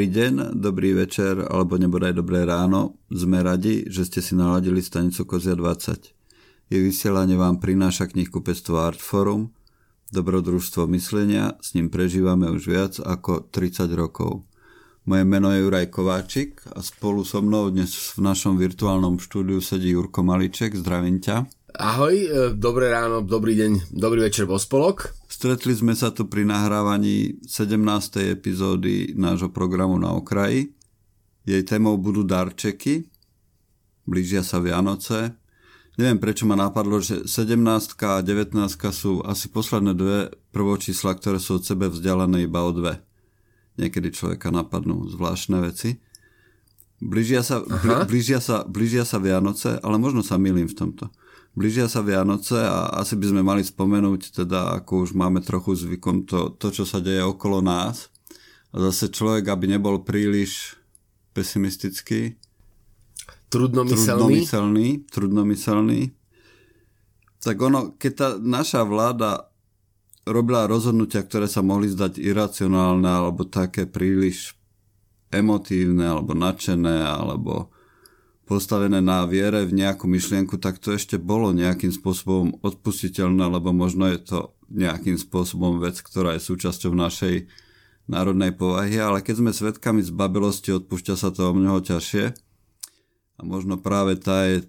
Dobrý 0.00 0.16
deň, 0.16 0.56
dobrý 0.56 0.96
večer 0.96 1.44
alebo 1.44 1.76
nebodaj 1.76 2.16
dobré 2.16 2.48
ráno. 2.48 2.96
Sme 3.12 3.44
radi, 3.44 3.84
že 3.84 4.08
ste 4.08 4.24
si 4.24 4.32
naladili 4.32 4.80
stanicu 4.80 5.28
Kozia 5.28 5.52
20. 5.52 6.72
Jej 6.72 6.80
vysielanie 6.80 7.36
vám 7.36 7.60
prináša 7.60 8.08
knihkupectvo 8.08 8.80
Artforum, 8.80 9.52
dobrodružstvo 10.08 10.88
myslenia, 10.96 11.60
s 11.60 11.76
ním 11.76 11.92
prežívame 11.92 12.48
už 12.48 12.62
viac 12.64 12.96
ako 12.96 13.52
30 13.52 13.92
rokov. 13.92 14.48
Moje 15.04 15.28
meno 15.28 15.52
je 15.52 15.68
Juraj 15.68 15.92
Kováčik 15.92 16.64
a 16.72 16.80
spolu 16.80 17.20
so 17.20 17.44
mnou 17.44 17.68
dnes 17.68 17.92
v 18.16 18.24
našom 18.24 18.56
virtuálnom 18.56 19.20
štúdiu 19.20 19.60
sedí 19.60 19.92
Jurko 19.92 20.24
Maliček. 20.24 20.80
Zdravím 20.80 21.20
ťa. 21.20 21.44
Ahoj, 21.78 22.14
e, 22.18 22.28
dobré 22.58 22.90
ráno, 22.90 23.22
dobrý 23.22 23.54
deň, 23.54 23.94
dobrý 23.94 24.26
večer 24.26 24.42
vo 24.42 24.58
spolok. 24.58 25.14
Stretli 25.30 25.70
sme 25.70 25.94
sa 25.94 26.10
tu 26.10 26.26
pri 26.26 26.42
nahrávaní 26.42 27.38
17. 27.46 28.34
epizódy 28.34 29.14
nášho 29.14 29.54
programu 29.54 29.94
na 29.94 30.10
okraji. 30.10 30.74
Jej 31.46 31.62
témou 31.62 31.94
budú 31.94 32.26
darčeky, 32.26 33.06
blížia 34.02 34.42
sa 34.42 34.58
Vianoce. 34.58 35.38
Neviem, 35.94 36.18
prečo 36.18 36.42
ma 36.42 36.58
napadlo, 36.58 36.98
že 36.98 37.28
17 37.28 37.62
a 38.02 38.18
19 38.18 38.56
sú 38.90 39.22
asi 39.22 39.46
posledné 39.46 39.92
dve 39.94 40.18
prvočísla, 40.50 41.14
ktoré 41.14 41.38
sú 41.38 41.62
od 41.62 41.64
sebe 41.68 41.86
vzdialené 41.86 42.50
iba 42.50 42.66
o 42.66 42.74
dve. 42.74 42.98
Niekedy 43.78 44.10
človeka 44.10 44.50
napadnú 44.50 45.06
zvláštne 45.06 45.62
veci. 45.62 46.02
Blížia 46.98 47.46
sa, 47.46 47.62
blížia, 48.10 48.42
sa, 48.42 48.66
blížia 48.66 49.06
sa 49.06 49.22
Vianoce, 49.22 49.78
ale 49.78 50.02
možno 50.02 50.26
sa 50.26 50.34
milím 50.34 50.66
v 50.66 50.74
tomto 50.74 51.14
blížia 51.60 51.92
sa 51.92 52.00
Vianoce 52.00 52.56
a 52.56 52.88
asi 52.96 53.20
by 53.20 53.36
sme 53.36 53.42
mali 53.44 53.60
spomenúť, 53.60 54.40
teda 54.40 54.80
ako 54.80 55.04
už 55.04 55.12
máme 55.12 55.44
trochu 55.44 55.76
zvykom, 55.76 56.24
to, 56.24 56.56
to 56.56 56.72
čo 56.72 56.88
sa 56.88 57.04
deje 57.04 57.20
okolo 57.20 57.60
nás. 57.60 58.08
A 58.72 58.80
zase 58.88 59.12
človek, 59.12 59.52
aby 59.52 59.76
nebol 59.76 60.00
príliš 60.00 60.80
pesimistický, 61.36 62.40
trudnomyselný, 63.52 64.48
trudnomyselný, 64.48 64.86
trudnomyselný. 65.12 66.00
Tak 67.44 67.56
ono, 67.60 67.92
keď 68.00 68.12
tá 68.16 68.28
naša 68.40 68.86
vláda 68.88 69.50
robila 70.24 70.64
rozhodnutia, 70.64 71.26
ktoré 71.26 71.50
sa 71.50 71.60
mohli 71.60 71.90
zdať 71.92 72.16
iracionálne 72.22 73.10
alebo 73.10 73.44
také 73.44 73.84
príliš 73.84 74.56
emotívne 75.34 76.06
alebo 76.06 76.32
nadšené 76.32 77.04
alebo 77.04 77.74
postavené 78.50 78.98
na 78.98 79.22
viere 79.30 79.62
v 79.62 79.78
nejakú 79.78 80.10
myšlienku, 80.10 80.58
tak 80.58 80.82
to 80.82 80.98
ešte 80.98 81.22
bolo 81.22 81.54
nejakým 81.54 81.94
spôsobom 81.94 82.58
odpustiteľné, 82.66 83.46
lebo 83.46 83.70
možno 83.70 84.10
je 84.10 84.18
to 84.18 84.38
nejakým 84.66 85.14
spôsobom 85.14 85.78
vec, 85.78 86.02
ktorá 86.02 86.34
je 86.34 86.42
súčasťou 86.50 86.90
našej 86.90 87.46
národnej 88.10 88.50
povahy, 88.50 88.98
ale 88.98 89.22
keď 89.22 89.34
sme 89.38 89.54
svedkami 89.54 90.02
zbabelosti, 90.02 90.74
odpúšťa 90.74 91.14
sa 91.14 91.30
to 91.30 91.46
o 91.46 91.54
mnoho 91.54 91.78
ťažšie. 91.78 92.34
A 93.38 93.40
možno 93.46 93.78
práve 93.78 94.18
tá 94.18 94.50
je 94.50 94.66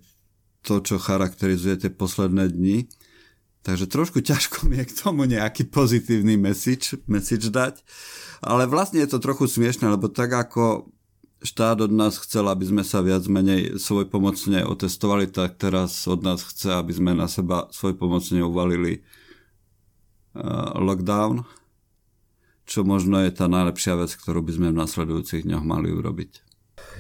to, 0.61 0.85
čo 0.85 1.01
charakterizuje 1.01 1.81
tie 1.81 1.89
posledné 1.89 2.53
dni. 2.53 2.85
Takže 3.65 3.89
trošku 3.89 4.21
ťažko 4.21 4.69
mi 4.69 4.77
je 4.77 4.85
k 4.85 4.93
tomu 4.93 5.25
nejaký 5.25 5.65
pozitívny 5.73 6.37
message, 6.37 7.01
message 7.09 7.49
dať. 7.49 7.81
Ale 8.45 8.69
vlastne 8.69 9.01
je 9.01 9.09
to 9.09 9.17
trochu 9.17 9.49
smiešne, 9.49 9.89
lebo 9.89 10.05
tak 10.05 10.37
ako 10.37 10.93
štát 11.41 11.81
od 11.81 11.91
nás 11.91 12.21
chcel, 12.21 12.45
aby 12.47 12.65
sme 12.69 12.83
sa 12.85 13.01
viac 13.01 13.25
menej 13.25 13.81
svoj 13.81 14.07
pomocne 14.07 14.61
otestovali, 14.61 15.25
tak 15.25 15.57
teraz 15.57 16.05
od 16.05 16.21
nás 16.21 16.45
chce, 16.45 16.77
aby 16.77 16.93
sme 16.93 17.11
na 17.17 17.25
seba 17.25 17.65
svoj 17.73 17.97
pomocne 17.97 18.45
uvalili 18.45 19.01
uh, 20.37 20.77
lockdown, 20.77 21.41
čo 22.69 22.85
možno 22.85 23.19
je 23.25 23.33
tá 23.33 23.49
najlepšia 23.49 23.97
vec, 23.97 24.13
ktorú 24.13 24.45
by 24.45 24.51
sme 24.53 24.67
v 24.69 24.79
nasledujúcich 24.79 25.43
dňoch 25.49 25.65
mali 25.65 25.89
urobiť. 25.89 26.31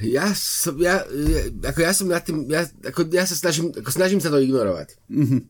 Ja 0.01 0.33
som, 0.33 0.77
ja, 0.81 1.05
ja, 1.05 1.41
ako 1.61 1.79
ja 1.81 1.93
som 1.93 2.09
nad 2.09 2.25
tým, 2.25 2.49
ja, 2.49 2.65
ako 2.65 3.05
ja 3.13 3.25
sa 3.29 3.37
snažím, 3.37 3.69
ako 3.73 3.89
snažím 3.93 4.21
sa 4.21 4.33
to 4.33 4.41
ignorovať. 4.41 4.97
Mm-hmm. 5.09 5.41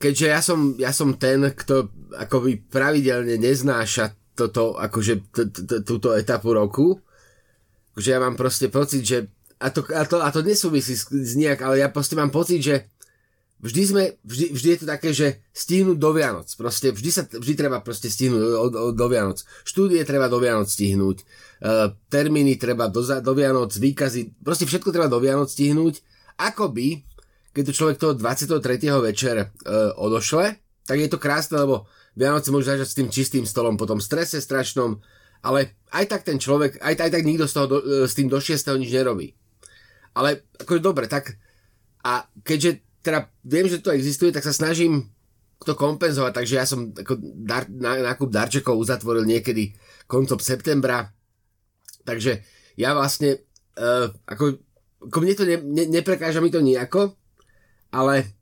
Keďže 0.00 0.26
ja 0.32 0.40
som, 0.40 0.58
ja 0.80 0.92
som 0.96 1.12
ten, 1.20 1.44
kto 1.52 1.92
akoby 2.16 2.64
pravidelne 2.72 3.36
neznáša 3.36 4.16
toto, 4.32 4.80
akože 4.80 5.14
t- 5.28 5.52
t- 5.52 5.84
túto 5.84 6.16
etapu 6.16 6.56
roku, 6.56 6.96
že 7.96 8.14
ja 8.14 8.18
mám 8.22 8.38
proste 8.38 8.70
pocit, 8.70 9.02
že 9.02 9.18
a 9.60 9.68
to, 9.68 9.84
a 9.92 10.04
to, 10.08 10.16
a 10.24 10.28
to 10.32 10.40
nesúvisí 10.40 10.96
s, 10.96 11.04
s 11.12 11.32
nejak, 11.36 11.60
ale 11.60 11.84
ja 11.84 11.92
proste 11.92 12.16
mám 12.16 12.32
pocit, 12.32 12.64
že 12.64 12.88
vždy 13.60 13.82
sme, 13.84 14.04
vždy, 14.24 14.56
vždy 14.56 14.68
je 14.72 14.78
to 14.80 14.86
také, 14.88 15.10
že 15.12 15.44
stihnúť 15.52 16.00
do 16.00 16.10
Vianoc. 16.16 16.48
Proste 16.56 16.96
vždy 16.96 17.10
sa, 17.12 17.22
vždy 17.28 17.54
treba 17.60 17.84
proste 17.84 18.08
stihnúť 18.08 18.40
do, 18.40 18.48
do, 18.72 18.80
do 18.96 19.06
Vianoc. 19.12 19.44
Štúdie 19.68 20.00
treba 20.08 20.32
do 20.32 20.40
Vianoc 20.40 20.72
stihnúť. 20.72 21.22
Uh, 21.60 21.92
termíny 22.08 22.56
treba 22.56 22.88
do, 22.88 23.04
do 23.04 23.32
Vianoc, 23.36 23.76
výkazy, 23.76 24.40
proste 24.40 24.64
všetko 24.64 24.96
treba 24.96 25.12
do 25.12 25.20
Vianoc 25.20 25.52
stihnúť. 25.52 26.00
Akoby, 26.40 27.04
keď 27.52 27.62
to 27.68 27.76
človek 27.76 27.96
toho 28.00 28.16
23. 28.16 28.56
večer 29.04 29.36
uh, 29.44 29.92
odošle, 30.00 30.56
tak 30.88 30.96
je 30.96 31.08
to 31.12 31.20
krásne, 31.20 31.60
lebo 31.60 31.84
Vianoce 32.16 32.48
môžu 32.48 32.72
zažať 32.72 32.88
s 32.88 32.96
tým 32.96 33.08
čistým 33.12 33.44
stolom, 33.44 33.76
po 33.76 33.84
tom 33.84 34.00
strese 34.00 34.40
strašnom, 34.40 35.04
ale 35.40 35.80
aj 35.90 36.04
tak 36.06 36.22
ten 36.22 36.38
človek, 36.38 36.78
aj, 36.78 36.94
aj 37.00 37.10
tak 37.10 37.22
nikto 37.26 37.48
z 37.48 37.54
toho 37.56 37.66
do, 37.66 37.78
e, 37.82 38.06
s 38.06 38.14
tým 38.14 38.28
do 38.30 38.38
6. 38.38 38.56
nič 38.78 38.90
nerobí. 38.92 39.34
Ale 40.14 40.46
akože 40.60 40.82
dobre, 40.82 41.06
tak 41.06 41.38
a 42.04 42.24
keďže 42.42 42.84
teda 43.00 43.28
viem, 43.44 43.66
že 43.68 43.80
to 43.80 43.92
existuje, 43.92 44.32
tak 44.32 44.44
sa 44.44 44.52
snažím 44.52 45.08
to 45.60 45.76
kompenzovať, 45.76 46.32
takže 46.32 46.54
ja 46.56 46.64
som 46.64 46.88
ako 46.92 47.20
dar, 47.20 47.68
nákup 47.68 48.32
darčekov 48.32 48.80
uzatvoril 48.80 49.28
niekedy 49.28 49.76
koncom 50.08 50.40
septembra, 50.40 51.12
takže 52.08 52.40
ja 52.80 52.96
vlastne 52.96 53.44
uh, 53.76 54.08
ako, 54.24 54.56
ako 55.04 55.16
mne 55.20 55.34
to 55.36 55.44
ne, 55.44 55.60
ne, 55.60 55.84
neprekáža 56.00 56.40
mi 56.40 56.48
to 56.48 56.64
nejako, 56.64 57.12
ale 57.92 58.32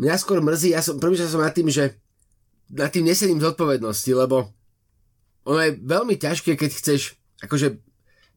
mňa 0.00 0.16
skôr 0.16 0.40
mrzí, 0.40 0.72
ja 0.72 0.80
som, 0.80 0.96
premýšľal 0.96 1.28
som 1.28 1.44
nad 1.44 1.52
tým, 1.52 1.68
že 1.68 2.00
nad 2.72 2.88
tým 2.88 3.04
nesedím 3.04 3.44
zodpovednosti, 3.44 4.10
lebo 4.16 4.48
ono 5.44 5.60
je 5.60 5.72
veľmi 5.76 6.16
ťažké, 6.16 6.56
keď 6.56 6.70
chceš 6.72 7.16
akože 7.44 7.76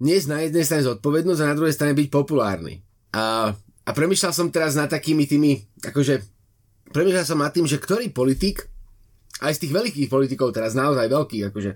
nie 0.03 0.17
na 0.29 0.45
jednej 0.45 0.61
strane 0.67 0.85
zodpovednosť 0.85 1.41
a 1.41 1.49
na 1.49 1.57
druhej 1.57 1.73
strane 1.73 1.97
byť 1.97 2.07
populárny. 2.13 2.85
A, 3.17 3.49
a 3.57 3.89
premyšľal 3.95 4.33
som 4.35 4.53
teraz 4.53 4.77
nad 4.77 4.91
takými 4.91 5.25
tými, 5.25 5.57
akože 5.81 6.21
premyšľal 6.93 7.25
som 7.25 7.41
nad 7.41 7.49
tým, 7.49 7.65
že 7.65 7.81
ktorý 7.81 8.13
politik, 8.13 8.69
aj 9.41 9.57
z 9.57 9.61
tých 9.67 9.73
veľkých 9.73 10.09
politikov 10.09 10.53
teraz 10.53 10.77
naozaj 10.77 11.09
veľkých, 11.09 11.49
akože 11.49 11.71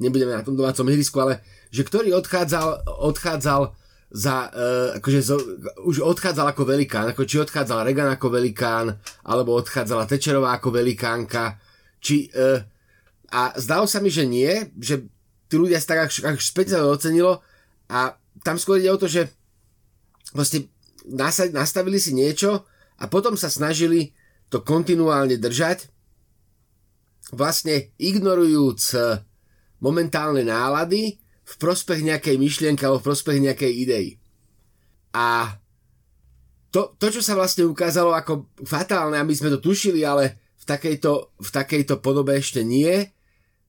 nebudeme 0.00 0.32
na 0.36 0.44
tom 0.44 0.56
domácom 0.56 0.88
ihrisku, 0.88 1.16
ale 1.20 1.40
že 1.72 1.84
ktorý 1.84 2.12
odchádzal, 2.16 2.88
odchádzal 2.88 3.62
za, 4.12 4.36
uh, 4.52 4.90
akože 5.00 5.20
zo, 5.24 5.40
už 5.88 6.04
odchádzal 6.04 6.52
ako 6.52 6.68
velikán, 6.68 7.08
ako 7.08 7.24
či 7.24 7.40
odchádzal 7.40 7.88
Reagan 7.88 8.12
ako 8.12 8.28
velikán, 8.28 8.92
alebo 9.24 9.56
odchádzala 9.56 10.04
Tečerová 10.04 10.52
ako 10.60 10.68
velikánka, 10.68 11.56
či 11.96 12.28
uh, 12.32 12.60
a 13.32 13.56
zdalo 13.56 13.88
sa 13.88 14.04
mi, 14.04 14.12
že 14.12 14.28
nie, 14.28 14.68
že 14.76 15.08
tí 15.48 15.56
ľudia 15.56 15.80
sa 15.80 15.96
tak 15.96 16.12
až, 16.12 16.28
až 16.28 16.40
sa 16.44 16.84
ocenilo 16.84 17.40
a 17.88 18.16
tam 18.44 18.60
skôr 18.60 18.76
ide 18.76 18.92
o 18.92 19.00
to, 19.00 19.08
že 19.08 19.32
vlastne 20.36 20.68
nastavili 21.52 21.96
si 21.96 22.12
niečo 22.12 22.68
a 23.00 23.04
potom 23.08 23.34
sa 23.34 23.48
snažili 23.48 24.12
to 24.52 24.60
kontinuálne 24.60 25.40
držať, 25.40 25.88
vlastne 27.32 27.90
ignorujúc 27.96 28.80
eh, 28.94 29.24
momentálne 29.80 30.44
nálady 30.44 31.16
v 31.42 31.54
prospech 31.56 32.04
nejakej 32.04 32.36
myšlienky 32.36 32.84
alebo 32.84 33.00
v 33.00 33.08
prospech 33.08 33.38
nejakej 33.40 33.72
idei. 33.72 34.06
A 35.16 35.56
to, 36.72 36.96
to, 36.96 37.12
čo 37.12 37.20
sa 37.20 37.36
vlastne 37.36 37.68
ukázalo 37.68 38.16
ako 38.16 38.48
fatálne, 38.64 39.20
aby 39.20 39.36
sme 39.36 39.52
to 39.52 39.60
tušili, 39.60 40.04
ale 40.04 40.40
v 40.56 40.64
takejto, 40.64 41.36
v 41.36 41.50
takejto 41.52 42.00
podobe 42.00 42.38
ešte 42.38 42.64
nie, 42.64 43.12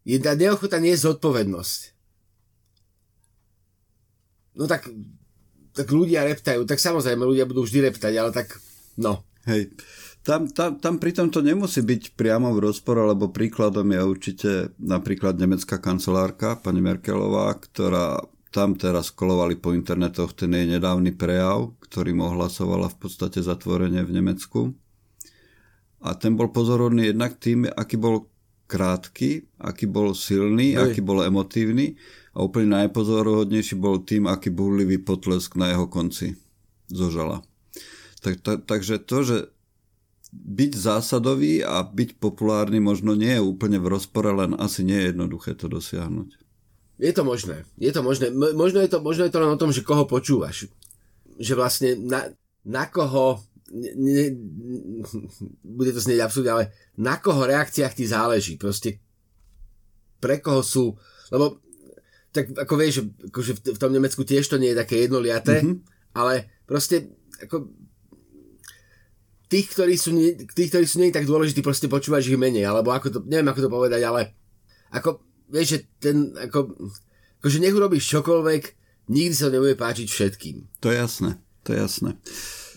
je 0.04 0.18
tá 0.20 0.36
neochota 0.36 0.80
nie 0.84 0.96
je 0.96 1.04
zodpovednosť. 1.08 1.80
No 4.54 4.70
tak, 4.70 4.86
tak 5.74 5.88
ľudia 5.90 6.28
reptajú, 6.30 6.68
tak 6.70 6.78
samozrejme 6.78 7.26
ľudia 7.26 7.50
budú 7.50 7.66
vždy 7.66 7.90
reptať, 7.90 8.14
ale 8.20 8.32
tak 8.32 8.60
no. 9.00 9.26
Hej, 9.44 9.76
tam, 10.24 10.48
tam, 10.48 10.80
tam 10.80 11.04
pritom 11.04 11.28
to 11.28 11.44
nemusí 11.44 11.84
byť 11.84 12.16
priamo 12.16 12.56
v 12.56 12.72
rozpore, 12.72 13.04
lebo 13.04 13.28
príkladom 13.28 13.92
je 13.92 14.02
určite 14.08 14.52
napríklad 14.80 15.36
nemecká 15.36 15.76
kancelárka, 15.84 16.56
pani 16.56 16.80
Merkelová, 16.80 17.52
ktorá 17.60 18.24
tam 18.54 18.78
teraz 18.78 19.12
kolovali 19.12 19.60
po 19.60 19.76
internetoch 19.76 20.32
ten 20.32 20.54
jej 20.54 20.70
nedávny 20.70 21.12
prejav, 21.18 21.76
ktorým 21.82 22.22
ohlasovala 22.22 22.88
v 22.88 22.98
podstate 23.02 23.42
zatvorenie 23.42 24.06
v 24.06 24.16
Nemecku. 24.22 24.60
A 26.06 26.14
ten 26.14 26.38
bol 26.38 26.54
pozorodný 26.54 27.12
jednak 27.12 27.42
tým, 27.42 27.66
aký 27.66 27.98
bol 27.98 28.30
krátky, 28.68 29.60
aký 29.60 29.86
bol 29.86 30.16
silný, 30.18 30.74
Hej. 30.74 30.96
aký 30.96 31.00
bol 31.04 31.22
emotívny 31.22 32.00
a 32.34 32.42
úplne 32.42 32.82
najpozoruhodnejší 32.82 33.78
bol 33.78 34.02
tým, 34.02 34.26
aký 34.26 34.50
búrlivý 34.50 34.98
potlesk 34.98 35.54
na 35.60 35.70
jeho 35.70 35.86
konci 35.86 36.34
zožala. 36.90 37.46
Tak, 38.24 38.40
tak, 38.40 38.58
takže 38.66 39.04
to, 39.04 39.18
že 39.22 39.38
byť 40.34 40.72
zásadový 40.74 41.62
a 41.62 41.86
byť 41.86 42.18
populárny 42.18 42.82
možno 42.82 43.14
nie 43.14 43.38
je 43.38 43.44
úplne 43.44 43.78
v 43.78 43.92
rozpore, 43.94 44.34
len 44.34 44.58
asi 44.58 44.82
nie 44.82 44.98
je 44.98 45.14
jednoduché 45.14 45.54
to 45.54 45.70
dosiahnuť. 45.70 46.30
je 46.98 47.14
to 47.14 47.22
možné. 47.22 47.68
Je 47.78 47.92
to 47.94 48.02
možné. 48.02 48.34
Možno, 48.34 48.82
je 48.82 48.90
to, 48.90 48.98
možno 49.04 49.30
je 49.30 49.32
to 49.34 49.40
len 49.44 49.54
o 49.54 49.62
tom, 49.62 49.70
že 49.70 49.86
koho 49.86 50.10
počúvaš. 50.10 50.72
Že 51.38 51.54
vlastne 51.54 51.90
na, 52.02 52.34
na 52.66 52.90
koho 52.90 53.46
ne, 53.74 53.92
ne, 53.98 54.26
bude 55.66 55.92
to 55.92 56.00
znieť 56.00 56.22
absurdne, 56.22 56.52
ale 56.54 56.66
na 57.02 57.18
koho 57.18 57.50
reakciách 57.50 57.94
ti 57.98 58.06
záleží. 58.06 58.56
Proste 58.62 59.02
pre 60.22 60.40
koho 60.40 60.62
sú, 60.62 60.94
lebo 61.34 61.60
tak 62.34 62.54
ako 62.54 62.74
vieš, 62.78 63.06
akože 63.30 63.52
v, 63.58 63.60
v 63.78 63.82
tom 63.82 63.92
Nemecku 63.94 64.22
tiež 64.26 64.46
to 64.50 64.58
nie 64.58 64.74
je 64.74 64.82
také 64.82 65.06
jednoliaté, 65.06 65.62
mm-hmm. 65.62 65.76
ale 66.18 66.50
proste 66.66 67.14
ako 67.42 67.70
tých, 69.54 69.70
ktorí 69.70 69.94
sú, 70.00 70.10
nie, 70.18 70.34
tých, 70.34 70.74
ktorí 70.74 70.86
sú 70.90 70.98
nie 70.98 71.14
tak 71.14 71.30
dôležití, 71.30 71.62
proste 71.62 71.86
počúvaš 71.86 72.26
ich 72.26 72.40
menej, 72.40 72.66
alebo 72.66 72.90
ako 72.90 73.08
to, 73.14 73.20
neviem 73.30 73.54
ako 73.54 73.62
to 73.62 73.70
povedať, 73.70 74.02
ale 74.02 74.34
ako, 74.90 75.22
vieš, 75.54 75.78
že 75.78 75.80
ten, 76.02 76.34
ako, 76.34 76.74
akože 77.38 77.62
nech 77.62 77.78
urobíš 77.78 78.10
čokoľvek, 78.18 78.64
nikdy 79.14 79.36
sa 79.38 79.54
nebude 79.54 79.78
páčiť 79.78 80.10
všetkým. 80.10 80.82
To 80.82 80.90
je 80.90 80.98
jasné, 80.98 81.38
to 81.62 81.78
je 81.78 81.86
jasné. 81.86 82.18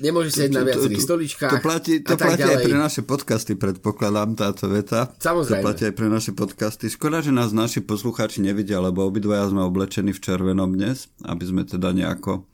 Nemôže 0.01 0.31
sedieť 0.33 0.53
na 0.53 0.65
viacerých 0.67 1.03
stoličkách. 1.03 1.53
To 1.57 1.59
platí, 1.65 2.05
to 2.05 2.17
platí 2.21 2.45
aj 2.45 2.61
pre 2.61 2.77
naše 2.77 3.03
podcasty, 3.05 3.57
predpokladám 3.57 4.37
táto 4.37 4.69
veta. 4.69 5.13
Samozrejme. 5.17 5.61
To 5.61 5.65
platí 5.65 5.83
aj 5.89 5.95
pre 5.97 6.09
naše 6.13 6.33
podcasty. 6.37 6.93
Škoda, 6.93 7.25
že 7.25 7.33
nás 7.33 7.57
naši 7.57 7.81
poslucháči 7.81 8.45
nevidia, 8.45 8.83
lebo 8.83 9.09
obidvaja 9.09 9.49
sme 9.49 9.65
oblečení 9.65 10.13
v 10.13 10.21
červenom 10.21 10.77
dnes, 10.77 11.09
aby 11.25 11.45
sme 11.49 11.63
teda 11.65 11.97
nejako 11.97 12.45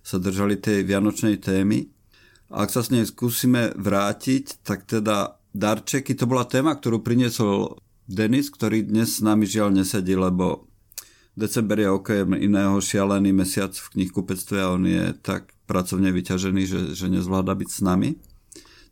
sa 0.00 0.16
držali 0.16 0.56
tej 0.56 0.86
vianočnej 0.86 1.36
témy. 1.42 1.90
A 2.54 2.64
ak 2.64 2.70
sa 2.70 2.80
s 2.86 2.94
nej 2.94 3.02
skúsime 3.02 3.74
vrátiť, 3.74 4.62
tak 4.62 4.86
teda 4.86 5.36
darčeky, 5.50 6.14
to 6.14 6.30
bola 6.30 6.46
téma, 6.46 6.78
ktorú 6.78 7.02
priniesol 7.02 7.82
Denis, 8.06 8.54
ktorý 8.54 8.86
dnes 8.86 9.18
s 9.18 9.20
nami 9.20 9.50
žiaľ 9.50 9.82
nesedí, 9.82 10.14
lebo 10.14 10.70
december 11.34 11.82
je 11.82 11.90
okrem 11.90 12.38
iného 12.38 12.78
šialený 12.78 13.34
mesiac 13.34 13.74
v 13.74 13.86
knihkupectve 13.98 14.62
a 14.62 14.70
on 14.70 14.86
je 14.86 15.10
tak 15.26 15.55
pracovne 15.66 16.14
vyťažený, 16.14 16.62
že, 16.64 16.80
že 16.94 17.06
nezvláda 17.10 17.52
byť 17.52 17.68
s 17.70 17.80
nami. 17.82 18.10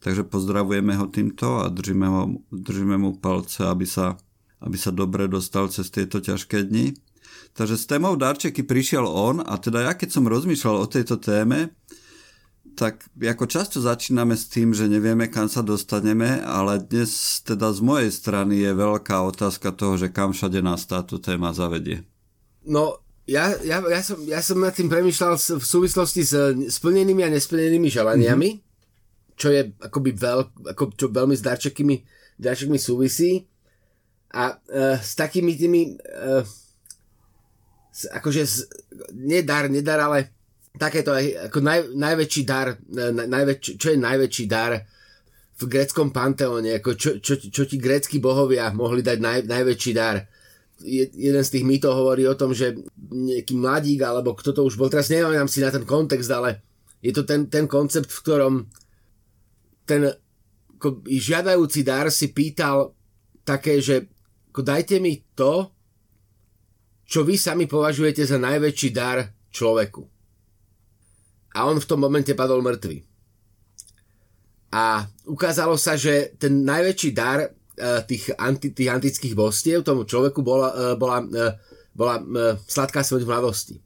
Takže 0.04 0.28
pozdravujeme 0.28 1.00
ho 1.00 1.08
týmto 1.08 1.64
a 1.64 1.72
držíme, 1.72 2.06
ho, 2.06 2.22
držíme 2.52 3.00
mu 3.00 3.16
palce, 3.16 3.64
aby 3.64 3.88
sa, 3.88 4.20
aby 4.60 4.76
sa 4.76 4.92
dobre 4.92 5.30
dostal 5.30 5.72
cez 5.72 5.88
tieto 5.88 6.20
ťažké 6.20 6.68
dni. 6.68 6.92
Takže 7.56 7.80
s 7.80 7.88
témou 7.88 8.18
darčeky 8.18 8.66
prišiel 8.66 9.06
on 9.06 9.40
a 9.40 9.56
teda 9.56 9.88
ja 9.88 9.92
keď 9.96 10.10
som 10.12 10.28
rozmýšľal 10.28 10.76
o 10.84 10.90
tejto 10.90 11.16
téme, 11.16 11.72
tak 12.74 13.06
ako 13.14 13.46
často 13.46 13.78
začíname 13.78 14.34
s 14.34 14.50
tým, 14.50 14.74
že 14.74 14.90
nevieme, 14.90 15.30
kam 15.30 15.46
sa 15.46 15.62
dostaneme, 15.62 16.42
ale 16.42 16.82
dnes 16.82 17.40
teda 17.46 17.70
z 17.70 17.80
mojej 17.80 18.10
strany 18.10 18.60
je 18.60 18.74
veľká 18.74 19.22
otázka 19.30 19.70
toho, 19.70 19.94
že 19.94 20.10
kam 20.10 20.34
všade 20.34 20.58
nás 20.58 20.82
táto 20.84 21.22
téma 21.22 21.54
zavedie. 21.54 22.02
No, 22.66 23.03
ja, 23.24 23.56
ja, 23.64 23.80
ja, 23.80 24.00
som, 24.04 24.18
ja 24.28 24.40
som 24.44 24.60
nad 24.60 24.76
tým 24.76 24.92
premyšľal 24.92 25.40
v 25.40 25.64
súvislosti 25.64 26.22
s 26.24 26.34
splnenými 26.76 27.24
a 27.24 27.32
nesplnenými 27.32 27.88
želaniami, 27.88 28.48
mm-hmm. 28.52 29.36
čo 29.40 29.48
je 29.48 29.72
akoby 29.80 30.10
veľ, 30.12 30.40
ako, 30.76 30.82
čo 30.92 31.06
veľmi 31.08 31.32
s 31.32 31.42
darčekmi, 31.42 31.96
darčekmi 32.36 32.76
súvisí. 32.76 33.48
A 34.34 34.50
uh, 34.52 34.98
s 34.98 35.14
takými 35.14 35.54
tými 35.56 35.94
uh, 35.94 36.42
s, 37.94 38.10
akože 38.10 38.42
z, 38.42 38.56
nedar, 39.14 39.70
nedar, 39.70 40.02
ale 40.02 40.34
takéto 40.74 41.14
ako 41.14 41.62
naj, 41.62 41.94
najväčší 41.94 42.42
dar, 42.42 42.74
na, 42.90 43.14
najväčší, 43.14 43.78
čo 43.78 43.94
je 43.94 43.98
najväčší 44.02 44.44
dar 44.50 44.82
v 45.54 45.62
greckom 45.70 46.10
panteóne, 46.10 46.82
ako 46.82 46.98
čo, 46.98 47.10
čo, 47.22 47.38
čo 47.38 47.62
ti 47.62 47.78
grécky 47.78 48.18
bohovia 48.18 48.74
mohli 48.74 49.06
dať 49.06 49.18
naj, 49.22 49.38
najväčší 49.46 49.92
dar. 49.94 50.26
Je, 50.84 51.08
jeden 51.08 51.40
z 51.40 51.52
tých 51.56 51.64
mýtov 51.64 51.96
hovorí 51.96 52.28
o 52.28 52.36
tom, 52.36 52.52
že 52.52 52.76
nejaký 53.08 53.56
mladík, 53.56 54.04
alebo 54.04 54.36
kto 54.36 54.52
to 54.52 54.68
už 54.68 54.76
bol, 54.76 54.92
teraz 54.92 55.08
neviem 55.08 55.48
si 55.48 55.64
na 55.64 55.72
ten 55.72 55.88
kontext, 55.88 56.28
ale 56.28 56.60
je 57.00 57.12
to 57.16 57.24
ten, 57.24 57.48
ten 57.48 57.64
koncept, 57.64 58.12
v 58.12 58.20
ktorom 58.20 58.54
ten 59.88 60.12
ako, 60.76 61.00
žiadajúci 61.08 61.80
dar 61.80 62.12
si 62.12 62.36
pýtal 62.36 62.92
také, 63.48 63.80
že 63.80 64.12
ako, 64.52 64.60
dajte 64.60 65.00
mi 65.00 65.24
to, 65.32 65.72
čo 67.08 67.24
vy 67.24 67.40
sami 67.40 67.64
považujete 67.64 68.28
za 68.28 68.36
najväčší 68.36 68.92
dar 68.92 69.24
človeku 69.48 70.04
a 71.54 71.70
on 71.70 71.78
v 71.78 71.88
tom 71.88 72.02
momente 72.02 72.34
padol 72.34 72.60
mŕtvy. 72.60 73.06
A 74.74 75.06
ukázalo 75.30 75.78
sa, 75.78 75.94
že 75.94 76.34
ten 76.34 76.66
najväčší 76.66 77.14
dar 77.14 77.46
tých, 78.06 78.34
anti, 78.38 78.70
tých 78.70 78.90
antických 78.90 79.34
bostiev 79.34 79.82
tomu 79.82 80.06
človeku 80.06 80.40
bola, 80.40 80.70
uh, 80.72 80.94
bola, 80.94 81.22
uh, 81.22 81.54
bola 81.94 82.22
sladká 82.66 83.02
smrť 83.02 83.22
v 83.26 83.30
mladosti. 83.30 83.76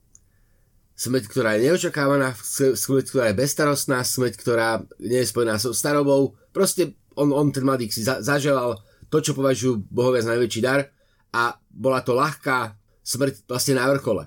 Smrť, 0.98 1.24
ktorá 1.30 1.54
je 1.54 1.70
neočakávaná, 1.70 2.34
smrť, 2.74 3.04
ktorá 3.06 3.24
je 3.30 3.38
bezstarostná, 3.38 4.02
smrť, 4.02 4.34
ktorá 4.34 4.82
nie 4.98 5.22
je 5.22 5.30
spojená 5.30 5.54
so 5.62 5.70
starobou. 5.70 6.34
Proste 6.50 6.98
on, 7.14 7.30
on 7.30 7.54
ten 7.54 7.62
mladík 7.62 7.94
si 7.94 8.02
za, 8.02 8.18
zaželal 8.18 8.82
to, 9.06 9.22
čo 9.22 9.32
považujú 9.38 9.88
bohovia 9.88 10.26
za 10.26 10.34
najväčší 10.34 10.60
dar 10.60 10.90
a 11.30 11.54
bola 11.70 12.02
to 12.02 12.18
ľahká 12.18 12.74
smrť 13.06 13.46
vlastne 13.46 13.78
na 13.78 13.86
vrchole 13.88 14.26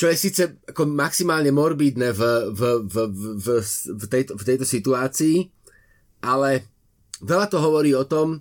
čo 0.00 0.08
je 0.08 0.16
síce 0.16 0.42
ako 0.64 0.88
maximálne 0.88 1.52
morbidné 1.52 2.16
v, 2.16 2.22
v, 2.56 2.60
v, 2.88 2.94
v, 3.36 3.46
v, 4.00 4.04
tejto, 4.08 4.32
v 4.32 4.44
tejto 4.48 4.64
situácii, 4.64 5.44
ale 6.24 6.64
veľa 7.20 7.46
to 7.48 7.58
hovorí 7.60 7.92
o 7.94 8.04
tom, 8.04 8.40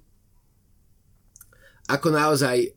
ako 1.89 2.07
naozaj 2.13 2.75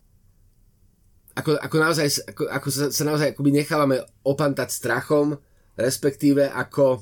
ako, 1.33 1.57
ako 1.57 1.77
naozaj 1.81 2.07
ako, 2.29 2.43
ako 2.49 2.69
sa, 2.69 2.85
sa 2.93 3.05
naozaj 3.09 3.33
akoby 3.33 3.51
nechávame 3.57 4.05
opantať 4.21 4.69
strachom, 4.69 5.41
respektíve 5.81 6.45
ako 6.53 7.01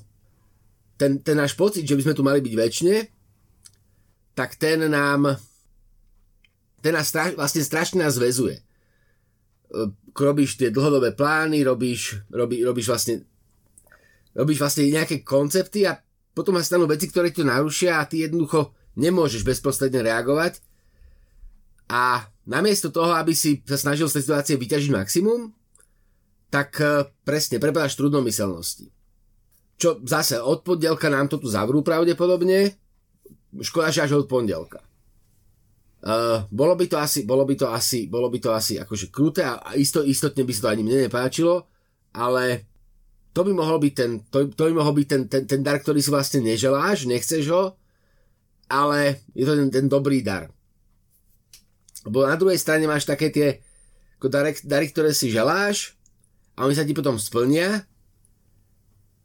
ten, 0.94 1.18
ten 1.24 1.34
náš 1.34 1.58
pocit, 1.58 1.82
že 1.82 1.98
by 1.98 2.02
sme 2.06 2.14
tu 2.14 2.22
mali 2.22 2.38
byť 2.38 2.54
väčšine, 2.54 2.96
tak 4.38 4.54
ten 4.54 4.86
nám 4.86 5.34
ten 6.80 6.92
nás 6.94 7.10
straš, 7.10 7.34
vlastne 7.34 7.62
strašne 7.66 8.06
nás 8.06 8.16
zväzuje 8.16 8.62
robíš 10.18 10.58
tie 10.58 10.74
dlhodobé 10.74 11.14
plány, 11.14 11.62
robíš, 11.62 12.18
robí, 12.34 12.62
robíš 12.66 12.90
vlastne 12.90 13.22
robíš 14.34 14.58
vlastne 14.62 14.86
nejaké 14.90 15.22
koncepty 15.22 15.86
a 15.86 15.98
potom 16.34 16.54
sa 16.58 16.66
stanú 16.66 16.86
veci, 16.86 17.10
ktoré 17.10 17.34
to 17.34 17.42
narušia 17.42 17.98
a 17.98 18.06
ty 18.06 18.26
jednoducho 18.26 18.74
nemôžeš 18.98 19.46
bezprostredne 19.46 20.02
reagovať 20.02 20.58
a 21.90 22.30
namiesto 22.46 22.94
toho, 22.94 23.14
aby 23.18 23.34
si 23.34 23.62
sa 23.66 23.78
snažil 23.78 24.06
z 24.06 24.18
tej 24.18 24.22
situácie 24.26 24.54
vyťažiť 24.58 24.90
maximum, 24.94 25.50
tak 26.50 26.78
e, 26.82 27.06
presne 27.22 27.62
prepadáš 27.62 27.94
trudnomyselnosti. 27.98 28.90
Čo 29.78 30.02
zase 30.02 30.38
od 30.42 30.66
pondelka 30.66 31.10
nám 31.10 31.30
to 31.30 31.38
tu 31.38 31.46
zavrú 31.46 31.82
pravdepodobne, 31.82 32.74
škoda, 33.58 33.90
že 33.90 34.06
až 34.06 34.22
od 34.22 34.30
pondelka. 34.30 34.82
Uh, 36.00 36.48
bolo 36.48 36.80
by 36.80 36.88
to 36.88 36.96
asi, 36.96 37.28
bolo 37.28 37.44
by 37.44 37.52
to 37.60 37.68
asi, 37.68 38.08
bolo 38.08 38.32
by 38.32 38.40
to 38.40 38.48
asi 38.56 38.80
akože 38.80 39.12
kruté 39.12 39.44
a, 39.44 39.60
isto, 39.76 40.00
istotne 40.00 40.48
by 40.48 40.52
sa 40.56 40.60
to 40.64 40.72
ani 40.72 40.80
mne 40.80 41.04
nepáčilo, 41.04 41.68
ale 42.16 42.64
to 43.36 43.44
by 43.44 43.52
mohol 43.52 43.76
byť 43.76 43.92
ten, 43.92 44.24
to, 44.32 44.48
to 44.48 44.62
by 44.64 44.80
mohol 44.80 44.96
byť 44.96 45.06
ten, 45.06 45.22
ten, 45.28 45.42
ten 45.44 45.60
dar, 45.60 45.76
ktorý 45.76 46.00
si 46.00 46.08
vlastne 46.08 46.40
neželáš, 46.40 47.04
nechceš 47.04 47.44
ho, 47.52 47.76
ale 48.70 49.26
je 49.34 49.42
to 49.42 49.58
ten, 49.58 49.68
ten 49.68 49.86
dobrý 49.90 50.22
dar. 50.22 50.46
Lebo 52.06 52.24
na 52.24 52.38
druhej 52.38 52.56
strane 52.56 52.86
máš 52.86 53.04
také 53.04 53.28
tie 53.28 53.60
ako 54.16 54.30
dary, 54.30 54.54
dary, 54.62 54.86
ktoré 54.88 55.10
si 55.10 55.34
želáš 55.34 55.98
a 56.54 56.64
oni 56.64 56.78
sa 56.78 56.86
ti 56.86 56.94
potom 56.94 57.18
splnia 57.18 57.82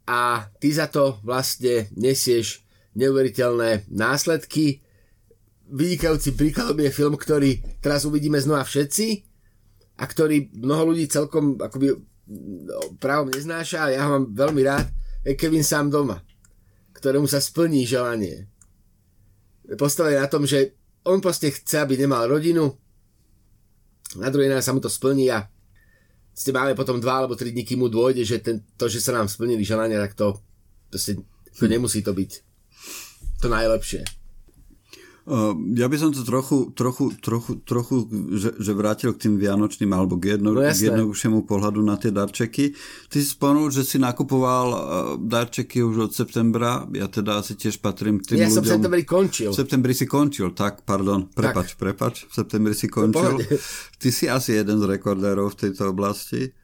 a 0.08 0.48
ty 0.58 0.68
za 0.74 0.90
to 0.90 1.22
vlastne 1.22 1.88
nesieš 1.94 2.66
neuveriteľné 2.96 3.92
následky, 3.92 4.80
vynikajúci 5.68 6.32
príkladom 6.32 6.80
je 6.80 6.90
film, 6.94 7.14
ktorý 7.18 7.60
teraz 7.84 8.08
uvidíme 8.08 8.40
znova 8.40 8.64
všetci 8.64 9.06
a 10.00 10.04
ktorý 10.06 10.54
mnoho 10.56 10.94
ľudí 10.94 11.10
celkom 11.10 11.60
akoby 11.60 11.92
no, 11.92 12.96
právom 12.96 13.28
neznáša 13.34 13.78
a 13.84 13.92
ja 13.92 14.00
ho 14.06 14.16
mám 14.16 14.26
veľmi 14.32 14.62
rád, 14.64 14.86
je 15.26 15.34
Kevin 15.34 15.66
sám 15.66 15.90
doma, 15.90 16.22
ktorému 16.94 17.26
sa 17.26 17.42
splní 17.42 17.84
želanie. 17.84 18.46
Postavené 19.74 20.22
na 20.22 20.30
tom, 20.30 20.46
že 20.46 20.78
on 21.02 21.18
proste 21.18 21.50
chce, 21.50 21.82
aby 21.82 21.98
nemal 21.98 22.30
rodinu, 22.30 22.70
na 24.14 24.30
druhej 24.30 24.48
strane 24.48 24.62
sa 24.62 24.74
mu 24.74 24.78
to 24.78 24.86
splní 24.86 25.26
a 25.34 25.50
ste 26.36 26.54
máme 26.54 26.78
potom 26.78 27.02
dva 27.02 27.24
alebo 27.24 27.34
tri 27.34 27.50
dní, 27.50 27.66
kým 27.66 27.82
mu 27.82 27.88
dôjde, 27.90 28.22
že 28.22 28.38
ten, 28.38 28.62
to, 28.78 28.86
že 28.86 29.02
sa 29.02 29.10
nám 29.16 29.26
splnili 29.26 29.64
želania, 29.64 29.98
tak 29.98 30.14
to, 30.14 30.36
proste, 30.92 31.18
to 31.56 31.64
nemusí 31.66 32.04
to 32.04 32.12
byť 32.12 32.30
to 33.40 33.46
najlepšie. 33.48 34.04
Ja 35.74 35.90
by 35.90 35.96
som 35.98 36.14
to 36.14 36.22
trochu, 36.22 36.70
trochu, 36.70 37.10
trochu, 37.18 37.58
trochu 37.66 38.06
že, 38.30 38.54
že 38.62 38.72
vrátil 38.78 39.10
k 39.10 39.26
tým 39.26 39.42
vianočným 39.42 39.90
alebo 39.90 40.14
k, 40.14 40.38
jedno, 40.38 40.54
no 40.54 40.62
k 40.62 40.78
jednoduchšiemu 40.86 41.42
pohľadu 41.42 41.82
na 41.82 41.98
tie 41.98 42.14
darčeky. 42.14 42.78
Ty 43.10 43.16
si 43.18 43.26
spomenul, 43.34 43.74
že 43.74 43.82
si 43.82 43.98
nakupoval 43.98 44.66
uh, 44.70 44.78
darčeky 45.18 45.82
už 45.82 46.10
od 46.10 46.12
septembra. 46.14 46.86
Ja 46.94 47.10
teda 47.10 47.42
asi 47.42 47.58
tiež 47.58 47.82
patrím 47.82 48.22
k 48.22 48.38
tým 48.38 48.46
ja 48.46 48.46
ľuďom. 48.46 48.54
Ja 48.54 48.58
som 48.58 48.62
v 48.62 48.72
septembri 48.78 49.02
končil. 49.02 49.50
V 49.50 49.58
septembri 49.58 49.94
si 49.98 50.06
končil, 50.06 50.48
tak, 50.54 50.86
pardon. 50.86 51.26
Prepač, 51.26 51.74
tak. 51.74 51.78
prepač. 51.82 52.14
V 52.30 52.32
septembri 52.32 52.74
si 52.78 52.86
končil. 52.86 53.42
Ty 53.98 54.08
si 54.14 54.30
asi 54.30 54.54
jeden 54.54 54.78
z 54.78 54.86
rekordérov 54.86 55.58
v 55.58 55.58
tejto 55.58 55.90
oblasti. 55.90 56.54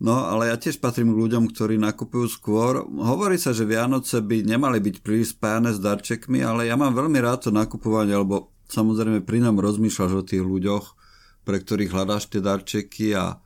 No, 0.00 0.16
ale 0.32 0.48
ja 0.48 0.56
tiež 0.56 0.80
patrím 0.80 1.12
k 1.12 1.20
ľuďom, 1.28 1.52
ktorí 1.52 1.76
nakupujú 1.76 2.26
skôr. 2.32 2.80
Hovorí 2.88 3.36
sa, 3.36 3.52
že 3.52 3.68
Vianoce 3.68 4.24
by 4.24 4.48
nemali 4.48 4.80
byť 4.80 5.04
príliš 5.04 5.36
spájane 5.36 5.76
s 5.76 5.78
darčekmi, 5.78 6.40
ale 6.40 6.72
ja 6.72 6.74
mám 6.80 6.96
veľmi 6.96 7.20
rád 7.20 7.48
to 7.48 7.50
nakupovanie, 7.52 8.16
lebo 8.16 8.48
samozrejme 8.72 9.20
pri 9.20 9.44
nám 9.44 9.60
rozmýšľaš 9.60 10.12
o 10.16 10.22
tých 10.24 10.40
ľuďoch, 10.40 10.84
pre 11.44 11.60
ktorých 11.60 11.92
hľadáš 11.92 12.32
tie 12.32 12.40
darčeky 12.40 13.12
a 13.12 13.44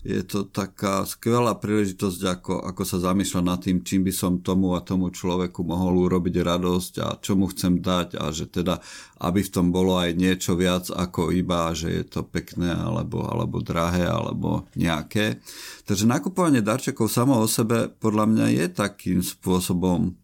je 0.00 0.24
to 0.24 0.48
taká 0.48 1.04
skvelá 1.04 1.60
príležitosť, 1.60 2.20
ako, 2.24 2.54
ako 2.64 2.82
sa 2.88 3.04
zamýšľať 3.04 3.44
nad 3.44 3.60
tým, 3.60 3.84
čím 3.84 4.08
by 4.08 4.12
som 4.16 4.40
tomu 4.40 4.72
a 4.72 4.80
tomu 4.80 5.12
človeku 5.12 5.60
mohol 5.60 6.08
urobiť 6.08 6.40
radosť 6.40 6.92
a 7.04 7.08
čo 7.20 7.36
mu 7.36 7.44
chcem 7.52 7.84
dať 7.84 8.16
a 8.16 8.32
že 8.32 8.48
teda, 8.48 8.80
aby 9.20 9.44
v 9.44 9.52
tom 9.52 9.68
bolo 9.68 10.00
aj 10.00 10.16
niečo 10.16 10.56
viac 10.56 10.88
ako 10.88 11.36
iba, 11.36 11.68
že 11.76 11.92
je 11.92 12.04
to 12.08 12.24
pekné 12.24 12.72
alebo, 12.72 13.28
alebo 13.28 13.60
drahé 13.60 14.08
alebo 14.08 14.64
nejaké. 14.72 15.36
Takže 15.84 16.08
nakupovanie 16.08 16.64
darčekov 16.64 17.12
samo 17.12 17.36
o 17.36 17.44
sebe 17.44 17.92
podľa 17.92 18.24
mňa 18.24 18.46
je 18.56 18.66
takým 18.72 19.20
spôsobom 19.20 20.16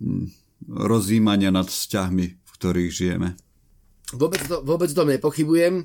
hm, 0.00 0.32
rozímania 0.64 1.52
nad 1.52 1.68
vzťahmi, 1.68 2.26
v 2.40 2.50
ktorých 2.56 2.88
žijeme. 2.88 3.36
Vôbec 4.16 4.40
to, 4.48 4.64
vôbec 4.64 4.88
to 4.88 5.04
nepochybujem. 5.04 5.84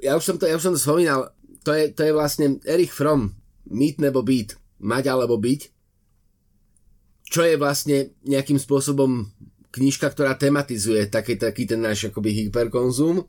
Ja 0.00 0.14
už 0.14 0.24
som 0.24 0.36
to, 0.38 0.46
ja 0.46 0.56
už 0.56 0.62
som 0.62 0.72
to 0.72 0.80
spomínal 0.80 1.28
to 1.64 1.70
je, 1.76 1.92
to 1.92 2.02
je 2.08 2.12
vlastne 2.16 2.46
Erich 2.64 2.92
Fromm, 2.92 3.36
mýt 3.68 4.00
nebo 4.00 4.24
byt, 4.24 4.56
mať 4.80 5.04
alebo 5.12 5.36
byť, 5.36 5.60
čo 7.30 7.46
je 7.46 7.54
vlastne 7.60 8.10
nejakým 8.26 8.58
spôsobom 8.58 9.28
knižka, 9.70 10.10
ktorá 10.10 10.34
tematizuje 10.34 11.06
taký, 11.06 11.38
taký 11.38 11.62
ten 11.68 11.78
náš 11.78 12.10
akoby 12.10 12.34
hyperkonzum, 12.34 13.22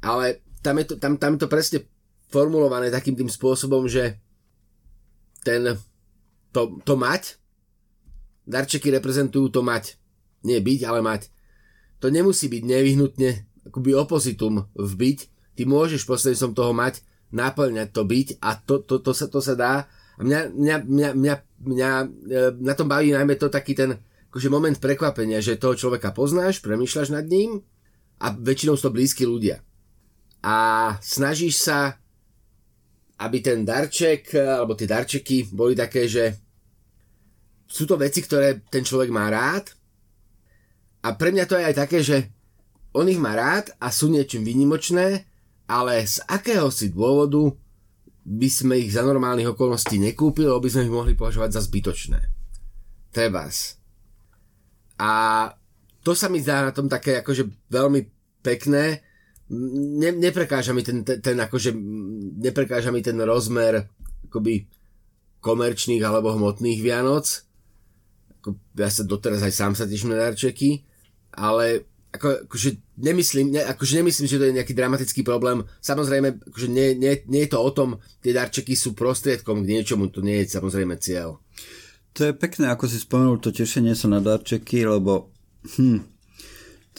ale 0.00 0.44
tam 0.62 0.78
je, 0.78 0.84
to, 0.92 0.94
tam, 1.00 1.18
tam 1.18 1.34
je 1.34 1.40
to 1.42 1.48
presne 1.50 1.78
formulované 2.30 2.94
takým 2.94 3.18
tým 3.18 3.26
spôsobom, 3.26 3.90
že 3.90 4.22
ten, 5.42 5.66
to, 6.54 6.78
to 6.86 6.94
mať, 6.94 7.40
darčeky 8.46 8.94
reprezentujú 8.94 9.50
to 9.50 9.66
mať, 9.66 9.98
nie 10.46 10.62
byť, 10.62 10.80
ale 10.86 11.02
mať. 11.02 11.26
To 12.00 12.08
nemusí 12.08 12.46
byť 12.46 12.62
nevyhnutne 12.64 13.30
akoby 13.66 13.98
opozitum 13.98 14.70
v 14.78 14.92
byť, 14.94 15.18
ty 15.54 15.66
môžeš 15.66 16.06
prostredníctvom 16.06 16.54
toho 16.54 16.72
mať, 16.72 17.02
naplňať 17.30 17.88
to 17.94 18.02
byť 18.02 18.28
a 18.42 18.58
to, 18.58 18.82
to, 18.82 18.98
to, 18.98 19.12
sa, 19.14 19.26
to 19.30 19.38
sa 19.38 19.54
dá. 19.54 19.74
A 20.18 20.20
mňa, 20.20 20.40
mňa, 20.52 20.76
mňa, 20.84 21.08
mňa, 21.14 21.34
mňa 21.62 21.90
e, 22.00 22.06
na 22.60 22.74
tom 22.74 22.90
baví 22.90 23.14
najmä 23.14 23.38
to 23.38 23.48
taký 23.48 23.72
ten 23.72 23.96
akože 24.30 24.48
moment 24.50 24.78
prekvapenia, 24.78 25.42
že 25.42 25.58
toho 25.58 25.74
človeka 25.74 26.14
poznáš, 26.14 26.62
premýšľaš 26.62 27.10
nad 27.10 27.26
ním 27.26 27.62
a 28.22 28.30
väčšinou 28.30 28.78
sú 28.78 28.90
to 28.90 28.94
blízki 28.94 29.26
ľudia. 29.26 29.62
A 30.40 30.56
snažíš 31.02 31.66
sa, 31.66 31.98
aby 33.20 33.42
ten 33.42 33.66
darček, 33.66 34.32
alebo 34.38 34.78
tie 34.78 34.88
darčeky 34.88 35.50
boli 35.50 35.74
také, 35.74 36.06
že 36.06 36.38
sú 37.70 37.86
to 37.86 37.98
veci, 37.98 38.22
ktoré 38.22 38.66
ten 38.66 38.82
človek 38.82 39.10
má 39.10 39.30
rád 39.30 39.70
a 41.06 41.14
pre 41.14 41.30
mňa 41.32 41.44
to 41.46 41.54
je 41.58 41.64
aj 41.64 41.76
také, 41.76 41.98
že 42.02 42.28
on 42.92 43.06
ich 43.06 43.20
má 43.20 43.38
rád 43.38 43.70
a 43.78 43.94
sú 43.94 44.10
niečím 44.10 44.42
výnimočné 44.42 45.29
ale 45.70 46.02
z 46.02 46.18
akéhosi 46.26 46.90
dôvodu 46.90 47.54
by 48.26 48.48
sme 48.50 48.74
ich 48.82 48.90
za 48.90 49.06
normálnych 49.06 49.54
okolností 49.54 50.02
nekúpili, 50.02 50.50
lebo 50.50 50.58
by 50.58 50.70
sme 50.70 50.90
ich 50.90 50.92
mohli 50.92 51.14
považovať 51.14 51.50
za 51.54 51.62
zbytočné. 51.62 52.20
Trebárs. 53.14 53.78
A 54.98 55.10
to 56.02 56.12
sa 56.18 56.26
mi 56.26 56.42
zdá 56.42 56.66
na 56.66 56.72
tom 56.74 56.90
také 56.90 57.22
akože 57.22 57.70
veľmi 57.70 58.02
pekné. 58.42 59.00
Ne, 59.50 60.10
neprekáža 60.10 60.74
mi 60.74 60.82
ten, 60.82 61.06
ten, 61.06 61.22
ten 61.22 61.38
akože, 61.38 61.70
neprekáža 62.42 62.90
mi 62.90 63.00
ten 63.00 63.16
rozmer 63.22 63.86
akoby 64.26 64.66
komerčných 65.40 66.02
alebo 66.02 66.34
hmotných 66.34 66.82
Vianoc. 66.82 67.46
Ja 68.74 68.88
sa 68.90 69.02
doteraz 69.06 69.42
aj 69.46 69.54
sám 69.54 69.72
sa 69.78 69.88
teším 69.88 70.12
na 70.16 70.28
darčeky, 70.28 70.84
ale 71.34 71.89
ako, 72.10 72.50
akože 72.50 72.98
nemyslím, 72.98 73.54
ne, 73.54 73.62
akože 73.62 74.02
nemyslím, 74.02 74.26
že 74.26 74.38
to 74.38 74.46
je 74.50 74.56
nejaký 74.58 74.74
dramatický 74.74 75.22
problém. 75.22 75.62
Samozrejme, 75.78 76.42
akože 76.50 76.68
nie, 76.68 76.98
nie, 76.98 77.22
nie 77.30 77.46
je 77.46 77.50
to 77.54 77.58
o 77.62 77.70
tom, 77.70 78.02
tie 78.18 78.34
darčeky 78.34 78.74
sú 78.74 78.98
prostriedkom 78.98 79.62
k 79.62 79.70
niečomu, 79.78 80.10
to 80.10 80.18
nie 80.20 80.42
je 80.42 80.58
samozrejme 80.58 80.98
cieľ. 80.98 81.38
To 82.18 82.26
je 82.26 82.32
pekné, 82.34 82.66
ako 82.66 82.90
si 82.90 82.98
spomenul, 82.98 83.38
to 83.38 83.54
tešenie 83.54 83.94
sa 83.94 84.10
na 84.10 84.18
darčeky, 84.18 84.82
lebo 84.82 85.30
hm, 85.78 86.02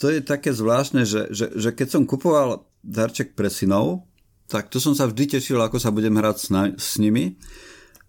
to 0.00 0.08
je 0.08 0.24
také 0.24 0.56
zvláštne, 0.56 1.04
že, 1.04 1.28
že, 1.28 1.52
že 1.52 1.70
keď 1.76 1.88
som 1.92 2.08
kupoval 2.08 2.64
darček 2.80 3.36
pre 3.36 3.52
synov, 3.52 4.08
tak 4.48 4.72
to 4.72 4.80
som 4.80 4.96
sa 4.96 5.08
vždy 5.08 5.36
tešil, 5.38 5.60
ako 5.60 5.76
sa 5.76 5.92
budem 5.92 6.16
hrať 6.16 6.36
s, 6.36 6.46
na, 6.48 6.62
s 6.76 6.96
nimi. 6.96 7.36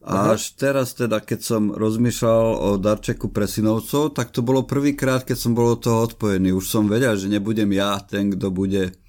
A 0.03 0.35
až 0.35 0.59
teraz 0.59 0.91
teda, 0.99 1.23
keď 1.23 1.39
som 1.39 1.71
rozmýšľal 1.71 2.45
o 2.59 2.69
darčeku 2.75 3.31
pre 3.31 3.47
synovcov, 3.47 4.11
tak 4.11 4.35
to 4.35 4.43
bolo 4.43 4.67
prvýkrát, 4.67 5.23
keď 5.23 5.37
som 5.39 5.55
bol 5.55 5.79
od 5.79 5.79
toho 5.79 6.03
odpojený. 6.03 6.51
Už 6.51 6.67
som 6.67 6.91
vedel, 6.91 7.15
že 7.15 7.31
nebudem 7.31 7.71
ja 7.71 7.95
ten, 8.03 8.27
kto 8.35 8.51
bude 8.51 8.99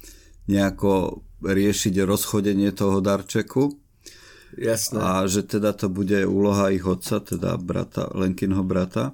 nejako 0.47 1.19
riešiť 1.43 1.99
rozchodenie 1.99 2.71
toho 2.71 3.03
darčeku. 3.03 3.75
Jasné. 4.55 4.95
A 5.03 5.27
že 5.27 5.43
teda 5.43 5.75
to 5.75 5.91
bude 5.91 6.23
úloha 6.23 6.71
ich 6.71 6.87
otca, 6.87 7.19
teda 7.19 7.59
brata, 7.59 8.07
Lenkinho 8.15 8.63
brata. 8.63 9.11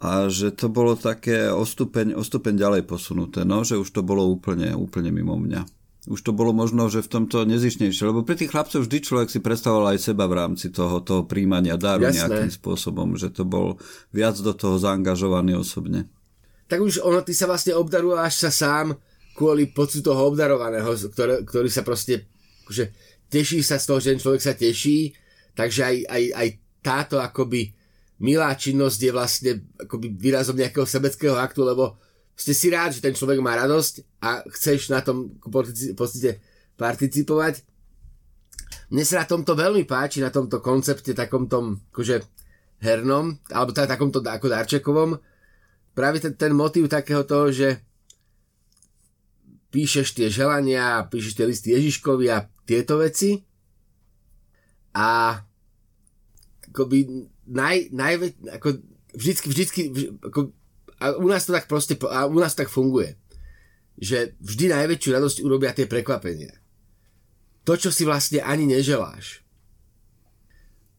A 0.00 0.32
že 0.32 0.48
to 0.48 0.72
bolo 0.72 0.96
také 0.96 1.52
o 1.52 1.68
stupeň, 1.68 2.16
o 2.16 2.24
stupeň 2.24 2.56
ďalej 2.56 2.82
posunuté, 2.88 3.44
no, 3.44 3.68
že 3.68 3.76
už 3.76 3.88
to 3.92 4.00
bolo 4.00 4.24
úplne, 4.32 4.72
úplne 4.72 5.12
mimo 5.12 5.36
mňa 5.36 5.83
už 6.04 6.20
to 6.20 6.36
bolo 6.36 6.52
možno, 6.52 6.92
že 6.92 7.00
v 7.00 7.08
tomto 7.08 7.48
nezišnejšie, 7.48 8.12
lebo 8.12 8.28
pri 8.28 8.36
tých 8.36 8.52
chlapcov 8.52 8.84
vždy 8.84 8.98
človek 9.00 9.28
si 9.32 9.40
predstavoval 9.40 9.96
aj 9.96 10.12
seba 10.12 10.28
v 10.28 10.36
rámci 10.36 10.68
toho, 10.68 11.00
toho 11.00 11.24
príjmania 11.24 11.80
daru 11.80 12.04
Jasné. 12.04 12.28
nejakým 12.28 12.52
spôsobom, 12.52 13.16
že 13.16 13.32
to 13.32 13.48
bol 13.48 13.80
viac 14.12 14.36
do 14.36 14.52
toho 14.52 14.76
zaangažovaný 14.76 15.56
osobne. 15.56 16.04
Tak 16.68 16.80
už 16.80 17.00
ono, 17.00 17.24
ty 17.24 17.32
sa 17.32 17.48
vlastne 17.48 17.72
obdaruješ 17.72 18.48
sa 18.48 18.50
sám 18.52 18.86
kvôli 19.32 19.72
pocitu 19.72 20.12
toho 20.12 20.28
obdarovaného, 20.28 20.92
ktorý, 20.92 21.48
ktorý 21.48 21.68
sa 21.72 21.80
proste, 21.80 22.28
že 22.68 22.92
teší 23.32 23.64
sa 23.64 23.80
z 23.80 23.84
toho, 23.88 23.98
že 23.98 24.12
ten 24.12 24.20
človek 24.20 24.42
sa 24.44 24.52
teší, 24.52 25.10
takže 25.56 25.80
aj, 25.88 25.96
aj, 26.06 26.24
aj 26.36 26.48
táto 26.84 27.16
akoby 27.16 27.72
milá 28.20 28.52
činnosť 28.52 29.00
je 29.00 29.12
vlastne 29.12 29.52
akoby 29.80 30.12
výrazom 30.14 30.54
nejakého 30.54 30.84
sebeckého 30.84 31.34
aktu, 31.34 31.64
lebo 31.64 31.96
ste 32.34 32.52
si 32.52 32.66
rád, 32.70 32.98
že 32.98 33.02
ten 33.02 33.14
človek 33.14 33.38
má 33.38 33.54
radosť 33.54 34.18
a 34.22 34.42
chceš 34.50 34.90
na 34.90 35.00
tom 35.00 35.38
pocite 35.94 36.42
participovať. 36.74 37.62
Mne 38.90 39.04
sa 39.06 39.22
na 39.22 39.26
tomto 39.26 39.54
veľmi 39.54 39.86
páči, 39.86 40.18
na 40.18 40.34
tomto 40.34 40.58
koncepte, 40.58 41.14
takom 41.14 41.46
tom, 41.46 41.78
akože 41.94 42.26
hernom, 42.82 43.38
alebo 43.54 43.70
teda 43.72 43.96
takomto 43.96 44.20
ako 44.20 44.46
darčekovom, 44.50 45.10
práve 45.94 46.20
ten, 46.20 46.34
ten 46.34 46.52
motív 46.52 46.90
takého 46.90 47.22
toho, 47.24 47.48
že 47.54 47.80
píšeš 49.70 50.14
tie 50.14 50.28
želania, 50.30 51.06
píšeš 51.10 51.34
tie 51.34 51.46
listy 51.48 51.68
Ježiškovi 51.74 52.26
a 52.30 52.46
tieto 52.66 53.02
veci 53.02 53.42
a 54.94 55.38
akoby 56.70 57.26
naj, 57.50 57.90
najvä, 57.90 58.26
ako 58.54 58.78
vždycky, 59.14 59.46
vždycky, 59.50 59.80
ako 60.22 60.54
a 61.04 61.12
u 61.20 61.28
nás 61.28 61.44
to 61.44 61.52
tak 61.52 61.68
proste, 61.68 62.00
a 62.08 62.24
u 62.24 62.38
nás 62.40 62.56
tak 62.56 62.72
funguje, 62.72 63.20
že 64.00 64.32
vždy 64.40 64.72
najväčšiu 64.72 65.10
radosť 65.12 65.38
urobia 65.44 65.76
tie 65.76 65.84
prekvapenia. 65.84 66.56
To, 67.68 67.76
čo 67.76 67.92
si 67.92 68.08
vlastne 68.08 68.40
ani 68.40 68.64
neželáš. 68.64 69.44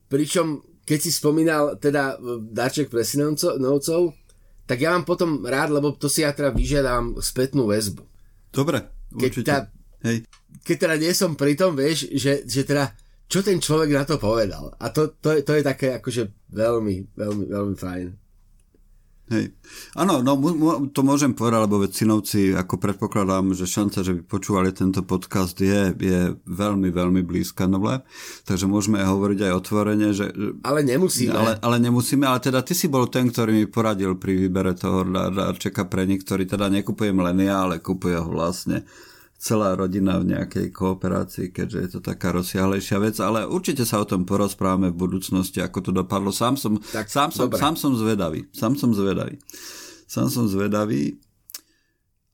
Pričom, 0.05 0.61
keď 0.85 0.99
si 1.01 1.09
spomínal 1.09 1.81
teda 1.81 2.21
darček 2.53 2.93
pre 2.93 3.01
synovcov, 3.01 4.13
tak 4.65 4.77
ja 4.81 4.93
mám 4.93 5.05
potom 5.05 5.41
rád, 5.45 5.73
lebo 5.73 5.93
to 5.93 6.05
si 6.05 6.21
ja 6.21 6.33
teda 6.33 6.53
vyžiadam 6.53 7.17
spätnú 7.21 7.69
väzbu. 7.69 8.01
Dobre, 8.53 8.85
určite. 9.13 9.21
Keď 9.21 9.31
teda, 9.41 9.59
Hej. 10.05 10.17
keď 10.61 10.75
teda 10.77 10.95
nie 11.01 11.13
som 11.13 11.37
pri 11.37 11.53
tom, 11.57 11.77
vieš, 11.77 12.09
že, 12.13 12.45
že 12.45 12.61
teda 12.65 12.93
čo 13.25 13.41
ten 13.41 13.57
človek 13.57 13.89
na 13.93 14.05
to 14.05 14.21
povedal. 14.21 14.73
A 14.77 14.89
to, 14.93 15.17
to, 15.17 15.41
to 15.41 15.51
je 15.57 15.63
také 15.65 15.97
akože 15.97 16.29
veľmi, 16.53 17.17
veľmi, 17.17 17.45
veľmi 17.49 17.75
fajn. 17.77 18.24
Hej. 19.25 19.57
Áno, 19.97 20.21
no 20.21 20.37
to 20.93 21.01
môžem 21.01 21.33
povedať, 21.33 21.65
lebo 21.65 21.81
väčšinovci, 21.81 22.53
ako 22.53 22.77
predpokladám, 22.77 23.57
že 23.57 23.65
šanca, 23.65 24.05
že 24.05 24.13
by 24.13 24.21
počúvali 24.21 24.69
tento 24.69 25.01
podcast 25.01 25.57
je, 25.57 25.97
je 25.97 26.37
veľmi, 26.45 26.93
veľmi 26.93 27.25
blízka 27.25 27.65
nule. 27.65 28.05
Takže 28.45 28.69
môžeme 28.69 29.01
hovoriť 29.01 29.49
aj 29.49 29.51
otvorene, 29.57 30.13
že... 30.13 30.29
Ale 30.61 30.85
nemusíme. 30.85 31.33
Ale, 31.33 31.57
ale 31.57 31.77
nemusíme, 31.81 32.21
ale 32.29 32.37
teda 32.37 32.61
ty 32.61 32.77
si 32.77 32.85
bol 32.85 33.09
ten, 33.09 33.33
ktorý 33.33 33.51
mi 33.57 33.65
poradil 33.65 34.13
pri 34.13 34.45
výbere 34.45 34.77
toho 34.77 35.01
darčeka 35.09 35.89
pre 35.89 36.05
nich, 36.05 36.21
ktorý 36.21 36.45
teda 36.45 36.69
nekupuje 36.69 37.09
mlenia, 37.09 37.65
ale 37.65 37.81
kupuje 37.81 38.21
ho 38.21 38.29
vlastne 38.29 38.85
celá 39.35 39.75
rodina 39.75 40.17
v 40.17 40.33
nejakej 40.33 40.71
kooperácii, 40.71 41.51
keďže 41.51 41.79
je 41.79 41.89
to 41.97 41.99
taká 42.01 42.31
rozsiahlejšia 42.33 42.97
vec, 43.03 43.15
ale 43.19 43.45
určite 43.45 43.83
sa 43.83 44.01
o 44.01 44.07
tom 44.07 44.23
porozprávame 44.23 44.89
v 44.89 44.97
budúcnosti, 44.97 45.59
ako 45.61 45.79
to 45.85 45.91
dopadlo. 45.91 46.31
Sám 46.31 46.55
som, 46.55 46.79
tak, 46.79 47.11
sám 47.11 47.29
som, 47.29 47.51
sám 47.51 47.75
som 47.75 47.93
zvedavý. 47.93 48.47
Sám 48.55 48.79
som 48.79 48.95
zvedavý. 48.95 49.37
Sám 50.07 50.27
som 50.31 50.45
zvedavý. 50.47 51.19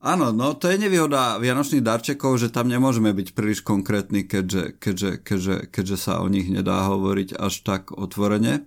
Áno, 0.02 0.34
no 0.34 0.58
to 0.58 0.66
je 0.66 0.82
nevýhoda 0.82 1.38
vianočných 1.38 1.86
darčekov, 1.86 2.34
že 2.34 2.50
tam 2.50 2.66
nemôžeme 2.66 3.14
byť 3.14 3.38
príliš 3.38 3.62
konkrétni, 3.62 4.26
keďže, 4.26 4.74
keďže, 4.82 5.10
keďže, 5.22 5.56
keďže 5.70 5.96
sa 5.96 6.18
o 6.18 6.26
nich 6.26 6.50
nedá 6.50 6.90
hovoriť 6.90 7.38
až 7.38 7.62
tak 7.62 7.94
otvorene. 7.94 8.66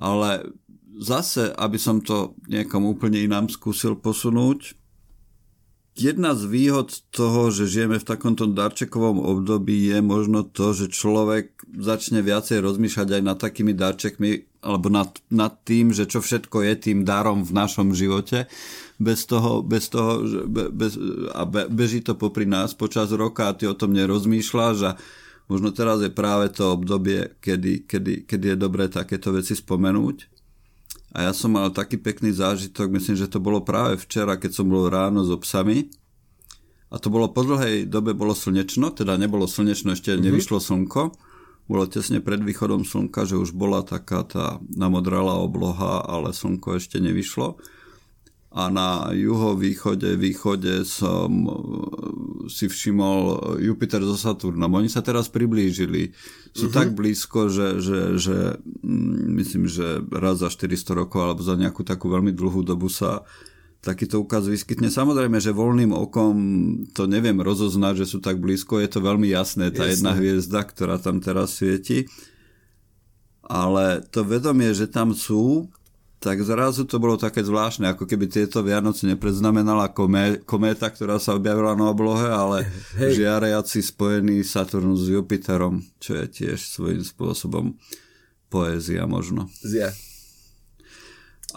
Ale 0.00 0.48
zase, 0.96 1.52
aby 1.52 1.76
som 1.76 2.00
to 2.00 2.36
niekomu 2.48 2.96
úplne 2.96 3.20
inám 3.20 3.52
skúsil 3.52 4.00
posunúť, 4.00 4.72
Jedna 5.92 6.32
z 6.32 6.48
výhod 6.48 6.88
toho, 7.12 7.52
že 7.52 7.68
žijeme 7.68 8.00
v 8.00 8.08
takomto 8.08 8.48
darčekovom 8.48 9.20
období 9.20 9.92
je 9.92 10.00
možno 10.00 10.40
to, 10.40 10.72
že 10.72 10.88
človek 10.88 11.52
začne 11.68 12.24
viacej 12.24 12.64
rozmýšľať 12.64 13.08
aj 13.12 13.22
nad 13.22 13.36
takými 13.36 13.76
darčekmi 13.76 14.30
alebo 14.64 14.88
nad, 14.88 15.12
nad 15.28 15.52
tým, 15.68 15.92
že 15.92 16.08
čo 16.08 16.24
všetko 16.24 16.64
je 16.64 16.74
tým 16.80 17.04
darom 17.04 17.44
v 17.44 17.52
našom 17.52 17.92
živote. 17.92 18.48
Bez 18.96 19.28
toho, 19.28 19.60
bez 19.60 19.92
toho 19.92 20.24
be, 20.48 20.72
bez, 20.72 20.96
a 21.36 21.44
be, 21.44 21.68
beží 21.68 22.00
to 22.00 22.16
popri 22.16 22.48
nás 22.48 22.72
počas 22.72 23.12
roka 23.12 23.52
a 23.52 23.56
ty 23.56 23.68
o 23.68 23.76
tom 23.76 23.92
nerozmýšľaš 23.92 24.76
a 24.88 24.96
možno 25.52 25.76
teraz 25.76 26.00
je 26.00 26.08
práve 26.08 26.48
to 26.56 26.72
obdobie, 26.72 27.36
kedy, 27.44 27.84
kedy, 27.84 28.24
kedy 28.24 28.56
je 28.56 28.56
dobré 28.56 28.88
takéto 28.88 29.28
veci 29.28 29.52
spomenúť. 29.52 30.31
A 31.12 31.28
ja 31.28 31.32
som 31.36 31.52
mal 31.52 31.68
taký 31.68 32.00
pekný 32.00 32.32
zážitok, 32.32 32.88
myslím, 32.88 33.16
že 33.20 33.28
to 33.28 33.36
bolo 33.36 33.60
práve 33.60 34.00
včera, 34.00 34.40
keď 34.40 34.50
som 34.56 34.66
bol 34.68 34.88
ráno 34.88 35.28
so 35.28 35.36
psami. 35.36 35.92
A 36.92 36.96
to 37.00 37.12
bolo 37.12 37.28
po 37.28 37.44
dlhej 37.44 37.88
dobe 37.88 38.16
bolo 38.16 38.32
slnečno, 38.32 38.92
teda 38.92 39.16
nebolo 39.20 39.44
slnečno, 39.44 39.92
ešte 39.92 40.12
mm-hmm. 40.12 40.24
nevyšlo 40.28 40.58
slnko. 40.60 41.02
Bolo 41.68 41.84
tesne 41.88 42.20
pred 42.24 42.40
východom 42.40 42.84
slnka, 42.84 43.28
že 43.28 43.36
už 43.36 43.52
bola 43.52 43.84
taká 43.84 44.24
tá 44.24 44.60
namodralá 44.72 45.40
obloha, 45.40 46.04
ale 46.04 46.32
slnko 46.32 46.80
ešte 46.80 47.00
nevyšlo 47.00 47.60
a 48.52 48.68
na 48.68 49.08
juhovýchode, 49.16 50.12
východe 50.20 50.84
som 50.84 51.30
e, 51.48 51.52
si 52.52 52.68
všimol 52.68 53.56
Jupiter 53.64 54.04
so 54.04 54.12
Saturnom. 54.12 54.68
Oni 54.76 54.92
sa 54.92 55.00
teraz 55.00 55.32
priblížili. 55.32 56.12
Sú 56.52 56.68
uh-huh. 56.68 56.76
tak 56.76 56.92
blízko, 56.92 57.48
že, 57.48 57.80
že, 57.80 58.20
že 58.20 58.36
mm, 58.60 59.40
myslím, 59.40 59.64
že 59.72 60.04
raz 60.12 60.44
za 60.44 60.52
400 60.52 61.00
rokov 61.00 61.20
alebo 61.24 61.40
za 61.40 61.56
nejakú 61.56 61.80
takú 61.80 62.12
veľmi 62.12 62.36
dlhú 62.36 62.60
dobu 62.60 62.92
sa 62.92 63.24
takýto 63.82 64.20
ukaz 64.20 64.46
vyskytne. 64.46 64.92
Samozrejme, 64.92 65.40
že 65.40 65.56
voľným 65.56 65.96
okom 65.96 66.36
to 66.92 67.08
neviem 67.08 67.40
rozoznať, 67.40 68.04
že 68.04 68.06
sú 68.06 68.18
tak 68.20 68.36
blízko. 68.36 68.78
Je 68.78 68.92
to 68.92 69.00
veľmi 69.02 69.32
jasné, 69.32 69.74
tá 69.74 69.88
Jasne. 69.88 69.92
jedna 69.96 70.12
hviezda, 70.14 70.60
ktorá 70.62 71.00
tam 71.00 71.18
teraz 71.18 71.58
svieti. 71.58 72.06
Ale 73.42 74.06
to 74.12 74.22
vedomie, 74.22 74.70
že 74.70 74.86
tam 74.86 75.16
sú, 75.16 75.66
tak 76.22 76.38
zrazu 76.46 76.86
to 76.86 77.02
bolo 77.02 77.18
také 77.18 77.42
zvláštne, 77.42 77.90
ako 77.90 78.06
keby 78.06 78.30
tieto 78.30 78.62
Vianoce 78.62 79.10
nepreznamenala 79.10 79.90
komé, 79.90 80.38
kométa, 80.46 80.86
ktorá 80.86 81.18
sa 81.18 81.34
objavila 81.34 81.74
na 81.74 81.90
oblohe, 81.90 82.30
ale 82.30 82.70
Hej. 82.94 83.26
žiariaci 83.26 83.82
spojený 83.82 84.46
Saturnus 84.46 85.10
s 85.10 85.10
Jupiterom, 85.10 85.82
čo 85.98 86.22
je 86.22 86.26
tiež 86.30 86.62
svojím 86.62 87.02
spôsobom 87.02 87.74
poézia 88.46 89.02
možno. 89.10 89.50
Zia. 89.66 89.90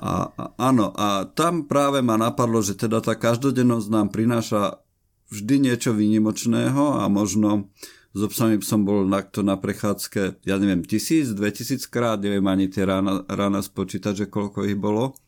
A, 0.01 0.33
a, 0.33 0.43
áno, 0.57 0.91
a 0.97 1.29
tam 1.29 1.69
práve 1.69 2.01
ma 2.01 2.17
napadlo, 2.17 2.65
že 2.65 2.73
teda 2.73 2.99
tá 3.05 3.13
každodennosť 3.13 3.87
nám 3.93 4.09
prináša 4.09 4.81
vždy 5.29 5.69
niečo 5.69 5.93
výnimočného 5.93 6.99
a 6.99 7.05
možno 7.05 7.69
so 8.15 8.31
psami 8.31 8.63
som 8.63 8.87
bol 8.87 9.03
nakto 9.03 9.43
na 9.43 9.59
prechádzke, 9.59 10.39
ja 10.47 10.55
neviem, 10.55 10.87
tisíc, 10.87 11.35
dve 11.35 11.51
tisíc 11.51 11.83
krát, 11.83 12.15
neviem 12.23 12.47
ani 12.47 12.71
tie 12.71 12.87
rána, 12.87 13.27
rána 13.27 13.59
spočítať, 13.59 14.25
že 14.25 14.31
koľko 14.31 14.63
ich 14.63 14.79
bolo. 14.79 15.19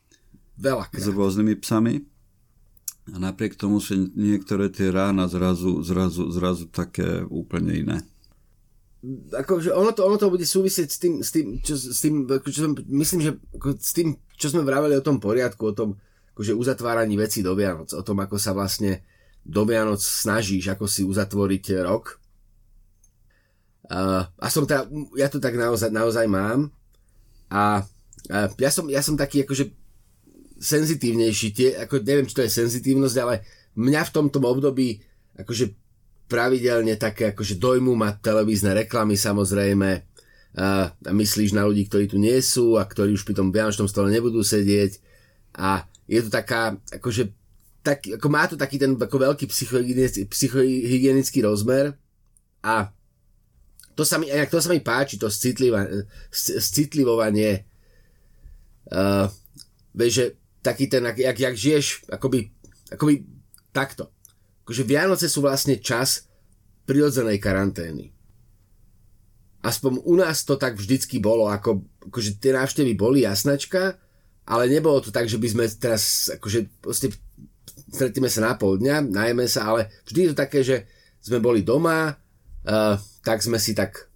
Veľa. 0.56 0.88
S 0.96 1.08
rôznymi 1.12 1.54
psami. 1.60 2.00
A 3.12 3.16
napriek 3.20 3.60
tomu 3.60 3.84
sú 3.84 4.08
niektoré 4.16 4.72
tie 4.72 4.92
rána 4.92 5.28
zrazu, 5.28 5.84
zrazu, 5.84 6.32
zrazu 6.32 6.68
také 6.72 7.24
úplne 7.28 7.72
iné. 7.76 7.98
Akože 9.32 9.72
ono 9.72 9.92
to, 9.96 10.08
ono 10.08 10.18
to 10.20 10.32
bude 10.32 10.44
súvisieť 10.44 10.88
s 10.88 10.98
tým, 11.00 11.14
s 11.24 11.30
tým, 11.32 11.46
čo, 11.64 11.76
s 11.76 12.00
tým 12.04 12.28
čo 12.28 12.60
som, 12.68 12.74
myslím, 12.76 13.22
že 13.24 13.32
s 13.80 13.92
tým, 13.96 14.16
čo 14.36 14.52
sme 14.52 14.68
vraveli 14.68 14.96
o 15.00 15.06
tom 15.06 15.24
poriadku, 15.24 15.72
o 15.72 15.76
tom 15.76 15.96
akože 16.36 16.56
uzatváraní 16.56 17.16
veci 17.16 17.40
do 17.40 17.56
Vianoc, 17.56 17.96
o 17.96 18.04
tom, 18.04 18.20
ako 18.20 18.36
sa 18.36 18.52
vlastne 18.52 19.08
do 19.48 19.64
Vianoc 19.64 20.04
snažíš, 20.04 20.76
ako 20.76 20.90
si 20.92 21.08
uzatvoriť 21.08 21.88
rok 21.88 22.27
Uh, 23.88 24.28
a 24.36 24.48
som 24.52 24.68
teda, 24.68 24.84
ja 25.16 25.32
to 25.32 25.40
tak 25.40 25.56
naozaj, 25.56 25.88
naozaj 25.88 26.28
mám. 26.28 26.68
A 27.48 27.88
uh, 28.28 28.48
ja, 28.60 28.70
som, 28.72 28.92
ja 28.92 29.00
som 29.00 29.16
taký 29.16 29.48
akože 29.48 29.72
senzitívnejší, 30.60 31.48
tie, 31.56 31.70
ako 31.80 32.04
neviem, 32.04 32.28
či 32.28 32.36
to 32.36 32.44
je 32.44 32.52
senzitívnosť, 32.52 33.18
ale 33.24 33.48
mňa 33.80 34.02
v 34.12 34.14
tomto 34.14 34.44
období 34.44 35.00
akože 35.40 35.72
pravidelne 36.28 37.00
také 37.00 37.32
akože 37.32 37.56
dojmu 37.56 37.96
ma 37.96 38.12
televízne 38.12 38.76
reklamy 38.76 39.16
samozrejme. 39.16 40.04
Uh, 40.58 40.92
a 40.92 41.12
myslíš 41.14 41.56
na 41.56 41.64
ľudí, 41.64 41.88
ktorí 41.88 42.12
tu 42.12 42.20
nie 42.20 42.36
sú 42.44 42.76
a 42.76 42.84
ktorí 42.84 43.16
už 43.16 43.24
pri 43.24 43.40
tom 43.40 43.56
vianočnom 43.56 43.88
stole 43.88 44.12
nebudú 44.12 44.44
sedieť. 44.44 45.00
A 45.56 45.88
je 46.12 46.20
to 46.28 46.30
taká 46.34 46.76
akože 46.92 47.32
tak, 47.88 48.04
ako 48.04 48.28
má 48.28 48.44
to 48.52 48.60
taký 48.60 48.76
ten 48.76 49.00
ako 49.00 49.16
veľký 49.16 49.48
psychohygienický, 49.48 50.28
psychohygienický 50.28 51.40
rozmer. 51.40 51.96
A 52.60 52.92
to 53.98 54.06
sa 54.06 54.22
mi, 54.22 54.30
to 54.30 54.62
sa 54.62 54.70
mi 54.70 54.78
páči, 54.78 55.18
to 55.18 55.26
citlivovanie. 56.62 57.66
Uh, 58.94 59.26
vieš, 59.98 60.14
že 60.14 60.26
taký 60.62 60.86
ten, 60.86 61.02
jak, 61.18 61.34
jak 61.34 61.56
žiješ, 61.58 62.06
akoby, 62.14 62.54
akoby 62.94 63.26
takto. 63.74 64.14
Akože 64.62 64.86
Vianoce 64.86 65.26
sú 65.26 65.42
vlastne 65.42 65.82
čas 65.82 66.30
prirodzenej 66.86 67.42
karantény. 67.42 68.14
Aspoň 69.66 70.06
u 70.06 70.14
nás 70.16 70.46
to 70.46 70.62
tak 70.62 70.78
vždycky 70.78 71.18
bolo, 71.18 71.50
ako, 71.50 71.82
akože 72.08 72.38
tie 72.38 72.54
návštevy 72.54 72.94
boli 72.94 73.26
jasnačka, 73.26 73.98
ale 74.46 74.70
nebolo 74.70 75.02
to 75.02 75.10
tak, 75.10 75.26
že 75.26 75.42
by 75.42 75.48
sme 75.50 75.66
teraz, 75.74 76.30
akože 76.38 76.70
proste 76.80 77.12
stretíme 77.90 78.30
sa 78.30 78.46
na 78.46 78.54
pol 78.54 78.78
dňa, 78.78 79.10
najmä 79.10 79.50
sa, 79.50 79.74
ale 79.74 79.90
vždy 80.06 80.20
je 80.22 80.30
to 80.32 80.38
také, 80.38 80.60
že 80.62 80.86
sme 81.20 81.42
boli 81.42 81.66
doma, 81.66 82.16
uh, 82.68 83.00
tak 83.24 83.40
sme 83.40 83.58
si 83.58 83.72
tak 83.72 84.12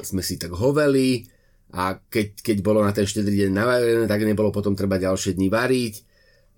sme 0.00 0.24
si 0.24 0.40
tak 0.40 0.56
hoveli 0.56 1.28
a 1.72 1.96
keď, 1.96 2.44
keď 2.44 2.56
bolo 2.60 2.84
na 2.84 2.92
ten 2.92 3.08
štedrý 3.08 3.48
deň 3.48 3.50
navarené, 3.52 4.04
tak 4.04 4.24
nebolo 4.24 4.52
potom 4.52 4.76
treba 4.76 5.00
ďalšie 5.00 5.36
dni 5.36 5.48
variť. 5.48 5.94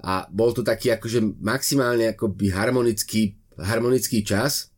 A 0.05 0.27
bol 0.27 0.51
to 0.51 0.67
taký 0.67 0.91
akože 0.91 1.23
maximálne 1.39 2.13
akoby 2.13 2.51
harmonický, 2.51 3.39
harmonický 3.55 4.27
čas, 4.27 4.75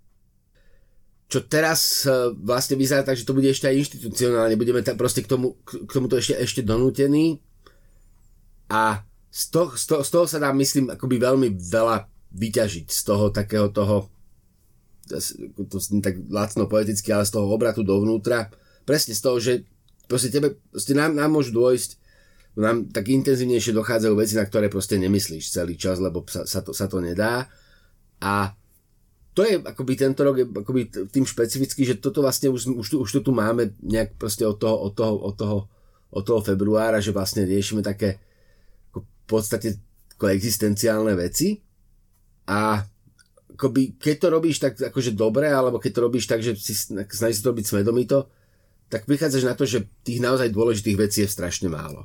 čo 1.26 1.42
teraz 1.42 2.06
e, 2.06 2.36
vlastne 2.38 2.78
vyzerá 2.78 3.02
tak, 3.02 3.18
že 3.18 3.26
to 3.26 3.34
bude 3.34 3.48
ešte 3.48 3.66
aj 3.66 3.80
inštitucionálne, 3.80 4.60
budeme 4.60 4.84
tam 4.84 4.94
proste 4.94 5.24
k 5.24 5.30
tomu, 5.32 5.58
k 5.66 5.90
tomuto 5.90 6.20
ešte, 6.20 6.38
ešte 6.38 6.60
donútení. 6.62 7.42
A 8.70 9.02
z 9.32 9.42
toho, 9.50 9.74
z, 9.74 9.84
toho, 9.88 10.00
z 10.06 10.10
toho 10.12 10.26
sa 10.30 10.38
dá, 10.38 10.54
myslím, 10.54 10.92
akoby 10.94 11.16
veľmi 11.18 11.48
veľa 11.58 12.06
vyťažiť 12.36 12.86
z 12.92 13.00
toho 13.02 13.32
takého 13.32 13.72
toho 13.72 14.06
to 15.06 15.76
tak 16.02 16.18
lacno 16.28 16.66
poeticky, 16.66 17.14
ale 17.14 17.24
z 17.24 17.38
toho 17.38 17.46
obratu 17.48 17.86
dovnútra, 17.86 18.50
presne 18.82 19.14
z 19.14 19.22
toho, 19.22 19.36
že 19.38 19.62
proste 20.10 20.30
tebe, 20.30 20.58
proste 20.70 20.94
nám, 20.94 21.14
nám 21.14 21.30
môžu 21.30 21.54
dôjsť, 21.54 21.90
nám 22.56 22.88
tak 22.88 23.12
intenzívnejšie 23.12 23.76
dochádzajú 23.76 24.14
veci, 24.16 24.34
na 24.34 24.48
ktoré 24.48 24.72
proste 24.72 24.96
nemyslíš 24.96 25.52
celý 25.52 25.76
čas, 25.76 26.00
lebo 26.00 26.24
sa, 26.24 26.48
sa, 26.48 26.64
to, 26.64 26.72
sa 26.72 26.88
to 26.88 27.04
nedá. 27.04 27.46
A 28.24 28.56
to 29.36 29.44
je 29.44 29.60
akoby 29.60 30.00
tento 30.00 30.24
rok 30.24 30.40
je 30.40 30.48
akoby 30.48 30.88
tým 31.12 31.28
špecifický, 31.28 31.84
že 31.84 32.00
toto 32.00 32.24
vlastne 32.24 32.48
už, 32.48 32.72
už, 32.72 32.86
tu, 32.88 32.96
už 33.04 33.10
tu, 33.12 33.20
tu 33.20 33.32
máme 33.36 33.76
nejak 33.84 34.16
proste 34.16 34.48
od 34.48 34.56
toho, 34.56 34.80
od 34.80 34.96
toho, 34.96 35.14
od 35.20 35.34
toho, 35.36 35.58
od 36.08 36.24
toho 36.24 36.40
februára, 36.40 37.04
že 37.04 37.12
vlastne 37.12 37.44
riešime 37.44 37.84
také 37.84 38.16
ako 38.88 39.04
v 39.04 39.24
podstate 39.28 39.68
ako 40.16 40.32
existenciálne 40.32 41.12
veci 41.12 41.60
a 42.48 42.80
akoby, 43.56 43.96
keď 43.96 44.16
to 44.20 44.28
robíš 44.28 44.56
tak 44.60 44.76
akože 44.76 45.16
dobre, 45.16 45.48
alebo 45.48 45.80
keď 45.80 45.92
to 45.96 46.04
robíš 46.04 46.28
tak, 46.28 46.44
že 46.44 46.52
si 46.60 46.76
snažíš 46.76 47.40
to 47.40 47.50
robiť 47.56 47.64
svedomito, 47.64 48.28
tak 48.92 49.08
prichádzaš 49.08 49.44
na 49.48 49.56
to, 49.56 49.64
že 49.64 49.88
tých 50.04 50.20
naozaj 50.20 50.52
dôležitých 50.52 51.00
vecí 51.00 51.24
je 51.24 51.32
strašne 51.32 51.72
málo. 51.72 52.04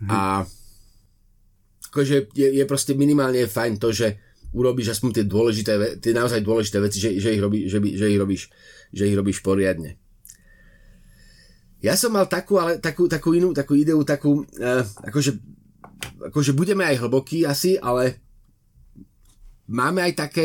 Hm. 0.00 0.08
A 0.08 0.18
akože 1.90 2.30
je, 2.32 2.48
je 2.54 2.64
proste 2.64 2.94
minimálne 2.94 3.44
fajn 3.44 3.82
to, 3.82 3.90
že 3.90 4.16
urobíš 4.54 4.94
aspoň 4.94 5.10
tie 5.20 5.24
dôležité, 5.26 5.72
tie 5.98 6.14
naozaj 6.14 6.40
dôležité 6.40 6.78
veci, 6.78 7.02
že, 7.02 7.18
že, 7.18 7.34
ich, 7.34 7.42
robí, 7.42 7.66
že, 7.66 7.82
že, 7.82 8.06
ich, 8.06 8.18
robíš, 8.18 8.42
že 8.94 9.10
ich 9.10 9.18
robíš 9.18 9.42
poriadne. 9.42 9.98
Ja 11.82 11.98
som 11.98 12.14
mal 12.14 12.30
takú, 12.30 12.62
ale 12.62 12.78
takú, 12.78 13.10
takú 13.10 13.34
inú, 13.34 13.50
takú 13.56 13.74
ideu, 13.74 13.98
takú, 14.06 14.44
uh, 14.44 14.84
akože, 15.06 15.32
akože 16.30 16.52
budeme 16.52 16.84
aj 16.86 17.00
hlbokí 17.02 17.42
asi, 17.48 17.80
ale 17.80 18.29
máme 19.70 20.02
aj 20.02 20.12
také 20.18 20.44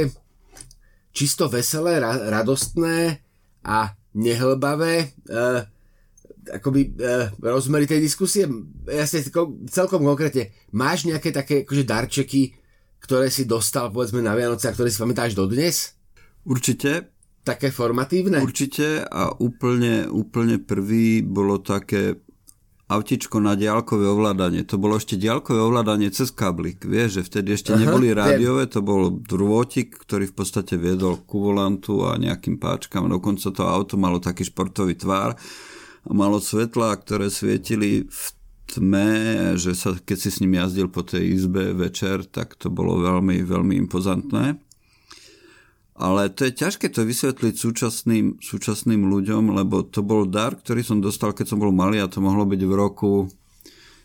čisto 1.10 1.50
veselé, 1.50 1.98
ra, 1.98 2.30
radostné 2.40 3.20
a 3.66 3.98
nehlbavé 4.16 5.12
uh, 5.32 5.66
akoby 6.54 6.94
uh, 6.96 7.34
rozmery 7.42 7.90
tej 7.90 8.00
diskusie. 8.00 8.46
Ja 8.86 9.10
si 9.10 9.26
celkom 9.72 10.02
konkrétne, 10.06 10.54
máš 10.72 11.10
nejaké 11.10 11.34
také 11.34 11.66
akože 11.66 11.84
darčeky, 11.84 12.54
ktoré 13.02 13.34
si 13.34 13.50
dostal 13.50 13.90
povedzme 13.90 14.22
na 14.22 14.38
Vianoce 14.38 14.70
a 14.70 14.76
ktoré 14.76 14.94
si 14.94 15.02
pamätáš 15.02 15.34
dodnes? 15.34 15.98
Určite 16.46 17.16
také 17.46 17.70
formatívne? 17.70 18.42
Určite 18.42 19.06
a 19.06 19.30
úplne, 19.38 20.10
úplne 20.10 20.58
prvý 20.58 21.22
bolo 21.22 21.62
také 21.62 22.18
autičko 22.86 23.42
na 23.42 23.58
diálkové 23.58 24.06
ovládanie. 24.06 24.62
To 24.70 24.78
bolo 24.78 25.02
ešte 25.02 25.18
diálkové 25.18 25.58
ovládanie 25.58 26.14
cez 26.14 26.30
kablik. 26.30 26.86
Vieš, 26.86 27.22
že 27.22 27.22
vtedy 27.26 27.58
ešte 27.58 27.72
Aha, 27.74 27.82
neboli 27.82 28.14
rádiové, 28.14 28.70
to 28.70 28.86
bol 28.86 29.10
drôtik, 29.10 29.98
ktorý 29.98 30.30
v 30.30 30.36
podstate 30.38 30.78
viedol 30.78 31.18
ku 31.26 31.42
volantu 31.42 32.06
a 32.06 32.14
nejakým 32.22 32.62
páčkam. 32.62 33.10
Dokonca 33.10 33.50
to 33.50 33.64
auto 33.66 33.98
malo 33.98 34.22
taký 34.22 34.46
športový 34.46 34.94
tvár 34.94 35.34
a 36.06 36.12
malo 36.14 36.38
svetla, 36.38 36.94
ktoré 37.02 37.34
svietili 37.34 38.06
v 38.06 38.24
tme, 38.70 39.10
že 39.58 39.74
sa, 39.74 39.98
keď 39.98 40.18
si 40.22 40.30
s 40.30 40.42
ním 40.46 40.62
jazdil 40.62 40.90
po 40.90 41.02
tej 41.02 41.42
izbe 41.42 41.74
večer, 41.74 42.26
tak 42.30 42.54
to 42.58 42.70
bolo 42.70 43.02
veľmi, 43.02 43.42
veľmi 43.42 43.74
impozantné. 43.86 44.62
Ale 45.96 46.28
to 46.28 46.44
je 46.44 46.52
ťažké 46.52 46.92
to 46.92 47.08
vysvetliť 47.08 47.56
súčasným, 47.56 48.44
súčasným 48.44 49.08
ľuďom, 49.08 49.56
lebo 49.56 49.80
to 49.80 50.04
bol 50.04 50.28
dar, 50.28 50.60
ktorý 50.60 50.84
som 50.84 51.00
dostal, 51.00 51.32
keď 51.32 51.56
som 51.56 51.60
bol 51.64 51.72
malý 51.72 52.04
a 52.04 52.12
to 52.12 52.20
mohlo 52.20 52.44
byť 52.44 52.62
v 52.68 52.74
roku, 52.76 53.32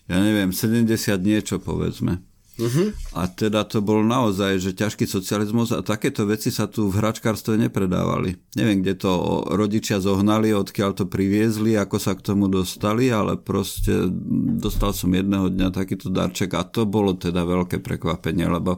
ja 0.06 0.22
neviem, 0.22 0.54
70 0.54 0.86
niečo 1.18 1.58
povedzme. 1.58 2.22
Uh-huh. 2.60 2.92
A 3.16 3.24
teda 3.26 3.64
to 3.64 3.80
bol 3.80 4.04
naozaj, 4.04 4.60
že 4.60 4.76
ťažký 4.76 5.08
socializmus 5.08 5.72
a 5.72 5.80
takéto 5.80 6.28
veci 6.28 6.52
sa 6.52 6.68
tu 6.68 6.92
v 6.92 7.00
hračkárstve 7.00 7.56
nepredávali. 7.56 8.36
Neviem, 8.52 8.84
kde 8.84 9.00
to 9.00 9.10
rodičia 9.48 9.96
zohnali, 9.96 10.52
odkiaľ 10.52 10.92
to 10.92 11.04
priviezli, 11.08 11.80
ako 11.80 11.96
sa 11.96 12.12
k 12.12 12.22
tomu 12.22 12.52
dostali, 12.52 13.08
ale 13.08 13.40
proste 13.40 14.12
dostal 14.60 14.92
som 14.92 15.08
jedného 15.08 15.48
dňa 15.48 15.72
takýto 15.72 16.12
darček 16.12 16.52
a 16.52 16.68
to 16.68 16.84
bolo 16.84 17.16
teda 17.16 17.48
veľké 17.48 17.80
prekvapenie, 17.80 18.44
lebo 18.44 18.76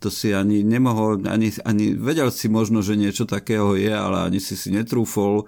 to 0.00 0.08
si 0.08 0.32
ani 0.32 0.64
nemohol, 0.64 1.20
ani, 1.28 1.52
ani 1.60 1.92
vedel 1.92 2.32
si 2.32 2.48
možno, 2.48 2.80
že 2.80 2.96
niečo 2.96 3.28
takého 3.28 3.76
je, 3.76 3.92
ale 3.92 4.32
ani 4.32 4.40
si 4.40 4.56
si 4.56 4.72
netrúfol 4.72 5.44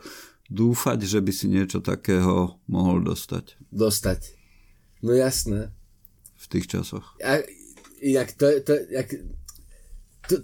dúfať, 0.53 1.09
že 1.09 1.25
by 1.25 1.33
si 1.33 1.49
niečo 1.49 1.81
takého 1.81 2.61
mohol 2.69 3.01
dostať. 3.01 3.57
Dostať. 3.73 4.21
No 5.01 5.17
jasné. 5.17 5.73
V 6.37 6.47
tých 6.53 6.69
časoch. 6.69 7.17
A, 7.25 7.41
inak 8.05 8.37
to, 8.37 8.61
to, 8.61 8.73
jak, 8.93 9.09
to, 10.29 10.35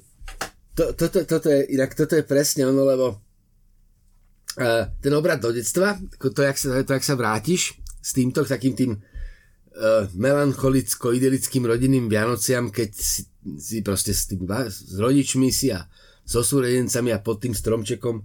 to, 0.73 0.85
to, 0.97 1.05
to, 1.13 1.21
toto 1.29 1.49
je, 1.53 1.61
inak 1.77 1.93
toto 1.93 2.17
je 2.17 2.25
presne 2.25 2.65
ono, 2.65 2.89
lebo 2.89 3.07
uh, 3.13 4.85
ten 5.05 5.13
obrad 5.13 5.45
do 5.45 5.53
detstva, 5.53 6.01
to, 6.17 6.41
jak 6.41 6.57
sa, 6.57 6.81
to, 6.81 6.97
jak 6.97 7.05
sa 7.05 7.13
vrátiš 7.13 7.77
s 8.01 8.11
týmto 8.17 8.49
takým 8.49 8.73
tým 8.73 8.93
uh, 8.97 10.09
melancholicko-idylickým 10.17 11.69
rodinným 11.69 12.09
Vianociam, 12.09 12.73
keď 12.73 12.91
si 12.97 13.29
si 13.57 13.81
proste 13.81 14.13
s, 14.13 14.29
tým, 14.29 14.45
s 14.69 14.99
rodičmi 15.01 15.49
si 15.49 15.73
a 15.73 15.89
so 16.29 16.45
súrodencami 16.45 17.09
a 17.17 17.25
pod 17.25 17.41
tým 17.41 17.57
stromčekom 17.57 18.21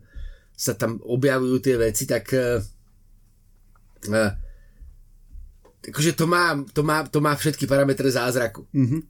sa 0.51 0.75
tam 0.75 0.99
objavujú 0.99 1.55
tie 1.63 1.75
veci, 1.79 2.03
tak 2.03 2.27
uh, 2.35 2.59
uh, 4.11 4.31
akože 5.87 6.11
to 6.19 6.25
má, 6.27 6.59
to, 6.75 6.81
má, 6.83 7.07
to 7.07 7.23
má 7.23 7.31
všetky 7.31 7.63
parametre 7.63 8.11
zázraku. 8.11 8.67
Mm-hmm. 8.75 9.01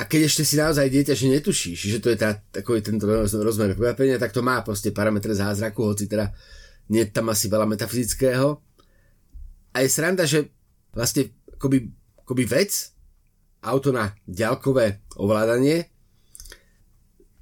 A 0.00 0.02
keď 0.08 0.26
ešte 0.26 0.42
si 0.42 0.58
naozaj 0.58 0.90
dieťa, 0.90 1.14
že 1.14 1.30
netušíš, 1.30 1.78
že 1.78 1.98
to 2.02 2.10
je 2.10 2.18
tá, 2.18 2.34
takový 2.50 2.82
tento 2.82 3.06
rozmer 3.38 3.76
prekvapenia, 3.76 4.18
tak 4.18 4.34
to 4.34 4.42
má 4.42 4.58
proste 4.66 4.90
parametre 4.90 5.30
zázraku, 5.30 5.94
hoci 5.94 6.10
teda 6.10 6.32
nie 6.90 7.06
tam 7.06 7.30
asi 7.30 7.46
veľa 7.46 7.70
metafyzického. 7.70 8.58
A 9.72 9.76
je 9.84 9.88
sranda, 9.88 10.26
že 10.26 10.50
vlastne 10.90 11.30
akoby, 11.54 11.86
akoby 12.24 12.44
vec, 12.50 12.92
auto 13.62 13.94
na 13.94 14.12
ďalkové 14.26 15.06
ovládanie 15.16 15.86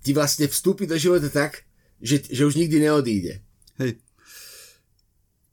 ti 0.01 0.13
vlastne 0.17 0.49
vstúpi 0.49 0.89
do 0.89 0.97
života 0.97 1.29
tak, 1.29 1.65
že, 2.01 2.25
že 2.25 2.49
už 2.49 2.57
nikdy 2.57 2.89
neodíde. 2.89 3.45
Hej. 3.81 4.01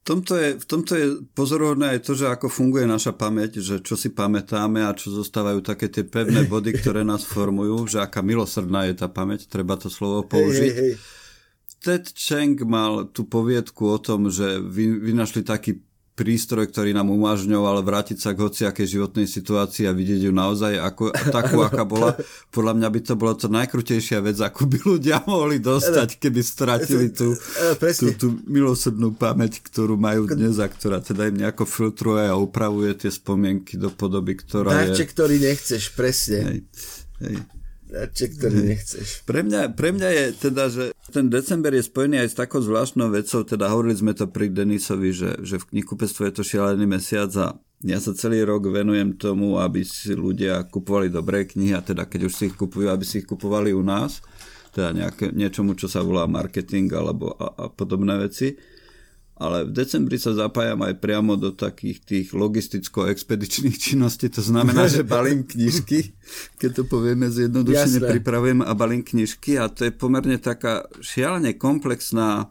V 0.07 0.15
tomto, 0.15 0.39
je, 0.39 0.55
v 0.55 0.65
tomto 0.71 0.91
je 0.95 1.05
pozorovné 1.35 1.99
aj 1.99 2.07
to, 2.07 2.15
že 2.15 2.31
ako 2.31 2.47
funguje 2.47 2.87
naša 2.87 3.11
pamäť, 3.11 3.59
že 3.59 3.83
čo 3.83 3.99
si 3.99 4.07
pamätáme 4.07 4.79
a 4.79 4.95
čo 4.95 5.11
zostávajú 5.11 5.59
také 5.59 5.91
tie 5.91 6.07
pevné 6.07 6.47
body, 6.47 6.79
ktoré 6.79 7.03
nás 7.03 7.27
formujú, 7.27 7.91
že 7.91 7.99
aká 7.99 8.23
milosrdná 8.23 8.87
je 8.87 8.95
tá 8.95 9.11
pamäť, 9.11 9.51
treba 9.51 9.75
to 9.75 9.91
slovo 9.91 10.23
použiť. 10.23 10.71
Hej, 10.71 10.79
hej, 10.79 10.93
hej. 10.95 11.15
Ted 11.83 12.09
Cheng 12.15 12.55
mal 12.63 13.11
tú 13.11 13.27
poviedku 13.27 13.85
o 13.85 13.99
tom, 13.99 14.31
že 14.31 14.63
vy, 14.63 15.11
vynašli 15.11 15.43
taký 15.43 15.83
prístroj, 16.17 16.73
ktorý 16.73 16.97
nám 16.97 17.13
umožňoval 17.13 17.85
vrátiť 17.85 18.17
sa 18.17 18.33
k 18.33 18.41
hociakej 18.41 18.97
životnej 18.97 19.29
situácii 19.29 19.85
a 19.85 19.93
vidieť 19.93 20.25
ju 20.25 20.33
naozaj 20.33 20.81
ako, 20.81 21.13
takú, 21.29 21.61
aká 21.69 21.85
bola. 21.85 22.17
Podľa 22.49 22.73
mňa 22.73 22.87
by 22.89 22.99
to 23.05 23.13
bolo 23.13 23.37
to 23.37 23.45
najkrutejšia 23.53 24.25
vec, 24.25 24.41
ako 24.41 24.65
by 24.65 24.77
ľudia 24.81 25.21
mohli 25.29 25.61
dostať, 25.61 26.17
keby 26.17 26.41
stratili 26.41 27.13
tú, 27.13 27.37
tú, 27.77 28.05
tú 28.17 28.27
milosrdnú 28.49 29.13
pamäť, 29.13 29.61
ktorú 29.61 29.93
majú 29.93 30.25
dnes 30.25 30.57
a 30.57 30.65
ktorá 30.65 31.05
teda 31.05 31.29
im 31.29 31.37
nejako 31.45 31.69
filtruje 31.69 32.25
a 32.25 32.33
upravuje 32.33 32.97
tie 32.97 33.13
spomienky 33.13 33.77
do 33.77 33.93
podoby, 33.93 34.41
ktorá 34.41 34.73
Darček, 34.73 35.13
je... 35.13 35.13
ktorý 35.13 35.35
nechceš, 35.37 35.93
presne. 35.93 36.39
Hej, 36.41 36.59
hej. 37.21 37.37
Darček, 37.87 38.35
ktorý 38.35 38.57
nechceš. 38.73 39.23
Pre 39.23 39.45
mňa, 39.45 39.71
pre 39.77 39.95
mňa 39.95 40.09
je 40.11 40.25
teda, 40.35 40.63
že 40.67 40.96
ten 41.11 41.31
december 41.31 41.71
je 41.73 41.87
spojený 41.87 42.23
aj 42.23 42.29
s 42.31 42.39
takou 42.39 42.59
zvláštnou 42.59 43.11
vecou, 43.11 43.41
teda 43.47 43.71
hovorili 43.71 43.95
sme 43.95 44.13
to 44.13 44.27
pri 44.27 44.51
Denisovi, 44.51 45.15
že, 45.15 45.39
že 45.43 45.61
v 45.61 45.67
knihkupectve 45.75 46.29
je 46.29 46.33
to 46.35 46.43
šialený 46.43 46.85
mesiac 46.85 47.31
a 47.39 47.55
ja 47.85 47.99
sa 48.01 48.11
celý 48.17 48.41
rok 48.41 48.67
venujem 48.67 49.15
tomu, 49.15 49.61
aby 49.61 49.85
si 49.85 50.17
ľudia 50.17 50.65
kupovali 50.67 51.13
dobré 51.13 51.45
knihy 51.45 51.77
a 51.77 51.85
teda 51.85 52.09
keď 52.09 52.27
už 52.27 52.33
si 52.33 52.43
ich 52.49 52.55
kupujú, 52.57 52.89
aby 52.89 53.05
si 53.05 53.21
ich 53.21 53.27
kupovali 53.29 53.69
u 53.71 53.85
nás, 53.85 54.25
teda 54.73 54.93
nejaké, 54.93 55.31
niečomu, 55.31 55.77
čo 55.77 55.85
sa 55.85 56.01
volá 56.01 56.25
marketing 56.25 56.89
alebo 56.93 57.33
a, 57.37 57.53
a 57.53 57.65
podobné 57.69 58.17
veci 58.17 58.76
ale 59.37 59.69
v 59.69 59.71
decembri 59.71 60.17
sa 60.17 60.33
zapájam 60.33 60.81
aj 60.81 60.97
priamo 60.97 61.37
do 61.37 61.53
takých 61.53 62.01
tých 62.01 62.27
logisticko-expedičných 62.33 63.77
činností, 63.77 64.33
to 64.33 64.41
znamená, 64.41 64.89
že 64.89 65.05
balím 65.15 65.45
knižky, 65.45 66.17
keď 66.57 66.81
to 66.81 66.83
povieme 66.89 67.29
zjednodušene, 67.29 68.01
Jasne. 68.01 68.11
pripravujem 68.17 68.65
a 68.65 68.71
balím 68.73 69.05
knižky 69.05 69.61
a 69.61 69.69
to 69.69 69.85
je 69.85 69.93
pomerne 69.93 70.41
taká 70.41 70.89
šialene 71.05 71.53
komplexná 71.53 72.49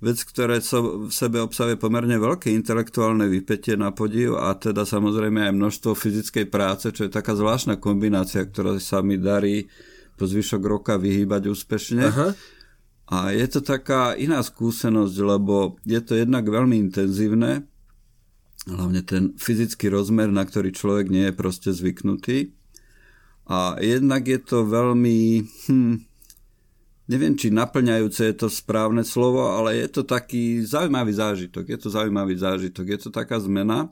vec, 0.00 0.18
ktoré 0.24 0.64
so, 0.64 1.06
v 1.06 1.12
sebe 1.12 1.44
obsahuje 1.44 1.76
pomerne 1.76 2.16
veľké 2.16 2.48
intelektuálne 2.56 3.28
vypetie 3.28 3.76
na 3.76 3.92
podiv 3.92 4.40
a 4.40 4.56
teda 4.56 4.88
samozrejme 4.88 5.44
aj 5.44 5.52
množstvo 5.52 5.92
fyzickej 5.92 6.46
práce, 6.48 6.88
čo 6.88 7.04
je 7.04 7.12
taká 7.12 7.36
zvláštna 7.36 7.76
kombinácia, 7.76 8.40
ktorá 8.48 8.80
sa 8.80 9.04
mi 9.04 9.20
darí 9.20 9.68
po 10.16 10.24
zvyšok 10.24 10.62
roka 10.64 10.96
vyhýbať 10.96 11.52
úspešne. 11.52 12.04
Aha 12.08 12.30
a 13.08 13.32
je 13.32 13.46
to 13.48 13.64
taká 13.64 14.12
iná 14.12 14.44
skúsenosť, 14.44 15.16
lebo 15.24 15.80
je 15.88 15.96
to 16.04 16.12
jednak 16.12 16.44
veľmi 16.44 16.76
intenzívne, 16.76 17.64
hlavne 18.68 19.00
ten 19.00 19.32
fyzický 19.40 19.88
rozmer, 19.88 20.28
na 20.28 20.44
ktorý 20.44 20.76
človek 20.76 21.08
nie 21.08 21.32
je 21.32 21.34
proste 21.34 21.72
zvyknutý. 21.72 22.52
A 23.48 23.80
jednak 23.80 24.28
je 24.28 24.36
to 24.44 24.68
veľmi, 24.68 25.40
hm, 25.40 26.04
neviem, 27.08 27.32
či 27.32 27.48
naplňajúce 27.48 28.28
je 28.28 28.36
to 28.36 28.52
správne 28.52 29.00
slovo, 29.08 29.56
ale 29.56 29.80
je 29.80 29.88
to 29.88 30.02
taký 30.04 30.60
zaujímavý 30.60 31.16
zážitok. 31.16 31.64
Je 31.64 31.78
to 31.80 31.88
zaujímavý 31.88 32.36
zážitok, 32.36 32.92
je 32.92 32.98
to 33.08 33.10
taká 33.10 33.40
zmena 33.40 33.88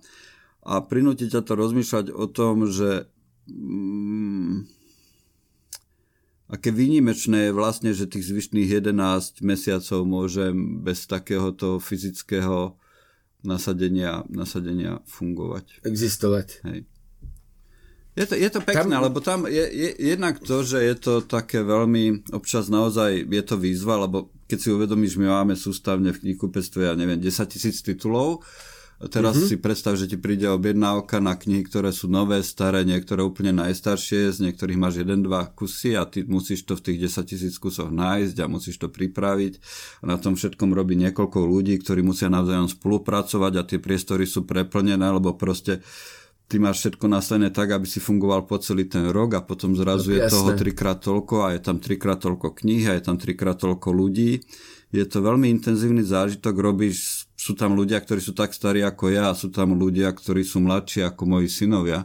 a 0.60 0.84
prinúti 0.84 1.32
ťa 1.32 1.40
to 1.40 1.56
rozmýšľať 1.56 2.12
o 2.12 2.28
tom, 2.28 2.68
že 2.68 3.08
hm, 3.48 4.75
Aké 6.46 6.70
výnimečné 6.70 7.50
je 7.50 7.56
vlastne, 7.56 7.90
že 7.90 8.06
tých 8.06 8.30
zvyšných 8.30 8.78
11 8.78 9.42
mesiacov 9.42 10.00
môžem 10.06 10.78
bez 10.78 11.10
takéhoto 11.10 11.82
fyzického 11.82 12.78
nasadenia, 13.42 14.22
nasadenia 14.30 15.02
fungovať. 15.10 15.82
Existovať. 15.82 16.48
Hej. 16.70 16.78
Je 18.16 18.24
to, 18.24 18.34
je 18.38 18.48
to 18.48 18.60
pekné, 18.64 18.96
tam... 18.96 19.04
lebo 19.04 19.18
tam 19.20 19.44
je, 19.44 19.60
je 19.60 19.90
jednak 20.16 20.40
to, 20.40 20.64
že 20.64 20.80
je 20.80 20.96
to 20.96 21.14
také 21.20 21.60
veľmi, 21.60 22.32
občas 22.32 22.72
naozaj 22.72 23.28
je 23.28 23.44
to 23.44 23.60
výzva, 23.60 24.08
lebo 24.08 24.32
keď 24.48 24.58
si 24.62 24.68
uvedomíš, 24.72 25.20
my 25.20 25.28
máme 25.28 25.52
sústavne 25.52 26.16
v 26.16 26.22
knihkupectve, 26.24 26.88
ja 26.88 26.94
neviem, 26.96 27.20
10 27.20 27.28
tisíc 27.52 27.84
titulov 27.84 28.40
teraz 29.04 29.36
mm-hmm. 29.36 29.50
si 29.52 29.56
predstav, 29.60 29.92
že 30.00 30.08
ti 30.08 30.16
príde 30.16 30.48
objednávka 30.48 31.20
na 31.20 31.36
knihy, 31.36 31.68
ktoré 31.68 31.92
sú 31.92 32.08
nové, 32.08 32.40
staré, 32.40 32.80
niektoré 32.88 33.20
úplne 33.20 33.52
najstaršie, 33.52 34.32
z 34.32 34.38
niektorých 34.48 34.80
máš 34.80 35.04
jeden, 35.04 35.20
dva 35.20 35.44
kusy 35.52 35.92
a 35.92 36.08
ty 36.08 36.24
musíš 36.24 36.64
to 36.64 36.80
v 36.80 36.84
tých 36.92 37.12
10 37.12 37.28
tisíc 37.28 37.54
kusoch 37.60 37.92
nájsť 37.92 38.36
a 38.40 38.48
musíš 38.48 38.80
to 38.80 38.88
pripraviť. 38.88 39.60
A 40.00 40.04
na 40.08 40.16
tom 40.16 40.32
všetkom 40.32 40.72
robí 40.72 40.96
niekoľko 40.96 41.44
ľudí, 41.44 41.76
ktorí 41.84 42.00
musia 42.00 42.32
navzájom 42.32 42.72
spolupracovať 42.72 43.52
a 43.60 43.66
tie 43.68 43.76
priestory 43.76 44.24
sú 44.24 44.48
preplnené, 44.48 45.04
lebo 45.12 45.36
proste 45.36 45.84
ty 46.48 46.56
máš 46.56 46.86
všetko 46.86 47.04
nastavené 47.10 47.52
tak, 47.52 47.76
aby 47.76 47.84
si 47.84 48.00
fungoval 48.00 48.48
po 48.48 48.56
celý 48.62 48.88
ten 48.88 49.12
rok 49.12 49.36
a 49.36 49.44
potom 49.44 49.74
zrazu 49.76 50.16
je 50.16 50.24
toho 50.30 50.54
trikrát 50.54 51.02
toľko 51.02 51.44
a 51.44 51.48
je 51.52 51.60
tam 51.60 51.82
trikrát 51.82 52.22
toľko 52.22 52.54
kníh 52.64 52.86
a 52.88 52.96
je 52.96 53.02
tam 53.04 53.20
trikrát 53.20 53.58
toľko 53.58 53.92
ľudí. 53.92 54.40
Je 54.94 55.04
to 55.04 55.18
veľmi 55.20 55.50
intenzívny 55.50 56.06
zážitok, 56.06 56.54
robíš 56.62 57.25
sú 57.46 57.54
tam 57.54 57.78
ľudia, 57.78 58.02
ktorí 58.02 58.18
sú 58.18 58.34
tak 58.34 58.50
starí 58.50 58.82
ako 58.82 59.14
ja 59.14 59.30
a 59.30 59.38
sú 59.38 59.54
tam 59.54 59.78
ľudia, 59.78 60.10
ktorí 60.10 60.42
sú 60.42 60.58
mladší 60.58 61.06
ako 61.06 61.22
moji 61.38 61.46
synovia. 61.46 62.02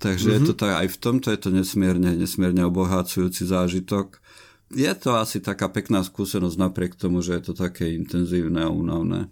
Takže 0.00 0.32
mm-hmm. 0.32 0.40
je 0.40 0.48
to 0.48 0.54
mhm. 0.56 0.60
tak, 0.64 0.72
aj 0.80 0.88
v 0.88 0.98
tomto 1.04 1.28
je 1.28 1.40
to 1.44 1.50
nesmierne, 1.52 2.10
nesmierne 2.16 2.64
obohacujúci 2.64 3.44
zážitok. 3.44 4.16
Je 4.72 4.88
to 4.96 5.20
asi 5.20 5.44
taká 5.44 5.68
pekná 5.68 6.00
skúsenosť 6.00 6.56
napriek 6.56 6.96
tomu, 6.96 7.20
že 7.20 7.36
je 7.36 7.52
to 7.52 7.52
také 7.52 7.92
intenzívne 7.92 8.64
a 8.64 8.72
únavné. 8.72 9.28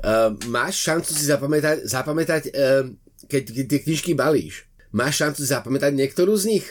Uh, 0.00 0.32
máš 0.48 0.80
šancu 0.80 1.10
si 1.12 1.28
zapamätať, 1.28 1.84
zapamätať 1.84 2.42
uh, 2.56 2.88
keď, 3.28 3.42
keď 3.52 3.64
tie 3.68 3.80
knižky 3.84 4.12
balíš, 4.16 4.64
máš 4.94 5.20
šancu 5.20 5.44
si 5.44 5.50
zapamätať 5.50 5.92
niektorú 5.92 6.32
z 6.40 6.56
nich? 6.56 6.66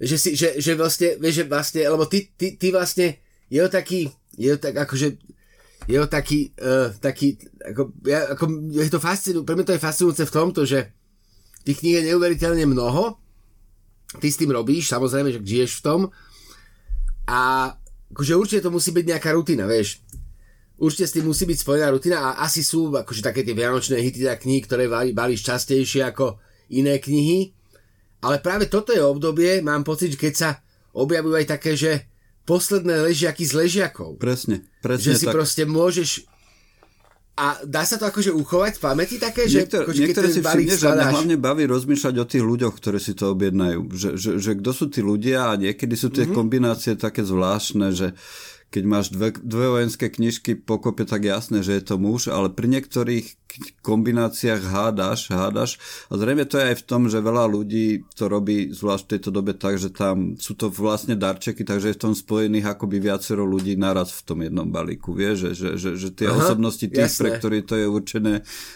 Že, 0.00 0.16
si, 0.16 0.30
že, 0.38 0.48
že 0.56 0.72
vlastne, 0.78 1.20
vieš, 1.20 1.44
že 1.44 1.44
vlastne, 1.50 1.82
lebo 1.84 2.08
ty, 2.08 2.30
ty, 2.38 2.56
ty 2.56 2.72
vlastne, 2.72 3.20
je 3.52 3.60
to 3.60 3.68
taký, 3.68 4.08
je 4.38 4.54
to 4.54 4.58
tak 4.70 4.86
akože 4.86 5.18
je 5.86 5.96
to 6.02 6.06
taký, 6.10 6.50
uh, 6.58 6.90
taký 6.98 7.38
ako, 7.62 7.82
ja, 8.06 8.34
ako, 8.34 8.44
je 8.74 8.90
to 8.90 9.00
fascinujúce, 9.02 9.46
pre 9.46 9.54
mňa 9.54 9.66
to 9.66 9.76
je 9.78 9.86
fascinujúce 9.86 10.22
v 10.26 10.34
tomto, 10.34 10.60
že 10.66 10.90
tých 11.62 11.78
kníh 11.82 12.02
je 12.02 12.06
neuveriteľne 12.10 12.66
mnoho, 12.66 13.18
ty 14.18 14.30
s 14.30 14.38
tým 14.38 14.50
robíš, 14.50 14.90
samozrejme, 14.90 15.34
že 15.34 15.42
žiješ 15.42 15.78
v 15.78 15.84
tom 15.84 16.00
a 17.26 17.74
akože 18.14 18.38
určite 18.38 18.64
to 18.66 18.74
musí 18.74 18.94
byť 18.94 19.04
nejaká 19.06 19.30
rutina, 19.34 19.66
vieš. 19.66 20.02
Určite 20.76 21.06
s 21.08 21.14
tým 21.16 21.26
musí 21.26 21.48
byť 21.48 21.58
spojená 21.58 21.88
rutina 21.88 22.16
a 22.20 22.44
asi 22.44 22.60
sú 22.60 22.92
akože 22.92 23.24
také 23.24 23.40
tie 23.42 23.56
vianočné 23.56 23.96
hity 23.96 24.28
a 24.28 24.36
kníh, 24.36 24.62
ktoré 24.62 24.86
balíš 24.90 25.42
častejšie 25.42 26.04
ako 26.04 26.36
iné 26.70 27.00
knihy. 27.00 27.56
Ale 28.20 28.44
práve 28.44 28.68
toto 28.68 28.92
je 28.92 29.00
obdobie, 29.00 29.64
mám 29.64 29.82
pocit, 29.82 30.12
keď 30.14 30.32
sa 30.36 30.50
objavujú 30.92 31.34
aj 31.36 31.46
také, 31.48 31.72
že 31.74 32.04
posledné 32.46 33.10
ležiaky 33.10 33.42
z 33.42 33.52
ležiakov. 33.52 34.22
Presne, 34.22 34.62
presne 34.78 35.12
Že 35.12 35.12
si 35.18 35.26
tak. 35.26 35.34
proste 35.34 35.62
môžeš 35.66 36.10
a 37.36 37.60
dá 37.68 37.84
sa 37.84 38.00
to 38.00 38.08
akože 38.08 38.32
uchovať 38.32 38.80
v 38.80 38.82
pamäti 38.82 39.20
také, 39.20 39.44
že 39.44 39.68
Niektor, 39.68 39.84
akože 39.84 40.00
niektoré 40.00 40.28
si 40.32 40.40
všimne, 40.40 40.72
že 40.72 40.88
mňa 40.88 41.12
hlavne 41.12 41.36
baví 41.36 41.68
rozmýšľať 41.68 42.14
o 42.16 42.24
tých 42.24 42.40
ľuďoch, 42.40 42.74
ktorí 42.80 42.96
si 42.96 43.12
to 43.12 43.36
objednajú. 43.36 43.92
Že, 43.92 44.10
že, 44.16 44.30
že 44.40 44.52
kto 44.56 44.70
sú 44.72 44.88
tí 44.88 45.04
ľudia 45.04 45.52
a 45.52 45.60
niekedy 45.60 46.00
sú 46.00 46.08
tie 46.08 46.24
mm-hmm. 46.24 46.32
kombinácie 46.32 46.96
také 46.96 47.28
zvláštne, 47.28 47.92
že 47.92 48.16
keď 48.66 48.82
máš 48.84 49.06
dve, 49.14 49.30
dve 49.32 49.66
vojenské 49.72 50.10
knižky 50.10 50.58
pokope, 50.58 51.06
tak 51.06 51.22
jasné, 51.22 51.62
že 51.62 51.78
je 51.78 51.84
to 51.86 51.96
muž, 51.96 52.26
ale 52.26 52.50
pri 52.50 52.66
niektorých 52.66 53.26
kombináciách 53.80 54.62
hádaš, 54.68 55.32
hádaš 55.32 55.80
a 56.12 56.18
zrejme 56.18 56.44
to 56.44 56.60
je 56.60 56.74
aj 56.74 56.76
v 56.82 56.86
tom, 56.86 57.08
že 57.08 57.24
veľa 57.24 57.48
ľudí 57.48 58.04
to 58.12 58.28
robí 58.28 58.68
zvlášť 58.74 59.02
v 59.06 59.10
tejto 59.16 59.30
dobe 59.32 59.56
tak, 59.56 59.80
že 59.80 59.88
tam 59.88 60.36
sú 60.36 60.52
to 60.58 60.68
vlastne 60.68 61.16
darčeky, 61.16 61.64
takže 61.64 61.94
je 61.94 61.96
v 61.96 62.04
tom 62.10 62.14
spojených 62.14 62.76
akoby 62.76 63.00
viacero 63.00 63.48
ľudí 63.48 63.78
naraz 63.78 64.12
v 64.12 64.22
tom 64.28 64.38
jednom 64.44 64.68
balíku, 64.68 65.16
vieš, 65.16 65.48
že, 65.48 65.50
že, 65.56 65.68
že, 65.78 65.90
že 65.96 66.08
tie 66.12 66.28
Aha, 66.28 66.36
osobnosti 66.36 66.84
tých, 66.84 67.08
jasné. 67.08 67.20
pre 67.22 67.28
ktorých 67.38 67.64
to 67.64 67.74
je 67.80 67.86
určené 67.88 68.34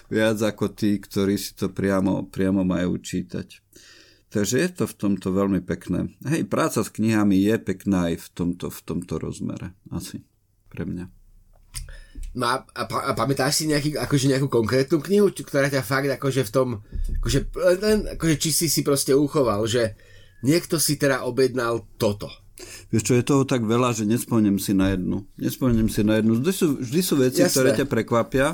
viac 0.08 0.38
ako 0.40 0.72
tí, 0.72 0.96
ktorí 0.96 1.36
si 1.36 1.52
to 1.52 1.68
priamo, 1.68 2.24
priamo 2.30 2.64
majú 2.64 2.96
čítať. 2.96 3.69
Takže 4.30 4.62
je 4.62 4.68
to 4.70 4.84
v 4.86 4.94
tomto 4.94 5.34
veľmi 5.34 5.58
pekné. 5.66 6.14
Hej, 6.22 6.46
práca 6.46 6.86
s 6.86 6.90
knihami 6.94 7.34
je 7.42 7.56
pekná 7.58 8.14
aj 8.14 8.22
v 8.22 8.26
tomto, 8.30 8.66
v 8.70 8.80
tomto 8.86 9.18
rozmere. 9.18 9.74
Asi 9.90 10.22
pre 10.70 10.86
mňa. 10.86 11.10
No 12.38 12.46
a, 12.46 12.62
a, 12.62 12.82
a 12.86 13.12
pamätáš 13.18 13.62
si 13.62 13.64
nejaký, 13.66 13.98
akože 13.98 14.30
nejakú 14.30 14.46
konkrétnu 14.46 15.02
knihu, 15.02 15.34
ktorá 15.34 15.66
ťa 15.66 15.82
fakt 15.82 16.06
akože 16.06 16.46
v 16.46 16.50
tom, 16.54 16.68
akože, 17.18 17.38
len, 17.82 17.98
akože 18.14 18.36
či 18.38 18.50
si 18.54 18.66
si 18.70 18.86
proste 18.86 19.18
uchoval, 19.18 19.66
že 19.66 19.98
niekto 20.46 20.78
si 20.78 20.94
teda 20.94 21.26
objednal 21.26 21.90
toto. 21.98 22.30
Vieš 22.94 23.02
čo, 23.02 23.12
je 23.18 23.26
toho 23.26 23.42
tak 23.42 23.66
veľa, 23.66 23.98
že 23.98 24.06
nespomeniem 24.06 24.62
si 24.62 24.78
na 24.78 24.94
jednu. 24.94 25.26
Nespomeniem 25.42 25.90
si 25.90 26.06
na 26.06 26.22
jednu. 26.22 26.38
Vždy 26.38 26.52
sú, 26.54 26.66
vždy 26.78 27.00
sú 27.02 27.14
veci, 27.18 27.40
Jasné. 27.42 27.50
ktoré 27.50 27.68
ťa 27.74 27.86
prekvapia 27.88 28.46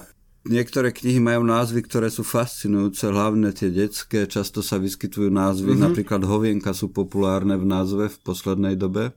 Niektoré 0.46 0.94
knihy 0.94 1.18
majú 1.18 1.42
názvy, 1.42 1.82
ktoré 1.82 2.06
sú 2.06 2.22
fascinujúce, 2.22 3.10
hlavne 3.10 3.50
tie 3.50 3.74
detské, 3.74 4.30
často 4.30 4.62
sa 4.62 4.78
vyskytujú 4.78 5.26
názvy, 5.26 5.74
mm-hmm. 5.74 5.86
napríklad 5.90 6.22
hovienka 6.22 6.70
sú 6.70 6.94
populárne 6.94 7.58
v 7.58 7.66
názve 7.66 8.06
v 8.06 8.18
poslednej 8.22 8.78
dobe, 8.78 9.10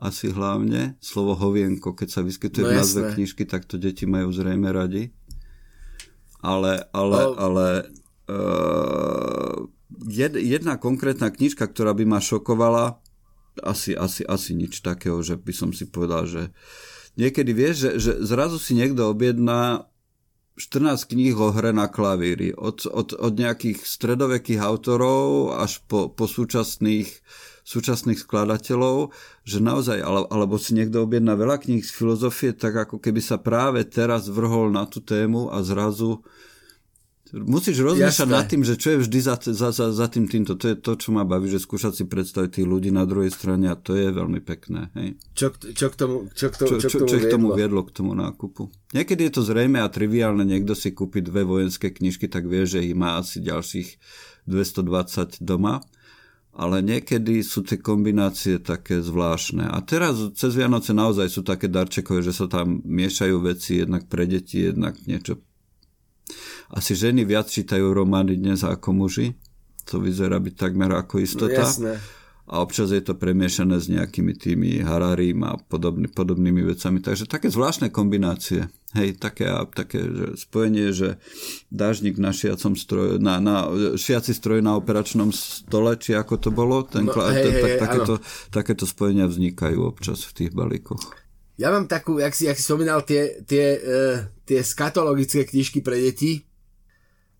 asi 0.00 0.32
hlavne. 0.32 0.96
Slovo 1.04 1.36
hovienko, 1.36 1.92
keď 1.92 2.08
sa 2.08 2.20
vyskytuje 2.24 2.64
no, 2.64 2.70
v 2.72 2.76
názve 2.80 3.00
jasné. 3.04 3.12
knižky, 3.20 3.42
tak 3.44 3.68
to 3.68 3.76
deti 3.76 4.08
majú 4.08 4.32
zrejme 4.32 4.72
radi. 4.72 5.12
Ale, 6.40 6.88
ale, 6.96 7.20
oh. 7.20 7.36
ale 7.36 7.66
uh, 8.32 9.68
jed, 10.08 10.40
jedna 10.40 10.80
konkrétna 10.80 11.28
knižka, 11.28 11.68
ktorá 11.68 11.92
by 11.92 12.08
ma 12.08 12.24
šokovala, 12.24 12.96
asi, 13.60 13.92
asi, 13.92 14.24
asi 14.24 14.56
nič 14.56 14.80
takého, 14.80 15.20
že 15.20 15.36
by 15.36 15.52
som 15.52 15.70
si 15.76 15.84
povedal, 15.84 16.24
že 16.24 16.48
niekedy 17.20 17.52
vieš, 17.52 17.76
že, 17.76 17.90
že 18.00 18.12
zrazu 18.24 18.56
si 18.56 18.72
niekto 18.72 19.12
objedná 19.12 19.89
14 20.60 21.08
kníh 21.08 21.32
o 21.40 21.56
hre 21.56 21.72
na 21.72 21.88
klavíri. 21.88 22.52
Od, 22.52 22.84
od, 22.84 23.16
od 23.16 23.32
nejakých 23.32 23.80
stredovekých 23.80 24.60
autorov 24.60 25.56
až 25.56 25.80
po, 25.88 26.12
po 26.12 26.28
súčasných, 26.28 27.08
súčasných 27.64 28.20
skladateľov, 28.20 29.08
že 29.48 29.64
naozaj, 29.64 30.04
alebo 30.04 30.60
si 30.60 30.76
niekto 30.76 31.08
objedná 31.08 31.32
veľa 31.32 31.64
kníh 31.64 31.80
z 31.80 31.88
filozofie, 31.88 32.52
tak 32.52 32.76
ako 32.76 33.00
keby 33.00 33.24
sa 33.24 33.40
práve 33.40 33.88
teraz 33.88 34.28
vrhol 34.28 34.68
na 34.68 34.84
tú 34.84 35.00
tému 35.00 35.48
a 35.48 35.64
zrazu 35.64 36.20
Musíš 37.30 37.78
rozmýšľať 37.86 38.28
nad 38.28 38.46
tým, 38.50 38.66
že 38.66 38.74
čo 38.74 38.94
je 38.94 39.06
vždy 39.06 39.18
za, 39.22 39.38
za, 39.38 39.70
za, 39.70 39.86
za 39.94 40.06
tým 40.10 40.26
týmto. 40.26 40.58
To 40.58 40.66
je 40.66 40.76
to, 40.76 40.92
čo 40.98 41.14
ma 41.14 41.22
baví, 41.22 41.46
že 41.46 41.62
skúšať 41.62 42.02
si 42.02 42.04
predstaviť 42.10 42.58
tých 42.58 42.66
ľudí 42.66 42.90
na 42.90 43.06
druhej 43.06 43.30
strane 43.30 43.70
a 43.70 43.78
to 43.78 43.94
je 43.94 44.10
veľmi 44.10 44.42
pekné. 44.42 44.90
Hej. 44.98 45.08
Čo, 45.38 45.46
čo, 45.54 45.86
k 45.90 45.94
tomu, 45.94 46.16
čo, 46.34 46.50
k 46.50 46.54
to, 46.58 46.64
čo, 46.66 46.74
čo, 46.82 46.88
čo, 46.90 46.98
čo 47.06 47.16
k 47.22 47.26
tomu 47.30 47.54
viedlo 47.54 47.86
k 47.86 47.94
tomu 47.94 48.18
nákupu. 48.18 48.66
Niekedy 48.90 49.30
je 49.30 49.32
to 49.38 49.42
zrejme 49.46 49.78
a 49.78 49.86
triviálne, 49.86 50.42
niekto 50.42 50.74
si 50.74 50.90
kúpi 50.90 51.22
dve 51.22 51.46
vojenské 51.46 51.94
knižky, 51.94 52.26
tak 52.26 52.50
vie, 52.50 52.66
že 52.66 52.82
ich 52.82 52.98
má 52.98 53.22
asi 53.22 53.38
ďalších 53.38 53.88
220 54.50 55.38
doma 55.46 55.78
ale 56.50 56.82
niekedy 56.82 57.46
sú 57.46 57.62
tie 57.62 57.78
kombinácie 57.78 58.58
také 58.58 58.98
zvláštne. 58.98 59.70
A 59.70 59.78
teraz 59.86 60.18
cez 60.34 60.58
Vianoce 60.58 60.90
naozaj 60.90 61.30
sú 61.30 61.46
také 61.46 61.70
darčekové, 61.70 62.26
že 62.26 62.34
sa 62.34 62.50
tam 62.50 62.82
miešajú 62.82 63.36
veci 63.38 63.78
jednak 63.78 64.10
pre 64.10 64.26
deti, 64.26 64.66
jednak 64.66 64.98
niečo 65.06 65.38
asi 66.70 66.94
ženy 66.94 67.26
viac 67.26 67.50
čítajú 67.50 67.90
romány 67.90 68.38
dnes 68.38 68.62
ako 68.62 68.94
muži. 68.94 69.34
To 69.90 69.98
vyzerá 69.98 70.38
byť 70.38 70.54
takmer 70.54 70.90
ako 70.94 71.18
istota. 71.18 71.66
No, 71.66 71.66
jasné. 71.66 71.94
A 72.50 72.66
občas 72.66 72.90
je 72.90 72.98
to 72.98 73.14
premiešané 73.14 73.78
s 73.78 73.86
nejakými 73.86 74.34
tými 74.34 74.82
hararím 74.82 75.46
a 75.46 75.54
podobný, 75.54 76.10
podobnými 76.10 76.66
vecami. 76.66 76.98
Takže 76.98 77.30
také 77.30 77.46
zvláštne 77.46 77.94
kombinácie. 77.94 78.66
Hej, 78.90 79.22
také, 79.22 79.46
také 79.70 80.02
že 80.02 80.26
spojenie, 80.34 80.90
že 80.90 81.22
dážnik 81.70 82.18
na 82.18 82.34
šiacom 82.34 82.74
stroj, 82.74 83.22
na, 83.22 83.38
na 83.38 83.70
šiaci 83.94 84.34
stroj 84.34 84.66
na 84.66 84.74
operačnom 84.74 85.30
stole, 85.30 85.94
či 85.94 86.18
ako 86.18 86.34
to 86.42 86.50
bolo, 86.50 86.82
ten, 86.82 87.06
no, 87.06 87.14
hej, 87.30 87.54
hej, 87.54 87.62
tak, 87.62 87.86
takéto, 87.86 88.14
takéto 88.50 88.84
spojenia 88.90 89.30
vznikajú 89.30 89.86
občas 89.86 90.26
v 90.26 90.34
tých 90.34 90.50
balíkoch. 90.50 90.98
Ja 91.54 91.70
mám 91.70 91.86
takú, 91.86 92.18
jak 92.18 92.34
si, 92.34 92.50
jak 92.50 92.58
si 92.58 92.66
spomínal, 92.66 93.06
tie, 93.06 93.46
tie, 93.46 93.78
uh, 93.78 94.26
tie 94.42 94.58
skatologické 94.66 95.46
knižky 95.46 95.86
pre 95.86 96.02
deti, 96.02 96.49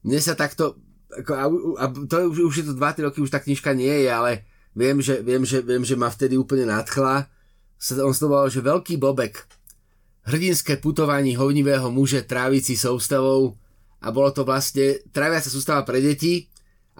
mne 0.07 0.19
sa 0.21 0.35
takto, 0.39 0.81
ako, 1.11 1.33
a, 1.37 1.45
a 1.81 1.85
to 2.07 2.17
už, 2.31 2.39
už 2.51 2.55
je 2.63 2.67
to 2.71 2.75
2-3 2.77 3.07
roky, 3.11 3.19
už 3.21 3.33
tá 3.33 3.41
knižka 3.43 3.77
nie 3.77 3.93
je, 4.07 4.11
ale 4.11 4.47
viem, 4.73 4.99
že, 5.03 5.21
viem, 5.21 5.43
že, 5.45 5.61
viem, 5.61 5.83
že 5.85 5.99
ma 5.99 6.09
vtedy 6.09 6.39
úplne 6.39 6.69
nadchla. 6.71 7.29
On 8.01 8.15
slovoval, 8.15 8.53
že 8.53 8.65
Veľký 8.65 9.01
Bobek. 9.01 9.45
Hrdinské 10.29 10.77
putovanie 10.77 11.35
hovnivého 11.35 11.89
muže 11.89 12.23
trávici 12.29 12.77
soustavou 12.77 13.57
a 14.01 14.09
bolo 14.13 14.31
to 14.33 14.45
vlastne 14.45 15.01
tráviaca 15.13 15.49
sústava 15.49 15.85
pre 15.85 16.01
deti 16.01 16.49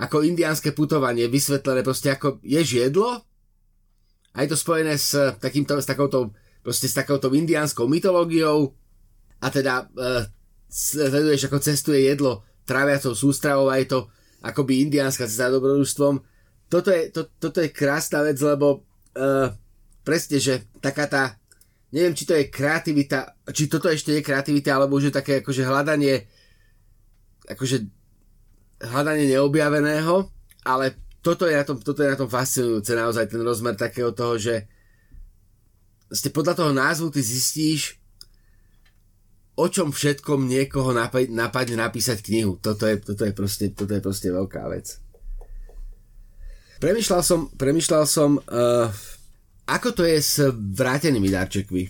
ako 0.01 0.25
indiánske 0.25 0.73
putovanie, 0.73 1.29
vysvetlené 1.29 1.85
proste 1.85 2.17
ako 2.17 2.41
je 2.41 2.61
jedlo 2.65 3.21
a 4.33 4.37
je 4.41 4.49
to 4.49 4.57
spojené 4.57 4.97
s, 4.97 5.13
takýmto, 5.37 5.77
s 5.77 5.85
takouto 5.89 6.33
proste 6.61 6.89
s 6.89 6.97
takouto 6.97 7.33
indiánskou 7.33 7.89
mytológiou 7.89 8.73
a 9.41 9.47
teda 9.49 9.89
e, 9.89 10.29
sleduješ 10.69 11.49
ako 11.49 11.59
cestuje 11.61 12.09
jedlo 12.09 12.45
tráviacou 12.71 13.19
sústravou 13.19 13.67
a 13.67 13.83
je 13.83 13.91
to 13.91 14.07
akoby 14.47 14.87
indiánska 14.87 15.27
cesta 15.27 15.51
dobrodružstvom. 15.51 16.23
Toto 16.71 16.95
je, 16.95 17.11
to, 17.11 17.27
toto 17.43 17.59
je 17.59 17.75
krásna 17.75 18.23
vec, 18.23 18.39
lebo 18.39 18.87
uh, 19.19 19.51
presne, 20.07 20.39
že 20.39 20.71
taká 20.79 21.11
tá 21.11 21.41
neviem, 21.91 22.15
či 22.15 22.25
to 22.27 22.39
je 22.39 22.47
kreativita, 22.47 23.35
či 23.51 23.67
toto 23.67 23.91
ešte 23.91 24.15
je 24.15 24.23
kreativita, 24.23 24.79
alebo 24.79 24.97
už 24.97 25.11
je 25.11 25.15
také 25.19 25.43
akože 25.43 25.63
hľadanie, 25.67 26.23
akože 27.51 27.77
hľadanie 28.81 29.27
neobjaveného, 29.35 30.31
ale 30.65 30.95
toto 31.21 31.45
je 31.45 31.55
na 31.59 31.65
tom, 31.67 31.77
toto 31.83 32.01
je 32.01 32.09
na 32.09 32.17
tom 32.17 32.31
fascinujúce, 32.31 32.97
naozaj 32.97 33.29
ten 33.29 33.43
rozmer 33.43 33.77
takého 33.77 34.15
toho, 34.15 34.41
že 34.41 34.65
ste 36.11 36.33
podľa 36.33 36.59
toho 36.59 36.73
názvu 36.75 37.13
ty 37.13 37.21
zistíš, 37.21 38.00
o 39.61 39.67
čom 39.69 39.93
všetkom 39.93 40.49
niekoho 40.49 40.97
napadne 41.29 41.77
napísať 41.77 42.25
knihu. 42.25 42.57
Toto 42.57 42.89
je, 42.89 42.97
toto 42.97 43.29
je, 43.29 43.33
proste, 43.37 43.69
toto 43.77 43.93
je 43.93 44.01
proste 44.01 44.33
veľká 44.33 44.65
vec. 44.73 44.97
Premýšľal 46.81 47.21
som, 47.21 47.53
premýšľal 47.61 48.05
som 48.09 48.41
uh, 48.41 48.89
ako 49.69 49.93
to 49.93 50.03
je 50.09 50.19
s 50.19 50.41
vrátenými 50.57 51.29
darčekmi? 51.29 51.85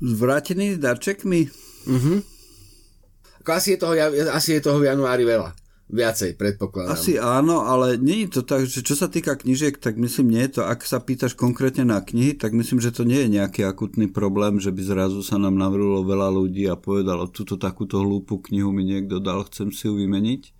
S 0.00 0.10
vrátenými 0.16 0.78
darčekmi? 0.78 1.40
Mhm. 1.90 2.14
Ako 3.42 3.50
asi 3.52 3.74
je 3.74 3.78
toho, 3.78 3.94
asi 4.30 4.58
je 4.58 4.60
toho 4.62 4.78
v 4.78 4.88
januári 4.90 5.26
veľa. 5.26 5.65
Viacej, 5.86 6.34
predpokladám. 6.34 6.98
Asi 6.98 7.14
áno, 7.14 7.62
ale 7.62 7.94
nie 7.94 8.26
je 8.26 8.38
to 8.38 8.42
tak, 8.42 8.66
že 8.66 8.82
čo 8.82 8.98
sa 8.98 9.06
týka 9.06 9.38
knižiek, 9.38 9.78
tak 9.78 9.94
myslím 9.94 10.34
nie 10.34 10.42
je 10.50 10.58
to, 10.58 10.62
ak 10.66 10.82
sa 10.82 10.98
pýtaš 10.98 11.38
konkrétne 11.38 11.86
na 11.86 12.02
knihy, 12.02 12.34
tak 12.34 12.58
myslím, 12.58 12.82
že 12.82 12.90
to 12.90 13.06
nie 13.06 13.22
je 13.22 13.38
nejaký 13.38 13.62
akutný 13.62 14.10
problém, 14.10 14.58
že 14.58 14.74
by 14.74 14.82
zrazu 14.82 15.22
sa 15.22 15.38
nám 15.38 15.54
navrilo 15.54 16.02
veľa 16.02 16.34
ľudí 16.34 16.66
a 16.66 16.74
povedalo, 16.74 17.30
túto 17.30 17.54
takúto 17.54 18.02
hlúpu 18.02 18.42
knihu 18.50 18.74
mi 18.74 18.82
niekto 18.82 19.22
dal, 19.22 19.46
chcem 19.46 19.70
si 19.70 19.86
ju 19.86 19.94
vymeniť. 19.94 20.50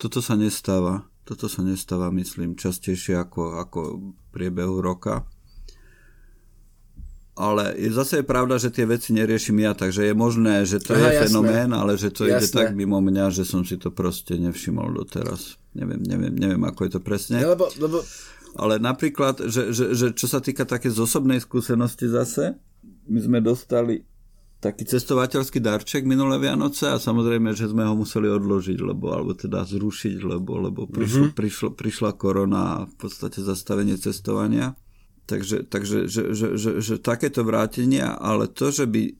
Toto 0.00 0.24
sa 0.24 0.40
nestáva. 0.40 1.04
Toto 1.28 1.44
sa 1.44 1.60
nestáva, 1.60 2.08
myslím, 2.08 2.56
častejšie 2.56 3.20
ako, 3.20 3.60
ako 3.60 3.80
priebehu 4.32 4.80
roka 4.80 5.28
ale 7.40 7.72
zase 7.88 8.20
je 8.20 8.26
pravda, 8.28 8.60
že 8.60 8.68
tie 8.68 8.84
veci 8.84 9.16
neriešim 9.16 9.56
ja, 9.64 9.72
takže 9.72 10.12
je 10.12 10.14
možné, 10.14 10.68
že 10.68 10.76
to 10.76 10.92
Aha, 10.92 11.00
je 11.00 11.08
jasné. 11.16 11.22
fenomén, 11.24 11.70
ale 11.72 11.96
že 11.96 12.12
to 12.12 12.28
jasné. 12.28 12.36
ide 12.36 12.46
tak 12.52 12.66
mimo 12.76 13.00
mňa, 13.00 13.32
že 13.32 13.48
som 13.48 13.64
si 13.64 13.80
to 13.80 13.88
proste 13.88 14.36
nevšimol 14.36 14.92
doteraz. 14.92 15.56
Neviem, 15.72 16.04
neviem, 16.04 16.34
neviem, 16.36 16.62
ako 16.68 16.84
je 16.84 16.92
to 16.92 17.00
presne. 17.00 17.40
Ja, 17.40 17.56
lebo, 17.56 17.72
lebo... 17.80 18.04
Ale 18.60 18.76
napríklad, 18.76 19.48
že, 19.48 19.72
že, 19.72 19.96
že 19.96 20.12
čo 20.12 20.26
sa 20.28 20.44
týka 20.44 20.68
také 20.68 20.92
z 20.92 21.00
osobnej 21.00 21.40
skúsenosti 21.40 22.10
zase, 22.12 22.60
my 23.08 23.18
sme 23.22 23.38
dostali 23.40 24.04
taký 24.60 24.84
cestovateľský 24.84 25.58
darček 25.64 26.04
minulé 26.04 26.36
Vianoce 26.36 26.92
a 26.92 27.00
samozrejme, 27.00 27.56
že 27.56 27.72
sme 27.72 27.88
ho 27.88 27.96
museli 27.96 28.28
odložiť, 28.28 28.78
lebo, 28.84 29.16
alebo 29.16 29.32
teda 29.32 29.64
zrušiť, 29.64 30.20
lebo, 30.20 30.60
lebo 30.60 30.84
prišlo, 30.84 31.32
mm-hmm. 31.32 31.38
prišlo, 31.40 31.68
prišla 31.72 32.10
korona 32.20 32.60
a 32.60 32.78
v 32.84 32.94
podstate 33.00 33.40
zastavenie 33.40 33.96
cestovania. 33.96 34.76
Takže, 35.30 35.70
takže 35.70 36.10
že, 36.10 36.34
že, 36.34 36.46
že, 36.58 36.70
že 36.82 36.94
takéto 36.98 37.46
vrátenia, 37.46 38.18
ale 38.18 38.50
to, 38.50 38.74
že 38.74 38.90
by 38.90 39.14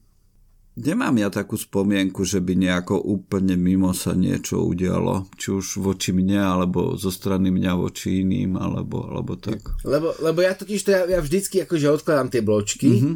nemám 0.75 1.15
ja 1.23 1.31
takú 1.31 1.55
spomienku, 1.55 2.27
že 2.27 2.43
by 2.43 2.51
nejako 2.59 2.99
úplne 2.99 3.55
mimo 3.55 3.95
sa 3.95 4.11
niečo 4.11 4.59
udialo, 4.59 5.31
či 5.39 5.55
už 5.55 5.79
voči 5.79 6.11
mne, 6.11 6.43
alebo 6.43 6.99
zo 6.99 7.07
strany 7.07 7.47
mňa 7.47 7.71
voči 7.79 8.27
iným, 8.27 8.59
alebo, 8.59 9.07
alebo 9.07 9.39
tak. 9.39 9.63
Lebo, 9.87 10.11
lebo 10.19 10.39
ja 10.43 10.51
totiž 10.51 10.79
to 10.83 10.91
ja, 10.91 11.07
ja 11.07 11.19
vždycky 11.23 11.63
akože 11.63 11.87
odkladám 12.03 12.27
tie 12.27 12.43
bločky, 12.43 12.91
mm-hmm. 12.91 13.15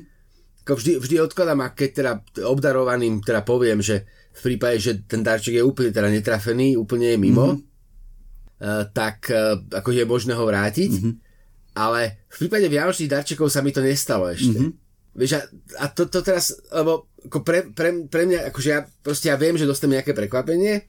ako 0.64 0.74
vždy, 0.80 0.92
vždy 1.04 1.16
odkladám 1.20 1.60
a 1.68 1.76
keď 1.76 1.90
teda 1.92 2.12
obdarovaným 2.48 3.20
teda 3.20 3.44
poviem, 3.44 3.84
že 3.84 4.08
v 4.36 4.40
prípade, 4.40 4.80
že 4.80 4.92
ten 5.04 5.20
darček 5.20 5.60
je 5.60 5.64
úplne 5.64 5.92
teda 5.92 6.08
netrafený, 6.08 6.80
úplne 6.80 7.12
je 7.12 7.20
mimo, 7.20 7.48
mm-hmm. 7.56 8.64
uh, 8.64 8.84
tak 8.96 9.28
uh, 9.32 9.60
akože 9.68 10.04
je 10.04 10.08
možné 10.08 10.32
ho 10.32 10.48
vrátiť. 10.48 10.92
Mm-hmm 10.96 11.25
ale 11.76 12.26
v 12.32 12.48
prípade 12.48 12.72
Vianočných 12.72 13.12
darčekov 13.12 13.52
sa 13.52 13.60
mi 13.60 13.76
to 13.76 13.84
nestalo 13.84 14.32
ešte. 14.32 14.56
Mm-hmm. 14.56 14.72
Vieš, 15.16 15.32
a, 15.36 15.42
a 15.80 15.86
to, 15.92 16.08
to 16.08 16.24
teraz, 16.24 16.56
lebo 16.72 17.12
ako 17.28 17.44
pre, 17.44 17.68
pre, 17.72 18.08
pre 18.08 18.24
mňa, 18.28 18.52
akože 18.52 18.70
ja 18.72 18.84
proste 19.04 19.28
ja 19.32 19.36
viem, 19.36 19.60
že 19.60 19.68
dostanem 19.68 20.00
nejaké 20.00 20.16
prekvapenie 20.16 20.88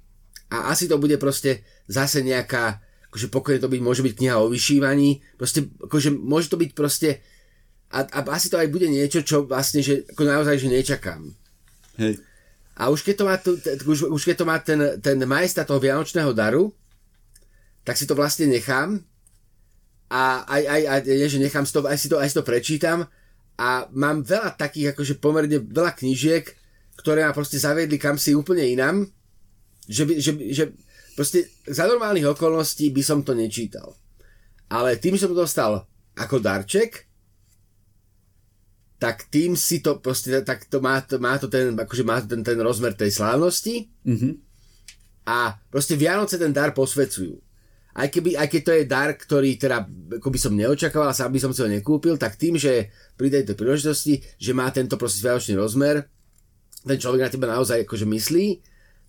a 0.51 0.71
asi 0.71 0.87
to 0.87 0.99
bude 0.99 1.19
proste 1.19 1.67
zase 1.91 2.23
nejaká, 2.23 2.79
akože 3.11 3.31
pokojne 3.31 3.59
to 3.63 3.71
byť, 3.71 3.81
môže 3.83 4.03
byť 4.03 4.15
kniha 4.15 4.37
o 4.39 4.51
vyšívaní, 4.51 5.23
proste, 5.39 5.71
akože 5.79 6.15
môže 6.15 6.51
to 6.51 6.59
byť 6.59 6.71
proste 6.75 7.23
a, 7.91 8.03
a 8.03 8.19
asi 8.35 8.51
to 8.51 8.59
aj 8.59 8.67
bude 8.67 8.91
niečo, 8.91 9.23
čo 9.23 9.47
vlastne, 9.47 9.79
že 9.79 10.07
ako 10.11 10.23
naozaj, 10.27 10.59
že 10.59 10.75
nečakám. 10.75 11.23
Hej. 12.03 12.19
A 12.77 12.93
už 12.93 13.07
keď 13.07 13.15
to 13.15 13.25
má, 13.25 13.37
tu, 13.39 13.51
už, 13.89 14.11
už 14.11 14.23
keď 14.27 14.37
to 14.43 14.45
má 14.45 14.59
ten, 14.59 15.01
ten 15.01 15.17
majesta 15.23 15.65
toho 15.65 15.81
vianočného 15.81 16.35
daru, 16.35 16.75
tak 17.87 17.95
si 17.95 18.05
to 18.05 18.19
vlastne 18.19 18.51
nechám 18.51 19.01
a 20.07 20.47
aj, 20.47 20.63
aj, 20.63 20.83
aj 20.87 21.29
že 21.31 21.43
nechám 21.43 21.67
si 21.67 21.73
to, 21.75 21.81
aj 21.83 21.99
si 21.99 22.07
to, 22.07 22.17
aj 22.23 22.29
si 22.31 22.37
to 22.39 22.47
prečítam 22.47 23.11
a 23.59 23.91
mám 23.91 24.23
veľa 24.23 24.55
takých, 24.55 24.95
akože 24.95 25.19
pomerne 25.19 25.59
veľa 25.59 25.97
knížiek, 25.99 26.47
ktoré 27.01 27.27
ma 27.27 27.35
proste 27.35 27.59
zaviedli 27.59 27.99
kam 27.99 28.15
si 28.21 28.37
úplne 28.37 28.63
inám, 28.63 29.09
že, 29.89 30.03
by, 30.07 30.13
že, 30.21 30.33
že 30.53 30.65
proste 31.19 31.51
za 31.67 31.89
normálnych 31.89 32.29
okolností 32.37 32.95
by 32.95 33.03
som 33.03 33.27
to 33.27 33.35
nečítal. 33.35 33.97
Ale 34.71 34.99
tým 34.99 35.19
som 35.19 35.31
to 35.31 35.39
dostal 35.39 35.87
ako 36.19 36.39
darček, 36.39 37.07
tak 38.97 39.29
tým 39.29 39.55
si 39.59 39.85
to 39.85 40.01
proste, 40.01 40.33
tak 40.43 40.67
to 40.73 40.81
má, 40.81 41.05
to, 41.05 41.21
má 41.21 41.37
to 41.37 41.53
ten, 41.53 41.77
akože 41.77 42.05
má 42.07 42.23
to 42.25 42.33
ten, 42.33 42.41
ten 42.41 42.59
rozmer 42.59 42.97
tej 42.97 43.13
slávnosti 43.13 43.93
mm-hmm. 44.09 44.33
a 45.29 45.61
proste 45.69 46.01
Vianoce 46.01 46.41
ten 46.41 46.49
dar 46.49 46.73
posvecujú 46.73 47.46
aj, 47.97 48.09
keby, 48.13 48.37
aj 48.37 48.49
keď 48.53 48.61
to 48.61 48.73
je 48.77 48.85
dar, 48.85 49.11
ktorý 49.17 49.57
teda 49.57 49.89
ako 50.21 50.29
by 50.29 50.39
som 50.39 50.53
neočakával, 50.53 51.17
sa 51.17 51.33
by 51.33 51.41
som 51.41 51.57
si 51.57 51.65
ho 51.65 51.69
nekúpil, 51.69 52.21
tak 52.21 52.37
tým, 52.37 52.61
že 52.61 52.93
pri 53.17 53.33
tejto 53.33 53.57
príležitosti, 53.57 54.21
že 54.37 54.53
má 54.53 54.69
tento 54.69 55.01
proste 55.01 55.25
vianočný 55.25 55.57
rozmer, 55.57 56.05
ten 56.85 57.01
človek 57.01 57.25
na 57.25 57.33
teba 57.33 57.49
naozaj 57.49 57.89
akože 57.89 58.05
myslí, 58.05 58.47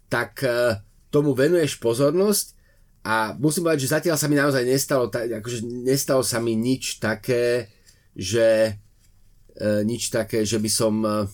tak 0.08 0.40
uh, 0.48 0.80
tomu 1.12 1.36
venuješ 1.36 1.84
pozornosť 1.84 2.56
a 3.04 3.36
musím 3.36 3.68
povedať, 3.68 3.84
že 3.84 3.94
zatiaľ 4.00 4.16
sa 4.16 4.28
mi 4.32 4.40
naozaj 4.40 4.64
nestalo, 4.64 5.12
akože 5.12 5.68
nestalo 5.84 6.24
sa 6.24 6.40
mi 6.40 6.56
nič 6.56 7.04
také, 7.04 7.68
že 8.16 8.80
uh, 9.60 9.84
nič 9.84 10.16
také, 10.16 10.48
že 10.48 10.64
by 10.64 10.70
som 10.72 11.04
uh, 11.04 11.28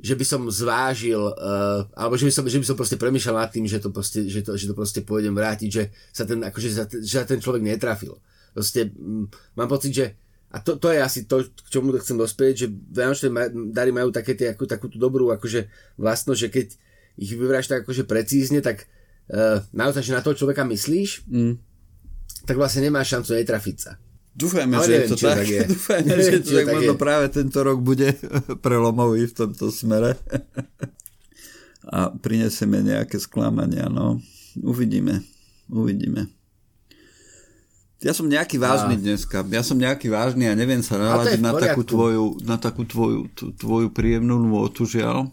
že 0.00 0.14
by 0.16 0.24
som 0.24 0.42
zvážil, 0.48 1.20
uh, 1.20 1.84
alebo 1.92 2.16
že 2.16 2.24
by 2.26 2.32
som, 2.32 2.44
že 2.48 2.58
by 2.58 2.66
som 2.66 2.76
proste 2.78 2.96
premýšľal 2.96 3.44
nad 3.44 3.50
tým, 3.52 3.68
že 3.68 3.78
to 3.78 3.92
proste, 3.92 4.24
že 4.26 4.40
to, 4.40 4.56
že 4.56 4.70
to 4.70 4.74
proste 4.74 5.00
pôjdem 5.04 5.36
vrátiť, 5.36 5.68
že 5.68 5.82
sa 6.10 6.24
ten, 6.24 6.40
akože 6.40 6.68
sa, 6.72 6.84
že 6.88 7.14
sa 7.22 7.28
ten 7.28 7.38
človek 7.38 7.62
netrafil. 7.62 8.16
Proste 8.56 8.88
m, 8.92 9.28
mám 9.54 9.68
pocit, 9.68 9.92
že 9.92 10.06
a 10.52 10.60
to, 10.60 10.76
to 10.76 10.92
je 10.92 11.00
asi 11.00 11.24
to, 11.24 11.48
k 11.48 11.68
čomu 11.72 11.96
chcem 11.96 12.16
dospieť, 12.20 12.54
že 12.54 12.66
Vianočné 12.68 13.28
dary 13.72 13.88
majú 13.88 14.12
také 14.12 14.36
tie, 14.36 14.52
ako, 14.52 14.68
takú 14.68 14.86
tú 14.92 15.00
dobrú 15.00 15.32
akože 15.32 15.68
vlastnosť, 15.96 16.40
že 16.40 16.48
keď 16.52 16.66
ich 17.16 17.32
vyberáš 17.32 17.72
tak 17.72 17.88
akože 17.88 18.04
precízne, 18.04 18.60
tak 18.60 18.84
uh, 19.32 19.64
naozaj, 19.72 20.04
že 20.04 20.12
na 20.12 20.20
toho 20.20 20.36
človeka 20.36 20.64
myslíš, 20.68 21.24
mm. 21.24 21.54
tak 22.44 22.60
vlastne 22.60 22.84
nemáš 22.84 23.16
šancu 23.16 23.32
netrafiť 23.32 23.76
sa. 23.80 23.92
Dúfajme, 24.42 24.74
že 24.80 24.92
je 24.92 25.02
to 25.12 25.16
tak. 25.20 25.44
tak 25.44 25.48
je. 25.48 25.60
Dúfajme, 25.68 26.06
neviem, 26.08 26.32
že 26.32 26.40
to 26.40 26.50
tak, 26.56 26.72
možno 26.72 26.94
práve 26.96 27.26
tento 27.28 27.58
rok 27.60 27.78
bude 27.84 28.16
prelomový 28.64 29.28
v 29.28 29.34
tomto 29.36 29.68
smere. 29.68 30.16
A 31.84 32.08
prinesieme 32.14 32.80
nejaké 32.80 33.20
sklamania, 33.20 33.92
no. 33.92 34.24
Uvidíme. 34.56 35.20
Uvidíme. 35.68 36.32
Ja 38.02 38.10
som 38.10 38.26
nejaký 38.26 38.58
vážny 38.58 38.98
a... 38.98 39.00
dneska. 39.00 39.46
Ja 39.46 39.62
som 39.62 39.78
nejaký 39.78 40.10
vážny 40.10 40.50
a 40.50 40.58
neviem 40.58 40.82
sa 40.82 40.98
naladiť 40.98 41.38
na 41.38 41.52
takú 41.54 41.86
tvoju, 41.86 42.24
na 42.42 42.56
takú 42.58 42.82
tvoju, 42.82 43.30
tvoju 43.36 43.94
príjemnú 43.94 44.42
nôtu, 44.42 44.88
žiaľ. 44.88 45.30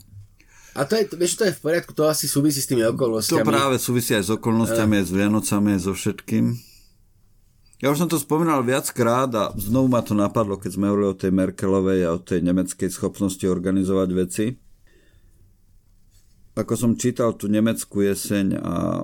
A 0.77 0.85
to 0.85 0.93
je, 0.93 1.09
vieš, 1.17 1.41
to 1.41 1.49
je 1.49 1.53
v 1.57 1.61
poriadku, 1.65 1.97
to 1.97 2.05
asi 2.05 2.29
súvisí 2.29 2.61
s 2.61 2.69
tými 2.69 2.85
okolnostiami. 2.85 3.41
To 3.41 3.47
práve 3.47 3.81
súvisí 3.81 4.13
aj 4.13 4.29
s 4.29 4.31
okolnostiami, 4.37 5.01
aj 5.01 5.05
s 5.09 5.11
Vianocami, 5.11 5.69
aj 5.75 5.81
so 5.81 5.93
všetkým. 5.97 6.68
Ja 7.79 7.95
už 7.95 8.03
som 8.03 8.11
to 8.11 8.19
spomínal 8.19 8.59
viackrát 8.67 9.31
a 9.31 9.55
znovu 9.55 9.87
ma 9.87 10.03
to 10.03 10.11
napadlo, 10.11 10.59
keď 10.59 10.71
sme 10.75 10.91
hovorili 10.91 11.15
o 11.15 11.19
tej 11.19 11.31
Merkelovej 11.31 12.01
a 12.03 12.15
o 12.15 12.19
tej 12.19 12.43
nemeckej 12.43 12.91
schopnosti 12.91 13.47
organizovať 13.47 14.09
veci. 14.11 14.45
Ako 16.59 16.75
som 16.75 16.99
čítal 16.99 17.39
tú 17.39 17.47
nemeckú 17.47 18.03
jeseň 18.03 18.59
a 18.59 18.99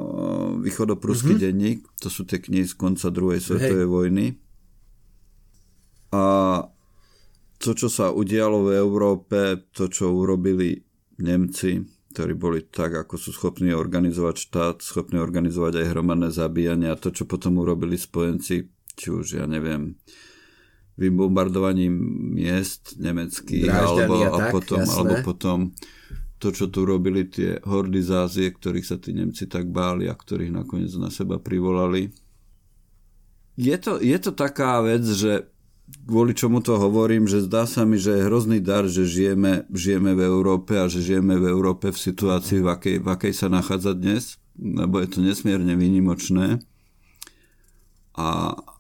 východopruský 0.60 1.40
mm-hmm. 1.40 1.46
denník, 1.48 1.80
to 2.04 2.12
sú 2.12 2.28
tie 2.28 2.44
knihy 2.44 2.68
z 2.68 2.76
konca 2.76 3.08
druhej 3.08 3.40
svetovej 3.40 3.88
Hej. 3.88 3.94
vojny. 3.96 4.26
A 6.12 6.24
to, 7.56 7.72
čo 7.72 7.88
sa 7.88 8.12
udialo 8.12 8.68
v 8.68 8.76
Európe, 8.76 9.72
to, 9.72 9.88
čo 9.88 10.12
urobili 10.12 10.84
Nemci, 11.24 11.80
ktorí 12.12 12.36
boli 12.36 12.60
tak, 12.68 13.08
ako 13.08 13.16
sú 13.16 13.32
schopní 13.32 13.72
organizovať 13.72 14.36
štát, 14.36 14.76
schopní 14.84 15.20
organizovať 15.20 15.80
aj 15.80 15.86
hromadné 15.96 16.30
zabíjania 16.36 16.96
a 16.96 17.00
to, 17.00 17.12
čo 17.12 17.24
potom 17.24 17.60
urobili 17.60 17.96
spojenci, 17.96 18.75
či 18.96 19.12
už, 19.12 19.40
ja 19.40 19.46
neviem, 19.46 20.00
vybombardovaním 20.96 21.92
miest 22.40 22.96
nemeckých, 22.96 23.68
alebo, 23.68 24.14
a, 24.24 24.30
tak, 24.40 24.52
potom, 24.56 24.82
alebo 24.88 25.16
potom 25.22 25.58
to, 26.40 26.56
čo 26.56 26.72
tu 26.72 26.88
robili 26.88 27.28
tie 27.28 27.60
hordy 27.64 28.00
z 28.00 28.12
Ázie, 28.16 28.48
ktorých 28.52 28.88
sa 28.88 28.96
tí 29.00 29.12
Nemci 29.12 29.48
tak 29.48 29.68
báli 29.72 30.08
a 30.08 30.16
ktorých 30.16 30.56
nakoniec 30.56 30.92
na 30.96 31.12
seba 31.12 31.40
privolali. 31.40 32.12
Je 33.56 33.76
to, 33.80 34.00
je 34.04 34.18
to 34.20 34.32
taká 34.36 34.84
vec, 34.84 35.04
že 35.04 35.48
kvôli 36.08 36.36
čomu 36.36 36.60
to 36.60 36.76
hovorím, 36.76 37.30
že 37.30 37.46
zdá 37.46 37.70
sa 37.70 37.88
mi, 37.88 37.96
že 37.96 38.20
je 38.20 38.26
hrozný 38.28 38.60
dar, 38.60 38.90
že 38.90 39.08
žijeme, 39.08 39.70
žijeme 39.72 40.12
v 40.18 40.22
Európe 40.28 40.76
a 40.76 40.90
že 40.92 41.00
žijeme 41.00 41.40
v 41.40 41.46
Európe 41.48 41.94
v 41.94 42.00
situácii, 42.00 42.60
v 42.60 42.68
akej, 42.68 42.96
v 43.00 43.08
akej 43.08 43.34
sa 43.36 43.48
nachádza 43.48 43.96
dnes, 43.96 44.42
lebo 44.60 45.00
je 45.00 45.08
to 45.08 45.20
nesmierne 45.24 45.72
výnimočné 45.78 46.60
a, 48.16 48.56
a 48.56 48.75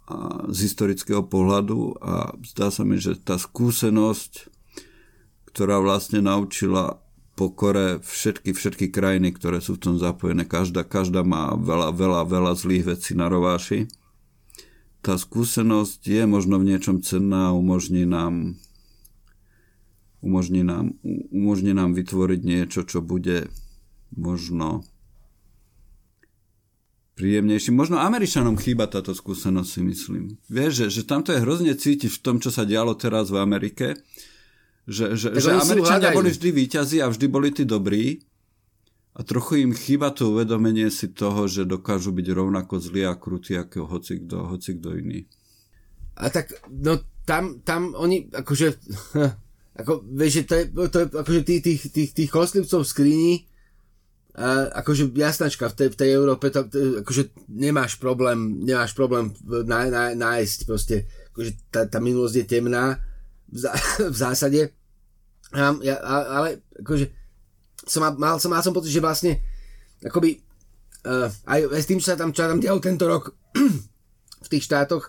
z 0.53 0.57
historického 0.69 1.25
pohľadu 1.25 1.97
a 1.97 2.37
zdá 2.45 2.69
sa 2.69 2.85
mi, 2.85 3.01
že 3.01 3.17
tá 3.17 3.41
skúsenosť, 3.41 4.53
ktorá 5.49 5.81
vlastne 5.81 6.21
naučila 6.21 7.01
pokore 7.33 7.99
všetky, 7.99 8.53
všetky 8.53 8.85
krajiny, 8.93 9.33
ktoré 9.33 9.59
sú 9.59 9.75
v 9.75 9.81
tom 9.81 9.95
zapojené. 9.97 10.45
Každá, 10.45 10.85
každá 10.85 11.25
má 11.25 11.57
veľa, 11.57 11.91
veľa, 11.91 12.21
veľa 12.29 12.53
zlých 12.53 12.95
vecí 12.95 13.17
na 13.17 13.27
rováši. 13.27 13.89
Tá 15.01 15.17
skúsenosť 15.17 16.01
je 16.05 16.23
možno 16.29 16.61
v 16.61 16.73
niečom 16.73 17.01
cenná 17.01 17.51
a 17.51 17.57
umožní 17.57 18.05
nám 18.05 18.57
umožní 20.25 20.65
nám, 20.65 20.97
umožní 21.29 21.77
nám 21.77 21.93
vytvoriť 21.93 22.41
niečo, 22.41 22.81
čo 22.81 23.05
bude 23.05 23.53
možno 24.17 24.81
príjemnejší. 27.15 27.71
Možno 27.71 27.97
Američanom 27.97 28.59
chýba 28.59 28.91
táto 28.91 29.15
skúsenosť, 29.15 29.69
si 29.71 29.81
myslím. 29.81 30.23
Vieš, 30.51 30.71
že, 30.85 31.01
že 31.01 31.01
tamto 31.07 31.31
je 31.31 31.41
hrozne 31.41 31.73
cítiť 31.73 32.11
v 32.11 32.21
tom, 32.21 32.37
čo 32.43 32.51
sa 32.51 32.67
dialo 32.67 32.93
teraz 32.99 33.31
v 33.31 33.39
Amerike, 33.39 33.95
že, 34.85 35.17
že, 35.17 35.33
že 35.33 35.49
Američania 35.55 36.13
boli 36.13 36.29
vždy 36.29 36.49
výťazí 36.51 36.97
a 37.01 37.09
vždy 37.09 37.25
boli 37.25 37.49
tí 37.49 37.65
dobrí 37.65 38.21
a 39.15 39.23
trochu 39.23 39.63
im 39.63 39.71
chýba 39.71 40.11
to 40.11 40.35
uvedomenie 40.35 40.91
si 40.91 41.09
toho, 41.09 41.47
že 41.47 41.63
dokážu 41.63 42.11
byť 42.11 42.27
rovnako 42.35 42.83
zlí 42.83 43.07
a 43.07 43.15
krutí 43.15 43.55
ako 43.55 43.87
hoci 43.87 44.19
kto, 44.21 44.37
hoci 44.51 44.75
kto 44.77 44.99
iný. 44.99 45.23
A 46.19 46.27
tak, 46.29 46.51
no 46.67 46.99
tam, 47.23 47.63
tam 47.63 47.95
oni, 47.95 48.27
akože, 48.29 48.67
ako, 49.81 50.03
vieš, 50.03 50.31
že 50.31 50.43
to 50.43 50.53
je, 50.53 50.63
to 50.91 50.97
je 50.99 51.05
akože 51.15 51.41
tých, 51.47 51.61
tých, 51.63 51.81
tých, 51.89 52.09
tých 52.11 52.29
kostlivcov 52.29 52.83
v 52.83 52.91
skrini, 52.91 53.33
akože 54.75 55.15
jasnačka 55.15 55.71
v 55.71 55.75
tej, 55.75 55.87
v 55.95 55.99
tej 55.99 56.09
Európe, 56.11 56.51
to, 56.51 56.67
akože 57.03 57.31
nemáš 57.47 57.95
problém, 57.95 58.59
nemáš 58.67 58.91
problém 58.91 59.31
ná, 59.47 59.87
ná, 59.87 60.03
nájsť 60.11 60.59
proste, 60.67 61.07
akože 61.31 61.51
tá, 61.71 61.87
tá 61.87 62.03
minulosť 62.03 62.43
je 62.43 62.45
temná, 62.45 62.99
v, 63.47 63.57
zá, 63.63 63.71
v 64.13 64.15
zásade. 64.15 64.61
A, 65.55 65.71
ja, 65.79 65.95
ale 66.03 66.59
akože 66.83 67.15
som 67.87 68.03
mal, 68.03 68.35
som, 68.41 68.51
mal 68.51 68.59
som 68.59 68.75
pocit, 68.75 68.91
že 68.91 68.99
vlastne 68.99 69.39
akoby 70.03 70.41
uh, 71.07 71.31
aj, 71.47 71.59
aj 71.71 71.81
s 71.81 71.89
tým, 71.89 71.99
čo 72.03 72.11
sa 72.11 72.19
tam, 72.19 72.35
čo 72.35 72.43
tam 72.43 72.59
dialo 72.59 72.83
tento 72.83 73.07
rok 73.07 73.31
v 74.45 74.51
tých 74.51 74.67
štátoch, 74.67 75.07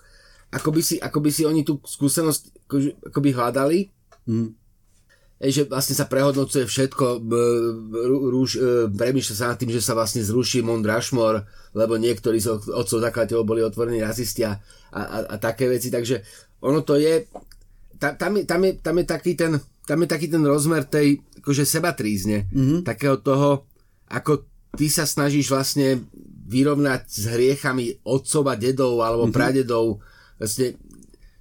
akoby 0.54 0.80
si, 0.86 0.96
akoby 1.02 1.30
si 1.34 1.42
oni 1.42 1.66
tú 1.66 1.82
skúsenosť 1.82 2.70
akoby, 2.70 2.88
akoby 3.10 3.30
hľadali. 3.34 3.78
Mm. 4.30 4.54
Ej, 5.36 5.50
že 5.52 5.62
vlastne 5.68 5.92
sa 5.92 6.08
prehodnocuje 6.08 6.64
všetko, 6.64 7.04
e, 7.20 8.88
premýšľa 8.88 9.34
sa 9.36 9.52
nad 9.52 9.60
tým, 9.60 9.68
že 9.68 9.84
sa 9.84 9.92
vlastne 9.92 10.24
zruší 10.24 10.64
Mount 10.64 10.88
Rushmore, 10.88 11.44
lebo 11.76 12.00
niektorí 12.00 12.40
z 12.40 12.56
otcov 12.72 13.04
zakladateľov 13.04 13.44
boli 13.44 13.60
otvorení 13.60 14.00
rasisti 14.00 14.48
a, 14.48 14.56
a, 14.96 15.28
a 15.28 15.36
také 15.36 15.68
veci, 15.68 15.92
takže 15.92 16.24
ono 16.64 16.80
to 16.80 16.96
je, 16.96 17.28
tam, 18.00 18.16
tam, 18.16 18.32
je, 18.40 18.42
tam, 18.48 18.60
je, 18.64 18.72
tam 18.80 18.94
je 18.96 19.04
taký 19.04 19.32
ten 19.36 19.52
tam 19.86 20.02
je 20.02 20.08
taký 20.10 20.26
ten 20.26 20.42
rozmer 20.42 20.82
tej 20.82 21.22
akože 21.40 21.62
trízne, 21.94 22.50
mm-hmm. 22.50 22.82
takého 22.82 23.22
toho, 23.22 23.70
ako 24.10 24.42
ty 24.74 24.90
sa 24.90 25.06
snažíš 25.06 25.46
vlastne 25.46 26.02
vyrovnať 26.50 27.06
s 27.06 27.24
hriechami 27.30 28.02
otcov 28.02 28.42
a 28.50 28.58
dedov 28.58 28.98
alebo 28.98 29.30
mm-hmm. 29.30 29.38
pradedov, 29.38 30.02
vlastne, 30.42 30.74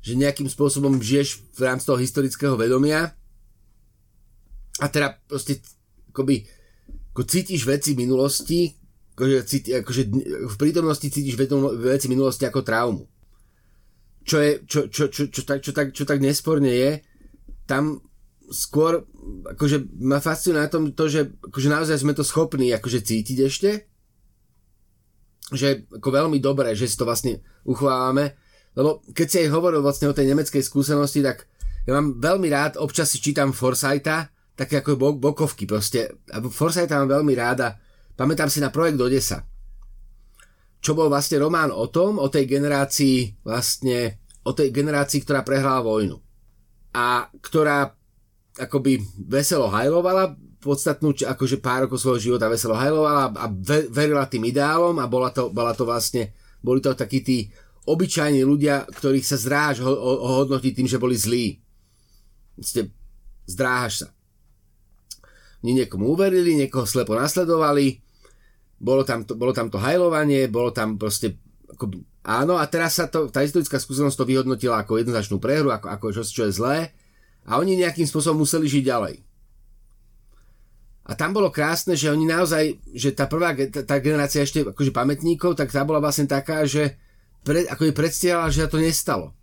že 0.05 0.13
nejakým 0.13 0.45
spôsobom 0.45 1.01
žiješ 1.01 1.41
v 1.57 1.61
rámci 1.65 1.89
toho 1.89 1.97
historického 1.97 2.53
vedomia 2.53 3.17
a 4.79 4.85
teda 4.91 5.15
proste 5.27 5.63
akoby, 6.11 6.43
ako 7.15 7.21
cítiš 7.23 7.63
veci 7.63 7.95
minulosti, 7.95 8.75
akože, 9.15 9.37
cíti, 9.47 9.69
akože 9.71 10.01
v 10.51 10.55
prítomnosti 10.59 11.07
cítiš 11.07 11.35
veci 11.79 12.07
minulosti 12.11 12.43
ako 12.43 12.59
traumu. 12.63 13.03
Čo, 14.25 14.41
je, 14.41 14.51
čo, 14.65 14.79
čo, 14.89 15.07
čo, 15.07 15.29
čo, 15.29 15.41
tak, 15.45 15.61
čo, 15.61 15.71
tak, 15.71 15.93
čo 15.93 16.03
tak 16.03 16.19
nesporne 16.19 16.73
je, 16.73 16.91
tam 17.69 18.01
skôr 18.49 19.05
akože 19.57 20.01
ma 20.01 20.21
fascinuje 20.21 20.61
na 20.61 20.69
tom 20.69 20.93
to, 20.93 21.09
že 21.09 21.33
akože 21.49 21.69
naozaj 21.69 21.97
sme 21.97 22.13
to 22.13 22.21
schopní 22.21 22.69
akože 22.73 23.01
cítiť 23.01 23.37
ešte, 23.41 23.69
že 25.53 25.89
ako 25.89 26.09
veľmi 26.09 26.37
dobré, 26.41 26.73
že 26.77 26.89
si 26.89 26.97
to 26.97 27.09
vlastne 27.09 27.41
uchovávame, 27.65 28.37
lebo 28.77 29.01
keď 29.13 29.27
si 29.29 29.37
aj 29.45 29.53
hovoril 29.53 29.81
vlastne 29.81 30.09
o 30.09 30.17
tej 30.17 30.29
nemeckej 30.29 30.61
skúsenosti, 30.61 31.25
tak 31.25 31.49
ja 31.85 31.97
mám 31.97 32.17
veľmi 32.17 32.49
rád, 32.49 32.81
občas 32.81 33.13
si 33.13 33.21
čítam 33.21 33.53
Forsyta, 33.53 34.34
také 34.55 34.81
ako 34.81 35.19
bokovky 35.19 35.67
proste. 35.67 36.15
A 36.31 36.39
Forsyta 36.41 36.99
mám 37.03 37.21
veľmi 37.21 37.35
ráda. 37.35 37.75
Pamätám 38.15 38.47
si 38.47 38.63
na 38.63 38.71
projekt 38.71 38.97
Odessa 38.97 39.43
čo 40.85 40.93
bol 40.93 41.09
vlastne 41.09 41.41
román 41.41 41.73
o 41.73 41.89
tom, 41.89 42.21
o 42.21 42.29
tej 42.29 42.45
generácii 42.45 43.41
vlastne, 43.41 44.21
o 44.45 44.53
tej 44.53 44.69
generácii, 44.69 45.25
ktorá 45.25 45.41
prehrala 45.41 45.81
vojnu. 45.81 46.21
A 46.93 47.25
ktorá 47.41 47.89
akoby 48.53 49.01
veselo 49.17 49.65
hajlovala, 49.65 50.37
podstatnú, 50.61 51.17
akože 51.17 51.57
pár 51.57 51.89
rokov 51.89 52.05
svojho 52.05 52.21
života 52.21 52.53
veselo 52.53 52.77
hajlovala 52.77 53.33
a 53.33 53.45
verila 53.89 54.29
tým 54.29 54.45
ideálom 54.45 54.93
a 55.01 55.09
bola 55.09 55.33
to, 55.33 55.49
bola 55.49 55.73
to 55.73 55.89
vlastne, 55.89 56.37
boli 56.61 56.85
to 56.85 56.93
takí 56.93 57.25
tí 57.25 57.49
obyčajní 57.89 58.45
ľudia, 58.45 58.85
ktorých 58.85 59.25
sa 59.25 59.41
zdráhaš 59.41 59.81
ho, 59.81 59.89
ho, 59.89 60.13
hodnotiť 60.45 60.73
tým, 60.73 60.89
že 60.89 61.01
boli 61.01 61.17
zlí. 61.17 61.57
Vlastne 62.61 62.93
zdráhaš 63.49 64.05
sa. 64.05 64.07
Oni 65.65 65.81
niekomu 65.81 66.13
uverili, 66.13 66.53
niekoho 66.53 66.85
slepo 66.85 67.17
nasledovali, 67.17 67.97
bolo 68.77 69.01
tam 69.01 69.25
to, 69.25 69.33
bolo 69.33 69.49
tam 69.49 69.73
to 69.73 69.81
hajlovanie, 69.81 70.45
bolo 70.45 70.69
tam 70.69 70.93
proste 71.01 71.41
ako, 71.73 72.05
áno 72.21 72.61
a 72.61 72.69
teraz 72.69 73.01
sa 73.01 73.09
to, 73.09 73.33
tá 73.33 73.41
historická 73.41 73.81
skúsenosť 73.81 74.13
to 74.13 74.29
vyhodnotila 74.29 74.85
ako 74.85 75.01
jednoznačnú 75.01 75.41
prehru, 75.41 75.73
ako, 75.73 75.89
ako 75.89 76.05
čo, 76.13 76.21
čo 76.21 76.45
je 76.45 76.53
zlé 76.53 76.77
a 77.49 77.57
oni 77.57 77.81
nejakým 77.81 78.05
spôsobom 78.05 78.45
museli 78.45 78.69
žiť 78.69 78.83
ďalej. 78.85 79.15
A 81.05 81.13
tam 81.13 81.37
bolo 81.37 81.53
krásne, 81.53 81.93
že 81.93 82.09
oni 82.09 82.25
naozaj, 82.25 82.81
že 82.93 83.13
tá 83.13 83.29
prvá, 83.29 83.53
tá, 83.53 83.97
generácia 84.01 84.41
ešte 84.41 84.65
akože 84.65 84.89
pamätníkov, 84.89 85.53
tak 85.53 85.69
tá 85.69 85.81
bola 85.85 86.01
vlastne 86.01 86.25
taká, 86.25 86.65
že 86.65 86.97
pre, 87.45 87.65
ako 87.69 87.89
je 87.89 87.93
predstierala, 87.93 88.49
že 88.49 88.65
to 88.65 88.81
nestalo. 88.81 89.37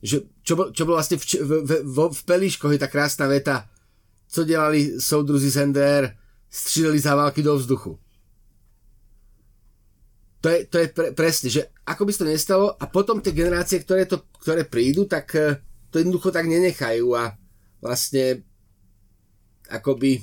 Že, 0.00 0.28
čo, 0.40 0.52
čo 0.72 0.82
bolo 0.88 0.96
vlastne 0.96 1.20
v, 1.20 1.24
v, 1.24 1.52
v, 1.64 1.72
v, 1.84 1.98
v 2.08 2.22
je 2.48 2.80
tá 2.80 2.88
krásna 2.88 3.28
veta, 3.28 3.68
co 4.34 4.44
delali 4.44 4.98
soudruzi 5.00 5.50
Sender, 5.50 6.16
stříleli 6.50 6.98
záválky 6.98 7.42
do 7.42 7.56
vzduchu. 7.56 7.98
To 10.40 10.48
je, 10.48 10.66
to 10.66 10.76
je 10.78 10.88
pre, 10.88 11.06
presne, 11.14 11.48
že 11.48 11.62
ako 11.86 12.02
by 12.04 12.12
to 12.12 12.24
nestalo 12.26 12.66
a 12.76 12.84
potom 12.90 13.22
tie 13.22 13.32
generácie, 13.32 13.80
ktoré, 13.80 14.10
to, 14.10 14.26
ktoré 14.42 14.66
prídu, 14.66 15.06
tak 15.06 15.30
eh, 15.38 15.62
to 15.88 16.02
jednoducho 16.02 16.34
tak 16.34 16.50
nenechajú 16.50 17.14
a 17.14 17.38
vlastne 17.78 18.42
akoby 19.70 20.20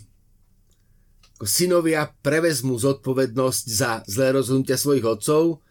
ako 1.40 1.48
synovia 1.50 2.06
prevezmú 2.22 2.78
zodpovednosť 2.78 3.66
za 3.66 4.06
zlé 4.06 4.36
rozhodnutia 4.36 4.78
svojich 4.78 5.08
otcov 5.08 5.64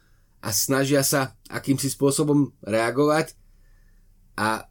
a 0.42 0.50
snažia 0.50 1.04
sa 1.06 1.36
akýmsi 1.46 1.92
spôsobom 1.92 2.50
reagovať 2.64 3.38
a 4.34 4.66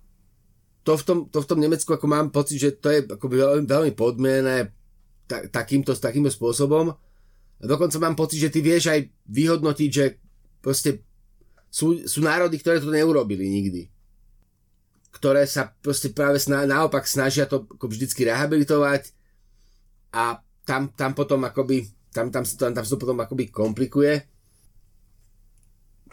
to 0.90 0.98
v 0.98 1.04
tom, 1.06 1.20
to 1.30 1.38
v 1.46 1.50
tom 1.54 1.62
Nemecku 1.62 1.94
ako 1.94 2.10
mám 2.10 2.34
pocit, 2.34 2.58
že 2.58 2.74
to 2.74 2.90
je 2.90 3.06
akoby 3.06 3.38
veľmi, 3.38 3.66
veľmi 3.70 3.92
podmienené 3.94 4.74
ta, 5.30 5.46
takýmto, 5.46 5.94
takýmto 5.94 6.34
spôsobom. 6.34 6.90
A 7.62 7.64
dokonca 7.70 8.02
mám 8.02 8.18
pocit, 8.18 8.42
že 8.42 8.50
ty 8.50 8.66
vieš 8.66 8.90
aj 8.90 9.06
vyhodnotiť, 9.30 9.90
že 9.94 10.18
proste 10.66 11.06
sú, 11.70 12.10
sú 12.10 12.26
národy, 12.26 12.58
ktoré 12.58 12.82
to 12.82 12.90
neurobili 12.90 13.46
nikdy. 13.46 13.86
Ktoré 15.14 15.46
sa 15.46 15.70
proste 15.70 16.10
práve 16.10 16.42
sna, 16.42 16.66
naopak 16.66 17.06
snažia 17.06 17.46
to 17.46 17.70
ako 17.70 17.86
vždycky 17.94 18.26
rehabilitovať 18.26 19.14
a 20.10 20.42
tam, 20.66 20.90
tam 20.98 21.14
potom 21.14 21.46
akoby 21.46 21.86
tam, 22.10 22.34
tam, 22.34 22.42
tam, 22.42 22.74
tam 22.74 22.82
sa 22.82 22.90
to 22.90 22.98
potom 22.98 23.22
akoby 23.22 23.54
komplikuje. 23.54 24.26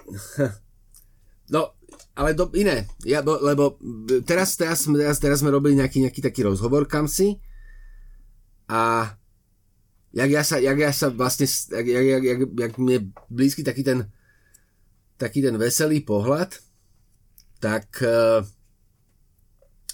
No, 1.47 1.76
ale 2.17 2.33
do, 2.33 2.49
iné. 2.57 2.89
Ja, 3.05 3.21
bo, 3.21 3.37
lebo 3.37 3.77
teraz, 4.25 4.57
teraz, 4.57 4.89
teraz, 4.89 5.21
teraz 5.21 5.39
sme 5.45 5.53
robili 5.53 5.77
nejaký, 5.77 6.01
nejaký 6.01 6.25
taký 6.25 6.49
rozhovor 6.49 6.89
kam 6.89 7.05
si 7.05 7.37
a 8.67 9.13
jak 10.17 10.31
ja 10.33 10.43
sa, 10.43 10.57
jak 10.57 10.79
ja 10.81 10.91
sa 10.97 11.13
vlastne, 11.13 11.45
jak, 11.45 11.87
jak, 11.87 12.05
jak, 12.09 12.25
jak, 12.25 12.41
jak 12.57 12.73
mi 12.81 12.93
je 12.97 13.01
blízky 13.29 13.61
taký 13.61 13.85
ten 13.85 14.09
taký 15.17 15.41
ten 15.41 15.57
veselý 15.57 16.05
pohľad, 16.05 16.61
tak 17.61 17.89
uh, 18.05 18.45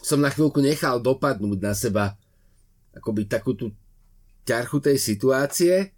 som 0.02 0.18
na 0.18 0.30
chvíľku 0.30 0.58
nechal 0.58 0.98
dopadnúť 0.98 1.58
na 1.62 1.74
seba 1.78 2.18
akoby 2.92 3.30
takú 3.30 3.54
tú 3.54 3.70
ťarchu 4.42 4.78
tej 4.82 4.98
situácie 4.98 5.94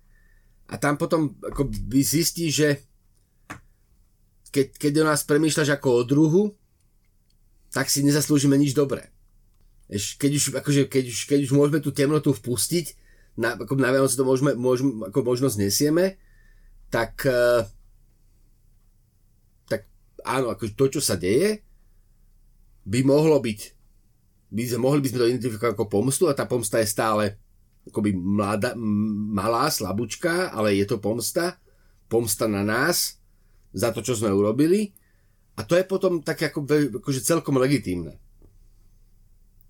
a 0.68 0.74
tam 0.76 1.00
potom 1.00 1.36
akoby 1.40 2.00
zistí, 2.04 2.52
že 2.52 2.84
keď, 4.54 4.66
keď 4.78 4.92
o 5.02 5.08
nás 5.10 5.26
premýšľaš 5.26 5.74
ako 5.74 5.88
o 5.90 6.02
druhu, 6.06 6.42
tak 7.74 7.90
si 7.90 8.06
nezaslúžime 8.06 8.54
nič 8.54 8.70
dobré. 8.70 9.10
Keď 9.90 10.30
už, 10.30 10.44
akože, 10.62 10.86
keď 10.86 11.04
už, 11.10 11.18
keď 11.26 11.38
už 11.50 11.52
môžeme 11.58 11.82
tú 11.82 11.90
temnotu 11.90 12.30
vpustiť, 12.30 12.94
na, 13.34 13.58
ako 13.58 13.74
na 13.82 13.90
Vianoce 13.90 14.14
to 14.14 14.22
môžeme, 14.22 14.54
môžeme, 14.54 15.10
ako 15.10 15.26
možnosť 15.26 15.58
nesieme, 15.58 16.22
tak, 16.86 17.26
uh, 17.26 17.66
tak 19.66 19.90
áno, 20.22 20.54
ako 20.54 20.70
to, 20.78 20.86
čo 20.94 21.00
sa 21.02 21.18
deje, 21.18 21.66
by 22.86 23.02
mohlo 23.02 23.42
byť, 23.42 23.60
by 24.54 24.62
sme, 24.70 24.78
mohli 24.78 25.02
by 25.02 25.08
sme 25.10 25.18
to 25.18 25.30
identifikovať 25.34 25.74
ako 25.74 25.90
pomstu 25.90 26.30
a 26.30 26.38
tá 26.38 26.46
pomsta 26.46 26.78
je 26.78 26.86
stále 26.86 27.34
akoby 27.90 28.14
mladá, 28.14 28.78
malá, 29.34 29.66
slabúčka, 29.66 30.54
ale 30.54 30.78
je 30.78 30.86
to 30.86 31.02
pomsta, 31.02 31.58
pomsta 32.06 32.46
na 32.46 32.62
nás 32.62 33.18
za 33.74 33.90
to, 33.90 34.00
čo 34.00 34.14
sme 34.14 34.30
urobili 34.30 34.94
a 35.58 35.66
to 35.66 35.74
je 35.74 35.84
potom 35.86 36.22
tak 36.22 36.50
ako, 36.50 36.66
akože 37.02 37.20
celkom 37.22 37.58
legitímne. 37.58 38.18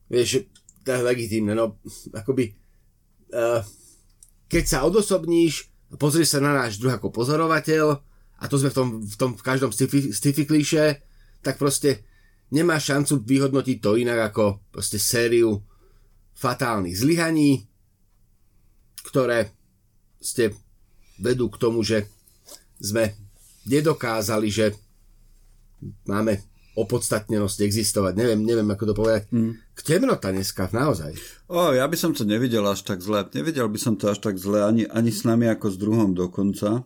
Vieš, 0.09 0.45
to 0.85 0.89
je 0.93 1.01
legitímne, 1.01 1.57
no 1.57 1.81
akoby 2.13 2.53
uh, 3.33 3.65
keď 4.49 4.65
sa 4.69 4.79
odosobníš 4.85 5.73
a 5.93 5.97
pozrieš 5.97 6.37
sa 6.37 6.41
na 6.45 6.53
náš 6.53 6.77
druh 6.77 6.93
ako 6.93 7.09
pozorovateľ 7.09 7.87
a 8.41 8.45
to 8.47 8.61
sme 8.61 8.71
v 8.73 8.77
tom, 8.77 8.89
v 9.01 9.17
tom 9.17 9.31
v 9.33 9.43
každom 9.43 9.73
sci-fi 9.73 10.53
tak 11.45 11.57
proste 11.61 12.05
nemá 12.53 12.77
šancu 12.81 13.25
vyhodnotiť 13.25 13.77
to 13.81 13.97
inak 13.97 14.33
ako 14.33 14.61
proste 14.73 15.01
sériu 15.01 15.61
fatálnych 16.37 16.97
zlyhaní, 16.97 17.65
ktoré 19.07 19.53
ste 20.21 20.53
vedú 21.21 21.49
k 21.53 21.61
tomu, 21.61 21.85
že 21.85 22.09
sme 22.81 23.24
nedokázali, 23.69 24.49
že 24.53 24.75
máme 26.09 26.41
opodstatnenosť 26.75 27.59
existovať. 27.63 28.19
Neviem, 28.19 28.43
neviem 28.43 28.67
ako 28.67 28.85
to 28.91 28.95
povedať. 28.99 29.23
Mm. 29.31 29.55
K 29.79 29.81
temnota 29.87 30.35
dneska, 30.35 30.67
naozaj. 30.75 31.15
O, 31.47 31.71
ja 31.71 31.87
by 31.87 31.95
som 31.95 32.11
to 32.11 32.27
nevidel 32.27 32.67
až 32.67 32.83
tak 32.83 32.99
zle. 32.99 33.23
Nevidel 33.31 33.71
by 33.71 33.79
som 33.79 33.95
to 33.95 34.11
až 34.11 34.19
tak 34.19 34.37
zle 34.43 34.67
ani, 34.67 34.85
ani 34.91 35.15
s 35.15 35.23
nami 35.23 35.47
ako 35.47 35.71
s 35.71 35.77
druhom 35.79 36.19
dokonca. 36.19 36.83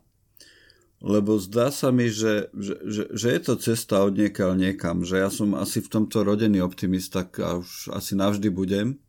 Lebo 0.99 1.39
zdá 1.41 1.71
sa 1.73 1.89
mi, 1.89 2.11
že, 2.11 2.53
že, 2.53 2.75
že, 2.85 3.03
že 3.15 3.29
je 3.33 3.41
to 3.41 3.55
cesta 3.57 4.03
od 4.05 4.19
niekaľ 4.19 4.61
niekam. 4.61 5.07
Že 5.07 5.17
ja 5.25 5.31
som 5.33 5.57
asi 5.57 5.81
v 5.81 5.89
tomto 5.89 6.21
rodený 6.21 6.61
optimista 6.61 7.25
a 7.25 7.63
už 7.63 7.95
asi 7.95 8.13
navždy 8.13 8.53
budem 8.53 9.01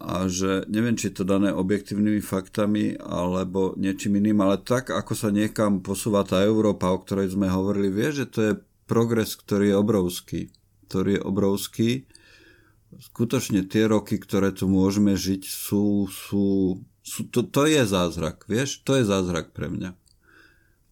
a 0.00 0.24
že 0.32 0.64
neviem, 0.72 0.96
či 0.96 1.12
je 1.12 1.20
to 1.20 1.24
dané 1.28 1.52
objektívnymi 1.52 2.24
faktami 2.24 2.96
alebo 2.96 3.76
niečím 3.76 4.16
iným, 4.16 4.40
ale 4.40 4.56
tak, 4.56 4.88
ako 4.88 5.12
sa 5.12 5.28
niekam 5.28 5.84
posúva 5.84 6.24
tá 6.24 6.40
Európa, 6.40 6.88
o 6.88 6.98
ktorej 7.04 7.36
sme 7.36 7.52
hovorili, 7.52 7.92
vie, 7.92 8.08
že 8.08 8.24
to 8.24 8.38
je 8.40 8.52
progres, 8.88 9.36
ktorý 9.36 9.70
je 9.70 9.76
obrovský. 9.76 10.40
Ktorý 10.88 11.20
je 11.20 11.22
obrovský. 11.22 11.90
Skutočne 12.96 13.68
tie 13.68 13.86
roky, 13.86 14.16
ktoré 14.16 14.56
tu 14.56 14.72
môžeme 14.72 15.14
žiť, 15.14 15.44
sú, 15.44 16.08
sú, 16.08 16.80
sú 17.04 17.20
to, 17.28 17.44
to 17.44 17.68
je 17.68 17.84
zázrak, 17.84 18.48
vieš? 18.48 18.80
To 18.88 18.96
je 18.96 19.04
zázrak 19.04 19.52
pre 19.52 19.68
mňa. 19.68 19.94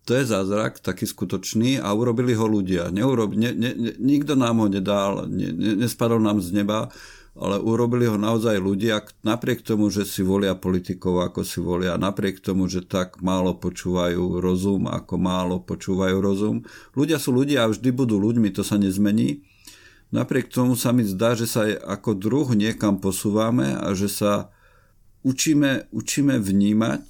To 0.05 0.17
je 0.17 0.25
zázrak, 0.25 0.85
taký 0.85 1.05
skutočný 1.09 1.81
a 1.81 1.93
urobili 1.93 2.33
ho 2.37 2.45
ľudia. 2.45 2.93
Neurob, 2.93 3.37
ne, 3.37 3.53
ne, 3.57 3.73
nikto 4.01 4.37
nám 4.37 4.65
ho 4.65 4.69
nedal, 4.69 5.29
ne, 5.29 5.53
ne, 5.53 5.85
nespadol 5.85 6.21
nám 6.21 6.45
z 6.45 6.61
neba 6.61 6.93
ale 7.39 7.63
urobili 7.63 8.11
ho 8.11 8.19
naozaj 8.19 8.59
ľudia, 8.59 9.07
napriek 9.23 9.63
tomu, 9.63 9.95
že 9.95 10.03
si 10.03 10.27
volia 10.27 10.59
politikov, 10.59 11.23
ako 11.23 11.47
si 11.47 11.63
volia, 11.63 11.95
napriek 11.95 12.43
tomu, 12.43 12.67
že 12.67 12.83
tak 12.83 13.23
málo 13.23 13.55
počúvajú 13.55 14.43
rozum, 14.43 14.91
ako 14.91 15.15
málo 15.23 15.63
počúvajú 15.63 16.19
rozum. 16.19 16.67
Ľudia 16.99 17.23
sú 17.23 17.31
ľudia 17.31 17.63
a 17.65 17.71
vždy 17.71 17.95
budú 17.95 18.19
ľuďmi, 18.19 18.51
to 18.51 18.67
sa 18.67 18.75
nezmení. 18.75 19.47
Napriek 20.11 20.51
tomu 20.51 20.75
sa 20.75 20.91
mi 20.91 21.07
zdá, 21.07 21.39
že 21.39 21.47
sa 21.47 21.63
ako 21.71 22.19
druh 22.19 22.49
niekam 22.59 22.99
posúvame 22.99 23.71
a 23.71 23.95
že 23.95 24.11
sa 24.11 24.51
učíme, 25.23 25.95
učíme 25.95 26.43
vnímať 26.43 27.07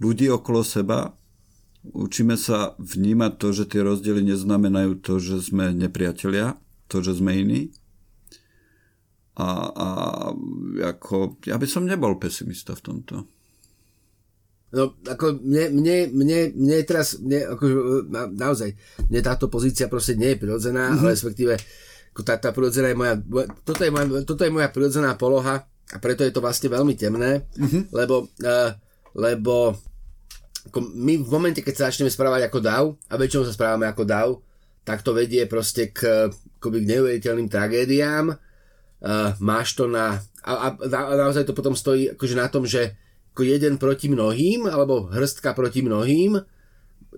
ľudí 0.00 0.32
okolo 0.32 0.64
seba, 0.64 1.12
učíme 1.84 2.40
sa 2.40 2.72
vnímať 2.80 3.32
to, 3.36 3.48
že 3.52 3.64
tie 3.76 3.84
rozdiely 3.84 4.24
neznamenajú 4.24 5.04
to, 5.04 5.20
že 5.20 5.52
sme 5.52 5.76
nepriatelia, 5.76 6.56
to, 6.88 7.04
že 7.04 7.20
sme 7.20 7.36
iní 7.36 7.76
a, 9.32 9.46
a 9.72 9.88
ako, 10.92 11.40
ja 11.48 11.56
by 11.56 11.66
som 11.68 11.88
nebol 11.88 12.20
pesimista 12.20 12.76
v 12.76 12.84
tomto. 12.84 13.16
No, 14.72 14.96
ako 15.04 15.36
mne, 15.44 15.68
mne, 15.72 15.96
mne, 16.12 16.38
mne 16.56 16.76
teraz, 16.88 17.20
mne, 17.20 17.44
ako, 17.56 17.64
na, 18.08 18.24
naozaj, 18.28 18.72
mne 19.08 19.20
táto 19.20 19.52
pozícia 19.52 19.88
proste 19.88 20.16
nie 20.16 20.32
je 20.32 20.40
prirodzená, 20.40 20.96
mm-hmm. 20.96 21.08
respektíve 21.12 21.54
ako 22.12 22.20
tá, 22.24 22.40
tá 22.40 22.52
prirodzená 22.52 22.92
je 22.92 22.96
moja, 22.96 23.14
toto 23.64 23.84
je 23.84 23.92
moja, 23.92 24.06
toto 24.24 24.42
je 24.44 24.52
moja 24.52 24.68
prirodzená 24.72 25.16
poloha 25.16 25.64
a 25.92 25.96
preto 26.00 26.24
je 26.24 26.32
to 26.32 26.40
vlastne 26.40 26.72
veľmi 26.72 26.96
temné, 26.96 27.44
mm-hmm. 27.52 27.92
lebo, 27.92 28.32
uh, 28.44 28.70
lebo 29.12 29.76
ako 30.72 30.78
my 30.94 31.20
v 31.20 31.28
momente, 31.28 31.60
keď 31.60 31.74
sa 31.76 31.86
začneme 31.92 32.08
správať 32.08 32.48
ako 32.48 32.58
DAO, 32.64 32.86
a 33.12 33.14
väčšinou 33.20 33.44
sa 33.44 33.52
správame 33.52 33.84
ako 33.88 34.08
DAO, 34.08 34.30
tak 34.88 35.04
to 35.04 35.12
vedie 35.12 35.44
proste 35.44 35.92
k, 35.92 36.30
k 36.32 36.62
neuveriteľným 36.64 37.50
tragédiám, 37.50 38.32
uh, 39.02 39.34
máš 39.42 39.74
to 39.74 39.90
na... 39.90 40.22
A, 40.42 40.52
a, 40.52 40.68
a 40.74 41.14
naozaj 41.18 41.46
to 41.46 41.54
potom 41.54 41.74
stojí 41.74 42.14
akože 42.14 42.34
na 42.38 42.46
tom, 42.50 42.66
že 42.66 42.94
ako 43.32 43.42
jeden 43.46 43.78
proti 43.78 44.10
mnohým, 44.10 44.66
alebo 44.66 45.10
hrstka 45.10 45.54
proti 45.54 45.82
mnohým, 45.82 46.40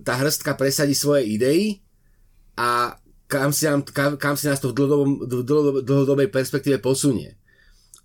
tá 0.03 0.19
hrstka 0.19 0.53
presadí 0.59 0.93
svoje 0.95 1.27
idei 1.27 1.79
a 2.59 2.99
kam 3.25 3.49
si, 3.49 3.65
nám, 3.65 3.83
kam, 3.89 4.15
kam 4.15 4.35
si 4.37 4.45
nás 4.47 4.61
to 4.61 4.71
v, 4.71 4.77
dlhodobom, 4.77 5.11
v 5.25 5.81
dlhodobej 5.83 6.29
perspektíve 6.29 6.77
posunie. 6.79 7.35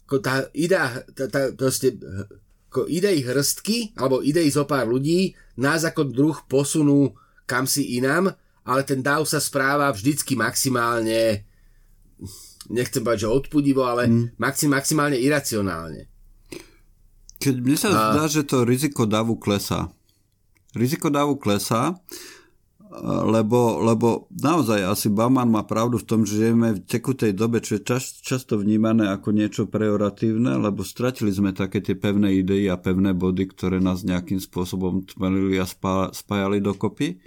Ako 0.08 0.18
tá 0.18 0.48
idea, 0.56 1.04
tá, 1.14 1.30
tá, 1.30 1.52
proste, 1.54 1.94
ako 2.72 2.88
idei 2.90 3.22
hrstky, 3.22 3.94
alebo 3.94 4.24
idei 4.24 4.48
zo 4.50 4.66
pár 4.66 4.90
ľudí, 4.90 5.36
nás 5.60 5.86
ako 5.86 6.08
druh 6.08 6.38
posunú 6.48 7.14
kam 7.50 7.66
si 7.66 7.98
inám, 7.98 8.30
ale 8.62 8.86
ten 8.86 9.02
dáv 9.02 9.26
sa 9.26 9.42
správa 9.42 9.90
vždycky 9.90 10.38
maximálne 10.38 11.42
nechcem 12.70 13.02
povedať, 13.02 13.26
že 13.26 13.34
odpudivo, 13.34 13.82
ale 13.84 14.06
mm. 14.06 14.38
maxim, 14.38 14.70
maximálne 14.70 15.18
iracionálne. 15.18 16.06
Keď 17.42 17.54
mne 17.58 17.76
sa 17.76 17.88
a... 17.90 18.14
zdá, 18.14 18.24
že 18.30 18.46
to 18.46 18.62
riziko 18.62 19.04
davu 19.04 19.34
klesá. 19.36 19.90
Riziko 20.72 21.10
davu 21.10 21.34
klesá, 21.34 21.98
lebo, 23.26 23.78
lebo 23.86 24.26
naozaj 24.34 24.82
asi 24.82 25.06
Bauman 25.10 25.46
má 25.46 25.62
pravdu 25.62 26.02
v 26.02 26.06
tom, 26.10 26.20
že 26.26 26.42
žijeme 26.42 26.74
v 26.74 26.82
tekutej 26.82 27.38
dobe, 27.38 27.62
čo 27.62 27.78
je 27.78 27.86
čas, 27.86 28.18
často 28.18 28.58
vnímané 28.58 29.06
ako 29.14 29.30
niečo 29.30 29.70
preoratívne, 29.70 30.58
lebo 30.58 30.82
stratili 30.82 31.30
sme 31.30 31.54
také 31.54 31.78
tie 31.78 31.94
pevné 31.94 32.34
idei 32.34 32.66
a 32.66 32.74
pevné 32.74 33.14
body, 33.14 33.46
ktoré 33.54 33.78
nás 33.78 34.02
nejakým 34.02 34.42
spôsobom 34.42 35.06
tmelili 35.06 35.62
a 35.62 35.66
spá, 35.70 36.10
spájali 36.10 36.58
dokopy 36.58 37.22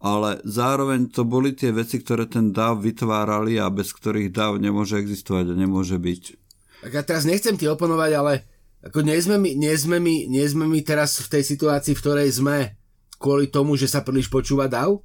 ale 0.00 0.44
zároveň 0.44 1.08
to 1.08 1.24
boli 1.24 1.56
tie 1.56 1.72
veci, 1.72 2.00
ktoré 2.00 2.28
ten 2.28 2.52
dáv 2.52 2.84
vytvárali 2.84 3.56
a 3.56 3.72
bez 3.72 3.96
ktorých 3.96 4.28
dáv 4.28 4.60
nemôže 4.60 5.00
existovať 5.00 5.52
a 5.52 5.58
nemôže 5.58 5.96
byť. 5.96 6.22
Tak 6.84 6.92
ja 6.92 7.02
teraz 7.02 7.24
nechcem 7.24 7.56
ti 7.56 7.64
oponovať, 7.64 8.10
ale 8.12 8.32
ako 8.84 9.02
nie 9.02 9.16
sme, 9.18 9.40
my, 9.40 9.50
nie, 9.56 9.74
sme 9.74 9.96
my, 9.98 10.28
nie 10.28 10.44
sme 10.46 10.68
my 10.68 10.78
teraz 10.84 11.18
v 11.24 11.40
tej 11.40 11.42
situácii, 11.56 11.96
v 11.96 12.02
ktorej 12.04 12.28
sme 12.36 12.76
kvôli 13.16 13.48
tomu, 13.48 13.74
že 13.74 13.88
sa 13.88 14.04
príliš 14.04 14.28
počúva 14.28 14.68
dáv? 14.68 15.00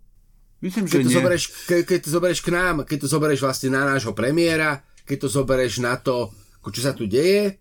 Myslím, 0.61 0.85
že 0.85 0.99
keď 0.99 1.01
to, 1.01 1.09
nie. 1.09 1.17
Zoberieš, 1.17 1.45
ke, 1.65 1.75
keď 1.87 1.99
to 2.05 2.09
zoberieš 2.11 2.41
k 2.45 2.53
nám, 2.53 2.75
keď 2.85 2.97
to 3.01 3.07
zoberieš 3.09 3.41
vlastne 3.41 3.73
na 3.73 3.87
nášho 3.87 4.13
premiéra, 4.13 4.85
keď 5.07 5.25
to 5.25 5.27
zoberieš 5.31 5.81
na 5.81 5.97
to, 5.97 6.29
čo 6.61 6.81
sa 6.85 6.93
tu 6.93 7.09
deje, 7.09 7.57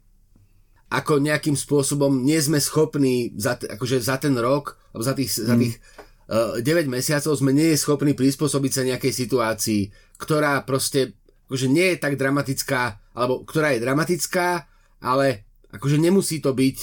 ako 0.91 1.23
nejakým 1.23 1.55
spôsobom 1.55 2.21
nie 2.21 2.37
sme 2.43 2.59
schopní 2.61 3.33
za, 3.39 3.57
akože 3.57 4.03
za 4.03 4.21
ten 4.21 4.37
rok, 4.37 4.77
alebo 4.93 5.05
za 5.07 5.15
tých, 5.17 5.31
hmm. 5.33 5.47
za 5.47 5.55
tých 5.57 5.75
9 6.31 6.63
mesiacov 6.87 7.35
sme 7.35 7.51
nie 7.51 7.75
je 7.75 7.83
schopní 7.83 8.15
prispôsobiť 8.15 8.73
sa 8.73 8.87
nejakej 8.87 9.13
situácii, 9.13 9.83
ktorá 10.15 10.63
proste 10.63 11.19
akože 11.51 11.67
nie 11.67 11.91
je 11.91 11.99
tak 11.99 12.15
dramatická, 12.15 13.03
alebo 13.19 13.43
ktorá 13.43 13.75
je 13.75 13.83
dramatická, 13.83 14.71
ale 15.03 15.43
akože 15.75 15.99
nemusí 15.99 16.39
to 16.39 16.55
byť 16.55 16.77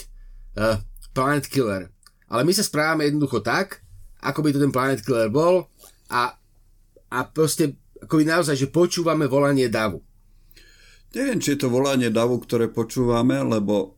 uh, 0.59 0.83
Planet 1.15 1.47
Killer. 1.47 1.87
Ale 2.27 2.43
my 2.43 2.51
sa 2.51 2.67
správame 2.67 3.07
jednoducho 3.07 3.39
tak, 3.39 3.79
ako 4.19 4.43
by 4.43 4.51
to 4.51 4.59
ten 4.59 4.75
Planet 4.75 4.99
Killer 4.99 5.31
bol 5.31 5.71
a, 6.11 6.35
a 7.07 7.19
proste 7.31 7.79
akoby 8.03 8.27
naozaj, 8.27 8.59
že 8.59 8.67
počúvame 8.67 9.31
volanie 9.31 9.71
davu. 9.71 10.03
Neviem, 11.15 11.39
či 11.39 11.55
je 11.55 11.63
to 11.65 11.73
volanie 11.73 12.11
davu, 12.11 12.37
ktoré 12.43 12.67
počúvame, 12.67 13.39
lebo 13.41 13.96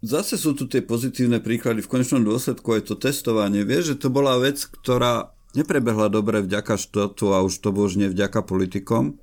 zase 0.00 0.36
sú 0.40 0.56
tu 0.56 0.68
tie 0.68 0.80
pozitívne 0.84 1.40
príklady. 1.40 1.84
V 1.84 1.92
konečnom 1.92 2.24
dôsledku 2.24 2.76
je 2.76 2.92
to 2.92 2.94
testovanie. 2.96 3.64
Vieš, 3.64 3.96
že 3.96 4.00
to 4.00 4.08
bola 4.08 4.40
vec, 4.40 4.60
ktorá 4.60 5.32
neprebehla 5.52 6.08
dobre 6.08 6.40
vďaka 6.44 6.78
štátu 6.78 7.34
a 7.34 7.42
už 7.42 7.58
to 7.58 7.70
nie 7.98 8.08
vďaka 8.08 8.46
politikom, 8.46 9.18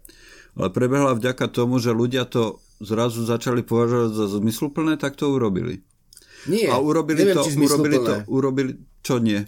ale 0.57 0.67
prebehla 0.73 1.15
vďaka 1.15 1.47
tomu, 1.47 1.79
že 1.79 1.95
ľudia 1.95 2.27
to 2.27 2.59
zrazu 2.83 3.25
začali 3.25 3.65
považovať 3.65 4.11
za 4.13 4.25
zmysluplné, 4.37 4.99
tak 4.99 5.17
to 5.17 5.33
urobili. 5.33 5.81
Nie, 6.45 6.69
a 6.71 6.79
urobili 6.79 7.25
neviem, 7.25 7.35
to, 7.35 7.43
urobili 7.49 7.97
to, 7.97 8.13
urobili, 8.29 8.71
čo 9.01 9.19
nie? 9.19 9.41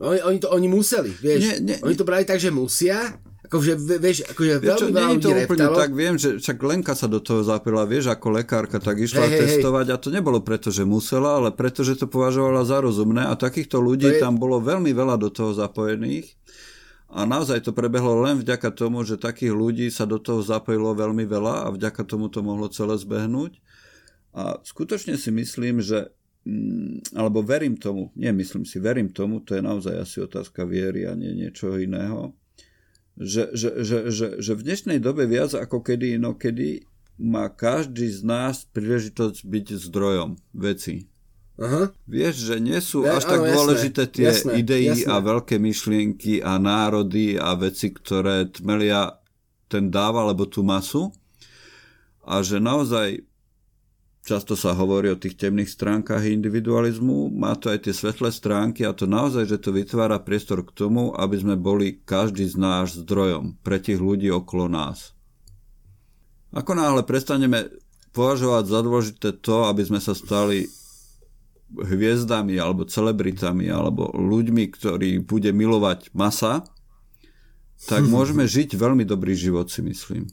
Oni, 0.00 0.18
oni 0.24 0.38
to 0.40 0.48
oni 0.50 0.66
museli, 0.66 1.12
vieš. 1.12 1.40
Nie, 1.44 1.54
nie, 1.60 1.76
oni 1.84 1.94
to 1.94 2.08
brali 2.08 2.24
tak, 2.24 2.40
že 2.40 2.50
musia, 2.50 3.20
akože, 3.52 3.72
vieš, 4.00 4.24
akože 4.32 4.64
veľmi 4.64 4.88
nie 4.96 5.04
je 5.04 5.20
to 5.20 5.28
ľudí 5.28 5.44
úplne 5.44 5.66
reptalo. 5.68 5.76
tak, 5.76 5.90
viem, 5.92 6.16
že 6.16 6.40
však 6.40 6.56
Lenka 6.64 6.96
sa 6.96 7.04
do 7.04 7.20
toho 7.20 7.44
zapila, 7.44 7.84
vieš, 7.84 8.08
ako 8.08 8.40
lekárka, 8.40 8.80
tak 8.80 8.96
išla 8.96 9.28
hej. 9.28 9.44
testovať 9.44 9.92
a 9.92 10.00
to 10.00 10.08
nebolo 10.08 10.40
preto, 10.40 10.72
že 10.72 10.88
musela, 10.88 11.36
ale 11.36 11.52
preto, 11.52 11.84
že 11.84 12.00
to 12.00 12.08
považovala 12.08 12.64
za 12.64 12.80
rozumné 12.80 13.28
a 13.28 13.36
takýchto 13.36 13.76
ľudí 13.76 14.08
To 14.08 14.16
je- 14.16 14.22
tam 14.24 14.40
bolo 14.40 14.56
veľmi 14.64 14.88
veľa 14.96 15.20
do 15.20 15.28
toho 15.28 15.52
zapojených 15.52 16.32
a 17.12 17.28
naozaj 17.28 17.60
to 17.68 17.76
prebehlo 17.76 18.24
len 18.24 18.40
vďaka 18.40 18.72
tomu, 18.72 19.04
že 19.04 19.20
takých 19.20 19.52
ľudí 19.52 19.92
sa 19.92 20.08
do 20.08 20.16
toho 20.16 20.40
zapojilo 20.40 20.96
veľmi 20.96 21.28
veľa 21.28 21.68
a 21.68 21.76
vďaka 21.76 22.08
tomu 22.08 22.32
to 22.32 22.40
mohlo 22.40 22.72
celé 22.72 22.96
zbehnúť. 22.96 23.60
A 24.32 24.56
skutočne 24.64 25.20
si 25.20 25.28
myslím, 25.28 25.84
že 25.84 26.08
mm, 26.48 27.12
alebo 27.12 27.44
verím 27.44 27.76
tomu, 27.76 28.08
nie 28.16 28.32
myslím 28.32 28.64
si, 28.64 28.80
verím 28.80 29.12
tomu, 29.12 29.44
to 29.44 29.52
je 29.52 29.60
naozaj 29.60 29.92
asi 29.92 30.24
otázka 30.24 30.64
viery 30.64 31.04
a 31.04 31.12
nie 31.12 31.36
niečoho 31.36 31.76
iného, 31.76 32.32
že, 33.16 33.52
že, 33.52 33.70
že, 33.84 33.98
že, 34.08 34.26
že 34.40 34.52
v 34.52 34.64
dnešnej 34.64 34.98
dobe 34.98 35.28
viac 35.28 35.52
ako 35.52 35.84
kedy 35.84 36.16
inokedy 36.16 36.88
má 37.20 37.52
každý 37.52 38.08
z 38.08 38.24
nás 38.24 38.64
príležitosť 38.72 39.44
byť 39.44 39.66
zdrojom 39.78 40.40
veci. 40.56 41.06
Aha. 41.60 41.92
Vieš, 42.08 42.34
že 42.48 42.56
nie 42.58 42.80
sú 42.80 43.04
Ja- 43.04 43.20
až 43.20 43.28
tak 43.28 43.44
áno, 43.44 43.52
jasné, 43.52 43.56
dôležité 43.60 44.02
tie 44.08 44.24
jasné, 44.32 44.50
idei 44.58 44.88
jasné. 44.88 45.12
a 45.12 45.20
veľké 45.20 45.60
myšlienky 45.60 46.40
a 46.40 46.56
národy 46.56 47.36
a 47.36 47.52
veci, 47.54 47.92
ktoré 47.92 48.48
tmelia 48.48 49.20
ten 49.68 49.92
dáv 49.92 50.16
alebo 50.16 50.48
tú 50.48 50.64
masu 50.64 51.12
a 52.24 52.40
že 52.40 52.56
naozaj 52.58 53.20
často 54.22 54.54
sa 54.54 54.72
hovorí 54.78 55.10
o 55.10 55.18
tých 55.18 55.34
temných 55.34 55.70
stránkach 55.70 56.22
individualizmu, 56.22 57.34
má 57.34 57.58
to 57.58 57.74
aj 57.74 57.90
tie 57.90 57.94
svetlé 57.94 58.30
stránky 58.30 58.86
a 58.86 58.94
to 58.94 59.10
naozaj, 59.10 59.50
že 59.50 59.58
to 59.58 59.74
vytvára 59.74 60.22
priestor 60.22 60.62
k 60.62 60.74
tomu, 60.74 61.10
aby 61.18 61.36
sme 61.42 61.58
boli 61.58 61.98
každý 62.06 62.46
z 62.46 62.54
nás 62.54 62.94
zdrojom 62.94 63.58
pre 63.66 63.82
tých 63.82 63.98
ľudí 63.98 64.30
okolo 64.30 64.70
nás. 64.70 65.12
Ako 66.54 66.78
náhle 66.78 67.02
prestaneme 67.02 67.72
považovať 68.14 68.64
za 68.68 68.80
dôležité 68.84 69.28
to, 69.42 69.66
aby 69.66 69.82
sme 69.82 69.98
sa 69.98 70.14
stali 70.14 70.70
hviezdami 71.72 72.60
alebo 72.60 72.84
celebritami 72.84 73.72
alebo 73.72 74.12
ľuďmi, 74.12 74.68
ktorí 74.68 75.24
bude 75.24 75.50
milovať 75.50 76.12
masa, 76.12 76.62
tak 77.88 78.06
môžeme 78.14 78.46
žiť 78.46 78.76
veľmi 78.78 79.02
dobrý 79.02 79.34
život, 79.34 79.66
si 79.72 79.82
myslím. 79.82 80.28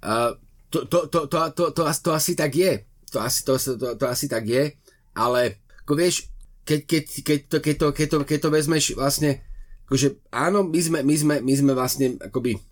A 0.00 0.32
to, 0.70 0.86
to, 0.86 0.98
to, 1.10 1.20
to, 1.26 1.38
to, 1.50 1.64
to, 1.74 1.82
to 1.82 2.10
asi 2.14 2.32
tak 2.38 2.54
je. 2.54 2.86
To 3.10 3.18
asi, 3.18 3.42
to, 3.42 3.58
to, 3.58 3.98
to 3.98 4.04
asi 4.06 4.30
tak 4.30 4.46
je, 4.46 4.70
ale 5.18 5.58
ako 5.82 5.98
vieš, 5.98 6.30
keď, 6.62 6.80
keď, 6.86 7.02
keď, 7.26 7.38
to, 7.50 7.56
keď, 7.58 7.74
to, 7.74 7.86
keď, 7.90 8.06
to, 8.06 8.16
keď 8.22 8.38
to 8.38 8.50
vezmeš 8.54 8.84
vlastne, 8.94 9.42
akože 9.90 10.30
áno, 10.30 10.62
my 10.62 10.78
sme, 10.78 10.98
my 11.02 11.14
sme, 11.18 11.34
my 11.42 11.54
sme 11.58 11.72
vlastne 11.74 12.14
akoby, 12.22 12.62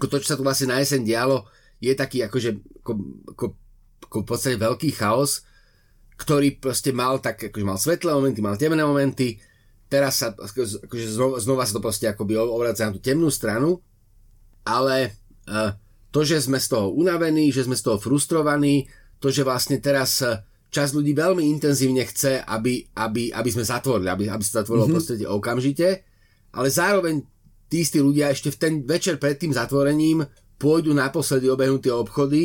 ako 0.00 0.06
to, 0.08 0.16
čo 0.24 0.32
sa 0.32 0.38
tu 0.40 0.44
vlastne 0.46 0.72
na 0.72 0.80
jeseň 0.80 1.04
dialo, 1.04 1.44
je 1.84 1.92
taký 1.92 2.24
akože, 2.24 2.80
ako, 2.80 2.92
ako, 3.36 3.44
ako 4.08 4.16
v 4.24 4.26
podstate 4.26 4.56
veľký 4.56 4.96
chaos, 4.96 5.44
ktorý 6.16 6.56
proste 6.56 6.96
mal 6.96 7.20
tak, 7.20 7.52
akože 7.52 7.66
mal 7.68 7.76
svetlé 7.76 8.16
momenty, 8.16 8.40
mal 8.40 8.56
temné 8.56 8.80
momenty, 8.80 9.36
teraz 9.92 10.24
sa, 10.24 10.32
akože 10.32 11.06
znova, 11.12 11.36
znova 11.44 11.68
sa 11.68 11.76
to 11.76 11.84
proste 11.84 12.08
akoby 12.08 12.40
obracia 12.40 12.88
na 12.88 12.96
tú 12.96 13.04
temnú 13.04 13.28
stranu, 13.28 13.84
ale 14.64 15.12
uh, 15.44 15.76
to, 16.14 16.22
že 16.22 16.46
sme 16.46 16.62
z 16.62 16.70
toho 16.70 16.94
unavení, 16.94 17.50
že 17.50 17.66
sme 17.66 17.74
z 17.74 17.90
toho 17.90 17.98
frustrovaní, 17.98 18.86
to, 19.18 19.34
že 19.34 19.42
vlastne 19.42 19.82
teraz 19.82 20.22
eh, 20.22 20.38
časť 20.70 20.94
ľudí 20.94 21.10
veľmi 21.10 21.42
intenzívne 21.50 22.06
chce, 22.06 22.38
aby, 22.38 22.86
aby, 22.94 23.34
aby 23.34 23.48
sme 23.50 23.66
zatvorili, 23.66 24.06
aby, 24.06 24.24
aby 24.30 24.42
sa 24.46 24.62
zatvorilo 24.62 24.86
mm-hmm. 24.86 25.02
proste 25.02 25.26
okamžite, 25.26 25.88
ale 26.54 26.70
zároveň 26.70 27.18
tí 27.66 27.82
istí 27.82 27.98
ľudia 27.98 28.30
ešte 28.30 28.54
v 28.54 28.58
ten 28.62 28.74
večer 28.86 29.18
pred 29.18 29.34
tým 29.34 29.50
zatvorením 29.50 30.22
pôjdu 30.54 30.94
naposledy 30.94 31.50
obehnúť 31.50 31.90
tie 31.90 31.94
obchody. 31.94 32.42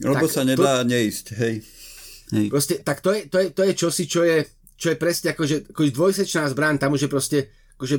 Lebo 0.00 0.24
Tak 0.24 0.32
sa 0.32 0.42
nedá 0.48 0.80
neísť, 0.80 1.26
hej. 1.36 1.54
hej. 2.32 2.46
Proste, 2.48 2.80
tak 2.80 3.04
to 3.04 3.12
je, 3.12 3.28
to 3.28 3.36
je, 3.40 3.46
to 3.52 3.62
je 3.64 3.72
čosi, 3.76 4.04
čo 4.08 4.24
je, 4.24 4.44
čo 4.76 4.92
je 4.92 4.96
presne 4.96 5.36
akože, 5.36 5.72
akože 5.72 5.90
dvojsečná 5.92 6.48
zbraň, 6.52 6.80
tam 6.80 6.96
už 6.96 7.08
je 7.08 7.10
proste 7.12 7.38
akože 7.76 7.96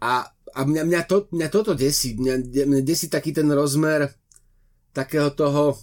a, 0.00 0.28
a 0.56 0.64
mňa, 0.64 0.82
mňa, 0.88 1.02
to, 1.04 1.28
mňa 1.36 1.48
toto 1.52 1.76
desí, 1.76 2.16
mňa, 2.16 2.34
mňa 2.64 2.80
desí 2.80 3.12
taký 3.12 3.36
ten 3.36 3.44
rozmer 3.52 4.08
takého 4.96 5.28
toho, 5.36 5.76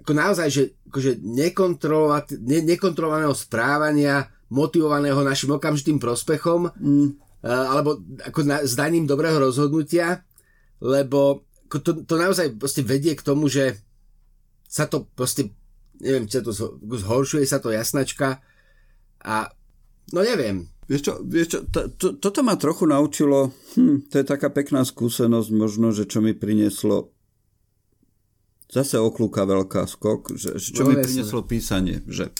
ako 0.00 0.12
naozaj, 0.16 0.48
že 0.48 0.62
akože 0.88 1.20
ne, 2.40 2.64
nekontrolovaného 2.64 3.36
správania, 3.36 4.32
motivovaného 4.48 5.20
našim 5.20 5.52
okamžitým 5.52 6.00
prospechom, 6.00 6.72
Mm. 6.80 7.20
alebo 7.44 8.00
ako 8.24 8.40
na, 8.48 8.64
zdaním 8.64 9.04
dobrého 9.04 9.36
rozhodnutia, 9.36 10.24
lebo 10.80 11.44
to, 11.68 12.06
to 12.06 12.14
naozaj 12.16 12.56
vedie 12.80 13.12
k 13.12 13.26
tomu, 13.26 13.52
že 13.52 13.76
sa 14.64 14.88
to 14.88 15.04
proste, 15.12 15.52
neviem, 16.00 16.24
či 16.24 16.40
sa 16.40 16.44
to 16.46 16.56
zho- 16.56 16.80
zhoršuje 16.80 17.44
sa 17.44 17.60
to 17.60 17.68
jasnačka 17.68 18.40
a 19.20 19.52
no 20.14 20.20
neviem, 20.24 20.70
Vieš 20.84 21.00
čo, 21.00 21.12
vieš 21.22 21.46
čo 21.48 21.58
to, 21.64 21.80
to, 21.96 22.06
toto 22.16 22.40
ma 22.40 22.54
trochu 22.54 22.84
naučilo, 22.84 23.50
hm, 23.74 24.08
to 24.08 24.14
je 24.20 24.24
taká 24.24 24.48
pekná 24.48 24.84
skúsenosť 24.84 25.48
možno, 25.50 25.90
že 25.90 26.04
čo 26.04 26.20
mi 26.20 26.36
prinieslo 26.36 27.08
zase 28.68 28.98
oklúka 28.98 29.44
veľká 29.44 29.86
skok, 29.86 30.34
že, 30.34 30.58
že 30.58 30.68
čo 30.74 30.82
No, 30.82 30.90
mi 30.90 30.98
jasné. 30.98 31.04
prinieslo 31.06 31.40
písanie, 31.42 32.00
že 32.06 32.32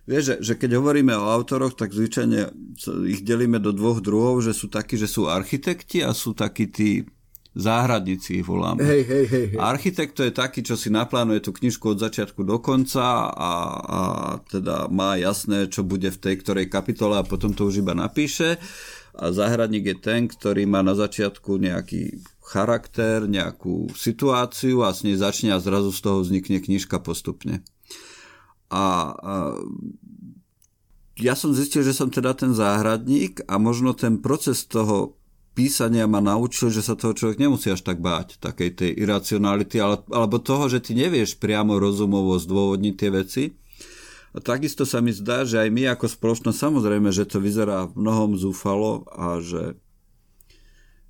Vieš, 0.00 0.24
že, 0.26 0.34
že 0.42 0.52
keď 0.58 0.82
hovoríme 0.82 1.14
o 1.14 1.30
autoroch, 1.30 1.76
tak 1.76 1.94
zvyčajne 1.94 2.50
ich 3.06 3.22
delíme 3.22 3.62
do 3.62 3.70
dvoch 3.70 4.02
druhov, 4.02 4.42
že 4.42 4.50
sú 4.50 4.66
takí, 4.66 4.98
že 4.98 5.06
sú 5.06 5.30
architekti 5.30 6.02
a 6.02 6.10
sú 6.10 6.34
takí 6.34 6.66
tí 6.66 7.06
záhradníci 7.54 8.40
ich 8.40 8.46
voláme. 8.46 8.78
hej, 8.82 9.02
hej, 9.02 9.24
hej, 9.26 9.46
hej. 9.54 9.58
Architekt 9.58 10.14
to 10.14 10.22
je 10.22 10.30
taký, 10.30 10.62
čo 10.62 10.78
si 10.78 10.86
naplánuje 10.90 11.42
tú 11.42 11.50
knižku 11.50 11.94
od 11.94 11.98
začiatku 11.98 12.46
do 12.46 12.62
konca 12.62 13.26
a, 13.30 13.52
a 13.82 14.00
teda 14.46 14.86
má 14.86 15.18
jasné, 15.18 15.66
čo 15.66 15.82
bude 15.82 16.14
v 16.14 16.18
tej 16.18 16.34
ktorej 16.46 16.70
kapitole 16.70 17.18
a 17.18 17.26
potom 17.26 17.50
to 17.50 17.66
už 17.66 17.82
iba 17.82 17.94
napíše. 17.96 18.62
A 19.18 19.34
záhradník 19.34 19.84
je 19.90 19.96
ten, 19.98 20.30
ktorý 20.30 20.70
má 20.70 20.86
na 20.86 20.94
začiatku 20.94 21.58
nejaký 21.58 22.22
charakter, 22.46 23.26
nejakú 23.26 23.90
situáciu 23.98 24.86
a 24.86 24.94
s 24.94 25.02
nej 25.02 25.18
začne 25.18 25.50
a 25.50 25.62
zrazu 25.62 25.90
z 25.90 26.00
toho 26.02 26.22
vznikne 26.22 26.62
knižka 26.62 27.02
postupne. 27.02 27.66
A, 28.70 28.82
a 29.18 29.34
ja 31.18 31.34
som 31.36 31.50
zistil, 31.52 31.82
že 31.82 31.92
som 31.92 32.08
teda 32.08 32.32
ten 32.32 32.54
záhradník 32.54 33.44
a 33.50 33.58
možno 33.58 33.92
ten 33.92 34.22
proces 34.22 34.64
toho 34.64 35.19
písania 35.60 36.08
ma 36.08 36.24
naučil, 36.24 36.72
že 36.72 36.80
sa 36.80 36.96
toho 36.96 37.12
človek 37.12 37.36
nemusí 37.36 37.68
až 37.68 37.84
tak 37.84 38.00
báť, 38.00 38.40
takej 38.40 38.80
tej 38.80 38.90
iracionality, 38.96 39.76
ale, 39.76 40.00
alebo 40.08 40.40
toho, 40.40 40.72
že 40.72 40.80
ty 40.80 40.96
nevieš 40.96 41.36
priamo 41.36 41.76
rozumovo 41.76 42.40
zdôvodniť 42.40 42.94
tie 42.96 43.10
veci. 43.12 43.42
A 44.32 44.40
takisto 44.40 44.88
sa 44.88 45.04
mi 45.04 45.12
zdá, 45.12 45.44
že 45.44 45.60
aj 45.60 45.68
my 45.68 45.92
ako 45.92 46.08
spoločnosť, 46.08 46.56
samozrejme, 46.56 47.12
že 47.12 47.28
to 47.28 47.44
vyzerá 47.44 47.92
v 47.92 48.00
mnohom 48.00 48.40
zúfalo 48.40 49.04
a 49.12 49.44
že 49.44 49.76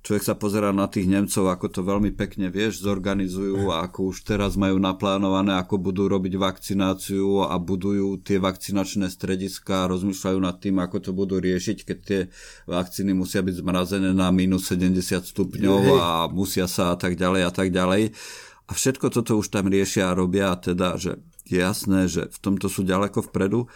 človek 0.01 0.23
sa 0.25 0.33
pozerá 0.33 0.73
na 0.73 0.89
tých 0.89 1.05
Nemcov, 1.05 1.45
ako 1.45 1.67
to 1.69 1.81
veľmi 1.85 2.09
pekne, 2.17 2.49
vieš, 2.49 2.81
zorganizujú 2.81 3.69
a 3.69 3.85
ako 3.85 4.09
už 4.09 4.25
teraz 4.25 4.57
majú 4.57 4.81
naplánované, 4.81 5.53
ako 5.57 5.77
budú 5.77 6.09
robiť 6.09 6.41
vakcináciu 6.41 7.45
a 7.45 7.53
budujú 7.61 8.17
tie 8.25 8.41
vakcinačné 8.41 9.13
strediska 9.13 9.85
a 9.85 9.89
rozmýšľajú 9.93 10.39
nad 10.41 10.57
tým, 10.57 10.81
ako 10.81 10.97
to 10.99 11.11
budú 11.13 11.37
riešiť, 11.37 11.77
keď 11.85 11.97
tie 12.01 12.19
vakcíny 12.65 13.13
musia 13.13 13.45
byť 13.45 13.55
zmrazené 13.61 14.09
na 14.17 14.33
minus 14.33 14.65
70 14.73 15.21
stupňov 15.21 15.81
a 16.01 16.09
musia 16.33 16.65
sa 16.65 16.93
a 16.93 16.95
tak 16.97 17.13
ďalej 17.13 17.41
a 17.45 17.51
tak 17.53 17.69
ďalej. 17.69 18.17
A 18.65 18.71
všetko 18.73 19.13
toto 19.13 19.37
už 19.37 19.53
tam 19.53 19.69
riešia 19.69 20.09
a 20.09 20.17
robia, 20.17 20.49
a 20.49 20.57
teda, 20.57 20.97
že 20.97 21.21
je 21.45 21.59
jasné, 21.59 22.07
že 22.07 22.31
v 22.31 22.37
tomto 22.41 22.71
sú 22.71 22.87
ďaleko 22.87 23.29
vpredu. 23.29 23.67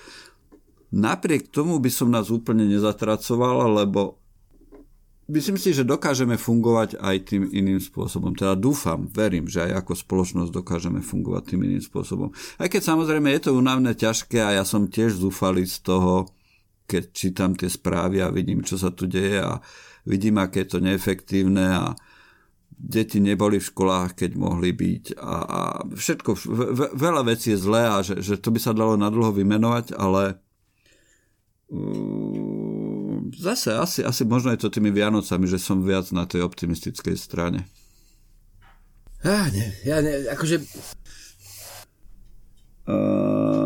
Napriek 0.95 1.51
tomu 1.51 1.77
by 1.83 1.91
som 1.91 2.07
nás 2.07 2.31
úplne 2.31 2.63
nezatracoval, 2.63 3.83
lebo 3.83 4.24
myslím 5.29 5.57
si, 5.57 5.73
že 5.73 5.87
dokážeme 5.87 6.37
fungovať 6.37 7.01
aj 7.01 7.15
tým 7.33 7.43
iným 7.49 7.81
spôsobom. 7.81 8.37
Teda 8.37 8.53
dúfam, 8.53 9.09
verím, 9.09 9.49
že 9.49 9.65
aj 9.65 9.85
ako 9.85 9.93
spoločnosť 9.97 10.51
dokážeme 10.53 11.01
fungovať 11.01 11.55
tým 11.55 11.61
iným 11.65 11.81
spôsobom. 11.81 12.29
Aj 12.61 12.67
keď 12.69 12.81
samozrejme 12.93 13.33
je 13.33 13.41
to 13.49 13.57
únavné, 13.57 13.97
ťažké 13.97 14.41
a 14.41 14.61
ja 14.61 14.63
som 14.67 14.85
tiež 14.85 15.17
zúfalý 15.17 15.65
z 15.65 15.81
toho, 15.81 16.29
keď 16.85 17.03
čítam 17.11 17.57
tie 17.57 17.69
správy 17.69 18.21
a 18.21 18.29
vidím, 18.29 18.61
čo 18.61 18.77
sa 18.77 18.93
tu 18.93 19.09
deje 19.09 19.41
a 19.41 19.57
vidím, 20.05 20.37
aké 20.37 20.63
je 20.65 20.77
to 20.77 20.79
neefektívne 20.85 21.65
a 21.65 21.97
deti 22.75 23.17
neboli 23.17 23.57
v 23.57 23.69
školách, 23.71 24.13
keď 24.13 24.31
mohli 24.37 24.75
byť 24.75 25.17
a, 25.17 25.35
a 25.41 25.61
všetko, 25.95 26.29
ve, 26.53 26.87
veľa 26.93 27.21
vecí 27.25 27.55
je 27.55 27.63
zlé 27.63 27.83
a 27.87 28.03
že, 28.05 28.21
že 28.21 28.35
to 28.37 28.51
by 28.51 28.59
sa 28.61 28.75
dalo 28.75 28.99
nadlho 28.99 29.31
vymenovať, 29.31 29.95
ale 29.95 30.37
um, 31.71 32.44
zase 33.45 33.77
asi, 33.77 33.99
asi 34.01 34.25
možno 34.25 34.49
je 34.51 34.65
to 34.65 34.73
tými 34.73 34.89
Vianocami, 34.89 35.45
že 35.45 35.61
som 35.61 35.85
viac 35.85 36.09
na 36.09 36.25
tej 36.25 36.41
optimistickej 36.41 37.13
strane. 37.13 37.69
Ah, 39.21 39.49
ne, 39.53 39.73
ja 39.85 40.01
ne, 40.01 40.25
akože 40.33 40.65
Uh, 42.85 43.65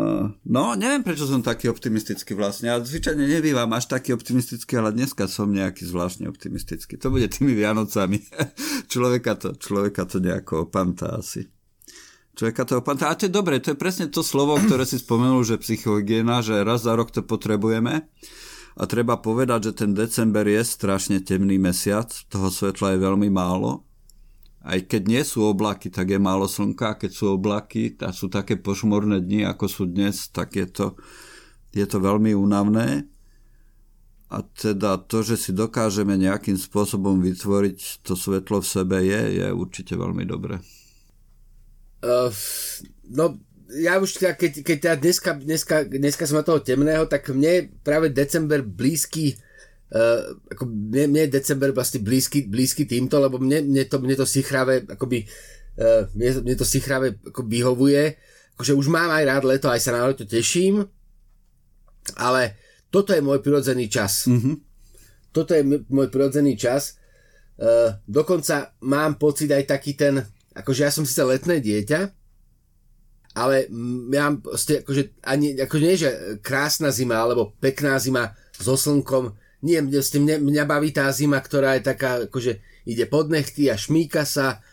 No, 0.50 0.74
neviem, 0.74 1.06
prečo 1.06 1.30
som 1.30 1.46
taký 1.46 1.70
optimistický 1.70 2.34
vlastne. 2.34 2.74
Ja 2.74 2.82
zvyčajne 2.82 3.22
nebývam 3.22 3.70
až 3.78 3.86
taký 3.86 4.18
optimistický, 4.18 4.82
ale 4.82 4.98
dneska 4.98 5.30
som 5.30 5.54
nejaký 5.54 5.86
zvláštne 5.86 6.26
optimistický. 6.26 6.98
To 6.98 7.14
bude 7.14 7.30
tými 7.30 7.54
Vianocami. 7.54 8.18
človeka, 8.92 9.38
to, 9.38 9.54
človeka 9.54 10.10
to 10.10 10.18
nejako 10.18 10.66
opantá 10.66 11.22
asi. 11.22 11.46
Človeka 12.34 12.66
to 12.66 12.74
opantá. 12.82 13.14
A 13.14 13.18
to 13.20 13.30
je 13.30 13.34
dobre, 13.36 13.62
to 13.62 13.76
je 13.76 13.78
presne 13.78 14.10
to 14.10 14.26
slovo, 14.26 14.58
ktoré 14.58 14.90
si 14.90 14.98
spomenul, 14.98 15.46
že 15.46 15.62
psychohygiena, 15.62 16.42
že 16.42 16.66
raz 16.66 16.82
za 16.88 16.98
rok 16.98 17.14
to 17.14 17.22
potrebujeme. 17.22 18.10
A 18.78 18.84
treba 18.86 19.18
povedať, 19.18 19.72
že 19.72 19.86
ten 19.86 19.92
december 19.98 20.46
je 20.46 20.62
strašne 20.62 21.24
temný 21.24 21.58
mesiac, 21.58 22.12
toho 22.30 22.52
svetla 22.54 22.94
je 22.96 23.00
veľmi 23.02 23.30
málo 23.32 23.90
aj 24.60 24.92
keď 24.92 25.02
nie 25.08 25.24
sú 25.24 25.48
oblaky, 25.48 25.88
tak 25.88 26.12
je 26.12 26.20
málo 26.20 26.44
slnka, 26.44 27.00
keď 27.00 27.12
sú 27.16 27.26
oblaky 27.40 27.96
a 28.04 28.12
sú 28.12 28.28
také 28.28 28.60
pošmorné 28.60 29.24
dni, 29.24 29.48
ako 29.48 29.66
sú 29.72 29.84
dnes, 29.88 30.28
tak 30.28 30.60
je 30.60 30.68
to, 30.68 31.00
je 31.72 31.86
to 31.88 31.98
veľmi 32.04 32.36
únavné. 32.36 33.08
A 34.30 34.46
teda 34.46 35.02
to, 35.10 35.26
že 35.26 35.42
si 35.42 35.52
dokážeme 35.56 36.14
nejakým 36.14 36.60
spôsobom 36.60 37.18
vytvoriť 37.24 38.06
to 38.06 38.14
svetlo 38.14 38.62
v 38.62 38.68
sebe, 38.68 38.98
je, 39.02 39.42
je 39.42 39.48
určite 39.50 39.98
veľmi 39.98 40.28
dobré. 40.28 40.62
Uh, 42.04 42.30
no, 43.10 43.42
ja 43.70 44.02
už 44.02 44.18
teda, 44.18 44.34
keď, 44.34 44.52
keď 44.66 44.78
teda 44.82 44.96
dneska, 44.98 45.30
dneska, 45.38 45.76
dneska 45.86 46.24
som 46.26 46.42
na 46.42 46.46
toho 46.46 46.58
temného, 46.58 47.06
tak 47.06 47.30
mne 47.30 47.70
práve 47.86 48.10
december 48.10 48.66
blízky 48.66 49.38
Uh, 49.90 50.38
ako 50.54 50.70
mne, 50.70 51.10
mne 51.10 51.22
je 51.26 51.42
december 51.42 51.74
vlastne 51.74 51.98
blízky, 52.06 52.46
blízky 52.46 52.86
týmto, 52.86 53.18
lebo 53.18 53.42
mne, 53.42 53.66
mne, 53.66 53.90
to, 53.90 53.98
mne 53.98 54.14
to 54.14 54.22
sichráve 54.30 54.86
akoby, 54.86 55.26
uh, 55.82 56.06
mne, 56.14 56.46
mne 56.46 56.56
to 56.62 56.62
sichráve 56.62 57.18
ako 57.26 57.42
vyhovuje, 57.50 58.14
akože 58.54 58.78
už 58.78 58.86
mám 58.86 59.10
aj 59.10 59.26
rád 59.26 59.44
leto, 59.50 59.66
aj 59.66 59.82
sa 59.82 59.98
na 59.98 60.06
leto 60.06 60.30
teším, 60.30 60.86
ale 62.22 62.54
toto 62.94 63.18
je 63.18 63.22
môj 63.26 63.42
prirodzený 63.42 63.90
čas. 63.90 64.30
Mm-hmm. 64.30 64.56
Toto 65.34 65.58
je 65.58 65.66
môj 65.90 66.14
prirodzený 66.14 66.54
čas. 66.54 67.02
Uh, 67.58 67.98
dokonca 68.06 68.78
mám 68.86 69.18
pocit 69.18 69.50
aj 69.50 69.74
taký 69.74 69.98
ten, 69.98 70.22
akože 70.54 70.86
ja 70.86 70.94
som 70.94 71.02
síce 71.02 71.26
letné 71.26 71.66
dieťa, 71.66 72.19
ale 73.38 73.70
ja 74.10 74.22
mám 74.30 74.42
proste, 74.42 74.82
akože, 74.82 75.22
ani, 75.22 75.54
akože 75.58 75.86
nie, 75.86 75.98
že 75.98 76.10
krásna 76.42 76.90
zima, 76.90 77.22
alebo 77.22 77.54
pekná 77.62 78.02
zima 78.02 78.34
so 78.58 78.74
slnkom, 78.74 79.38
nie, 79.64 79.80
mňa, 79.84 80.40
mňa 80.40 80.64
baví 80.64 80.90
tá 80.96 81.12
zima, 81.12 81.40
ktorá 81.40 81.76
je 81.78 81.84
taká, 81.84 82.26
akože 82.32 82.64
ide 82.88 83.06
pod 83.06 83.28
nechty 83.28 83.68
a 83.68 83.76
šmíka 83.76 84.24
sa. 84.24 84.64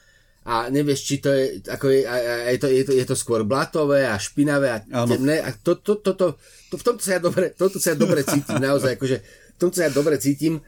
A 0.46 0.70
nevieš, 0.70 1.00
či 1.02 1.18
to 1.18 1.34
je, 1.34 1.58
ako 1.66 1.90
je, 1.90 2.00
a, 2.06 2.14
a 2.46 2.48
je, 2.54 2.58
to, 2.62 2.68
je, 2.70 2.82
to, 2.86 2.92
je 2.94 3.02
to 3.02 3.16
skôr 3.18 3.42
blatové 3.42 4.06
a 4.06 4.14
špinavé 4.14 4.70
a 4.70 4.78
temné. 5.02 5.42
A 5.42 5.50
to, 5.50 5.74
to, 5.82 5.98
to, 5.98 6.14
to, 6.14 6.38
to, 6.70 6.74
v 6.78 6.84
tomto 6.86 7.02
sa 7.02 7.18
ja 7.18 7.20
dobre, 7.20 7.50
tomto 7.50 7.82
sa 7.82 7.92
ja 7.92 7.98
dobre 7.98 8.22
cítim, 8.22 8.62
naozaj, 8.62 8.94
akože 8.94 9.16
v 9.26 9.58
tomto 9.58 9.74
sa 9.74 9.90
ja 9.90 9.92
dobre 9.92 10.22
cítim. 10.22 10.62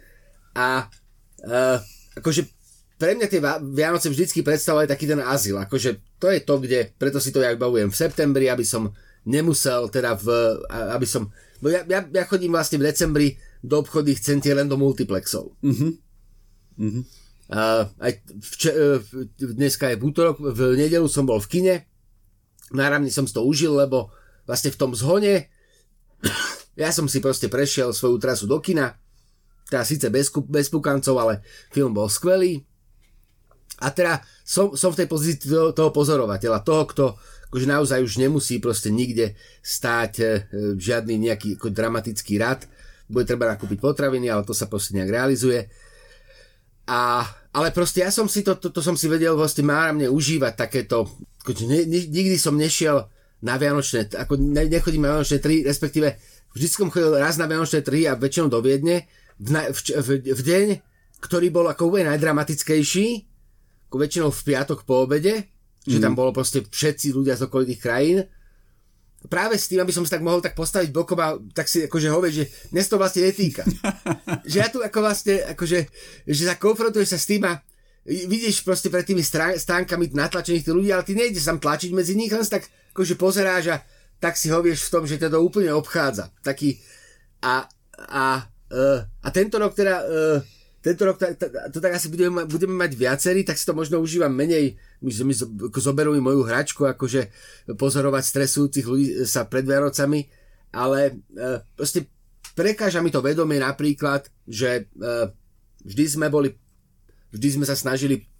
A 0.58 0.90
uh, 1.46 1.78
akože 2.18 2.57
pre 2.98 3.14
mňa 3.14 3.26
tie 3.30 3.40
Vianoce 3.72 4.10
vždycky 4.10 4.42
predstavovali 4.42 4.90
taký 4.90 5.06
ten 5.06 5.22
azyl, 5.22 5.62
akože 5.62 6.18
to 6.18 6.26
je 6.34 6.40
to, 6.42 6.54
kde, 6.58 6.80
preto 6.98 7.22
si 7.22 7.30
to 7.30 7.38
ja 7.38 7.54
bavujem 7.54 7.94
v 7.94 7.96
septembri, 7.96 8.50
aby 8.50 8.66
som 8.66 8.90
nemusel 9.22 9.86
teda 9.86 10.18
v, 10.18 10.26
aby 10.98 11.06
som, 11.06 11.30
bo 11.62 11.70
ja, 11.70 11.86
ja, 11.86 12.02
ja 12.02 12.24
chodím 12.26 12.58
vlastne 12.58 12.82
v 12.82 12.90
decembri 12.90 13.28
do 13.62 13.86
obchodných 13.86 14.18
centier 14.18 14.58
len 14.58 14.66
do 14.66 14.74
multiplexov. 14.74 15.54
Uh-huh. 15.62 15.94
A 17.48 17.86
aj 18.02 18.12
vče, 18.38 18.70
e, 18.70 18.98
dneska 19.56 19.94
je 19.94 19.98
v 19.98 20.04
útorok, 20.04 20.42
v 20.42 20.78
nedelu 20.78 21.06
som 21.06 21.22
bol 21.22 21.38
v 21.38 21.50
kine, 21.50 21.74
náramne 22.74 23.10
som 23.14 23.24
si 23.24 23.34
to 23.34 23.46
užil, 23.46 23.78
lebo 23.78 24.10
vlastne 24.44 24.74
v 24.74 24.80
tom 24.80 24.92
zhone 24.92 25.46
ja 26.82 26.90
som 26.90 27.06
si 27.06 27.22
proste 27.22 27.46
prešiel 27.46 27.94
svoju 27.94 28.18
trasu 28.18 28.50
do 28.50 28.58
kina, 28.58 28.98
teda 29.68 29.84
síce 29.84 30.06
bez, 30.08 30.32
bez 30.48 30.66
pukancov, 30.72 31.14
ale 31.20 31.44
film 31.70 31.92
bol 31.92 32.08
skvelý. 32.08 32.64
A 33.78 33.94
teda 33.94 34.20
som, 34.42 34.74
som 34.74 34.90
v 34.90 35.04
tej 35.04 35.08
pozícii 35.08 35.48
toho, 35.48 35.70
toho 35.70 35.90
pozorovateľa, 35.94 36.66
toho, 36.66 36.84
kto 36.90 37.04
akože 37.48 37.66
naozaj 37.66 38.04
už 38.04 38.20
nemusí 38.20 38.60
proste 38.60 38.92
nikde 38.92 39.32
stáť 39.64 40.12
e, 40.20 40.24
žiadny 40.76 41.16
nejaký 41.16 41.56
ako 41.56 41.72
dramatický 41.72 42.36
rad, 42.36 42.68
bude 43.08 43.24
treba 43.24 43.48
nakúpiť 43.48 43.80
potraviny, 43.80 44.28
ale 44.28 44.44
to 44.44 44.52
sa 44.52 44.68
proste 44.68 44.92
nejak 44.92 45.08
realizuje. 45.08 45.64
A, 46.88 47.24
ale 47.56 47.68
proste 47.72 48.04
ja 48.04 48.12
som 48.12 48.28
si 48.28 48.44
to, 48.44 48.56
to, 48.60 48.68
to 48.68 48.84
som 48.84 48.96
si 48.96 49.08
vedel 49.08 49.36
vlastne 49.36 49.64
máramne 49.64 50.12
užívať 50.12 50.52
takéto, 50.56 51.08
akože 51.44 51.64
ne, 51.64 51.88
ne, 51.88 52.00
nikdy 52.04 52.36
som 52.36 52.56
nešiel 52.56 53.08
na 53.40 53.54
Vianočné, 53.56 54.12
ako 54.12 54.36
ne, 54.36 54.68
nechodím 54.68 55.08
na 55.08 55.16
Vianočné 55.16 55.40
3, 55.40 55.68
respektíve 55.68 56.20
vždy 56.52 56.66
som 56.68 56.92
chodil 56.92 57.16
raz 57.16 57.40
na 57.40 57.48
Vianočné 57.48 57.80
3 57.80 58.12
a 58.12 58.18
väčšinou 58.18 58.48
do 58.52 58.60
Viedne 58.60 59.08
v, 59.40 59.72
v, 59.72 59.78
v, 60.00 60.08
v 60.36 60.40
deň, 60.42 60.66
ktorý 61.22 61.48
bol 61.48 61.68
ako 61.68 61.92
úplne 61.92 62.12
najdramatickejší, 62.12 63.27
väčšinou 63.96 64.28
v 64.28 64.44
piatok 64.44 64.84
po 64.84 65.08
obede, 65.08 65.48
mm. 65.86 65.88
že 65.88 65.98
tam 66.02 66.12
mhm. 66.12 66.18
bolo 66.20 66.30
proste 66.36 66.60
všetci 66.60 67.16
ľudia 67.16 67.40
z 67.40 67.48
okolitých 67.48 67.80
krajín 67.80 68.28
práve 69.26 69.58
s 69.58 69.66
tým, 69.66 69.82
aby 69.82 69.90
som 69.90 70.06
sa 70.06 70.14
tak 70.14 70.22
mohol 70.22 70.38
tak 70.38 70.54
postaviť 70.54 70.94
bokom 70.94 71.18
a 71.18 71.34
tak 71.50 71.66
si 71.66 71.82
akože 71.90 72.06
hovieť, 72.06 72.32
že 72.38 72.44
dnes 72.70 72.86
to 72.86 72.94
vlastne 72.94 73.26
netýka. 73.26 73.66
že 74.50 74.62
ja 74.62 74.70
tu 74.70 74.78
ako 74.78 74.98
vlastne, 75.02 75.42
akože, 75.58 75.78
že 76.30 76.42
sa 76.46 76.54
konfrontuješ 76.54 77.08
sa 77.10 77.18
s 77.18 77.26
tým 77.26 77.42
a 77.42 77.58
vidíš 78.06 78.62
proste 78.62 78.86
pred 78.94 79.02
tými 79.02 79.26
stánkami 79.58 80.14
natlačených 80.14 80.62
tých 80.62 80.76
ľudí, 80.76 80.94
ale 80.94 81.02
ty 81.02 81.18
nejdeš 81.18 81.50
tam 81.50 81.58
tlačiť 81.58 81.90
medzi 81.90 82.14
nich, 82.14 82.30
len 82.30 82.46
sa 82.46 82.62
tak 82.62 82.70
akože 82.94 83.18
pozeráš 83.18 83.64
a 83.74 83.76
tak 84.22 84.38
si 84.38 84.54
hovieš 84.54 84.86
v 84.86 84.92
tom, 84.94 85.02
že 85.02 85.18
to 85.18 85.42
úplne 85.42 85.74
obchádza. 85.74 86.30
Taký 86.40 86.78
a, 87.42 87.66
a, 87.98 88.24
uh, 88.70 89.00
a 89.02 89.28
tento 89.34 89.58
rok 89.58 89.74
teda 89.74 90.02
uh, 90.02 90.38
tento 90.78 91.02
rok 91.02 91.18
to, 91.18 91.26
to, 91.34 91.46
to 91.74 91.78
tak 91.82 91.98
asi 91.98 92.06
budeme, 92.06 92.46
budeme 92.46 92.74
mať 92.78 92.92
viacerí, 92.94 93.42
tak 93.42 93.58
si 93.58 93.66
to 93.66 93.74
možno 93.74 93.98
užívam 93.98 94.30
menej, 94.30 94.78
my, 95.02 95.10
my 95.10 95.34
zoberú 95.74 96.14
mi 96.14 96.22
moju 96.22 96.46
hračku, 96.46 96.86
akože 96.86 97.30
pozorovať 97.74 98.22
stresujúcich 98.22 98.86
ľudí 98.86 99.06
sa 99.26 99.42
pred 99.46 99.66
Vianocami, 99.66 100.30
ale 100.70 101.18
e, 101.34 101.62
proste 101.74 102.06
prekáža 102.54 103.02
mi 103.02 103.10
to 103.10 103.18
vedomie 103.18 103.58
napríklad, 103.58 104.30
že 104.46 104.86
e, 104.86 105.12
vždy 105.82 106.04
sme 106.06 106.26
boli, 106.30 106.54
vždy 107.34 107.58
sme 107.58 107.64
sa 107.66 107.74
snažili 107.74 108.30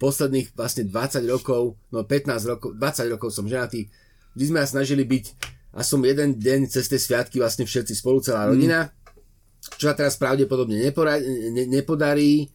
posledných 0.00 0.56
vlastne 0.56 0.88
20 0.88 1.26
rokov, 1.28 1.76
no 1.92 2.00
15 2.00 2.48
rokov, 2.48 2.70
20 2.80 3.12
rokov 3.12 3.28
som 3.28 3.44
ženatý, 3.44 3.92
vždy 4.32 4.44
sme 4.48 4.64
sa 4.64 4.72
snažili 4.80 5.04
byť 5.04 5.24
a 5.76 5.84
som 5.84 6.00
jeden 6.00 6.40
deň 6.40 6.72
cez 6.72 6.88
tie 6.88 6.96
sviatky 6.96 7.44
vlastne 7.44 7.68
všetci 7.68 7.92
spolu, 7.92 8.24
celá 8.24 8.48
rodina. 8.48 8.88
Mm 8.88 8.97
čo 9.78 9.86
sa 9.86 9.94
teraz 9.94 10.18
pravdepodobne 10.18 10.74
nepora- 10.74 11.22
ne- 11.22 11.70
nepodarí. 11.70 12.50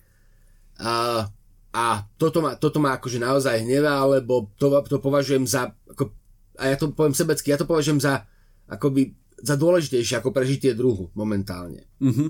A, 0.83 1.23
a 1.71 1.83
toto, 2.19 2.43
ma, 2.43 2.59
toto 2.59 2.83
ma 2.83 2.99
akože 2.99 3.23
naozaj 3.23 3.63
hnevá, 3.63 4.03
lebo 4.11 4.51
to, 4.59 4.67
to 4.85 4.99
považujem 4.99 5.47
za, 5.47 5.71
ako, 5.87 6.11
a 6.59 6.69
ja 6.69 6.75
to 6.75 6.91
poviem 6.91 7.15
sebecky, 7.15 7.55
ja 7.55 7.57
to 7.57 7.65
považujem 7.65 8.03
za 8.03 8.27
akoby 8.67 9.15
za 9.43 9.59
dôležitejšie 9.59 10.23
ako 10.23 10.31
prežitie 10.31 10.71
druhu 10.71 11.11
momentálne. 11.15 11.83
Mm-hmm. 11.99 12.29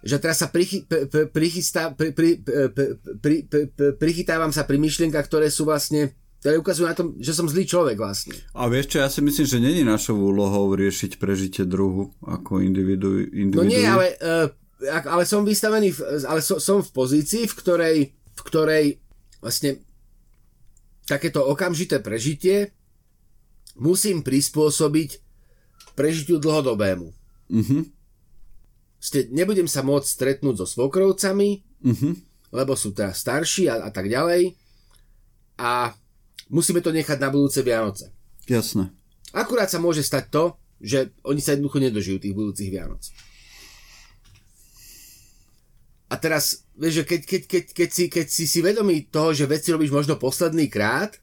Že 0.00 0.16
teraz 0.18 0.42
sa 0.42 0.48
prichy, 0.50 0.82
pri, 0.88 1.28
prichystá, 1.30 1.92
pri, 1.92 2.10
pri, 2.10 2.40
pri, 2.40 2.98
pri, 3.20 3.36
pri, 3.46 3.62
prichytávam 3.94 4.50
sa 4.50 4.66
pri 4.66 4.80
myšlienkach, 4.80 5.28
ktoré 5.28 5.52
sú 5.52 5.68
vlastne 5.68 6.16
ktoré 6.40 6.56
ukazujú 6.56 6.88
na 6.88 6.96
tom, 6.96 7.20
že 7.20 7.36
som 7.36 7.44
zlý 7.44 7.68
človek 7.68 8.00
vlastne. 8.00 8.32
A 8.56 8.64
vieš 8.72 8.96
čo, 8.96 9.04
ja 9.04 9.12
si 9.12 9.20
myslím, 9.20 9.44
že 9.44 9.58
není 9.60 9.84
našou 9.84 10.16
úlohou 10.16 10.72
riešiť 10.72 11.20
prežitie 11.20 11.68
druhu 11.68 12.16
ako 12.24 12.64
individu. 12.64 13.28
individu. 13.28 13.60
No 13.60 13.68
nie, 13.68 13.84
ale, 13.84 14.16
uh, 14.24 14.48
ale 15.04 15.28
som 15.28 15.44
vystavený, 15.44 15.92
v, 15.92 16.00
ale 16.24 16.40
so, 16.40 16.56
som 16.56 16.80
v 16.80 16.90
pozícii, 16.96 17.44
v 17.44 17.54
ktorej, 17.60 17.96
v 18.16 18.40
ktorej 18.40 18.84
vlastne 19.44 19.84
takéto 21.04 21.44
okamžité 21.44 22.00
prežitie 22.00 22.72
musím 23.76 24.24
prispôsobiť 24.24 25.20
prežitiu 25.92 26.40
dlhodobému. 26.40 27.12
Uh-huh. 27.52 27.82
Ste, 28.96 29.28
nebudem 29.28 29.68
sa 29.68 29.84
môcť 29.84 30.08
stretnúť 30.08 30.64
so 30.64 30.66
svokrovcami, 30.68 31.60
uh-huh. 31.84 32.12
lebo 32.56 32.72
sú 32.72 32.96
teraz 32.96 33.20
starší 33.20 33.68
a, 33.68 33.84
a 33.84 33.90
tak 33.92 34.08
ďalej. 34.08 34.56
A 35.60 35.92
musíme 36.50 36.82
to 36.82 36.90
nechať 36.90 37.16
na 37.22 37.30
budúce 37.30 37.62
Vianoce. 37.62 38.10
Jasné. 38.50 38.90
Akurát 39.30 39.70
sa 39.70 39.78
môže 39.78 40.02
stať 40.02 40.28
to, 40.28 40.44
že 40.82 41.14
oni 41.22 41.38
sa 41.38 41.54
jednoducho 41.54 41.78
nedožijú 41.78 42.18
tých 42.18 42.34
budúcich 42.34 42.68
Vianoc. 42.68 43.06
A 46.10 46.18
teraz, 46.18 46.66
vieš, 46.74 47.02
že 47.02 47.04
keď, 47.06 47.20
keď, 47.22 47.42
keď, 47.46 47.64
keď, 47.70 47.88
si, 47.94 48.04
keď 48.10 48.26
si 48.26 48.44
si 48.50 48.58
vedomý 48.58 49.06
toho, 49.06 49.30
že 49.30 49.46
veci 49.46 49.70
robíš 49.70 49.94
možno 49.94 50.18
posledný 50.18 50.66
krát, 50.66 51.14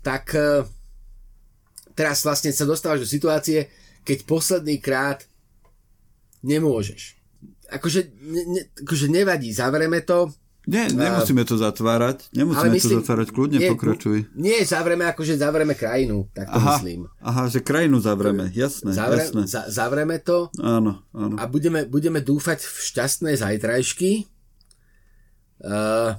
tak 0.00 0.32
uh, 0.32 0.64
teraz 1.92 2.24
vlastne 2.24 2.48
sa 2.48 2.64
dostávaš 2.64 3.04
do 3.04 3.12
situácie, 3.12 3.68
keď 4.08 4.24
posledný 4.24 4.80
krát 4.80 5.28
nemôžeš. 6.40 7.20
Akože, 7.68 8.08
ne, 8.24 8.42
ne, 8.48 8.62
akože 8.80 9.12
nevadí, 9.12 9.52
zavrieme 9.52 10.00
to, 10.00 10.32
Nie, 10.62 10.86
nemusíme 10.94 11.42
to 11.42 11.58
zatvárať. 11.58 12.30
Nemusíme 12.30 12.78
myslím, 12.78 12.90
to 12.94 12.98
zatvárať, 13.02 13.28
kľudne 13.34 13.58
nie, 13.58 13.70
pokračuj. 13.74 14.30
Nie, 14.38 14.62
zavreme 14.62 15.10
akože 15.10 15.34
zavreme 15.34 15.74
krajinu, 15.74 16.30
tak 16.30 16.46
to 16.46 16.54
aha, 16.54 16.78
myslím. 16.78 17.10
Aha, 17.18 17.50
že 17.50 17.58
krajinu 17.58 17.98
zavreme, 17.98 18.46
jasné, 18.54 18.94
Zavre, 18.94 19.26
jasné. 19.26 19.42
Za, 19.50 19.66
zavreme 19.66 20.22
to 20.22 20.54
áno, 20.62 21.02
áno. 21.10 21.34
a 21.34 21.50
budeme, 21.50 21.82
budeme 21.82 22.22
dúfať 22.22 22.62
v 22.62 22.76
šťastné 22.78 23.34
zajtrajšky. 23.42 24.30
Uh, 25.66 26.14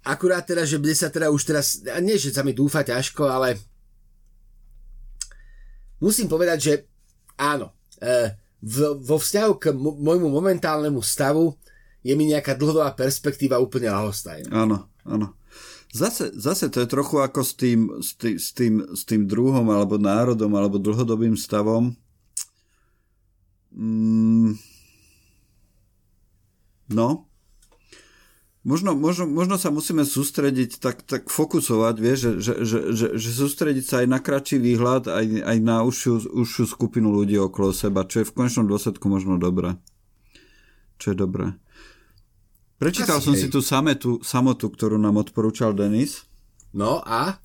akurát 0.00 0.48
teda, 0.48 0.64
že 0.64 0.80
bude 0.80 0.96
sa 0.96 1.12
teda 1.12 1.28
už 1.28 1.44
teraz, 1.44 1.84
nie, 2.00 2.16
že 2.16 2.32
sa 2.32 2.40
mi 2.40 2.56
dúfa 2.56 2.80
ťažko, 2.80 3.28
ale 3.28 3.60
musím 6.00 6.32
povedať, 6.32 6.58
že 6.64 6.74
áno, 7.36 7.76
uh, 8.00 8.32
v, 8.64 8.76
vo 9.04 9.20
vzťahu 9.20 9.52
k 9.60 9.76
môjmu 9.76 10.32
momentálnemu 10.32 11.04
stavu 11.04 11.60
je 12.04 12.12
mi 12.12 12.28
nejaká 12.28 12.54
dlhodobá 12.54 12.92
perspektíva 12.92 13.56
úplne 13.56 13.88
lahostajná. 13.88 14.52
Áno, 14.52 14.92
áno. 15.08 15.32
Zase, 15.94 16.34
zase 16.36 16.68
to 16.68 16.84
je 16.84 16.90
trochu 16.90 17.22
ako 17.22 17.40
s 17.40 17.52
tým, 17.54 17.80
s, 18.02 18.18
tým, 18.18 18.36
s, 18.36 18.48
tým, 18.52 18.74
s 18.92 19.02
tým 19.08 19.22
druhom 19.24 19.64
alebo 19.72 19.96
národom 19.96 20.52
alebo 20.52 20.76
dlhodobým 20.76 21.38
stavom. 21.38 21.96
Mm, 23.72 24.58
no, 26.92 27.26
Možno, 28.64 28.96
možno, 28.96 29.28
možno 29.28 29.60
sa 29.60 29.68
musíme 29.68 30.08
sústrediť, 30.08 30.80
tak, 30.80 31.04
tak 31.04 31.28
fokusovať, 31.28 31.94
vieš, 32.00 32.18
že, 32.18 32.32
že, 32.40 32.52
že, 32.64 32.78
že, 32.96 33.06
že 33.20 33.30
sústrediť 33.44 33.84
sa 33.84 34.00
aj 34.00 34.08
na 34.08 34.18
kratší 34.24 34.56
výhľad, 34.56 35.04
aj, 35.04 35.44
aj 35.44 35.58
na 35.60 35.84
užšiu, 35.84 36.32
užšiu 36.32 36.64
skupinu 36.64 37.12
ľudí 37.12 37.36
okolo 37.36 37.76
seba, 37.76 38.08
čo 38.08 38.24
je 38.24 38.28
v 38.32 38.32
končnom 38.32 38.64
dôsledku 38.64 39.04
možno 39.04 39.36
dobré. 39.36 39.76
Čo 40.96 41.12
je 41.12 41.16
dobré. 41.20 41.46
Prečítal 42.84 43.16
Asi, 43.16 43.24
som 43.24 43.32
hej. 43.32 43.40
si 43.40 43.48
tú 43.48 43.64
sametu, 43.64 44.20
samotu, 44.20 44.68
ktorú 44.68 45.00
nám 45.00 45.16
odporúčal 45.16 45.72
Denis. 45.72 46.28
No 46.76 47.00
a? 47.00 47.40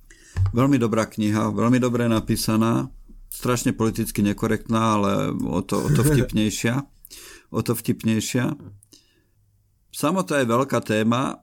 Veľmi 0.51 0.75
dobrá 0.75 1.07
kniha, 1.07 1.55
veľmi 1.55 1.79
dobre 1.79 2.11
napísaná, 2.11 2.91
strašne 3.31 3.71
politicky 3.71 4.19
nekorektná, 4.19 4.99
ale 4.99 5.31
o 5.31 5.63
to, 5.63 5.79
o 5.79 5.89
to 5.95 6.03
vtipnejšia. 6.11 6.83
O 7.55 7.63
to 7.63 7.71
vtipnejšia. 7.71 8.51
Samota 9.95 10.43
je 10.43 10.51
veľká 10.51 10.83
téma 10.83 11.39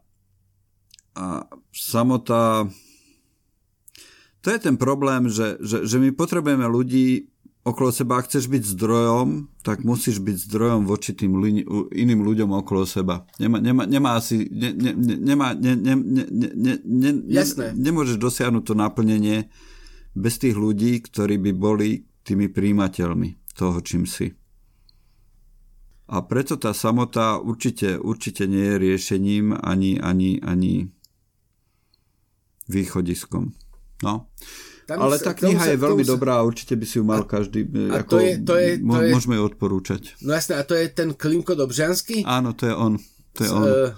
a 1.17 1.49
samota... 1.73 2.69
To 4.45 4.49
je 4.53 4.61
ten 4.61 4.77
problém, 4.77 5.33
že, 5.33 5.57
že, 5.65 5.89
že 5.89 5.97
my 5.97 6.13
potrebujeme 6.13 6.69
ľudí, 6.69 7.33
okolo 7.67 7.91
seba, 7.91 8.23
ak 8.23 8.31
chceš 8.31 8.47
byť 8.47 8.63
zdrojom, 8.79 9.51
tak 9.67 9.83
musíš 9.83 10.23
byť 10.23 10.37
zdrojom 10.47 10.87
voči 10.87 11.19
tým 11.19 11.43
li, 11.43 11.67
iným 11.91 12.23
ľuďom 12.23 12.55
okolo 12.55 12.87
seba. 12.87 13.27
Nemá, 13.43 13.59
nemá, 13.59 13.83
nemá 13.91 14.15
asi, 14.15 14.47
ne, 14.47 14.71
ne, 14.71 14.95
nemá, 14.95 15.51
ne, 15.59 15.75
ne, 15.75 15.95
ne, 15.99 16.25
ne, 16.31 16.75
ne, 16.79 17.11
Jasné. 17.27 17.75
Ne, 17.75 17.91
nemôžeš 17.91 18.23
dosiahnuť 18.23 18.63
to 18.63 18.75
naplnenie 18.79 19.51
bez 20.15 20.39
tých 20.39 20.55
ľudí, 20.55 21.03
ktorí 21.03 21.43
by 21.43 21.53
boli 21.59 22.07
tými 22.23 22.47
príjimateľmi 22.47 23.59
toho, 23.59 23.83
čím 23.83 24.07
si. 24.07 24.31
A 26.07 26.23
preto 26.23 26.55
tá 26.55 26.71
samota 26.71 27.43
určite, 27.43 27.99
určite 27.99 28.47
nie 28.47 28.63
je 28.63 28.79
riešením 28.79 29.59
ani, 29.59 29.99
ani, 29.99 30.39
ani 30.39 30.87
východiskom. 32.71 33.51
No. 34.07 34.31
Tam 34.87 35.03
Ale 35.03 35.19
tá 35.19 35.35
kniha 35.35 35.59
sa, 35.59 35.75
je 35.75 35.83
veľmi 35.83 36.07
sa... 36.07 36.15
dobrá 36.15 36.39
a 36.39 36.47
určite 36.47 36.79
by 36.79 36.87
si 36.87 37.03
ju 37.03 37.05
mal 37.05 37.23
a, 37.23 37.29
každý, 37.29 37.67
a 37.91 38.07
ako, 38.07 38.11
to 38.15 38.19
je, 38.23 38.33
to 38.39 38.55
je, 38.55 38.71
to 38.79 38.99
je, 39.03 39.11
môžeme 39.11 39.35
ju 39.35 39.43
odporúčať. 39.43 40.15
No 40.23 40.31
jasné, 40.31 40.55
a 40.55 40.63
to 40.63 40.79
je 40.79 40.87
ten 40.95 41.11
Klimko 41.11 41.59
Dobřanský? 41.59 42.23
Áno, 42.23 42.55
to 42.55 42.71
je 42.71 42.75
on. 42.79 42.95
To 43.35 43.41
je 43.43 43.51
on. 43.51 43.63
Uh, 43.67 43.91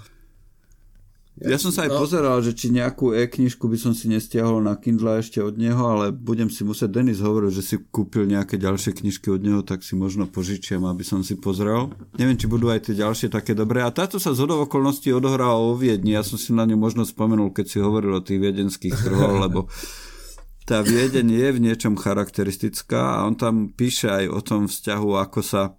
ja 1.39 1.55
som 1.55 1.71
sa 1.71 1.87
aj 1.87 1.95
no. 1.95 2.03
pozeral, 2.03 2.35
že 2.43 2.51
či 2.51 2.67
nejakú 2.67 3.15
e-knižku 3.15 3.63
by 3.71 3.79
som 3.79 3.93
si 3.95 4.11
nestiahol 4.11 4.59
na 4.59 4.75
Kindle 4.75 5.23
ešte 5.23 5.39
od 5.39 5.55
neho, 5.55 5.79
ale 5.79 6.11
budem 6.11 6.51
si 6.51 6.67
musieť, 6.67 6.99
Denis 6.99 7.23
hovoril, 7.23 7.47
že 7.47 7.63
si 7.63 7.75
kúpil 7.79 8.27
nejaké 8.27 8.59
ďalšie 8.59 8.99
knižky 8.99 9.31
od 9.31 9.39
neho, 9.39 9.61
tak 9.63 9.79
si 9.79 9.95
možno 9.95 10.27
požičiam, 10.27 10.83
aby 10.83 11.07
som 11.07 11.23
si 11.23 11.39
pozrel. 11.39 11.95
Neviem, 12.19 12.35
či 12.35 12.51
budú 12.51 12.67
aj 12.67 12.91
tie 12.91 12.99
ďalšie 12.99 13.31
také 13.31 13.55
dobré. 13.55 13.79
A 13.87 13.93
táto 13.93 14.19
sa 14.19 14.35
z 14.35 14.43
okolností 14.43 15.15
odohrala 15.15 15.55
o 15.55 15.79
Viedni. 15.79 16.11
Ja 16.11 16.27
som 16.27 16.35
si 16.35 16.51
na 16.51 16.67
ňu 16.67 16.75
možno 16.75 17.07
spomenul, 17.07 17.55
keď 17.55 17.65
si 17.71 17.77
hovoril 17.79 18.19
o 18.19 18.25
tých 18.25 18.43
viedenských 18.43 18.99
trhoch, 18.99 19.39
lebo 19.39 19.59
tá 20.69 20.85
Viedeň 20.85 21.25
je 21.33 21.47
v 21.49 21.59
niečom 21.65 21.97
charakteristická 21.97 23.17
a 23.17 23.25
on 23.25 23.33
tam 23.33 23.73
píše 23.73 24.05
aj 24.05 24.25
o 24.29 24.39
tom 24.45 24.69
vzťahu, 24.69 25.09
ako 25.17 25.41
sa 25.41 25.73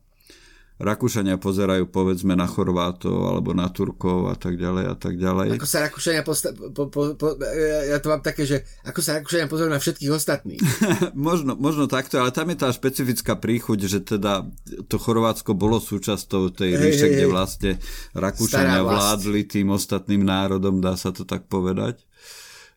Rakúšania 0.80 1.36
pozerajú 1.36 1.92
povedzme 1.92 2.32
na 2.32 2.48
Chorvátov 2.48 3.28
alebo 3.28 3.52
na 3.52 3.68
Turkov 3.68 4.32
a 4.32 4.34
tak 4.34 4.56
ďalej 4.56 4.84
a 4.88 4.96
tak 4.96 5.20
ďalej. 5.20 5.60
Ako 5.60 5.68
sa 5.68 5.84
Rakúšania 5.84 6.24
posta- 6.24 6.56
po, 6.56 6.88
po, 6.88 7.12
po, 7.20 7.36
ja 7.84 8.00
to 8.00 8.08
mám 8.08 8.24
také, 8.24 8.48
že 8.48 8.64
ako 8.88 9.04
sa 9.04 9.20
Rakúšania 9.20 9.46
pozerajú 9.46 9.76
na 9.76 9.78
všetkých 9.78 10.10
ostatných. 10.10 10.60
možno, 11.28 11.52
možno 11.54 11.84
takto, 11.84 12.16
ale 12.16 12.32
tam 12.32 12.48
je 12.48 12.64
tá 12.64 12.72
špecifická 12.72 13.36
príchuť, 13.36 13.78
že 13.86 14.00
teda 14.16 14.48
to 14.88 14.96
Chorvátsko 14.96 15.52
bolo 15.52 15.84
súčasťou 15.84 16.50
tej 16.56 16.80
ríše, 16.80 17.06
hey, 17.06 17.14
kde 17.14 17.26
vlastne 17.28 17.70
Rakúšania 18.16 18.80
vládli 18.80 19.44
tým 19.44 19.70
ostatným 19.70 20.24
národom, 20.24 20.80
dá 20.80 20.96
sa 20.96 21.12
to 21.12 21.28
tak 21.28 21.44
povedať, 21.44 22.00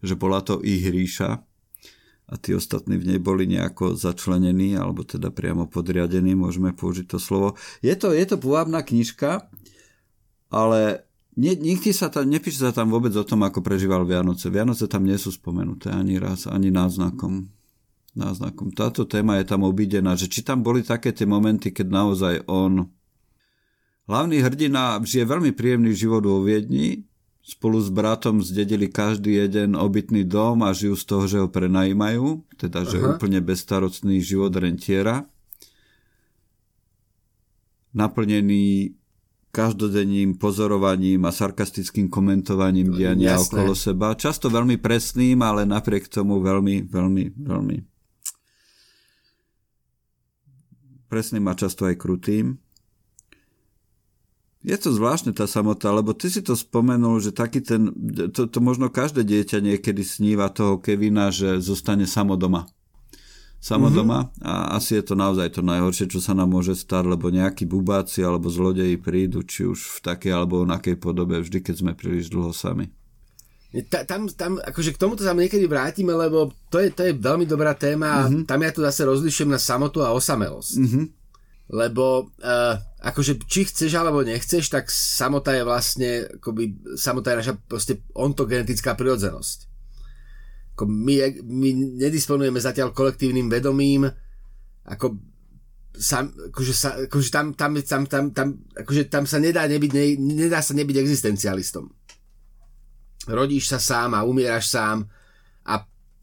že 0.04 0.20
bola 0.20 0.44
to 0.44 0.60
ich 0.60 0.84
ríša 0.84 1.40
a 2.28 2.40
tí 2.40 2.56
ostatní 2.56 2.96
v 2.98 3.14
nej 3.14 3.20
boli 3.20 3.46
nejako 3.46 4.00
začlenení, 4.00 4.80
alebo 4.80 5.04
teda 5.04 5.30
priamo 5.30 5.68
podriadení, 5.68 6.34
môžeme 6.34 6.72
použiť 6.72 7.06
to 7.12 7.20
slovo. 7.20 7.60
Je 7.84 7.94
to, 7.94 8.16
je 8.16 8.26
to 8.26 8.40
pôvabná 8.40 8.82
knižka, 8.82 9.52
ale 10.48 11.04
nie, 11.34 11.58
nikdy 11.58 11.92
sa 11.92 12.14
tam, 12.14 12.30
nepíše 12.30 12.64
sa 12.64 12.72
tam 12.72 12.94
vôbec 12.94 13.12
o 13.18 13.26
tom, 13.26 13.42
ako 13.44 13.66
prežíval 13.66 14.06
Vianoce. 14.06 14.48
Vianoce 14.54 14.86
tam 14.86 15.04
nie 15.04 15.18
sú 15.18 15.34
spomenuté 15.34 15.90
ani 15.90 16.22
raz, 16.22 16.46
ani 16.46 16.70
náznakom. 16.70 17.50
náznakom. 18.14 18.70
Táto 18.72 19.10
téma 19.10 19.42
je 19.42 19.46
tam 19.50 19.66
obídená, 19.66 20.14
že 20.14 20.30
či 20.30 20.46
tam 20.46 20.62
boli 20.62 20.86
také 20.86 21.10
tie 21.10 21.26
momenty, 21.26 21.74
keď 21.74 21.88
naozaj 21.90 22.36
on 22.46 22.94
Hlavný 24.04 24.44
hrdina 24.44 25.00
žije 25.00 25.24
veľmi 25.24 25.56
príjemný 25.56 25.96
život 25.96 26.28
vo 26.28 26.44
Viedni, 26.44 27.08
spolu 27.44 27.84
s 27.84 27.92
bratom 27.92 28.40
zdedili 28.40 28.88
každý 28.88 29.36
jeden 29.36 29.76
obytný 29.76 30.24
dom 30.24 30.64
a 30.64 30.72
žijú 30.72 30.96
z 30.96 31.04
toho, 31.04 31.24
že 31.28 31.38
ho 31.44 31.52
prenajímajú, 31.52 32.40
teda 32.56 32.88
že 32.88 33.04
Aha. 33.04 33.20
úplne 33.20 33.44
bezstarostný 33.44 34.24
život 34.24 34.56
rentiera. 34.56 35.28
Naplnený 37.94 38.96
každodenným 39.54 40.42
pozorovaním 40.42 41.30
a 41.30 41.32
sarkastickým 41.36 42.10
komentovaním 42.10 42.90
diania 42.90 43.38
Jasné. 43.38 43.54
okolo 43.54 43.78
seba. 43.78 44.18
Často 44.18 44.50
veľmi 44.50 44.82
presným, 44.82 45.38
ale 45.46 45.70
napriek 45.70 46.10
tomu 46.10 46.42
veľmi, 46.42 46.90
veľmi, 46.90 47.24
veľmi 47.38 47.78
presným 51.06 51.46
a 51.46 51.54
často 51.54 51.86
aj 51.86 52.02
krutým. 52.02 52.58
Je 54.64 54.80
to 54.80 54.96
zvláštne 54.96 55.36
tá 55.36 55.44
samota, 55.44 55.92
lebo 55.92 56.16
ty 56.16 56.32
si 56.32 56.40
to 56.40 56.56
spomenul, 56.56 57.20
že 57.20 57.36
taký 57.36 57.60
ten, 57.60 57.92
to, 58.32 58.48
to 58.48 58.60
možno 58.64 58.88
každé 58.88 59.28
dieťa 59.28 59.60
niekedy 59.60 60.08
sníva 60.08 60.48
toho 60.48 60.80
Kevina, 60.80 61.36
že 61.36 61.60
zostane 61.60 62.08
samo 62.08 62.40
doma. 62.40 62.72
Samo 63.60 63.88
mm-hmm. 63.88 63.96
doma 63.96 64.32
a 64.40 64.76
asi 64.80 65.00
je 65.00 65.04
to 65.04 65.16
naozaj 65.20 65.52
to 65.56 65.64
najhoršie, 65.64 66.08
čo 66.08 66.24
sa 66.24 66.32
nám 66.32 66.52
môže 66.52 66.80
stať, 66.80 67.12
lebo 67.12 67.28
nejakí 67.32 67.68
bubáci 67.68 68.24
alebo 68.24 68.48
zlodeji 68.48 68.96
prídu, 69.00 69.44
či 69.44 69.68
už 69.68 69.80
v 69.80 69.98
takej 70.00 70.32
alebo 70.32 70.64
onakej 70.64 70.96
podobe, 70.96 71.44
vždy 71.44 71.60
keď 71.60 71.76
sme 71.84 71.92
príliš 71.96 72.32
dlho 72.32 72.56
sami. 72.56 72.88
Ta, 73.92 74.08
tam, 74.08 74.32
tam, 74.32 74.64
akože 74.64 74.96
k 74.96 75.02
tomuto 75.02 75.28
sa 75.28 75.36
niekedy 75.36 75.68
vrátime, 75.68 76.12
lebo 76.16 76.52
to 76.72 76.80
je, 76.80 76.92
to 76.92 77.08
je 77.08 77.16
veľmi 77.16 77.44
dobrá 77.44 77.76
téma 77.76 78.28
mm-hmm. 78.28 78.44
a 78.44 78.48
tam 78.48 78.60
ja 78.64 78.72
to 78.72 78.80
zase 78.84 79.04
rozlišujem 79.08 79.52
na 79.52 79.60
samotu 79.60 80.00
a 80.04 80.16
osamelosť. 80.16 80.76
Mm-hmm 80.80 81.23
lebo 81.74 82.30
uh, 82.30 82.78
akože 83.02 83.50
či 83.50 83.66
chceš 83.66 83.98
alebo 83.98 84.22
nechceš, 84.22 84.70
tak 84.70 84.94
samota 84.94 85.58
je 85.58 85.66
vlastne, 85.66 86.10
akoby, 86.38 86.94
samota 86.94 87.34
je 87.34 87.40
naša 87.42 87.56
proste 87.66 87.94
ontogenetická 88.14 88.94
prirodzenosť. 88.94 89.74
Ako 90.78 90.86
my, 90.86 91.42
my 91.42 91.70
nedisponujeme 91.98 92.62
zatiaľ 92.62 92.94
kolektívnym 92.94 93.50
vedomím, 93.50 94.06
ako 94.86 95.18
sam, 95.98 96.30
akože, 96.30 96.74
sa, 96.78 96.90
akože 97.10 97.30
tam, 97.34 97.58
tam, 97.58 97.74
tam, 97.82 98.04
tam, 98.06 98.24
tam, 98.30 98.48
akože 98.78 99.10
tam 99.10 99.26
sa 99.26 99.42
nedá, 99.42 99.66
nebyť, 99.66 99.92
ne, 99.98 100.06
nedá 100.46 100.62
sa 100.62 100.78
nebyť 100.78 100.98
existencialistom. 101.02 101.90
Rodíš 103.34 103.74
sa 103.74 103.82
sám 103.82 104.14
a 104.14 104.26
umieraš 104.28 104.70
sám 104.70 105.10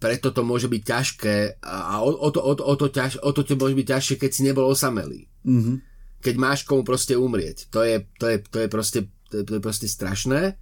preto 0.01 0.33
to 0.33 0.41
môže 0.41 0.67
byť 0.67 0.83
ťažké 0.83 1.61
a 1.61 2.01
o, 2.01 2.11
o, 2.17 2.29
to, 2.33 2.41
o, 2.41 2.53
to, 2.57 2.63
o, 2.65 2.75
to, 2.75 2.87
ťaž, 2.89 3.21
o 3.21 3.31
to 3.37 3.45
to 3.45 3.55
môže 3.61 3.77
byť 3.77 3.87
ťažšie, 3.87 4.17
keď 4.17 4.31
si 4.33 4.43
nebol 4.49 4.65
osamelý. 4.65 5.29
Mm-hmm. 5.45 5.77
Keď 6.25 6.35
máš 6.41 6.65
komu 6.65 6.85
proste 6.85 7.21
umrieť. 7.21 7.69
To 7.69 7.85
je, 7.85 8.09
to 8.17 8.27
je, 8.33 8.37
to 8.49 8.59
je, 8.65 8.69
proste, 8.73 9.01
to 9.29 9.35
je, 9.41 9.43
to 9.45 9.53
je 9.57 9.63
proste 9.63 9.87
strašné. 9.93 10.57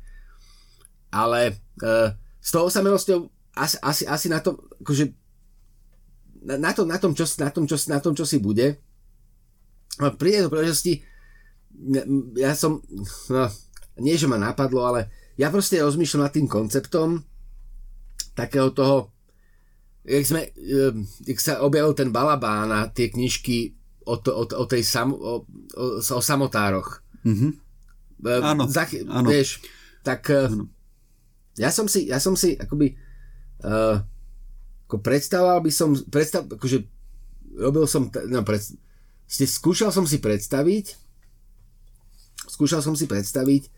Ale 1.14 1.55
uh, 1.55 2.11
s 2.43 2.51
tou 2.51 2.66
osamelosťou 2.66 3.30
asi, 3.55 3.78
asi, 3.78 4.03
asi 4.11 4.26
na 4.26 4.43
tom, 4.43 4.59
akože 4.82 5.14
na, 6.43 6.59
na, 6.59 6.70
tom, 6.74 6.86
na, 6.91 6.99
tom, 6.99 7.14
čo, 7.14 7.24
na, 7.39 7.51
tom, 7.55 7.64
čo, 7.66 7.78
na 7.86 7.99
tom, 8.03 8.18
čo 8.18 8.26
si 8.26 8.43
bude, 8.43 8.78
pri 9.99 10.28
tejto 10.34 10.51
príležitosti 10.51 11.03
ja 12.39 12.53
som, 12.59 12.82
no, 13.30 13.45
nie, 14.03 14.18
že 14.18 14.26
ma 14.26 14.39
napadlo, 14.39 14.86
ale 14.86 15.11
ja 15.39 15.51
proste 15.51 15.78
rozmýšľam 15.78 16.26
nad 16.26 16.34
tým 16.34 16.49
konceptom 16.51 17.22
takého 18.34 18.70
toho, 18.74 19.11
jak, 20.09 20.24
sme, 20.24 20.42
jak 21.28 21.38
sa 21.38 21.61
objavil 21.61 21.92
ten 21.92 22.09
Balabán 22.09 22.72
a 22.72 22.88
tie 22.88 23.12
knižky 23.12 23.76
o, 24.09 24.16
to, 24.16 24.32
o, 24.32 24.44
o 24.48 24.64
tej 24.64 24.82
sam, 24.82 25.12
o, 25.12 25.44
o, 25.76 25.84
o 26.00 26.20
samotároch. 26.24 27.04
Mm-hmm. 27.28 27.52
Áno, 28.42 28.66
Zachy, 28.66 29.04
áno. 29.04 29.28
Vieš, 29.28 29.62
tak 30.00 30.32
áno. 30.32 30.66
ja 31.61 31.70
som 31.70 31.86
si, 31.86 32.09
ja 32.09 32.18
som 32.18 32.34
si 32.34 32.56
akoby 32.56 32.96
uh, 33.62 34.02
ako 34.88 35.04
predstavoval 35.04 35.61
by 35.61 35.68
som, 35.68 35.92
predstav, 36.09 36.48
akože 36.48 36.80
robil 37.61 37.84
som, 37.84 38.09
no, 38.09 38.40
pred, 38.40 38.64
skúšal 39.28 39.92
som 39.92 40.09
si 40.09 40.16
predstaviť, 40.16 40.96
skúšal 42.48 42.80
som 42.80 42.96
si 42.96 43.04
predstaviť, 43.04 43.68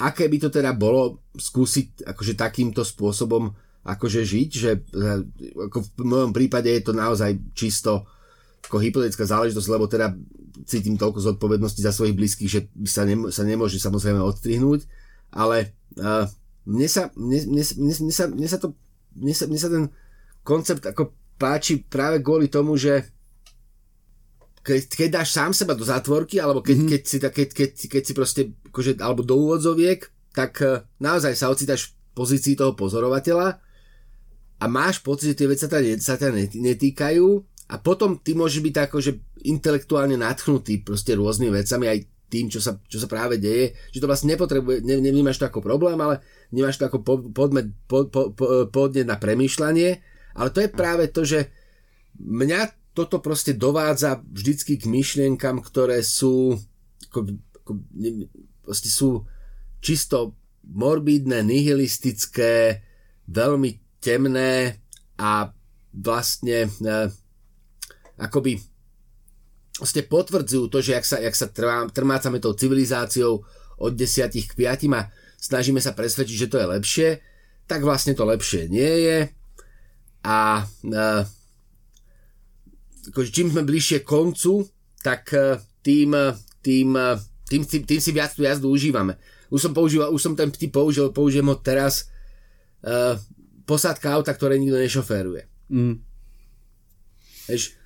aké 0.00 0.24
by 0.24 0.40
to 0.40 0.48
teda 0.48 0.72
bolo 0.72 1.20
skúsiť 1.36 2.08
akože 2.08 2.34
takýmto 2.40 2.80
spôsobom 2.80 3.52
akože 3.84 4.24
žiť, 4.24 4.50
že 4.50 4.70
eh, 4.80 5.20
ako 5.68 5.78
v 6.00 6.04
mojom 6.08 6.32
prípade 6.32 6.72
je 6.72 6.82
to 6.82 6.96
naozaj 6.96 7.36
čisto 7.52 8.08
ako 8.64 8.80
hypotetická 8.80 9.28
záležitosť, 9.28 9.68
lebo 9.68 9.84
teda 9.84 10.16
cítim 10.64 10.96
toľko 10.96 11.20
zodpovednosti 11.20 11.84
za 11.84 11.92
svojich 11.92 12.16
blízkych, 12.16 12.50
že 12.50 12.60
sa, 12.88 13.04
ne, 13.04 13.28
sa 13.28 13.44
nemôže 13.44 13.76
samozrejme 13.76 14.24
odstrihnúť, 14.24 14.88
ale 15.34 15.76
uh, 16.00 16.24
mne, 16.64 16.88
sa, 16.88 17.12
mne, 17.12 17.44
mne, 17.44 17.64
mne, 17.76 17.94
mne, 18.00 18.14
sa, 18.14 18.24
mne, 18.30 18.48
sa 18.48 18.58
to, 18.62 18.72
mne, 19.18 19.34
sa, 19.36 19.44
mne 19.44 19.60
sa 19.60 19.68
ten 19.68 19.84
koncept 20.40 20.86
ako 20.88 21.12
páči 21.36 21.84
práve 21.84 22.24
kvôli 22.24 22.48
tomu, 22.48 22.78
že 22.80 23.04
keď, 24.64 24.80
keď 24.96 25.08
dáš 25.20 25.36
sám 25.36 25.52
seba 25.52 25.76
do 25.76 25.84
zátvorky, 25.84 26.40
alebo 26.40 26.64
keď, 26.64 26.76
mm-hmm. 26.80 26.90
keď, 26.94 27.02
si, 27.04 27.16
keď, 27.20 27.48
keď, 27.52 27.70
keď 27.84 28.02
si 28.06 28.12
proste, 28.16 28.42
akože, 28.72 28.96
alebo 29.02 29.20
do 29.20 29.36
úvodzoviek, 29.36 30.08
tak 30.32 30.52
uh, 30.64 30.80
naozaj 31.02 31.36
sa 31.36 31.52
ocitáš 31.52 31.92
v 31.92 32.16
pozícii 32.16 32.56
toho 32.56 32.72
pozorovateľa 32.72 33.60
a 34.60 34.64
máš 34.70 35.02
pocit, 35.02 35.34
že 35.34 35.38
tie 35.44 35.48
veci 35.50 35.66
sa 35.66 35.70
ťa, 35.70 35.80
sa 35.98 36.14
ťa 36.14 36.30
netýkajú 36.54 37.26
a 37.70 37.74
potom 37.80 38.20
ty 38.20 38.36
môžeš 38.36 38.60
byť 38.60 38.74
tak 38.74 38.86
akože 38.92 39.12
intelektuálne 39.44 40.16
nadchnutý 40.16 40.84
proste 40.84 41.16
rôznymi 41.16 41.52
vecami, 41.52 41.84
aj 41.90 41.98
tým, 42.32 42.50
čo 42.50 42.58
sa, 42.58 42.74
čo 42.90 42.98
sa 42.98 43.06
práve 43.06 43.38
deje, 43.38 43.78
že 43.94 44.02
to 44.02 44.10
vlastne 44.10 44.34
nepotrebuje, 44.34 44.82
ne, 44.82 44.98
nevnímaš 44.98 45.38
to 45.38 45.46
ako 45.46 45.62
problém, 45.62 45.94
ale 46.00 46.24
vnímaš 46.50 46.80
to 46.80 46.88
ako 46.88 46.98
podmet, 47.30 47.70
pod, 47.86 48.10
pod, 48.10 48.34
pod, 48.34 48.72
podnet 48.74 49.06
na 49.06 49.14
premýšľanie, 49.20 49.90
ale 50.34 50.48
to 50.50 50.58
je 50.64 50.70
práve 50.72 51.04
to, 51.14 51.22
že 51.22 51.46
mňa 52.18 52.94
toto 52.94 53.18
proste 53.18 53.54
dovádza 53.54 54.22
vždycky 54.22 54.78
k 54.78 54.86
myšlienkam, 54.86 55.62
ktoré 55.62 56.02
sú 56.02 56.58
ako, 57.10 57.38
ako, 57.62 57.70
proste 58.66 58.90
sú 58.90 59.26
čisto 59.78 60.34
morbidné, 60.64 61.44
nihilistické, 61.44 62.82
veľmi 63.28 63.83
temné 64.04 64.84
a 65.16 65.48
vlastne 65.96 66.68
eh, 66.68 67.08
akoby 68.20 68.60
ste 69.82 70.06
potvrdzujú 70.06 70.70
to, 70.70 70.78
že 70.78 70.94
ak 70.94 71.04
sa, 71.04 71.16
jak 71.18 71.34
sa 71.34 71.50
trmácame 71.90 72.38
tou 72.38 72.54
civilizáciou 72.54 73.42
od 73.82 73.92
10 73.96 74.30
k 74.30 74.52
5 74.54 74.86
a 74.94 75.10
snažíme 75.34 75.82
sa 75.82 75.90
presvedčiť, 75.90 76.36
že 76.46 76.50
to 76.50 76.62
je 76.62 76.66
lepšie, 76.78 77.08
tak 77.66 77.82
vlastne 77.82 78.14
to 78.14 78.22
lepšie 78.22 78.70
nie 78.70 78.94
je. 79.02 79.18
A 80.24 80.62
e, 80.62 81.04
čím 83.34 83.50
sme 83.50 83.66
bližšie 83.66 84.06
koncu, 84.06 84.62
tak 85.02 85.34
e, 85.34 85.58
tým, 85.82 86.14
tým, 86.62 86.94
tým, 87.50 87.60
tým, 87.66 87.82
tým 87.82 88.00
si 88.00 88.10
viac 88.14 88.30
tú 88.30 88.46
jazdu 88.46 88.70
užívame. 88.70 89.18
Už 89.50 89.58
som, 89.58 89.74
používal, 89.74 90.14
už 90.14 90.22
som 90.22 90.34
ten 90.38 90.54
typ 90.54 90.70
použil, 90.70 91.10
použijem 91.10 91.50
ho 91.50 91.58
teraz. 91.58 92.06
E, 92.78 93.18
posádka 93.64 94.12
auta, 94.12 94.32
ktoré 94.32 94.60
nikto 94.60 94.76
nešoféruje. 94.80 95.48
Mm. 95.72 96.00
Eš, 97.48 97.76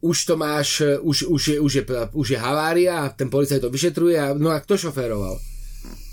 už 0.00 0.16
to 0.24 0.34
máš, 0.36 0.84
už, 1.00 1.28
už, 1.28 1.42
je, 1.48 1.56
už, 1.60 1.72
je, 1.80 1.82
už 2.12 2.26
je 2.30 2.38
havária, 2.38 3.08
ten 3.16 3.32
policajt 3.32 3.64
to 3.64 3.72
vyšetruje 3.72 4.16
a 4.20 4.36
no 4.36 4.52
a 4.52 4.60
kto 4.60 4.76
šoféroval? 4.76 5.40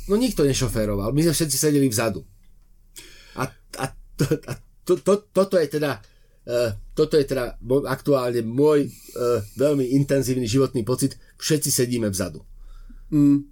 No 0.07 0.15
nikto 0.15 0.43
nešoféroval, 0.43 1.11
my 1.11 1.21
sme 1.23 1.33
všetci 1.35 1.57
sedeli 1.59 1.87
vzadu. 1.87 2.23
A, 3.39 3.47
a, 3.79 3.85
to, 4.15 4.25
a 4.47 4.53
to, 4.83 4.99
to, 4.99 5.13
toto 5.31 5.55
je 5.59 5.67
teda 5.67 5.99
uh, 6.47 6.69
toto 6.93 7.15
je 7.17 7.25
teda 7.25 7.55
aktuálne 7.87 8.43
môj 8.43 8.87
uh, 8.87 9.39
veľmi 9.55 9.95
intenzívny 9.95 10.45
životný 10.47 10.83
pocit, 10.83 11.15
všetci 11.39 11.69
sedíme 11.71 12.07
vzadu. 12.11 12.43
Mm. 13.11 13.47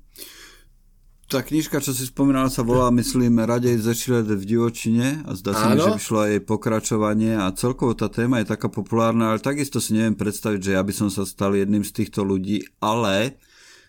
Tá 1.31 1.39
knižka, 1.39 1.79
čo 1.79 1.95
si 1.95 2.11
spomínal, 2.11 2.51
sa 2.51 2.59
volá, 2.59 2.91
myslím, 2.91 3.39
Radej 3.47 3.79
zešiled 3.79 4.27
v 4.35 4.43
divočine 4.43 5.23
a 5.23 5.31
zdá 5.31 5.55
sa 5.55 5.71
mi, 5.71 5.79
že 5.79 5.95
vyšlo 5.95 6.27
aj 6.27 6.43
pokračovanie 6.43 7.39
a 7.39 7.47
celkovo 7.55 7.95
tá 7.95 8.11
téma 8.11 8.43
je 8.43 8.51
taká 8.51 8.67
populárna, 8.67 9.31
ale 9.31 9.39
takisto 9.39 9.79
si 9.79 9.95
neviem 9.95 10.11
predstaviť, 10.11 10.59
že 10.59 10.71
ja 10.75 10.83
by 10.83 10.91
som 10.91 11.07
sa 11.07 11.23
stal 11.23 11.55
jedným 11.55 11.87
z 11.87 12.03
týchto 12.03 12.27
ľudí, 12.27 12.67
ale 12.83 13.39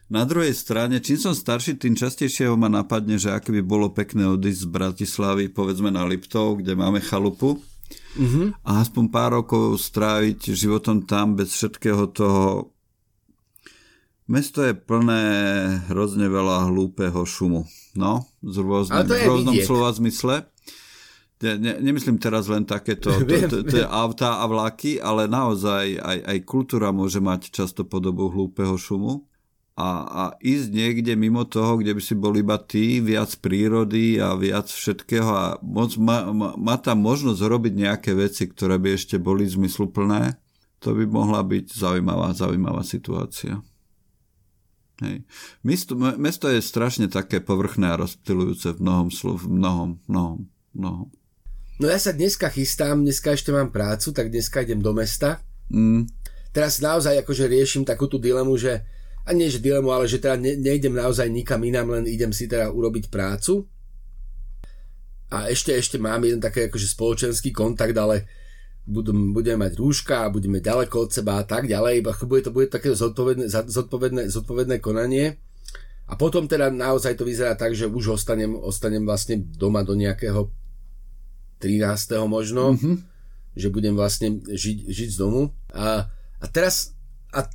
na 0.06 0.22
druhej 0.22 0.54
strane, 0.54 1.02
čím 1.02 1.18
som 1.18 1.34
starší, 1.34 1.82
tým 1.82 1.98
častejšie 1.98 2.46
ho 2.46 2.54
ma 2.54 2.70
napadne, 2.70 3.18
že 3.18 3.34
aké 3.34 3.50
by 3.50 3.62
bolo 3.66 3.90
pekné 3.90 4.22
odísť 4.30 4.62
z 4.62 4.70
Bratislavy, 4.70 5.44
povedzme 5.50 5.90
na 5.90 6.06
Liptov, 6.06 6.62
kde 6.62 6.78
máme 6.78 7.02
chalupu 7.02 7.58
mm-hmm. 8.14 8.62
a 8.62 8.86
aspoň 8.86 9.04
pár 9.10 9.42
rokov 9.42 9.82
stráviť 9.82 10.54
životom 10.54 11.02
tam 11.10 11.34
bez 11.34 11.58
všetkého 11.58 12.06
toho 12.14 12.70
Mesto 14.32 14.64
je 14.64 14.72
plné 14.72 15.24
hrozne 15.92 16.24
veľa 16.24 16.72
hlúpeho 16.72 17.20
šumu. 17.28 17.68
No, 17.92 18.24
z 18.40 18.56
rôznym, 18.64 19.04
v 19.04 19.28
rôznom 19.28 19.56
slova 19.60 19.92
zmysle. 19.92 20.48
Ne, 21.44 21.60
ne, 21.60 21.76
nemyslím 21.76 22.16
teraz 22.16 22.48
len 22.48 22.64
takéto 22.64 23.12
to, 23.20 23.28
to, 23.28 23.60
to, 23.68 23.68
to 23.68 23.78
auta 23.84 24.40
a 24.40 24.48
vlaky, 24.48 24.96
ale 24.96 25.28
naozaj 25.28 26.00
aj, 26.00 26.18
aj 26.24 26.38
kultúra 26.48 26.96
môže 26.96 27.20
mať 27.20 27.52
často 27.52 27.84
podobu 27.84 28.32
hlúpeho 28.32 28.72
šumu. 28.80 29.28
A, 29.76 29.88
a 30.04 30.22
ísť 30.40 30.68
niekde 30.72 31.12
mimo 31.12 31.44
toho, 31.44 31.76
kde 31.80 31.92
by 31.92 32.00
si 32.00 32.16
bol 32.16 32.32
iba 32.32 32.56
ty, 32.56 33.04
viac 33.04 33.36
prírody 33.36 34.16
a 34.16 34.32
viac 34.32 34.68
všetkého 34.68 35.28
a 35.28 35.46
moc 35.60 35.92
má, 36.00 36.28
má, 36.32 36.56
má 36.56 36.76
tam 36.80 37.04
možnosť 37.04 37.40
robiť 37.40 37.72
nejaké 37.76 38.16
veci, 38.16 38.48
ktoré 38.48 38.80
by 38.80 38.96
ešte 38.96 39.20
boli 39.20 39.44
zmysluplné, 39.44 40.40
to 40.80 40.96
by 40.96 41.04
mohla 41.04 41.40
byť 41.44 41.72
zaujímavá, 41.72 42.32
zaujímavá 42.36 42.84
situácia. 42.84 43.60
Hej. 45.02 45.16
Mesto, 45.66 45.98
mesto 45.98 46.46
je 46.46 46.62
strašne 46.62 47.10
také 47.10 47.42
povrchné 47.42 47.90
a 47.90 48.00
rozptilujúce 48.00 48.78
v 48.78 48.78
mnohom, 48.80 49.08
v 49.10 49.46
mnohom, 49.50 49.90
mnohom, 50.06 50.40
mnohom. 50.72 51.08
No 51.82 51.90
ja 51.90 51.98
sa 51.98 52.14
dneska 52.14 52.46
chystám, 52.46 53.02
dneska 53.02 53.34
ešte 53.34 53.50
mám 53.50 53.74
prácu, 53.74 54.14
tak 54.14 54.30
dneska 54.30 54.62
idem 54.62 54.78
do 54.78 54.94
mesta. 54.94 55.42
Mm. 55.66 56.06
Teraz 56.54 56.78
naozaj 56.78 57.18
akože 57.26 57.50
riešim 57.50 57.82
takú 57.82 58.06
tú 58.06 58.22
dilemu, 58.22 58.54
že 58.54 58.86
a 59.22 59.30
nie 59.30 59.50
že 59.50 59.62
dilemu, 59.62 59.90
ale 59.90 60.10
že 60.10 60.18
teda 60.18 60.34
ne, 60.34 60.58
nejdem 60.58 60.98
naozaj 60.98 61.30
nikam 61.30 61.62
inám, 61.62 61.94
len 61.94 62.04
idem 62.10 62.34
si 62.34 62.50
teda 62.50 62.70
urobiť 62.70 63.06
prácu. 63.10 63.66
A 65.32 65.48
ešte, 65.48 65.72
ešte 65.72 65.96
mám 65.96 66.20
jeden 66.26 66.42
taký 66.42 66.68
akože 66.68 66.92
spoločenský 66.92 67.54
kontakt, 67.54 67.96
ale 67.96 68.28
budú, 68.82 69.14
budeme 69.30 69.66
mať 69.66 69.78
rúška 69.78 70.26
a 70.26 70.32
budeme 70.32 70.58
ďaleko 70.58 71.06
od 71.06 71.10
seba 71.14 71.38
a 71.38 71.44
tak 71.46 71.70
ďalej, 71.70 72.02
bude 72.02 72.42
to 72.42 72.50
bude 72.50 72.66
také 72.66 72.90
zodpovedné, 72.90 73.46
zodpovedné, 73.48 74.22
zodpovedné 74.30 74.76
konanie. 74.82 75.38
A 76.10 76.18
potom 76.18 76.50
teda 76.50 76.68
naozaj 76.68 77.14
to 77.14 77.24
vyzerá 77.24 77.54
tak, 77.54 77.72
že 77.78 77.86
už 77.86 78.18
ostanem, 78.18 78.58
ostanem 78.58 79.06
vlastne 79.06 79.38
doma 79.38 79.86
do 79.86 79.94
nejakého 79.94 80.50
13. 81.62 82.18
možno, 82.26 82.74
mm-hmm. 82.74 82.94
že 83.54 83.68
budem 83.70 83.94
vlastne 83.94 84.42
žiť, 84.42 84.78
žiť 84.90 85.08
z 85.14 85.16
domu. 85.16 85.54
A, 85.70 86.10
a 86.42 86.46
teraz, 86.50 86.92
a 87.30 87.46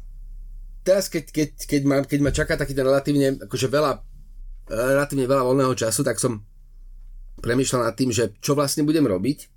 teraz 0.82 1.12
keď, 1.12 1.28
keď, 1.28 1.50
keď, 1.60 1.82
ma, 1.84 1.98
keď 2.08 2.20
ma 2.24 2.32
čaká 2.32 2.56
taký 2.56 2.72
ten 2.72 2.88
relatívne, 2.88 3.36
akože 3.46 3.68
veľa, 3.68 4.00
relatívne 4.72 5.28
veľa 5.28 5.44
voľného 5.44 5.76
času, 5.76 6.08
tak 6.08 6.18
som 6.18 6.40
premyšľal 7.44 7.92
nad 7.92 7.96
tým, 8.00 8.16
že 8.16 8.32
čo 8.40 8.56
vlastne 8.56 8.88
budem 8.88 9.06
robiť 9.06 9.57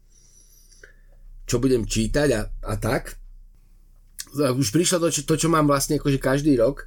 čo 1.51 1.59
budem 1.59 1.82
čítať 1.82 2.28
a, 2.38 2.40
a 2.46 2.74
tak. 2.78 3.18
Už 4.38 4.70
prišlo 4.70 5.03
to, 5.03 5.09
čo, 5.11 5.26
to, 5.26 5.34
čo 5.34 5.48
mám 5.51 5.66
vlastne 5.66 5.98
akože 5.98 6.22
každý 6.22 6.55
rok, 6.55 6.86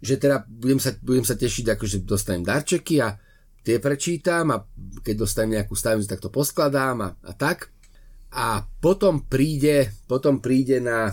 že 0.00 0.16
teda 0.16 0.48
budem 0.48 0.80
sa, 0.80 0.96
budem 1.04 1.28
sa 1.28 1.36
tešiť, 1.36 1.76
akože 1.76 2.08
dostanem 2.08 2.40
darčeky 2.40 3.04
a 3.04 3.20
tie 3.60 3.76
prečítam 3.76 4.48
a 4.56 4.64
keď 5.04 5.14
dostanem 5.20 5.60
nejakú 5.60 5.76
stavnicu, 5.76 6.08
tak 6.08 6.24
to 6.24 6.32
poskladám 6.32 6.96
a, 7.04 7.08
a 7.20 7.32
tak. 7.36 7.68
A 8.32 8.64
potom 8.80 9.28
príde, 9.28 9.92
potom 10.08 10.40
príde 10.40 10.80
na 10.80 11.12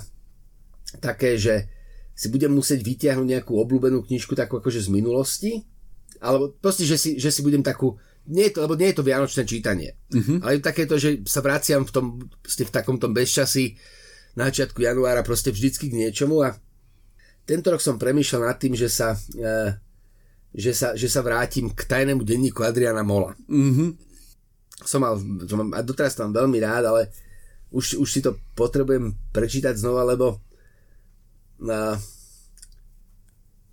také, 1.03 1.35
že 1.35 1.67
si 2.15 2.31
budem 2.31 2.55
musieť 2.55 2.79
vytiahnuť 2.79 3.27
nejakú 3.27 3.59
obľúbenú 3.59 4.07
knižku 4.07 4.39
takú 4.39 4.63
akože 4.63 4.87
z 4.87 4.89
minulosti, 4.89 5.51
alebo 6.23 6.55
proste, 6.55 6.87
že 6.87 6.95
si, 6.95 7.19
že 7.19 7.31
si 7.31 7.43
budem 7.43 7.59
takú 7.59 7.99
nie 8.27 8.49
je 8.49 8.53
to, 8.57 8.59
lebo 8.67 8.75
nie 8.75 8.91
je 8.91 8.97
to 8.99 9.07
vianočné 9.07 9.43
čítanie. 9.47 9.95
Uh-huh. 10.11 10.43
Ale 10.43 10.59
je 10.59 10.67
takéto, 10.67 10.99
že 10.99 11.23
sa 11.25 11.39
vraciam 11.39 11.87
v 11.87 11.91
tom, 11.91 12.05
v 12.43 12.71
takom 12.73 12.99
tom 12.99 13.15
bezčasí 13.15 13.79
na 14.37 14.51
začiatku 14.51 14.83
januára 14.83 15.25
proste 15.25 15.49
vždycky 15.49 15.89
k 15.89 15.97
niečomu 16.05 16.45
a 16.45 16.53
tento 17.49 17.73
rok 17.73 17.81
som 17.81 17.97
premýšľal 17.97 18.53
nad 18.53 18.57
tým, 18.61 18.77
že 18.77 18.85
sa, 18.85 19.17
e, 19.33 19.73
že 20.53 20.71
sa, 20.77 20.93
že 20.93 21.09
sa 21.09 21.25
vrátim 21.25 21.73
k 21.73 21.81
tajnému 21.81 22.21
denníku 22.21 22.61
Adriana 22.61 23.01
Mola. 23.01 23.33
Mhm. 23.49 23.97
Som 24.85 25.03
mal, 25.03 25.19
som 25.49 25.73
a 25.75 25.81
doteraz 25.83 26.15
mám 26.21 26.31
veľmi 26.31 26.61
rád, 26.61 26.87
ale 26.87 27.01
už, 27.73 27.99
už 27.99 28.07
si 28.07 28.21
to 28.23 28.37
potrebujem 28.55 29.11
prečítať 29.33 29.75
znova, 29.75 30.05
lebo 30.05 30.39
a, 31.65 31.97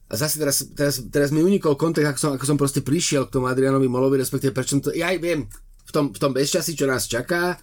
a 0.06 0.14
zase 0.14 0.38
teraz, 0.38 0.62
teraz, 0.78 1.02
teraz 1.10 1.34
mi 1.34 1.42
unikol 1.42 1.74
kontext, 1.74 2.06
ako 2.14 2.20
som, 2.20 2.30
ako 2.38 2.44
som 2.46 2.58
proste 2.58 2.80
prišiel 2.82 3.26
k 3.26 3.34
tomu 3.34 3.50
Adrianovi 3.50 3.90
Molovi, 3.90 4.22
respektíve 4.22 4.54
prečo 4.54 4.78
to, 4.78 4.94
ja 4.94 5.10
aj 5.10 5.18
viem, 5.18 5.50
v 5.86 5.90
tom, 5.90 6.14
v 6.14 6.18
tom 6.22 6.30
bezčasí, 6.30 6.78
čo 6.78 6.86
nás 6.86 7.10
čaká, 7.10 7.58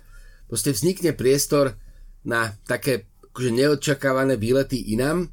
proste 0.52 0.76
vznikne 0.76 1.16
priestor 1.16 1.80
na 2.28 2.52
také 2.68 3.08
akože 3.32 3.52
neočakávané 3.52 4.36
výlety 4.36 4.92
inám 4.92 5.32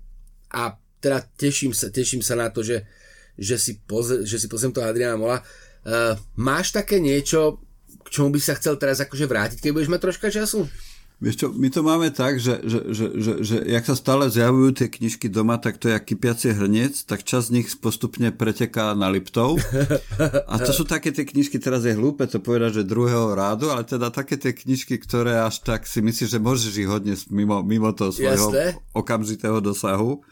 a 0.54 0.78
teda 1.02 1.18
teším 1.34 1.74
sa, 1.74 1.90
teším 1.90 2.22
sa 2.22 2.38
na 2.38 2.46
to, 2.48 2.62
že, 2.62 2.86
že 3.34 3.58
si, 3.58 3.82
poze, 3.82 4.22
že 4.22 4.38
si 4.38 4.46
pozriem 4.46 4.70
toho 4.70 4.86
Adriana 4.86 5.18
Mola. 5.18 5.42
Uh, 5.80 6.14
máš 6.38 6.70
také 6.70 7.02
niečo, 7.02 7.58
k 8.04 8.08
čomu 8.08 8.36
by 8.36 8.40
sa 8.40 8.54
chcel 8.54 8.78
teraz 8.78 9.02
akože 9.02 9.26
vrátiť, 9.26 9.58
keď 9.58 9.70
budeš 9.74 9.90
mať 9.90 10.00
troška 10.00 10.28
času? 10.30 10.68
Vieš 11.20 11.36
čo, 11.36 11.46
my 11.52 11.68
to 11.68 11.84
máme 11.84 12.08
tak, 12.16 12.40
že, 12.40 12.64
že, 12.64 12.80
že, 12.96 13.06
že, 13.12 13.32
že 13.44 13.56
jak 13.68 13.84
sa 13.84 13.92
stále 13.92 14.32
zjavujú 14.32 14.72
tie 14.72 14.88
knižky 14.88 15.28
doma, 15.28 15.60
tak 15.60 15.76
to 15.76 15.92
je 15.92 16.00
kypiacie 16.00 16.56
hrniec, 16.56 17.04
tak 17.04 17.28
čas 17.28 17.52
z 17.52 17.60
nich 17.60 17.68
postupne 17.76 18.32
preteká 18.32 18.96
na 18.96 19.12
Liptov. 19.12 19.60
A 20.48 20.56
to 20.56 20.72
sú 20.72 20.88
také 20.88 21.12
tie 21.12 21.28
knižky, 21.28 21.60
teraz 21.60 21.84
je 21.84 21.92
hlúpe 21.92 22.24
to 22.24 22.40
povedať, 22.40 22.80
že 22.80 22.88
druhého 22.88 23.36
rádu, 23.36 23.68
ale 23.68 23.84
teda 23.84 24.08
také 24.08 24.40
tie 24.40 24.56
knižky, 24.56 24.96
ktoré 24.96 25.44
až 25.44 25.60
tak 25.60 25.84
si 25.84 26.00
myslíš, 26.00 26.32
že 26.32 26.40
môžeš 26.40 26.72
ich 26.80 26.88
hodne 26.88 27.12
mimo, 27.28 27.60
mimo 27.60 27.92
toho 27.92 28.16
svojho 28.16 28.48
Jasne. 28.56 28.80
okamžitého 28.96 29.60
dosahu. 29.60 30.24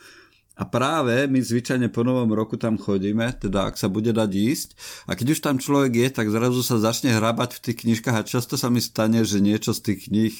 A 0.59 0.65
práve 0.67 1.29
my 1.29 1.39
zvyčajne 1.39 1.93
po 1.93 2.01
novom 2.03 2.33
roku 2.33 2.57
tam 2.57 2.81
chodíme, 2.81 3.29
teda 3.37 3.69
ak 3.69 3.77
sa 3.77 3.93
bude 3.93 4.11
dať 4.11 4.31
ísť. 4.33 4.69
A 5.05 5.15
keď 5.15 5.37
už 5.37 5.41
tam 5.45 5.61
človek 5.61 5.93
je, 5.95 6.09
tak 6.11 6.33
zrazu 6.33 6.65
sa 6.65 6.81
začne 6.81 7.15
hrabať 7.15 7.61
v 7.61 7.63
tých 7.63 7.79
knižkách 7.85 8.17
a 8.17 8.27
často 8.27 8.57
sa 8.57 8.73
mi 8.73 8.81
stane, 8.81 9.23
že 9.23 9.39
niečo 9.39 9.71
z 9.77 9.85
tých 9.85 10.11
kníh 10.11 10.35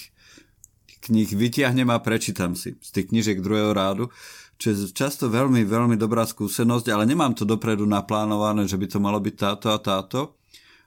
kníh 1.09 1.29
vytiahnem 1.33 1.89
a 1.89 1.99
prečítam 1.99 2.53
si 2.53 2.77
z 2.79 2.89
tých 2.93 3.09
knižiek 3.11 3.41
druhého 3.41 3.73
rádu, 3.73 4.13
čo 4.59 4.75
je 4.75 4.91
často 4.91 5.31
veľmi, 5.31 5.63
veľmi 5.65 5.95
dobrá 5.95 6.27
skúsenosť, 6.27 6.91
ale 6.91 7.07
nemám 7.07 7.33
to 7.33 7.47
dopredu 7.47 7.87
naplánované, 7.87 8.67
že 8.67 8.77
by 8.77 8.87
to 8.91 8.99
malo 8.99 9.23
byť 9.23 9.35
táto 9.39 9.67
a 9.71 9.79
táto. 9.79 10.39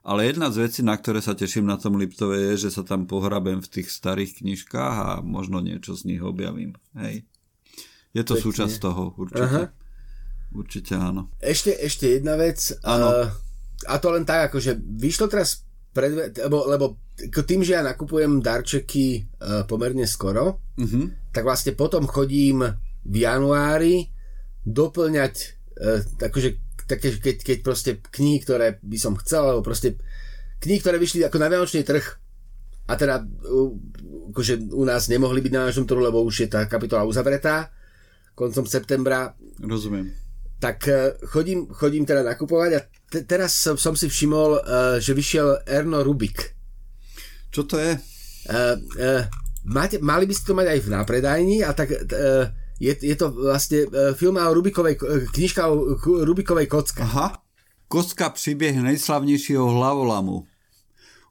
Ale 0.01 0.25
jedna 0.25 0.49
z 0.49 0.65
vecí, 0.65 0.81
na 0.81 0.97
ktoré 0.97 1.21
sa 1.21 1.37
teším 1.37 1.69
na 1.69 1.77
tom 1.77 1.93
Liptove 1.93 2.33
je, 2.33 2.67
že 2.67 2.69
sa 2.73 2.81
tam 2.81 3.05
pohrabem 3.05 3.61
v 3.61 3.69
tých 3.69 3.93
starých 3.93 4.41
knižkách 4.41 4.95
a 4.97 5.09
možno 5.21 5.61
niečo 5.61 5.93
z 5.93 6.09
nich 6.09 6.21
objavím. 6.25 6.73
Hej. 6.97 7.21
Je 8.11 8.23
to 8.25 8.33
Pekne. 8.33 8.45
súčasť 8.49 8.75
toho, 8.81 9.13
určite. 9.13 9.45
Aha. 9.45 9.63
Určite 10.51 10.93
áno. 10.97 11.31
Ešte, 11.39 11.71
ešte 11.77 12.17
jedna 12.19 12.35
vec. 12.35 12.75
Áno. 12.83 13.07
Uh, 13.07 13.29
a 13.87 14.01
to 14.01 14.11
len 14.11 14.27
tak, 14.27 14.51
akože 14.51 14.75
vyšlo 14.75 15.31
teraz 15.31 15.63
pred, 15.91 16.35
lebo, 16.39 16.57
lebo 16.67 16.85
tým, 17.19 17.61
že 17.61 17.77
ja 17.77 17.83
nakupujem 17.83 18.39
darčeky 18.39 19.27
uh, 19.37 19.63
pomerne 19.67 20.07
skoro, 20.07 20.63
uh-huh. 20.79 21.05
tak 21.35 21.43
vlastne 21.43 21.75
potom 21.75 22.07
chodím 22.07 22.63
v 23.03 23.15
januári 23.21 24.09
doplňať 24.63 25.33
uh, 25.77 25.99
akože, 26.17 26.49
také, 26.87 27.19
keď, 27.19 27.35
keď 27.43 27.57
proste 27.61 27.91
knihy, 27.99 28.39
ktoré 28.41 28.79
by 28.81 28.97
som 28.97 29.13
chcel, 29.19 29.51
alebo 29.51 29.67
proste 29.67 29.99
knihy, 30.63 30.79
ktoré 30.79 30.97
vyšli 30.97 31.27
ako 31.27 31.37
na 31.37 31.51
vianočný 31.51 31.83
trh 31.83 32.05
a 32.87 32.93
teda 32.95 33.21
uh, 33.21 33.71
akože 34.31 34.71
u 34.71 34.83
nás 34.87 35.11
nemohli 35.11 35.43
byť 35.43 35.53
na 35.53 35.67
našom 35.67 35.83
trhu, 35.83 35.99
lebo 35.99 36.23
už 36.23 36.47
je 36.47 36.49
tá 36.49 36.63
kapitola 36.65 37.03
uzavretá 37.03 37.69
koncom 38.31 38.63
septembra. 38.63 39.35
Rozumiem 39.59 40.20
tak 40.61 40.85
e, 40.85 41.17
chodím, 41.25 41.65
chodím 41.73 42.05
teda 42.05 42.21
nakupovať 42.21 42.71
a 42.77 42.79
te, 43.09 43.25
teraz 43.25 43.57
som, 43.57 43.75
som 43.75 43.91
si 43.91 44.07
všimol, 44.07 44.61
uh, 44.61 44.95
že 45.01 45.11
vyšiel 45.11 45.67
Erno 45.67 45.99
Rubik. 45.99 46.55
Čo 47.51 47.67
to 47.67 47.75
je? 47.75 47.99
Uh, 48.47 48.79
uh, 48.95 49.27
máte, 49.67 49.99
mali 49.99 50.23
by 50.23 50.31
ste 50.31 50.47
to 50.47 50.55
mať 50.55 50.67
aj 50.71 50.79
v 50.79 50.91
nápredajni 50.95 51.57
a 51.67 51.75
tak 51.75 51.91
uh, 51.91 52.47
je, 52.79 52.93
je 52.95 53.15
to 53.19 53.35
vlastne 53.35 53.91
uh, 53.91 54.15
film 54.15 54.39
o 54.39 54.47
Rubikovej, 54.55 54.95
knižka 55.35 55.67
o 55.67 55.99
Rubikovej 55.99 56.71
kocka. 56.71 57.03
Aha. 57.03 57.27
Kocka 57.91 58.31
príbeh 58.31 58.79
najslavnejšieho 58.79 59.67
hlavolamu. 59.67 60.47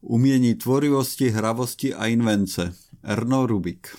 Umiení 0.04 0.60
tvorivosti, 0.60 1.32
hravosti 1.32 1.96
a 1.96 2.12
invence. 2.12 2.76
Erno 3.00 3.48
Rubik. 3.48 3.96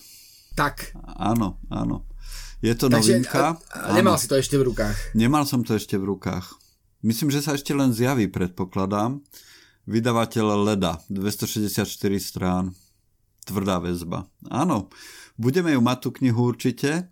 Tak. 0.54 0.94
Áno, 1.18 1.58
áno. 1.74 2.11
Je 2.62 2.74
to 2.78 2.88
Takže, 2.88 3.26
novinka. 3.26 3.58
A, 3.74 3.90
a 3.90 3.98
nemal 3.98 4.22
si 4.22 4.30
to 4.30 4.38
ešte 4.38 4.54
v 4.54 4.70
rukách. 4.70 5.18
Nemal 5.18 5.50
som 5.50 5.66
to 5.66 5.74
ešte 5.74 5.98
v 5.98 6.14
rukách. 6.14 6.62
Myslím, 7.02 7.34
že 7.34 7.42
sa 7.42 7.58
ešte 7.58 7.74
len 7.74 7.90
zjaví, 7.90 8.30
predpokladám. 8.30 9.18
Vydavateľ 9.90 10.62
Leda, 10.62 11.02
264 11.10 11.90
strán. 12.22 12.78
Tvrdá 13.42 13.82
väzba. 13.82 14.30
Áno, 14.54 14.94
budeme 15.34 15.74
ju 15.74 15.82
mať 15.82 15.98
tú 16.06 16.10
knihu 16.22 16.54
určite 16.54 17.10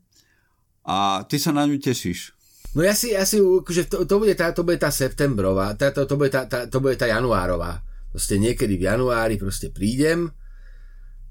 a 0.86 1.26
ty 1.26 1.42
sa 1.42 1.50
na 1.50 1.66
ňu 1.66 1.82
tešíš. 1.82 2.38
No 2.78 2.86
ja 2.86 2.94
si, 2.94 3.18
ja 3.18 3.26
si 3.26 3.42
že 3.74 3.90
to, 3.90 4.06
to, 4.06 4.16
bude 4.22 4.38
tá, 4.38 4.54
to 4.54 4.62
bude 4.62 4.78
tá 4.78 4.94
septembrová, 4.94 5.74
tá, 5.74 5.90
to, 5.90 6.06
to, 6.06 6.14
bude 6.14 6.30
tá, 6.30 6.46
tá, 6.46 6.70
to 6.70 6.78
bude 6.78 6.94
tá 7.02 7.10
januárová. 7.10 7.82
Proste 8.14 8.38
niekedy 8.38 8.78
v 8.78 8.86
januári 8.86 9.42
proste 9.42 9.74
prídem 9.74 10.30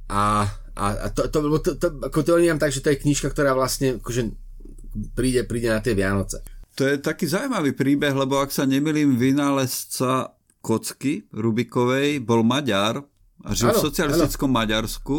a 0.09 0.49
a, 0.79 0.87
a 0.95 1.07
to, 1.11 1.27
to, 1.27 1.39
to, 1.59 1.71
to, 1.75 1.89
ako 2.07 2.19
to 2.23 2.39
vnímam 2.39 2.63
tak, 2.63 2.71
že 2.71 2.79
to 2.79 2.95
je 2.95 3.03
knižka, 3.03 3.35
ktorá 3.35 3.51
vlastne 3.51 3.99
akože 3.99 4.31
príde, 5.19 5.43
príde 5.43 5.75
na 5.75 5.83
tie 5.83 5.99
Vianoce. 5.99 6.39
To 6.79 6.87
je 6.87 7.03
taký 7.03 7.27
zaujímavý 7.27 7.75
príbeh, 7.75 8.15
lebo 8.15 8.39
ak 8.39 8.55
sa 8.55 8.63
nemilím, 8.63 9.19
vynálezca 9.19 10.39
kocky 10.63 11.27
Rubikovej 11.35 12.23
bol 12.23 12.47
Maďar 12.47 13.03
a 13.43 13.51
žil 13.59 13.75
ano, 13.75 13.79
v 13.83 13.85
socialistickom 13.91 14.55
ano. 14.55 14.59
Maďarsku 14.63 15.17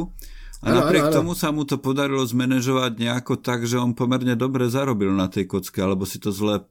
a 0.63 0.71
ano, 0.71 0.75
napriek 0.79 1.11
ano, 1.11 1.15
tomu 1.19 1.31
sa 1.35 1.51
mu 1.51 1.67
to 1.67 1.75
podarilo 1.75 2.23
zmanéžovať 2.23 2.95
nejako 2.95 3.43
tak, 3.43 3.67
že 3.67 3.75
on 3.75 3.91
pomerne 3.91 4.39
dobre 4.39 4.71
zarobil 4.71 5.11
na 5.11 5.27
tej 5.27 5.43
kocke, 5.43 5.83
alebo 5.83 6.07
si 6.07 6.23
to 6.23 6.31
zle 6.31 6.63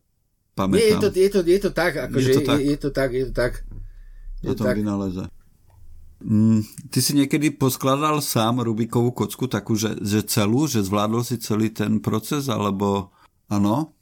pamätám. 0.56 0.80
Nie, 0.80 0.96
je 0.96 1.00
to, 1.00 1.08
je 1.12 1.28
to, 1.28 1.40
je 1.44 1.60
to 1.60 1.70
tak, 1.76 1.92
akože 2.08 2.28
je, 2.32 2.36
to 2.36 2.40
tak. 2.40 2.56
Je, 2.56 2.64
je 2.64 2.78
to 2.80 2.88
tak, 2.88 3.10
je 3.12 3.24
to 3.28 3.34
tak. 3.36 3.52
Je 4.40 4.54
to 4.56 4.64
tak. 4.64 4.76
vynáleze. 4.80 5.28
Mm, 6.18 6.66
ty 6.90 6.98
si 6.98 7.14
niekedy 7.14 7.54
poskladal 7.54 8.18
sám 8.18 8.66
Rubikovú 8.66 9.14
kocku 9.14 9.46
takú, 9.46 9.78
že, 9.78 9.94
že 10.02 10.26
celú, 10.26 10.66
že 10.66 10.82
zvládol 10.82 11.22
si 11.22 11.38
celý 11.38 11.70
ten 11.70 12.02
proces, 12.02 12.50
alebo 12.50 13.14
áno? 13.46 13.94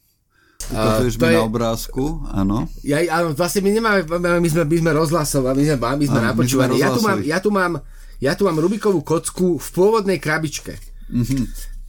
Ukazuješ 0.72 1.20
mi 1.20 1.28
je... 1.28 1.36
na 1.36 1.44
obrázku, 1.44 2.24
áno. 2.32 2.64
Ja, 2.80 3.04
áno, 3.20 3.36
vlastne 3.36 3.60
my 3.60 3.70
nemáme, 3.76 4.00
my 4.40 4.48
sme, 4.48 4.64
my 4.64 4.76
sme 4.80 4.92
rozhlasová, 4.96 5.52
my 5.52 5.62
sme, 5.62 5.76
my 5.76 6.04
sme 6.08 6.20
napočúvaní. 6.32 6.80
Ja 6.80 6.88
tu, 6.90 7.00
mám, 7.04 7.18
ja, 7.20 7.38
tu 7.38 7.50
mám, 7.52 7.72
ja 8.16 8.32
tu 8.32 8.42
mám 8.48 8.56
Rubikovú 8.56 9.04
kocku 9.04 9.60
v 9.60 9.68
pôvodnej 9.76 10.16
krabičke. 10.16 10.72
Mm-hmm. 11.12 11.42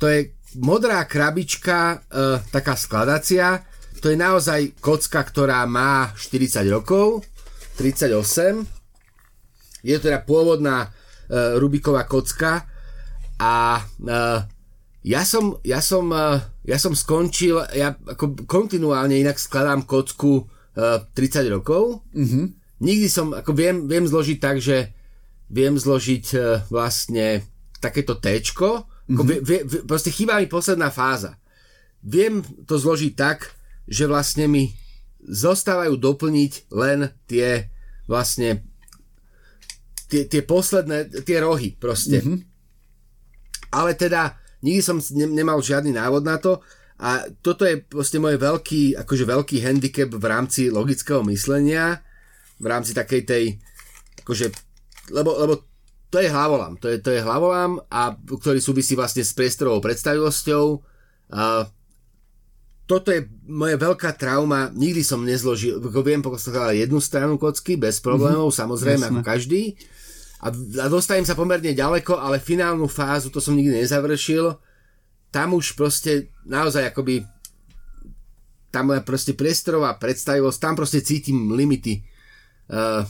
To 0.03 0.05
je 0.11 0.35
modrá 0.59 1.07
krabička, 1.07 2.03
uh, 2.03 2.43
taká 2.51 2.75
skladacia. 2.75 3.63
To 4.03 4.11
je 4.11 4.17
naozaj 4.19 4.77
kocka, 4.77 5.23
ktorá 5.23 5.63
má 5.65 6.11
40 6.13 6.67
rokov, 6.67 7.25
38 7.79 8.76
je 9.83 9.93
to 9.97 10.09
teda 10.09 10.23
pôvodná 10.23 10.87
uh, 10.87 11.57
Rubiková 11.59 12.05
kocka 12.09 12.65
a 13.37 13.81
uh, 13.81 14.39
ja 15.07 15.21
som, 15.23 15.55
ja 15.63 15.79
som, 15.79 16.09
uh, 16.11 16.41
ja 16.67 16.75
som 16.81 16.91
skončil, 16.97 17.63
ja 17.71 17.95
ako 17.95 18.43
kontinuálne 18.49 19.15
inak 19.15 19.39
skladám 19.39 19.87
kocku 19.87 20.43
uh, 20.43 20.99
30 21.15 21.47
rokov. 21.53 22.03
Mm-hmm. 22.11 22.45
Nikdy 22.83 23.07
som, 23.07 23.31
ako 23.31 23.51
viem, 23.55 23.87
viem 23.87 24.03
zložiť 24.03 24.37
tak, 24.41 24.59
že 24.59 24.91
viem 25.47 25.79
zložiť 25.79 26.25
uh, 26.35 26.43
vlastne 26.67 27.45
takéto 27.79 28.19
téčko, 28.19 28.83
mm-hmm. 29.07 29.25
vie, 29.25 29.39
vie, 29.63 29.79
proste 29.85 30.11
chýba 30.11 30.41
mi 30.41 30.49
posledná 30.49 30.91
fáza. 30.91 31.39
Viem 32.03 32.43
to 32.65 32.75
zložiť 32.75 33.13
tak, 33.15 33.53
že 33.87 34.09
vlastne 34.09 34.49
mi 34.51 34.75
zostávajú 35.23 35.95
doplniť 35.95 36.71
len 36.75 37.15
tie 37.31 37.71
vlastne 38.11 38.63
tie, 40.07 40.25
tie 40.25 40.41
posledné, 40.43 41.23
tie 41.23 41.37
rohy 41.43 41.75
proste. 41.75 42.23
Mm-hmm. 42.23 42.37
Ale 43.75 43.93
teda 43.93 44.39
nikdy 44.63 44.81
som 44.81 44.97
ne, 45.13 45.27
nemal 45.27 45.59
žiadny 45.59 45.93
návod 45.93 46.23
na 46.23 46.39
to 46.39 46.63
a 46.97 47.29
toto 47.45 47.61
je 47.61 47.77
proste 47.77 48.17
môj 48.17 48.41
veľký, 48.41 48.97
akože 48.97 49.23
veľký 49.29 49.57
handicap 49.61 50.09
v 50.09 50.25
rámci 50.25 50.73
logického 50.73 51.21
myslenia, 51.29 52.01
v 52.57 52.65
rámci 52.65 52.97
takej 52.97 53.21
tej, 53.21 53.45
akože, 54.25 54.49
lebo, 55.13 55.37
lebo 55.37 55.53
to 56.09 56.17
je 56.17 56.31
hlavolám, 56.31 56.79
to 56.81 56.89
je, 56.89 56.97
to 56.97 57.13
je 57.13 57.21
hlavolám, 57.21 57.77
a, 57.91 58.17
ktorý 58.17 58.57
súvisí 58.57 58.97
vlastne 58.97 59.21
s 59.21 59.35
priestorovou 59.37 59.77
predstavivosťou. 59.77 60.65
A, 61.37 61.69
toto 62.87 63.11
je 63.11 63.27
moja 63.51 63.75
veľká 63.75 64.15
trauma, 64.15 64.71
nikdy 64.71 65.03
som 65.03 65.19
nezložil, 65.27 65.83
viem 66.01 66.23
poslať 66.23 66.71
jednu 66.71 67.03
stranu 67.03 67.35
kocky 67.35 67.75
bez 67.75 67.99
problémov, 67.99 68.47
mm-hmm, 68.47 68.63
samozrejme, 68.63 69.03
jasne. 69.03 69.13
ako 69.13 69.21
každý. 69.27 69.61
A, 70.39 70.47
a 70.55 70.85
dostajem 70.87 71.27
sa 71.27 71.35
pomerne 71.35 71.75
ďaleko, 71.75 72.15
ale 72.15 72.39
finálnu 72.39 72.87
fázu, 72.87 73.27
to 73.27 73.43
som 73.43 73.59
nikdy 73.59 73.83
nezavršil, 73.83 74.55
tam 75.35 75.59
už 75.59 75.75
proste 75.75 76.31
naozaj 76.47 76.87
akoby 76.87 77.27
tá 78.71 78.87
moja 78.87 79.03
proste 79.03 79.35
priestorová 79.35 79.99
predstavivosť, 79.99 80.59
tam 80.59 80.79
proste 80.79 81.03
cítim 81.03 81.51
limity 81.51 81.99
uh, 82.71 83.03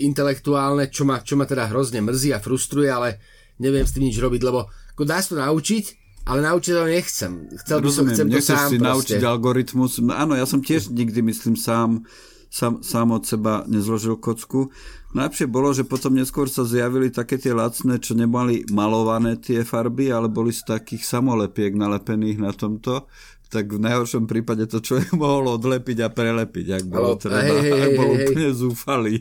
intelektuálne, 0.00 0.88
čo 0.88 1.04
ma, 1.04 1.20
čo 1.20 1.36
ma 1.36 1.44
teda 1.44 1.68
hrozne 1.68 2.00
mrzí 2.00 2.32
a 2.32 2.40
frustruje, 2.40 2.88
ale 2.88 3.20
neviem 3.60 3.84
s 3.84 3.92
tým 3.92 4.08
nič 4.08 4.16
robiť, 4.16 4.40
lebo 4.40 4.72
ako 4.96 5.02
dá 5.04 5.20
sa 5.20 5.36
to 5.36 5.36
naučiť, 5.36 5.84
ale 6.24 6.40
naučiť 6.44 6.72
to 6.72 6.84
nechcem. 6.86 7.32
Chcel 7.64 7.78
by 7.80 7.90
som, 7.90 8.04
chcem 8.12 8.28
to 8.28 8.40
sám 8.40 8.68
si 8.68 8.76
proste. 8.76 8.86
naučiť 8.86 9.20
algoritmus. 9.24 9.92
Áno, 10.12 10.36
ja 10.36 10.44
som 10.44 10.60
tiež 10.60 10.92
nikdy, 10.92 11.24
myslím, 11.24 11.56
sám, 11.56 12.04
sám, 12.52 12.84
sám 12.84 13.16
od 13.16 13.24
seba 13.24 13.64
nezložil 13.68 14.20
kocku. 14.20 14.68
Najlepšie 15.10 15.46
bolo, 15.50 15.74
že 15.74 15.82
potom 15.82 16.14
neskôr 16.14 16.46
sa 16.46 16.62
zjavili 16.62 17.10
také 17.10 17.34
tie 17.34 17.50
lacné, 17.50 17.98
čo 17.98 18.14
nemali 18.14 18.68
malované 18.70 19.34
tie 19.40 19.66
farby, 19.66 20.14
ale 20.14 20.30
boli 20.30 20.54
z 20.54 20.62
takých 20.70 21.02
samolepiek 21.02 21.74
nalepených 21.74 22.38
na 22.38 22.54
tomto 22.54 23.10
tak 23.50 23.66
v 23.66 23.82
najhoršom 23.82 24.30
prípade 24.30 24.62
to 24.70 24.78
človek 24.78 25.10
mohol 25.18 25.58
odlepiť 25.58 26.06
a 26.06 26.08
prelepiť, 26.08 26.66
ak 26.80 26.84
bolo 26.86 27.18
treba, 27.18 27.42
hej, 27.42 27.58
hej, 27.66 27.72
ak 27.74 27.90
hej, 27.90 27.98
bol 27.98 28.06
hej, 28.06 28.14
hej. 28.14 28.24
úplne 28.24 28.48
zúfalý. 28.54 29.14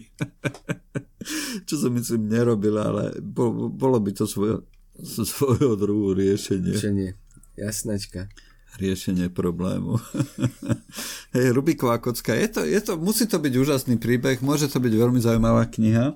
Čo 1.67 1.75
som 1.75 1.91
myslím 1.97 2.29
nerobil, 2.29 2.77
ale 2.77 3.17
bol, 3.19 3.73
bolo 3.73 3.97
by 3.99 4.13
to 4.13 4.29
svojo, 4.29 4.63
svojho 5.05 5.75
druhu 5.79 6.15
riešenie. 6.15 6.75
Čo 6.75 6.91
nie? 6.91 7.11
Jasnačka. 7.59 8.31
Riešenie 8.79 9.33
problému. 9.33 9.99
Hej, 11.35 11.51
Rubiková 11.51 11.99
kocka, 11.99 12.37
je 12.37 12.47
to, 12.47 12.61
je 12.63 12.79
to, 12.79 12.95
musí 12.95 13.25
to 13.27 13.41
byť 13.41 13.53
úžasný 13.57 13.95
príbeh, 13.97 14.39
môže 14.39 14.69
to 14.71 14.79
byť 14.79 14.93
veľmi 14.93 15.19
zaujímavá 15.19 15.67
kniha. 15.67 16.15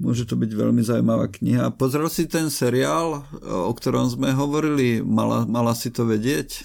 Môže 0.00 0.24
to 0.24 0.32
byť 0.32 0.50
veľmi 0.56 0.80
zaujímavá 0.80 1.28
kniha. 1.28 1.76
Pozrel 1.76 2.08
si 2.08 2.24
ten 2.24 2.48
seriál, 2.48 3.20
o 3.44 3.72
ktorom 3.76 4.08
sme 4.08 4.32
hovorili? 4.32 5.04
Mala, 5.04 5.44
mala 5.44 5.76
si 5.76 5.92
to 5.92 6.08
vedieť? 6.08 6.64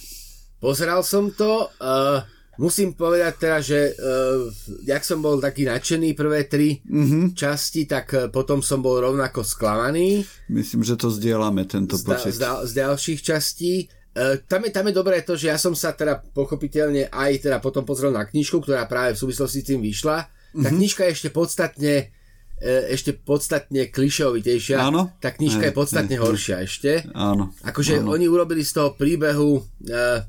Pozeral 0.64 1.04
som 1.04 1.28
to, 1.36 1.68
uh, 1.84 2.24
musím 2.58 2.96
povedať 2.96 3.34
teda, 3.36 3.58
že 3.60 3.80
uh, 3.92 4.48
jak 4.84 5.04
som 5.04 5.20
bol 5.20 5.38
taký 5.38 5.68
nadšený 5.68 6.16
prvé 6.16 6.48
tri 6.48 6.80
mm-hmm. 6.82 7.36
časti, 7.36 7.88
tak 7.88 8.06
uh, 8.16 8.20
potom 8.32 8.64
som 8.64 8.80
bol 8.80 9.00
rovnako 9.00 9.44
sklamaný 9.44 10.24
Myslím, 10.48 10.86
že 10.86 10.96
to 10.96 11.10
zdieľame, 11.10 11.66
tento 11.66 11.98
z, 11.98 12.04
pocit. 12.06 12.34
z, 12.36 12.40
da, 12.40 12.62
z 12.64 12.72
ďalších 12.86 13.20
častí. 13.22 13.90
Uh, 14.16 14.40
tam, 14.48 14.64
je, 14.64 14.72
tam 14.72 14.88
je 14.88 14.94
dobré 14.96 15.20
to, 15.26 15.36
že 15.36 15.52
ja 15.52 15.58
som 15.60 15.76
sa 15.76 15.92
teda 15.92 16.24
pochopiteľne 16.32 17.12
aj 17.12 17.50
teda 17.50 17.58
potom 17.60 17.84
pozrel 17.84 18.16
na 18.16 18.24
knižku, 18.24 18.64
ktorá 18.64 18.88
práve 18.88 19.16
v 19.16 19.22
súvislosti 19.28 19.60
s 19.60 19.68
tým 19.68 19.82
vyšla. 19.84 20.18
Tá 20.56 20.70
Mhm. 20.72 20.78
knižka 20.80 21.02
je 21.04 21.12
ešte 21.12 21.30
podstatne 21.36 22.16
e, 22.56 22.72
ešte 22.96 23.12
podstatne 23.12 23.92
klišovitejšia. 23.92 24.80
Áno. 24.80 25.12
Tá 25.20 25.36
knižka 25.36 25.68
Hej, 25.68 25.76
je 25.76 25.76
podstatne 25.76 26.16
hej. 26.16 26.24
horšia 26.24 26.64
ešte. 26.64 27.04
Áno. 27.12 27.52
Akože 27.68 28.00
áno. 28.00 28.16
oni 28.16 28.32
urobili 28.32 28.64
z 28.64 28.80
toho 28.80 28.96
príbehu 28.96 29.60
uh, 29.60 30.24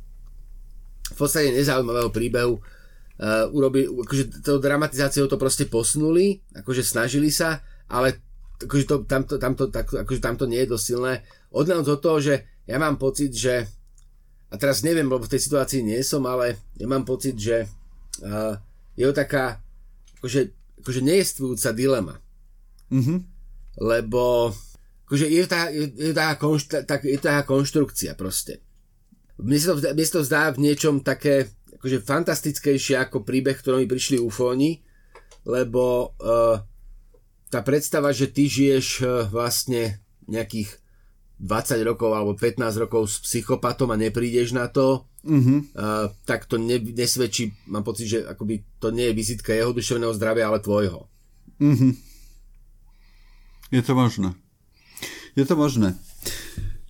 v 1.13 1.17
podstate 1.17 1.55
nezaujímavého 1.55 2.11
príbehu 2.11 2.59
uh, 2.59 3.47
urobili, 3.55 3.87
akože 3.87 4.43
tou 4.43 4.59
dramatizáciou 4.59 5.31
to 5.31 5.39
proste 5.39 5.71
posunuli, 5.71 6.43
akože 6.57 6.83
snažili 6.83 7.31
sa, 7.31 7.63
ale 7.87 8.19
akože 8.63 8.85
to, 8.89 8.97
tamto, 9.07 9.37
tamto, 9.39 9.71
tak, 9.71 9.93
akože 9.93 10.21
tamto 10.21 10.45
nie 10.49 10.65
je 10.65 10.73
dosť 10.73 10.85
silné. 10.85 11.13
Odnáď 11.53 11.97
od 11.97 12.01
toho, 12.03 12.19
že 12.19 12.35
ja 12.67 12.77
mám 12.83 12.99
pocit, 12.99 13.31
že 13.31 13.71
a 14.51 14.55
teraz 14.59 14.87
neviem, 14.87 15.07
lebo 15.07 15.27
v 15.27 15.33
tej 15.33 15.43
situácii 15.43 15.83
nie 15.83 15.99
som, 16.07 16.23
ale 16.27 16.63
ja 16.79 16.87
mám 16.87 17.03
pocit, 17.03 17.35
že 17.35 17.67
uh, 18.23 18.55
je 18.95 19.05
to 19.11 19.15
taká 19.15 19.59
akože, 20.19 20.55
akože 20.83 21.01
nejestvujúca 21.03 21.71
dilema 21.75 22.17
Mhm. 22.91 23.19
lebo 23.83 24.55
akože 25.07 25.27
je, 25.27 25.43
to 25.43 25.49
taká, 25.51 25.67
je, 25.75 25.85
je, 25.91 26.11
to 26.11 26.17
taká 26.17 26.35
konštra, 26.39 26.79
tak, 26.87 27.03
je 27.05 27.19
to 27.19 27.27
taká 27.27 27.43
konštrukcia 27.43 28.15
proste. 28.15 28.63
Mne 29.39 29.57
sa, 29.57 29.69
to, 29.69 29.79
zdá- 29.79 29.93
mne 29.93 30.05
sa 30.05 30.15
to 30.15 30.23
zdá 30.23 30.43
v 30.49 30.63
niečom 30.63 30.95
také 31.01 31.49
akože 31.75 32.01
fantastickejšie 32.01 32.97
ako 32.99 33.21
príbeh, 33.21 33.55
ktorom 33.55 33.79
mi 33.79 33.87
prišli 33.87 34.17
ufóni, 34.19 34.81
lebo 35.43 36.17
uh, 36.17 36.57
tá 37.47 37.61
predstava, 37.61 38.11
že 38.11 38.27
ty 38.27 38.47
žiješ 38.47 38.87
uh, 38.99 39.07
vlastne 39.27 39.99
nejakých 40.25 40.73
20 41.37 41.53
rokov 41.85 42.11
alebo 42.11 42.33
15 42.33 42.57
rokov 42.79 43.07
s 43.07 43.21
psychopatom 43.21 43.89
a 43.89 43.97
neprídeš 43.97 44.53
na 44.53 44.67
to, 44.67 45.05
Mhm. 45.23 45.75
uh, 45.75 46.07
tak 46.23 46.47
to 46.47 46.55
ne, 46.57 46.79
nesvedčí, 46.79 47.51
mám 47.67 47.83
pocit, 47.83 48.07
že 48.07 48.19
akoby 48.23 48.63
to 48.79 48.89
nie 48.89 49.05
je 49.05 49.15
vizitka 49.17 49.51
jeho 49.51 49.71
duševného 49.71 50.15
zdravia, 50.15 50.47
ale 50.47 50.59
tvojho. 50.59 51.11
Mhm. 51.59 51.99
Je 53.69 53.83
to 53.83 53.93
možné. 53.93 54.39
Je 55.35 55.43
to 55.43 55.53
možné. 55.53 55.99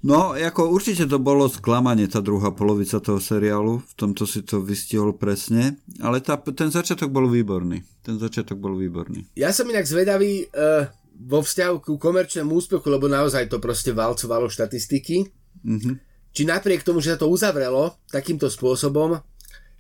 No, 0.07 0.39
ako 0.39 0.71
určite 0.71 1.11
to 1.11 1.19
bolo 1.19 1.51
sklamanie, 1.51 2.07
tá 2.07 2.23
druhá 2.23 2.55
polovica 2.55 3.03
toho 3.03 3.19
seriálu, 3.19 3.83
v 3.83 3.95
tomto 3.99 4.23
si 4.23 4.47
to 4.47 4.63
vystihol 4.63 5.19
presne, 5.19 5.83
ale 5.99 6.23
tá, 6.23 6.39
ten 6.39 6.71
začiatok 6.71 7.11
bol 7.11 7.27
výborný. 7.27 7.83
Ten 8.07 8.15
začiatok 8.23 8.55
bol 8.63 8.79
výborný. 8.79 9.27
Ja 9.35 9.51
som 9.51 9.67
inak 9.67 9.83
zvedavý 9.83 10.47
uh, 10.47 10.87
vo 11.27 11.43
vzťahu 11.43 11.83
ku 11.83 11.99
komerčnému 11.99 12.55
úspechu, 12.55 12.87
lebo 12.87 13.11
naozaj 13.11 13.51
to 13.51 13.59
proste 13.59 13.91
valcovalo 13.91 14.47
štatistiky. 14.47 15.27
Mhm. 15.67 15.93
Či 16.37 16.45
napriek 16.45 16.85
tomu, 16.85 17.01
že 17.01 17.17
sa 17.17 17.25
to 17.25 17.33
uzavrelo 17.33 17.97
takýmto 18.13 18.53
spôsobom, 18.53 19.17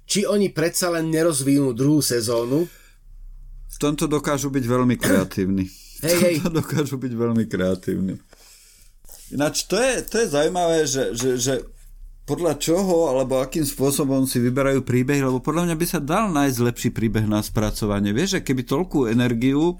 či 0.08 0.24
oni 0.24 0.48
predsa 0.50 0.88
len 0.88 1.12
nerozvinú 1.12 1.76
druhú 1.76 2.00
sezónu. 2.00 2.64
V 3.70 3.76
tomto 3.76 4.08
dokážu 4.08 4.48
byť 4.48 4.64
veľmi 4.64 4.96
kreatívni. 4.96 5.68
Hej, 6.00 6.16
hej. 6.16 6.34
Dokážu 6.48 6.96
byť 6.96 7.12
veľmi 7.12 7.44
kreatívni. 7.44 8.16
Ináč 9.34 9.66
to 9.66 9.74
je, 9.78 10.06
to 10.06 10.22
je 10.22 10.26
zaujímavé, 10.30 10.86
že, 10.86 11.14
že, 11.16 11.30
že 11.38 11.54
podľa 12.26 12.58
čoho 12.58 13.10
alebo 13.10 13.42
akým 13.42 13.66
spôsobom 13.66 14.26
si 14.26 14.38
vyberajú 14.38 14.82
príbeh, 14.82 15.22
lebo 15.22 15.42
podľa 15.42 15.70
mňa 15.70 15.76
by 15.78 15.86
sa 15.86 16.00
dal 16.02 16.30
nájsť 16.30 16.58
lepší 16.62 16.90
príbeh 16.94 17.26
na 17.26 17.42
spracovanie. 17.42 18.14
Vieš, 18.14 18.38
že 18.38 18.44
keby 18.46 18.62
toľkú 18.66 19.10
energiu 19.10 19.78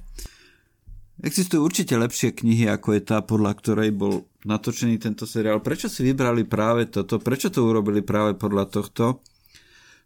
Existujú 1.17 1.65
určite 1.65 1.97
lepšie 1.97 2.37
knihy, 2.37 2.69
ako 2.69 2.93
je 2.93 3.01
tá, 3.01 3.25
podľa 3.25 3.57
ktorej 3.57 3.89
bol 3.97 4.29
natočený 4.45 5.01
tento 5.01 5.25
seriál. 5.25 5.65
Prečo 5.65 5.89
si 5.89 6.05
vybrali 6.05 6.45
práve 6.45 6.93
toto? 6.93 7.17
Prečo 7.17 7.49
to 7.49 7.65
urobili 7.65 8.05
práve 8.05 8.37
podľa 8.37 8.69
tohto? 8.69 9.25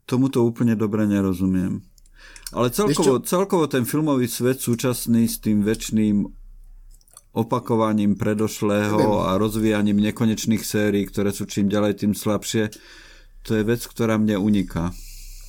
Tomu 0.06 0.30
to 0.30 0.46
úplne 0.46 0.78
dobre 0.78 1.10
nerozumiem. 1.10 1.82
Ale 2.54 2.70
celkovo, 2.70 3.18
celkovo 3.26 3.66
ten 3.66 3.82
filmový 3.82 4.30
svet 4.30 4.62
súčasný 4.62 5.26
s 5.26 5.42
tým 5.42 5.66
väčšným 5.66 6.30
opakovaním 7.40 8.14
predošlého 8.14 9.24
a 9.26 9.40
rozvíjaním 9.40 10.00
nekonečných 10.10 10.60
sérií, 10.60 11.08
ktoré 11.08 11.32
sú 11.32 11.48
čím 11.48 11.72
ďalej 11.72 12.04
tým 12.04 12.12
slabšie, 12.12 12.70
to 13.42 13.56
je 13.56 13.62
vec, 13.64 13.80
ktorá 13.84 14.20
mne 14.20 14.36
uniká. 14.36 14.92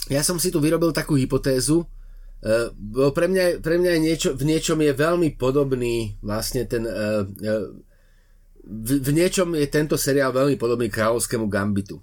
Ja 0.08 0.24
som 0.24 0.40
si 0.40 0.50
tu 0.50 0.64
vyrobil 0.64 0.96
takú 0.96 1.20
hypotézu, 1.20 1.88
Uh, 2.42 2.74
bo 2.74 3.14
pre 3.14 3.30
mňa, 3.30 3.62
pre 3.62 3.78
mňa 3.78 3.92
je 3.94 4.02
niečo, 4.02 4.30
v 4.34 4.50
niečom 4.50 4.82
je 4.82 4.98
veľmi 4.98 5.38
podobný 5.38 6.18
vlastne 6.26 6.66
ten 6.66 6.90
uh, 6.90 7.22
uh, 7.22 7.70
v, 8.66 8.90
v 8.98 9.10
niečom 9.14 9.54
je 9.58 9.68
tento 9.70 9.94
seriál 9.94 10.34
veľmi 10.34 10.58
podobný 10.58 10.90
kráľovskému 10.90 11.46
Gambitu. 11.46 12.02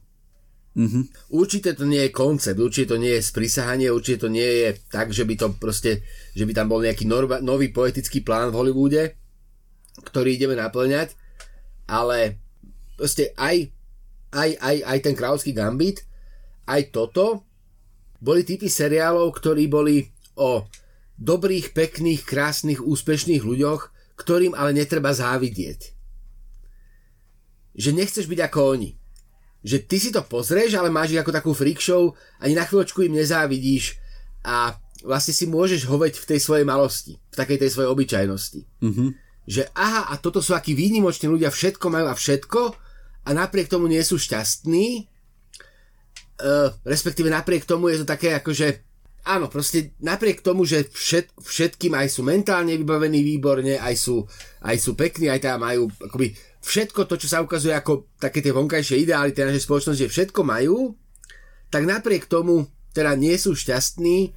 Mhm. 0.78 1.34
Určite 1.34 1.74
to 1.74 1.82
nie 1.82 2.06
je 2.06 2.14
koncept, 2.14 2.54
určite 2.54 2.94
to 2.94 3.02
nie 3.02 3.18
je 3.18 3.26
sprisahanie, 3.26 3.90
určite 3.90 4.22
to 4.26 4.30
nie 4.30 4.46
je 4.46 4.78
tak, 4.86 5.10
že 5.10 5.26
by 5.26 5.34
to 5.34 5.46
proste, 5.58 6.06
že 6.38 6.46
by 6.46 6.54
tam 6.54 6.70
bol 6.70 6.78
nejaký 6.78 7.02
norma, 7.02 7.42
nový 7.42 7.74
poetický 7.74 8.22
plán 8.22 8.54
v 8.54 8.58
Hollywoode, 8.62 9.02
ktorý 10.08 10.40
ideme 10.40 10.56
naplňať, 10.56 11.12
ale 11.84 12.40
proste 12.96 13.36
aj, 13.36 13.68
aj, 14.32 14.50
aj, 14.58 14.76
aj 14.82 14.98
ten 15.04 15.14
kráľovský 15.14 15.52
Gambit, 15.52 16.08
aj 16.68 16.92
toto 16.92 17.48
boli 18.18 18.42
typy 18.42 18.66
seriálov, 18.66 19.30
ktorí 19.30 19.70
boli 19.70 20.10
o 20.34 20.66
dobrých, 21.18 21.74
pekných, 21.74 22.22
krásnych, 22.22 22.82
úspešných 22.82 23.42
ľuďoch, 23.42 23.90
ktorým 24.18 24.54
ale 24.54 24.74
netreba 24.74 25.14
závidieť. 25.14 25.94
Že 27.78 27.90
nechceš 27.94 28.26
byť 28.26 28.40
ako 28.50 28.60
oni. 28.74 28.90
Že 29.62 29.78
ty 29.86 29.96
si 29.98 30.10
to 30.10 30.22
pozrieš, 30.26 30.74
ale 30.78 30.90
máš 30.90 31.14
ich 31.14 31.22
ako 31.22 31.34
takú 31.34 31.50
freak 31.54 31.78
show, 31.82 32.14
ani 32.42 32.54
na 32.54 32.66
chvíľočku 32.66 33.06
im 33.06 33.14
nezávidíš 33.14 33.98
a 34.42 34.78
vlastne 35.02 35.34
si 35.34 35.46
môžeš 35.46 35.86
hoveť 35.86 36.18
v 36.18 36.28
tej 36.34 36.40
svojej 36.42 36.66
malosti, 36.66 37.18
v 37.18 37.36
takej 37.38 37.58
tej 37.66 37.70
svojej 37.74 37.90
obyčajnosti. 37.90 38.60
Mhm. 38.82 39.27
Že 39.48 39.72
aha, 39.72 40.12
a 40.12 40.20
toto 40.20 40.44
sú 40.44 40.52
akí 40.52 40.76
výnimoční 40.76 41.32
ľudia, 41.32 41.48
všetko 41.48 41.88
majú 41.88 42.06
a 42.12 42.14
všetko 42.14 42.60
a 43.24 43.30
napriek 43.32 43.72
tomu 43.72 43.88
nie 43.88 44.04
sú 44.04 44.20
šťastní, 44.20 45.08
uh, 46.44 46.68
respektíve 46.84 47.32
napriek 47.32 47.64
tomu 47.64 47.88
je 47.88 48.04
to 48.04 48.06
také 48.08 48.36
ako, 48.36 48.52
že 48.52 48.84
áno, 49.28 49.52
proste 49.52 49.92
napriek 50.00 50.40
tomu, 50.40 50.64
že 50.64 50.88
všet, 50.88 51.36
všetkým 51.36 51.92
aj 51.92 52.08
sú 52.08 52.24
mentálne 52.24 52.72
vybavení 52.76 53.20
výborne, 53.20 53.76
aj 53.76 53.94
sú, 53.96 54.24
aj 54.64 54.76
sú 54.80 54.96
pekní, 54.96 55.28
aj 55.28 55.44
tam 55.44 55.60
majú 55.60 55.92
akoby 56.00 56.32
všetko 56.64 57.04
to, 57.04 57.20
čo 57.20 57.28
sa 57.28 57.44
ukazuje 57.44 57.76
ako 57.76 58.08
také 58.16 58.40
tie 58.40 58.56
vonkajšie 58.56 59.04
ideály 59.04 59.36
tej 59.36 59.52
našej 59.52 59.64
spoločnosti, 59.68 60.02
že 60.08 60.12
všetko 60.12 60.40
majú, 60.44 60.96
tak 61.68 61.84
napriek 61.84 62.24
tomu 62.24 62.64
teda 62.96 63.12
nie 63.14 63.36
sú 63.36 63.52
šťastní 63.52 64.32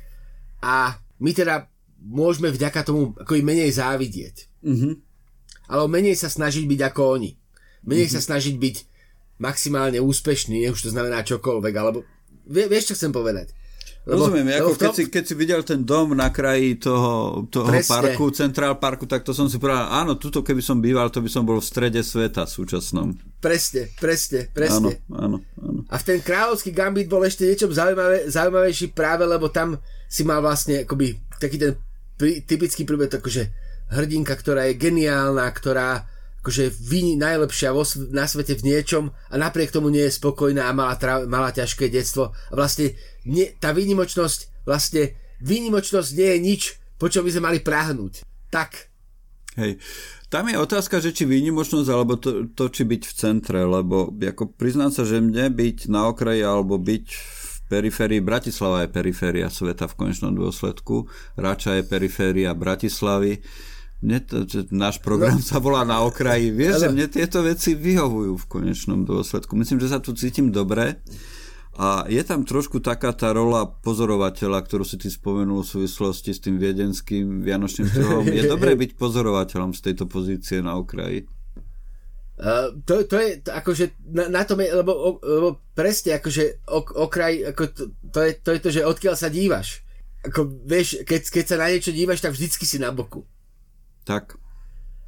a 0.61 0.99
my 1.23 1.31
teda 1.31 1.71
môžeme 2.01 2.51
vďaka 2.51 2.83
tomu 2.83 3.15
ako 3.15 3.39
im 3.39 3.45
menej 3.47 3.71
závidieť. 3.71 4.50
Mhm. 4.61 4.91
Ale 5.71 5.87
menej 5.87 6.19
sa 6.19 6.27
snažiť 6.27 6.67
byť 6.67 6.81
ako 6.91 7.01
oni. 7.15 7.31
Menej 7.87 8.11
sa 8.11 8.21
snažiť 8.21 8.55
byť 8.59 8.75
maximálne 9.41 9.97
úspešný, 9.97 10.61
nech 10.61 10.75
už 10.75 10.85
to 10.85 10.93
znamená 10.93 11.25
čokoľvek, 11.25 11.73
alebo 11.73 12.05
vie, 12.45 12.69
vieš, 12.69 12.93
čo 12.93 12.97
chcem 12.99 13.09
povedať? 13.09 13.55
Lebo, 14.01 14.25
Rozumiem, 14.25 14.49
lebo 14.49 14.73
ako 14.73 14.73
tom... 14.73 14.81
keď, 14.81 14.91
si, 14.97 15.03
keď 15.13 15.23
si 15.29 15.33
videl 15.37 15.61
ten 15.61 15.85
dom 15.85 16.17
na 16.17 16.33
kraji 16.33 16.81
toho, 16.81 17.45
toho 17.53 17.69
parku, 17.85 18.33
Central 18.33 18.81
Parku, 18.81 19.05
tak 19.05 19.21
to 19.21 19.29
som 19.29 19.45
si 19.45 19.61
povedal, 19.61 19.93
áno, 19.93 20.17
tuto 20.17 20.41
keby 20.41 20.57
som 20.57 20.81
býval, 20.81 21.13
to 21.13 21.21
by 21.21 21.29
som 21.29 21.45
bol 21.45 21.61
v 21.61 21.69
strede 21.69 22.01
sveta 22.01 22.49
súčasnom. 22.49 23.13
Presne, 23.37 23.93
presne, 24.01 24.49
presne. 24.49 25.05
Áno, 25.05 25.37
áno, 25.37 25.37
áno. 25.61 25.79
A 25.85 26.01
v 26.01 26.03
ten 26.05 26.17
kráľovský 26.17 26.73
gambit 26.73 27.05
bol 27.05 27.21
ešte 27.21 27.45
niečo 27.45 27.69
zaujímavé, 27.69 28.25
zaujímavejší 28.25 28.89
práve, 28.97 29.21
lebo 29.29 29.53
tam 29.53 29.77
si 30.09 30.25
mal 30.25 30.41
vlastne 30.41 30.81
akoby 30.81 31.21
taký 31.37 31.61
ten 31.61 31.77
prí, 32.17 32.41
typický 32.41 32.89
príbeh, 32.89 33.09
akože 33.09 33.60
hrdinka, 33.91 34.33
ktorá 34.33 34.71
je 34.71 34.79
geniálna, 34.79 35.45
ktorá 35.51 36.07
akože 36.41 36.73
vyni 36.73 37.21
najlepšia 37.21 37.69
vo, 37.69 37.85
na 38.09 38.25
svete 38.25 38.57
v 38.57 38.65
niečom 38.73 39.13
a 39.29 39.35
napriek 39.37 39.69
tomu 39.69 39.93
nie 39.93 40.09
je 40.09 40.17
spokojná 40.17 40.65
a 40.65 40.73
mala, 40.73 40.97
tra, 40.97 41.21
mala 41.29 41.53
ťažké 41.53 41.93
detstvo. 41.93 42.33
A 42.33 42.53
vlastne 42.57 42.97
nie, 43.29 43.53
tá 43.61 43.69
výnimočnosť, 43.77 44.65
vlastne 44.65 45.13
výnimočnosť 45.45 46.09
nie 46.17 46.29
je 46.33 46.39
nič, 46.41 46.61
po 46.97 47.13
čom 47.13 47.21
by 47.21 47.29
sme 47.29 47.45
mali 47.45 47.59
práhnuť. 47.61 48.25
Tak. 48.49 48.89
Hej. 49.61 49.77
Tam 50.33 50.47
je 50.47 50.57
otázka, 50.57 51.03
že 51.03 51.13
či 51.13 51.29
výnimočnosť, 51.29 51.89
alebo 51.91 52.17
to, 52.17 52.49
to 52.55 52.73
či 52.73 52.89
byť 52.89 53.01
v 53.03 53.13
centre, 53.13 53.59
lebo 53.61 54.09
ako 54.15 54.55
priznám 54.55 54.89
sa, 54.89 55.05
že 55.05 55.21
mne 55.21 55.51
byť 55.53 55.91
na 55.91 56.09
okraji 56.09 56.41
alebo 56.41 56.81
byť 56.81 57.05
v 57.11 57.57
periférii, 57.67 58.23
Bratislava 58.23 58.87
je 58.87 58.95
periféria 58.95 59.51
sveta 59.51 59.91
v 59.91 59.97
konečnom 59.99 60.33
dôsledku, 60.33 61.05
Rača 61.35 61.77
je 61.77 61.83
periféria 61.83 62.55
Bratislavy, 62.55 63.43
mne 64.01 64.17
to, 64.25 64.43
náš 64.73 64.97
program 64.97 65.37
no. 65.37 65.45
sa 65.45 65.61
volá 65.61 65.85
na 65.85 66.01
okraji. 66.01 66.49
Vieš, 66.49 66.85
že 66.85 66.87
mne 66.89 67.05
tieto 67.05 67.45
veci 67.45 67.77
vyhovujú 67.77 68.33
v 68.33 68.49
konečnom 68.49 69.05
dôsledku. 69.05 69.53
Myslím, 69.53 69.77
že 69.77 69.93
sa 69.93 70.01
tu 70.01 70.17
cítim 70.17 70.49
dobre 70.49 70.97
a 71.77 72.03
je 72.09 72.19
tam 72.25 72.43
trošku 72.43 72.83
taká 72.83 73.15
tá 73.15 73.31
rola 73.31 73.63
pozorovateľa, 73.63 74.59
ktorú 74.59 74.83
si 74.83 74.99
ty 74.99 75.07
spomenul 75.07 75.63
v 75.63 75.71
súvislosti 75.71 76.35
s 76.35 76.43
tým 76.43 76.59
viedenským 76.59 77.45
vianočným 77.45 77.87
trhom. 77.93 78.25
Je 78.27 78.43
dobré 78.43 78.75
byť 78.75 78.99
pozorovateľom 78.99 79.71
z 79.71 79.79
tejto 79.79 80.09
pozície 80.09 80.59
na 80.59 80.75
okraji. 80.75 81.29
Uh, 82.41 82.73
to, 82.89 83.05
to 83.05 83.21
je 83.21 83.37
to, 83.45 83.53
akože 83.53 83.85
na, 84.17 84.25
na 84.25 84.41
tom 84.41 84.57
je, 84.65 84.73
lebo, 84.73 85.21
lebo 85.21 85.61
presne 85.77 86.17
akože 86.17 86.65
ok, 86.65 86.87
okraj, 86.97 87.53
ako 87.53 87.63
to, 87.69 87.83
to, 88.09 88.19
je, 88.25 88.31
to 88.41 88.49
je 88.49 88.59
to, 88.59 88.69
že 88.73 88.81
odkiaľ 88.81 89.15
sa 89.15 89.29
dívaš. 89.29 89.85
Ako 90.25 90.49
vieš, 90.65 91.05
keď, 91.05 91.21
keď 91.21 91.45
sa 91.45 91.55
na 91.61 91.69
niečo 91.69 91.93
dívaš, 91.93 92.25
tak 92.25 92.33
vždycky 92.33 92.65
si 92.65 92.81
na 92.81 92.89
boku. 92.89 93.29
Tak, 94.03 94.37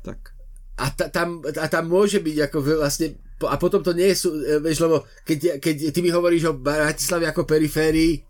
tak. 0.05 0.33
A, 0.77 0.89
ta, 0.89 1.09
tam, 1.09 1.45
a 1.45 1.67
tam 1.69 1.85
môže 1.85 2.17
byť 2.17 2.37
ako 2.49 2.57
vlastne 2.81 3.07
a 3.43 3.55
potom 3.59 3.83
to 3.83 3.91
nie 3.91 4.13
sú, 4.15 4.39
e, 4.39 4.61
vieš, 4.63 4.87
lebo 4.87 5.03
keď, 5.27 5.59
keď 5.59 5.75
ty 5.91 5.99
mi 5.99 6.13
hovoríš 6.13 6.53
o 6.53 6.57
Bratislave 6.57 7.27
ako 7.27 7.43
periférii, 7.43 8.23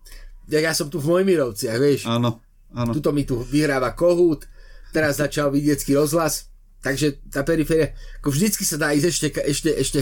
tak 0.49 0.64
ja 0.65 0.73
som 0.73 0.90
tu 0.90 0.98
v 0.98 1.14
Mojmirovciach, 1.14 1.77
vieš. 1.77 2.10
Áno, 2.10 2.41
áno. 2.73 2.91
Tuto 2.91 3.14
mi 3.14 3.23
tu 3.23 3.40
vyhráva 3.45 3.94
Kohút, 3.94 4.49
teraz 4.90 5.22
začal 5.22 5.53
vidiecký 5.53 5.94
rozhlas, 5.95 6.49
takže 6.81 7.22
tá 7.30 7.45
periféria, 7.45 7.94
ako 8.22 8.34
vždycky 8.34 8.64
sa 8.65 8.81
dá 8.81 8.91
ísť 8.91 9.07
ešte, 9.07 9.27
ešte, 9.30 9.72
ešte, 9.77 9.99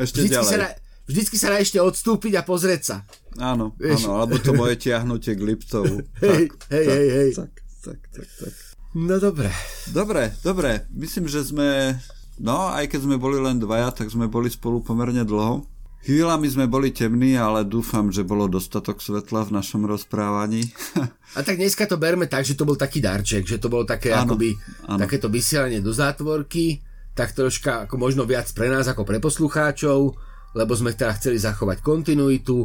ešte 0.00 0.18
vždycky 0.18 0.34
ďalej. 0.34 0.50
Sa 0.50 0.56
dá, 0.58 0.68
vždycky 1.06 1.36
sa 1.36 1.48
dá 1.52 1.56
ešte 1.60 1.78
odstúpiť 1.78 2.32
a 2.40 2.42
pozrieť 2.42 2.82
sa. 2.82 2.96
Áno, 3.38 3.76
vieš? 3.78 4.06
áno, 4.06 4.18
alebo 4.22 4.40
to 4.40 4.56
moje 4.60 4.80
tiahnutie 4.80 5.36
k 5.36 5.42
Liptovu. 5.44 6.02
hej, 6.24 6.50
hej, 6.72 6.86
hej, 6.86 7.08
hej. 7.10 7.30
Tak, 7.36 7.52
tak, 7.84 8.00
tak, 8.10 8.28
tak. 8.40 8.54
No 8.94 9.22
dobre. 9.22 9.50
Dobre, 9.94 10.34
dobre. 10.42 10.86
Myslím, 10.90 11.30
že 11.30 11.46
sme 11.46 11.94
No, 12.40 12.72
aj 12.72 12.88
keď 12.88 13.00
sme 13.04 13.20
boli 13.20 13.36
len 13.36 13.60
dvaja, 13.60 13.92
tak 13.92 14.08
sme 14.08 14.24
boli 14.24 14.48
spolu 14.48 14.80
pomerne 14.80 15.28
dlho. 15.28 15.68
Chvíľami 16.00 16.48
sme 16.48 16.64
boli 16.64 16.88
temní, 16.88 17.36
ale 17.36 17.68
dúfam, 17.68 18.08
že 18.08 18.24
bolo 18.24 18.48
dostatok 18.48 19.04
svetla 19.04 19.44
v 19.44 19.60
našom 19.60 19.84
rozprávaní. 19.84 20.64
A 21.36 21.44
tak 21.44 21.60
dneska 21.60 21.84
to 21.84 22.00
berme 22.00 22.24
tak, 22.24 22.48
že 22.48 22.56
to 22.56 22.64
bol 22.64 22.80
taký 22.80 23.04
darček, 23.04 23.44
že 23.44 23.60
to 23.60 23.68
bolo 23.68 23.84
také 23.84 24.16
ano, 24.16 24.32
akoby, 24.32 24.56
ano. 24.88 24.96
takéto 24.96 25.28
vysielanie 25.28 25.84
do 25.84 25.92
zátvorky, 25.92 26.80
tak 27.12 27.36
troška 27.36 27.84
ako 27.84 28.00
možno 28.00 28.24
viac 28.24 28.48
pre 28.56 28.72
nás 28.72 28.88
ako 28.88 29.04
pre 29.04 29.20
poslucháčov, 29.20 30.16
lebo 30.56 30.72
sme 30.72 30.96
teda 30.96 31.12
chceli 31.20 31.36
zachovať 31.36 31.84
kontinuitu 31.84 32.64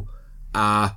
a 0.56 0.96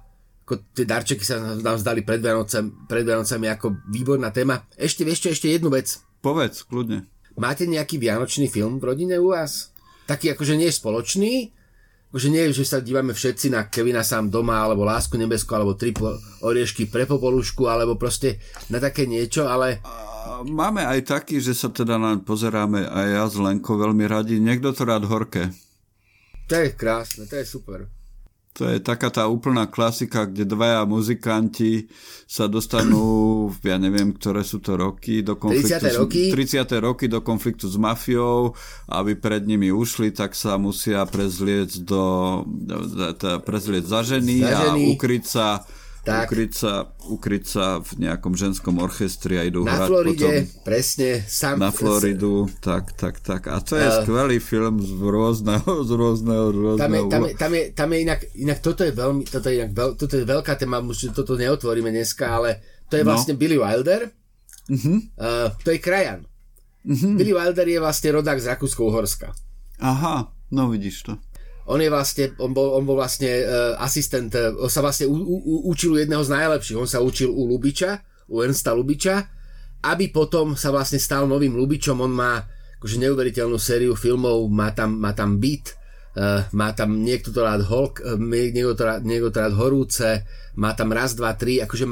ako 0.49 0.73
tie 0.73 0.89
darčeky 0.89 1.29
sa 1.29 1.61
nám 1.61 1.77
zdali 1.77 2.01
pred 2.01 2.25
Vianocami, 2.25 2.89
pred 2.89 3.05
Vianocami 3.05 3.53
ako 3.53 3.85
výborná 3.93 4.33
téma. 4.33 4.65
Ešte, 4.81 5.05
vieš 5.05 5.29
čo, 5.29 5.37
ešte 5.37 5.53
jednu 5.53 5.69
vec. 5.69 6.01
Povedz, 6.25 6.65
kľudne. 6.65 7.05
Máte 7.37 7.69
nejaký 7.69 8.01
vianočný 8.01 8.49
film 8.49 8.81
v 8.81 8.89
rodine 8.89 9.21
u 9.21 9.37
vás? 9.37 9.77
Taký 10.09 10.33
akože 10.33 10.57
nie 10.57 10.73
spoločný, 10.73 11.53
akože 12.09 12.29
nie, 12.33 12.49
že 12.49 12.65
sa 12.65 12.81
dívame 12.81 13.13
všetci 13.13 13.53
na 13.53 13.69
Kevina 13.69 14.01
sám 14.01 14.33
doma, 14.33 14.65
alebo 14.65 14.89
Lásku 14.89 15.21
nebesku, 15.21 15.53
alebo 15.53 15.77
Triple 15.77 16.17
oriešky 16.41 16.89
pre 16.89 17.05
popolušku, 17.05 17.69
alebo 17.69 18.01
proste 18.01 18.41
na 18.73 18.81
také 18.81 19.05
niečo, 19.05 19.45
ale... 19.45 19.85
Máme 20.49 20.81
aj 20.81 21.13
taký, 21.13 21.45
že 21.45 21.53
sa 21.53 21.69
teda 21.69 22.01
na 22.01 22.17
pozeráme 22.17 22.89
aj 22.89 23.07
ja 23.13 23.25
s 23.29 23.37
Lenkou 23.37 23.77
veľmi 23.77 24.09
radi. 24.09 24.41
Niekto 24.41 24.73
to 24.73 24.89
rád 24.89 25.05
horké. 25.05 25.53
To 26.49 26.55
je 26.57 26.73
krásne, 26.73 27.29
to 27.29 27.37
je 27.37 27.45
super. 27.45 27.98
To 28.59 28.67
je 28.67 28.83
taká 28.83 29.07
tá 29.15 29.31
úplná 29.31 29.71
klasika, 29.71 30.27
kde 30.27 30.43
dvaja 30.43 30.83
muzikanti 30.83 31.87
sa 32.27 32.51
dostanú, 32.51 33.47
ja 33.63 33.79
neviem, 33.79 34.11
ktoré 34.11 34.43
sú 34.43 34.59
to 34.59 34.75
roky, 34.75 35.23
do 35.23 35.39
konfliktu 35.39 35.87
30. 35.87 36.01
roky, 36.03 36.23
30. 36.35 36.67
roky 36.83 37.07
do 37.07 37.23
konfliktu 37.23 37.71
s 37.71 37.79
mafiou, 37.79 38.59
aby 38.91 39.15
pred 39.15 39.47
nimi 39.47 39.71
ušli, 39.71 40.11
tak 40.11 40.35
sa 40.35 40.59
musia 40.59 41.07
prezliecť 41.07 41.87
do, 41.87 42.05
prezliecť 43.47 43.87
za 43.87 44.03
ženy, 44.03 44.43
za 44.43 44.51
ženy. 44.51 44.83
a 44.83 44.91
ukryť 44.99 45.25
sa 45.25 45.63
tak. 46.09 46.27
Ukryť 46.33 46.53
sa, 46.57 46.73
ukryť 47.13 47.45
sa 47.45 47.65
v 47.85 47.91
nejakom 48.09 48.33
ženskom 48.33 48.81
orchestri 48.81 49.37
a 49.37 49.45
idú 49.45 49.69
na 49.69 49.77
hrať 49.77 49.89
Floride, 49.93 50.17
potom 50.17 50.65
presne. 50.65 51.09
Sam, 51.29 51.55
na 51.61 51.69
Floridu, 51.69 52.49
tak, 52.65 52.97
tak, 52.97 53.21
tak. 53.21 53.53
A 53.53 53.61
to 53.61 53.77
je 53.77 53.85
uh, 53.85 54.01
skvelý 54.01 54.41
film 54.41 54.81
z 54.81 54.97
rôzneho, 54.97 55.71
z 55.85 55.91
rôzneho, 55.93 56.45
rôzneho. 56.49 56.81
Tam 56.81 56.93
je, 56.97 57.03
tam 57.13 57.23
je, 57.23 57.33
tam 57.37 57.53
je, 57.53 57.63
tam 57.77 57.89
je 57.93 57.99
inak, 58.01 58.21
inak 58.33 58.59
toto 58.65 58.83
je 58.83 58.93
veľmi, 58.97 59.23
toto 59.29 59.47
je, 59.53 59.55
inak 59.61 59.73
veľ, 59.77 59.89
toto 60.01 60.15
je 60.17 60.25
veľká 60.25 60.53
téma, 60.57 60.81
že 60.97 61.13
toto 61.13 61.37
neotvoríme 61.37 61.93
dneska, 61.93 62.25
ale 62.25 62.65
to 62.89 62.97
je 62.97 63.05
no. 63.05 63.13
vlastne 63.13 63.37
no. 63.37 63.41
Billy 63.41 63.61
Wilder. 63.61 64.09
Uh-huh. 64.69 65.01
Uh, 65.17 65.49
to 65.61 65.73
je 65.73 65.79
krajan. 65.81 66.25
Uh-huh. 66.89 67.13
Billy 67.17 67.37
Wilder 67.37 67.69
je 67.69 67.79
vlastne 67.81 68.09
rodák 68.17 68.41
z 68.41 68.57
Rakúsko-Uhorska. 68.57 69.33
Aha, 69.81 70.33
no 70.51 70.63
vidíš 70.73 71.09
to. 71.09 71.13
On 71.69 71.77
je 71.77 71.93
vlastne, 71.93 72.33
on 72.41 72.57
bol, 72.57 72.81
on 72.81 72.85
bol 72.89 72.97
vlastne 72.97 73.29
uh, 73.45 73.77
asistent, 73.85 74.33
uh, 74.33 74.57
on 74.57 74.73
sa 74.73 74.81
vlastne 74.81 75.05
u, 75.05 75.13
u, 75.13 75.69
učil 75.69 75.93
u 75.93 76.01
jedného 76.01 76.25
z 76.25 76.33
najlepších, 76.33 76.81
on 76.81 76.89
sa 76.89 77.05
učil 77.05 77.29
u 77.29 77.45
Lubiča, 77.45 78.01
u 78.33 78.41
Ernsta 78.41 78.73
Lubiča, 78.73 79.29
aby 79.85 80.09
potom 80.09 80.57
sa 80.57 80.73
vlastne 80.73 80.97
stal 80.97 81.29
novým 81.29 81.53
Lubičom, 81.53 82.01
on 82.01 82.13
má 82.13 82.41
akože 82.81 82.97
neuveriteľnú 83.05 83.61
sériu 83.61 83.93
filmov, 83.93 84.49
má 84.49 84.73
tam, 84.73 84.97
má 84.97 85.13
tam 85.13 85.37
Beat, 85.37 85.77
uh, 86.17 86.49
má 86.57 86.73
tam 86.73 87.05
niekto 87.05 87.37
to 87.37 87.45
rád 87.45 87.69
Hulk, 87.69 88.01
uh, 88.01 88.17
niekto, 88.17 88.73
to 88.73 88.83
rád, 88.89 89.05
niekto 89.05 89.29
to 89.29 89.39
rád 89.45 89.53
Horúce, 89.53 90.25
má 90.57 90.73
tam 90.73 90.89
raz, 90.97 91.13
dva, 91.13 91.37
tri, 91.37 91.61
akože 91.61 91.85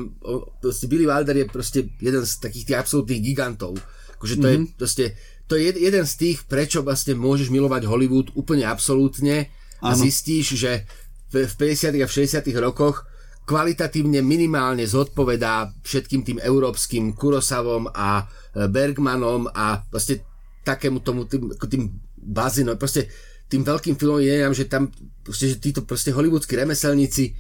proste 0.59 0.89
Billy 0.89 1.05
Wilder 1.05 1.37
je 1.37 1.47
proste 1.47 1.79
jeden 2.01 2.25
z 2.25 2.33
takých 2.41 2.65
tých 2.73 2.79
absolútnych 2.81 3.21
gigantov. 3.21 3.77
Akože 4.17 4.41
to 4.41 4.49
mm-hmm. 4.49 4.57
je 4.57 4.59
mhm. 4.59 4.79
proste, 4.81 5.05
to 5.47 5.55
je 5.55 5.69
jeden 5.69 6.05
z 6.09 6.15
tých, 6.17 6.39
prečo 6.49 6.83
vlastne 6.83 7.15
môžeš 7.15 7.53
milovať 7.53 7.87
Hollywood 7.87 8.33
úplne 8.35 8.67
absolútne, 8.67 9.53
a 9.83 9.93
ano. 9.93 10.01
zistíš, 10.01 10.57
že 10.57 10.87
v 11.33 11.55
50. 11.55 12.01
a 12.01 12.07
v 12.07 12.13
60. 12.13 12.47
rokoch 12.63 13.05
kvalitatívne 13.47 14.21
minimálne 14.27 14.83
zodpovedá 14.83 15.71
všetkým 15.87 16.23
tým 16.27 16.39
európskym 16.43 17.15
Kurosavom 17.15 17.87
a 17.95 18.27
e, 18.27 18.67
Bergmanom 18.67 19.47
a 19.55 19.87
vlastne 19.87 20.27
takému 20.67 20.99
tomu 20.99 21.31
tým, 21.31 21.55
tým 21.55 21.95
bazinom, 22.19 22.75
proste 22.75 23.07
tým 23.47 23.63
veľkým 23.63 23.95
filmom 23.95 24.19
je, 24.19 24.67
že 24.67 24.67
tam 24.67 24.91
proste, 25.23 25.55
že 25.55 25.63
títo 25.63 25.87
proste 25.87 26.11
hollywoodskí 26.11 26.59
remeselníci 26.59 27.39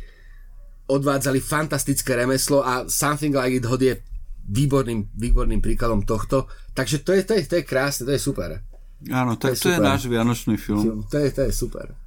odvádzali 0.86 1.42
fantastické 1.42 2.14
remeslo 2.14 2.62
a 2.62 2.86
Something 2.86 3.34
Like 3.34 3.58
It 3.58 3.66
Hot 3.66 3.82
je 3.82 3.98
výborným, 4.46 5.10
výborným 5.18 5.58
príkladom 5.58 6.06
tohto. 6.06 6.46
Takže 6.70 7.02
to 7.02 7.10
je, 7.18 7.26
to 7.26 7.34
je, 7.34 7.42
to 7.50 7.54
je 7.58 7.64
krásne, 7.66 8.06
to 8.06 8.14
je 8.14 8.22
super. 8.22 8.62
Áno, 9.10 9.34
tak 9.34 9.58
to 9.58 9.74
je, 9.74 9.74
to 9.74 9.74
je 9.74 9.78
náš 9.82 10.06
vianočný 10.06 10.54
film. 10.54 10.82
film. 10.86 11.00
To 11.10 11.18
je, 11.18 11.34
to 11.34 11.42
je 11.42 11.50
super 11.50 12.05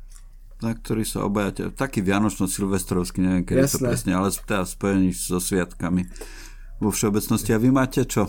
na 0.59 0.75
ktorý 0.75 1.07
sa 1.07 1.23
obaja, 1.23 1.71
taký 1.71 2.03
vianočno-silvestrovský, 2.03 3.23
neviem, 3.23 3.43
keď 3.47 3.55
je 3.63 3.71
to 3.71 3.79
presne, 3.79 4.11
ale 4.11 4.27
teda 4.27 4.67
spojený 4.67 5.15
so 5.15 5.39
sviatkami 5.39 6.03
vo 6.83 6.91
všeobecnosti. 6.91 7.55
A 7.55 7.61
vy 7.63 7.71
máte 7.71 8.03
čo? 8.03 8.27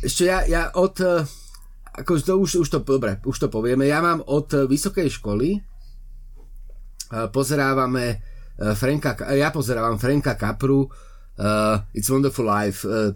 Ešte 0.00 0.28
ja, 0.28 0.44
ja 0.48 0.62
od, 0.72 0.96
eh, 1.04 1.24
ako 2.00 2.10
to 2.20 2.34
už, 2.40 2.50
už 2.64 2.68
to, 2.68 2.78
dobre, 2.80 3.20
už 3.24 3.36
to 3.36 3.48
povieme, 3.52 3.84
ja 3.84 4.00
mám 4.00 4.24
od 4.24 4.48
vysokej 4.64 5.08
školy 5.20 5.60
eh, 5.60 7.28
pozerávame 7.28 8.04
eh, 8.16 8.72
Franka, 8.72 9.16
ja 9.36 9.52
pozerávam 9.52 10.00
Franka 10.00 10.40
Capru 10.40 10.88
uh, 10.88 11.82
It's 11.92 12.08
Wonderful 12.08 12.46
Life 12.46 12.86
uh, 12.86 13.10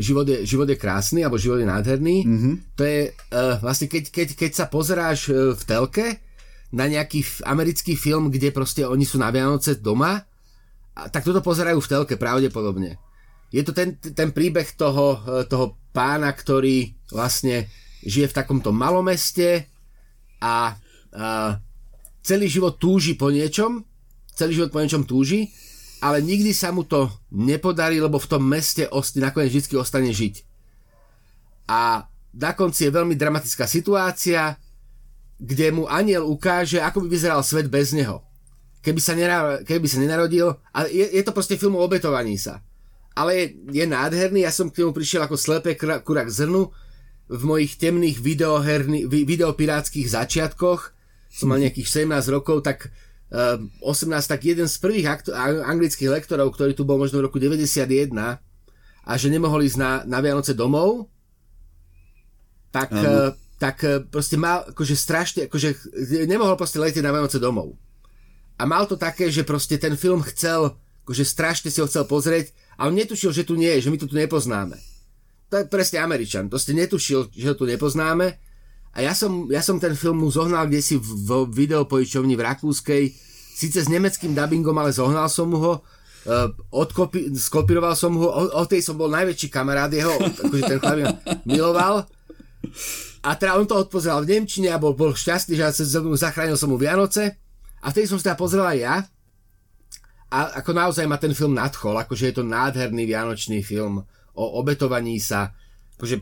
život 0.00 0.28
je, 0.28 0.44
život 0.44 0.68
je 0.68 0.76
krásny 0.76 1.24
alebo 1.24 1.40
život 1.40 1.60
je 1.60 1.68
nádherný. 1.68 2.16
Mm-hmm. 2.28 2.54
To 2.76 2.82
je 2.84 3.00
uh, 3.08 3.56
vlastne 3.60 3.88
keď, 3.88 4.12
keď, 4.12 4.28
keď 4.36 4.50
sa 4.52 4.66
pozeráš 4.68 5.32
v 5.32 5.62
telke 5.64 6.25
na 6.76 6.84
nejaký 6.84 7.24
americký 7.48 7.96
film, 7.96 8.28
kde 8.28 8.52
proste 8.52 8.84
oni 8.84 9.08
sú 9.08 9.16
na 9.16 9.32
Vianoce 9.32 9.80
doma, 9.80 10.20
a 10.96 11.12
tak 11.12 11.24
toto 11.24 11.40
pozerajú 11.44 11.80
v 11.80 11.90
telke 11.92 12.14
pravdepodobne. 12.16 13.00
Je 13.52 13.64
to 13.64 13.72
ten, 13.72 13.96
ten 13.96 14.32
príbeh 14.32 14.64
toho, 14.76 15.20
e, 15.24 15.44
toho 15.48 15.76
pána, 15.92 16.32
ktorý 16.32 16.92
vlastne 17.12 17.68
žije 18.04 18.32
v 18.32 18.36
takomto 18.36 18.72
malomeste 18.72 19.68
a, 20.40 20.76
a 21.16 21.56
celý 22.24 22.48
život 22.48 22.76
túži 22.76 23.16
po 23.16 23.28
niečom, 23.28 23.84
celý 24.36 24.60
život 24.60 24.72
po 24.72 24.80
niečom 24.80 25.04
túži, 25.04 25.52
ale 26.00 26.20
nikdy 26.20 26.52
sa 26.52 26.72
mu 26.72 26.84
to 26.84 27.08
nepodarí, 27.32 28.00
lebo 28.00 28.20
v 28.20 28.30
tom 28.36 28.44
meste 28.44 28.84
osti, 28.88 29.20
nakoniec 29.20 29.52
vždy 29.52 29.76
ostane 29.80 30.12
žiť. 30.12 30.34
A 31.72 32.04
na 32.36 32.52
konci 32.52 32.88
je 32.88 32.96
veľmi 32.96 33.16
dramatická 33.16 33.64
situácia, 33.64 34.60
kde 35.36 35.68
mu 35.72 35.84
aniel 35.84 36.24
ukáže, 36.24 36.80
ako 36.80 37.04
by 37.04 37.08
vyzeral 37.12 37.40
svet 37.44 37.68
bez 37.68 37.92
neho. 37.92 38.24
Keby 38.80 39.00
sa, 39.02 39.12
nera, 39.18 39.60
keby 39.66 39.86
sa 39.90 39.98
nenarodil. 40.00 40.56
A 40.72 40.86
je, 40.88 41.04
je 41.10 41.22
to 41.26 41.34
proste 41.34 41.58
film 41.58 41.76
o 41.76 41.84
obetovaní 41.84 42.38
sa. 42.38 42.62
Ale 43.16 43.34
je, 43.34 43.44
je 43.82 43.84
nádherný, 43.88 44.44
ja 44.44 44.52
som 44.52 44.68
k 44.68 44.84
tomu 44.84 44.92
prišiel 44.92 45.24
ako 45.24 45.36
slepé 45.40 45.74
kurak 45.76 46.28
zrnu 46.28 46.68
v 47.26 47.42
mojich 47.42 47.80
temných 47.80 48.22
videopirátskych 49.10 50.06
začiatkoch. 50.06 50.94
Som 51.32 51.52
mal 51.52 51.60
nejakých 51.60 52.06
17 52.06 52.30
rokov, 52.30 52.62
tak 52.62 52.92
uh, 53.32 53.58
eh, 53.58 53.84
18, 53.84 54.12
tak 54.30 54.40
jeden 54.46 54.70
z 54.70 54.76
prvých 54.78 55.06
aktu- 55.10 55.34
anglických 55.64 56.12
lektorov, 56.12 56.54
ktorý 56.54 56.72
tu 56.76 56.86
bol 56.86 57.00
možno 57.00 57.18
v 57.20 57.26
roku 57.26 57.42
91 57.42 58.14
a 59.06 59.12
že 59.18 59.28
nemohol 59.30 59.66
ísť 59.66 59.78
na, 59.80 59.90
na 60.06 60.18
Vianoce 60.22 60.54
domov, 60.54 61.10
tak, 62.70 62.94
uh, 62.94 63.34
tak 63.56 63.76
uh, 63.84 64.04
proste 64.04 64.36
mal 64.36 64.68
akože 64.68 64.94
strašne, 64.96 65.40
akože 65.48 65.92
nemohol 66.28 66.56
proste 66.60 66.80
letieť 66.80 67.04
na 67.04 67.12
Vianoce 67.12 67.40
domov. 67.40 67.76
A 68.56 68.64
mal 68.64 68.88
to 68.88 68.96
také, 68.96 69.28
že 69.28 69.44
proste 69.44 69.76
ten 69.76 69.96
film 69.96 70.24
chcel, 70.24 70.76
akože 71.04 71.24
strašne 71.24 71.68
si 71.68 71.80
ho 71.80 71.88
chcel 71.88 72.08
pozrieť 72.08 72.56
a 72.80 72.88
on 72.88 72.96
netušil, 72.96 73.32
že 73.32 73.44
tu 73.44 73.56
nie 73.56 73.68
je, 73.76 73.88
že 73.88 73.90
my 73.92 73.98
to 74.00 74.08
tu 74.08 74.16
nepoznáme. 74.16 74.76
To 75.52 75.62
je 75.62 75.64
presne 75.68 76.02
Američan, 76.02 76.48
to 76.48 76.56
ste 76.58 76.74
netušil, 76.74 77.30
že 77.30 77.52
ho 77.52 77.56
tu 77.56 77.68
nepoznáme 77.68 78.34
a 78.96 78.98
ja 79.04 79.12
som, 79.12 79.44
ja 79.52 79.60
som 79.60 79.76
ten 79.76 79.92
film 79.92 80.24
mu 80.24 80.32
zohnal 80.32 80.64
kde 80.64 80.80
si 80.80 80.96
v, 80.96 81.04
v 81.04 81.52
videopojičovni 81.52 82.32
v 82.32 82.44
Rakúskej, 82.48 83.04
síce 83.56 83.84
s 83.84 83.92
nemeckým 83.92 84.32
dubbingom, 84.32 84.76
ale 84.80 84.96
zohnal 84.96 85.28
som 85.28 85.52
mu 85.52 85.60
ho, 85.60 85.74
uh, 85.84 86.48
odkopi, 86.72 87.28
skopíroval 87.36 87.92
som 87.92 88.16
ho, 88.16 88.24
o, 88.24 88.42
o 88.56 88.64
tej 88.64 88.80
som 88.80 88.96
bol 88.96 89.12
najväčší 89.12 89.52
kamarát 89.52 89.92
jeho, 89.92 90.16
akože 90.16 90.64
ten 90.64 90.78
chlap 90.80 91.20
miloval 91.44 92.08
a 93.26 93.34
teda 93.34 93.58
on 93.58 93.66
to 93.66 93.74
odpozeral 93.74 94.22
v 94.22 94.36
Nemčine 94.36 94.70
a 94.70 94.78
bol, 94.78 94.94
bol 94.94 95.12
šťastný, 95.12 95.58
že 95.58 95.86
zachránil 96.20 96.54
som 96.54 96.70
mu 96.70 96.78
Vianoce. 96.78 97.38
A 97.82 97.90
vtedy 97.90 98.10
som 98.10 98.18
si 98.18 98.26
teda 98.26 98.38
pozrel 98.38 98.66
aj 98.66 98.78
ja. 98.78 98.96
A 100.26 100.58
ako 100.58 100.74
naozaj 100.74 101.06
ma 101.06 101.22
ten 101.22 101.30
film 101.30 101.54
nadchol, 101.54 101.94
akože 102.02 102.30
je 102.30 102.34
to 102.38 102.44
nádherný 102.44 103.06
vianočný 103.06 103.62
film 103.62 104.02
o 104.34 104.44
obetovaní 104.58 105.22
sa. 105.22 105.54
Akože 105.94 106.18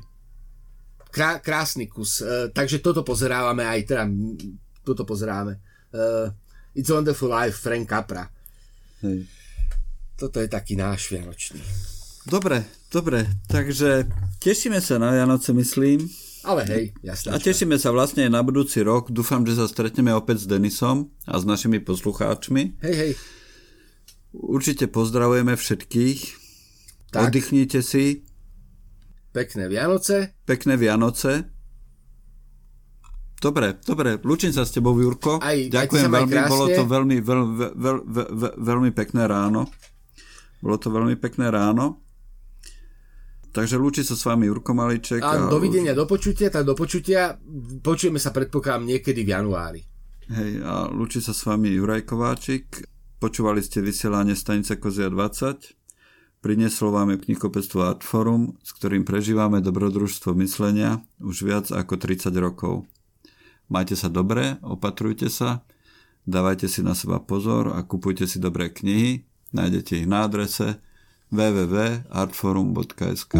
krá, 1.08 1.40
krásny 1.40 1.88
kus. 1.88 2.20
Uh, 2.20 2.52
takže 2.52 2.84
toto 2.84 3.00
pozerávame 3.00 3.64
aj 3.64 3.80
teda, 3.88 4.04
toto 4.84 5.08
pozeráme. 5.08 5.56
Uh, 5.88 6.28
It's 6.76 6.90
Wonderful 6.90 7.32
Life, 7.32 7.64
Frank 7.64 7.88
Capra. 7.88 8.28
Hej. 9.00 9.24
Toto 10.20 10.42
je 10.42 10.48
taký 10.52 10.76
náš 10.76 11.08
vianočný. 11.10 11.62
Dobre, 12.24 12.64
dobre, 12.88 13.28
takže 13.52 14.08
tešíme 14.40 14.80
sa 14.80 14.96
na 14.96 15.12
Vianoce, 15.12 15.52
myslím. 15.52 16.08
Ale 16.44 16.62
hej, 16.68 16.84
jasne. 17.00 17.32
A 17.32 17.40
tešíme 17.40 17.80
sa 17.80 17.88
vlastne 17.90 18.28
na 18.28 18.44
budúci 18.44 18.84
rok. 18.84 19.08
Dúfam, 19.08 19.42
že 19.48 19.56
sa 19.56 19.64
stretneme 19.64 20.12
opäť 20.12 20.44
s 20.44 20.46
Denisom 20.46 21.08
a 21.24 21.40
s 21.40 21.44
našimi 21.48 21.80
poslucháčmi. 21.80 22.84
Hej, 22.84 22.94
hej. 22.94 23.12
Určite 24.36 24.92
pozdravujeme 24.92 25.56
všetkých. 25.56 26.20
Tak. 27.16 27.32
Oddychnite 27.32 27.80
si. 27.80 28.26
Pekné 29.32 29.66
Vianoce. 29.72 30.36
Pekné 30.44 30.76
Vianoce. 30.76 31.54
Dobre, 33.40 33.76
dobre, 33.84 34.16
lúčim 34.24 34.56
sa 34.56 34.64
s 34.64 34.72
tebou, 34.72 34.96
Jurko. 34.96 35.36
Aj, 35.36 35.52
Ďakujem 35.52 36.08
aj 36.08 36.16
veľmi, 36.16 36.40
bolo 36.48 36.66
to 36.72 36.82
veľmi, 36.88 37.16
veľ, 37.20 37.40
veľ, 37.44 37.72
veľ, 37.76 37.98
veľ, 38.08 38.52
veľmi 38.56 38.90
pekné 38.96 39.28
ráno. 39.28 39.68
Bolo 40.64 40.76
to 40.80 40.88
veľmi 40.88 41.20
pekné 41.20 41.52
ráno. 41.52 42.03
Takže 43.54 43.78
lúči 43.78 44.02
sa 44.02 44.18
s 44.18 44.26
vami 44.26 44.50
Jurko 44.50 44.74
Maliček. 44.74 45.22
A, 45.22 45.46
a 45.46 45.46
dovidenia, 45.46 45.94
do 45.94 46.10
počutia, 46.10 46.50
tak 46.50 46.66
do 46.66 46.74
počutia. 46.74 47.38
Počujeme 47.86 48.18
sa 48.18 48.34
predpokladám 48.34 48.82
niekedy 48.82 49.22
v 49.22 49.30
januári. 49.30 49.80
Hej, 50.26 50.58
a 50.66 50.90
lúči 50.90 51.22
sa 51.22 51.30
s 51.30 51.46
vami 51.46 51.70
Juraj 51.70 52.02
Kováčik. 52.02 52.82
Počúvali 53.22 53.62
ste 53.62 53.78
vysielanie 53.78 54.34
stanice 54.34 54.74
Kozia 54.82 55.06
20. 55.06 55.70
Prinieslo 56.42 56.90
vám 56.90 57.14
je 57.14 57.30
knihkopectvo 57.30 57.94
Artforum, 57.94 58.58
s 58.58 58.74
ktorým 58.74 59.06
prežívame 59.06 59.62
dobrodružstvo 59.62 60.34
myslenia 60.42 61.06
už 61.22 61.46
viac 61.46 61.66
ako 61.70 61.94
30 61.94 62.34
rokov. 62.36 62.90
Majte 63.70 63.94
sa 63.94 64.10
dobre, 64.10 64.58
opatrujte 64.66 65.30
sa, 65.30 65.62
dávajte 66.26 66.66
si 66.66 66.82
na 66.82 66.98
seba 66.98 67.22
pozor 67.22 67.70
a 67.70 67.86
kupujte 67.86 68.26
si 68.26 68.42
dobré 68.42 68.74
knihy. 68.74 69.24
Nájdete 69.54 70.02
ich 70.02 70.10
na 70.10 70.26
adrese 70.26 70.82
www.artforum.sk 71.34 73.34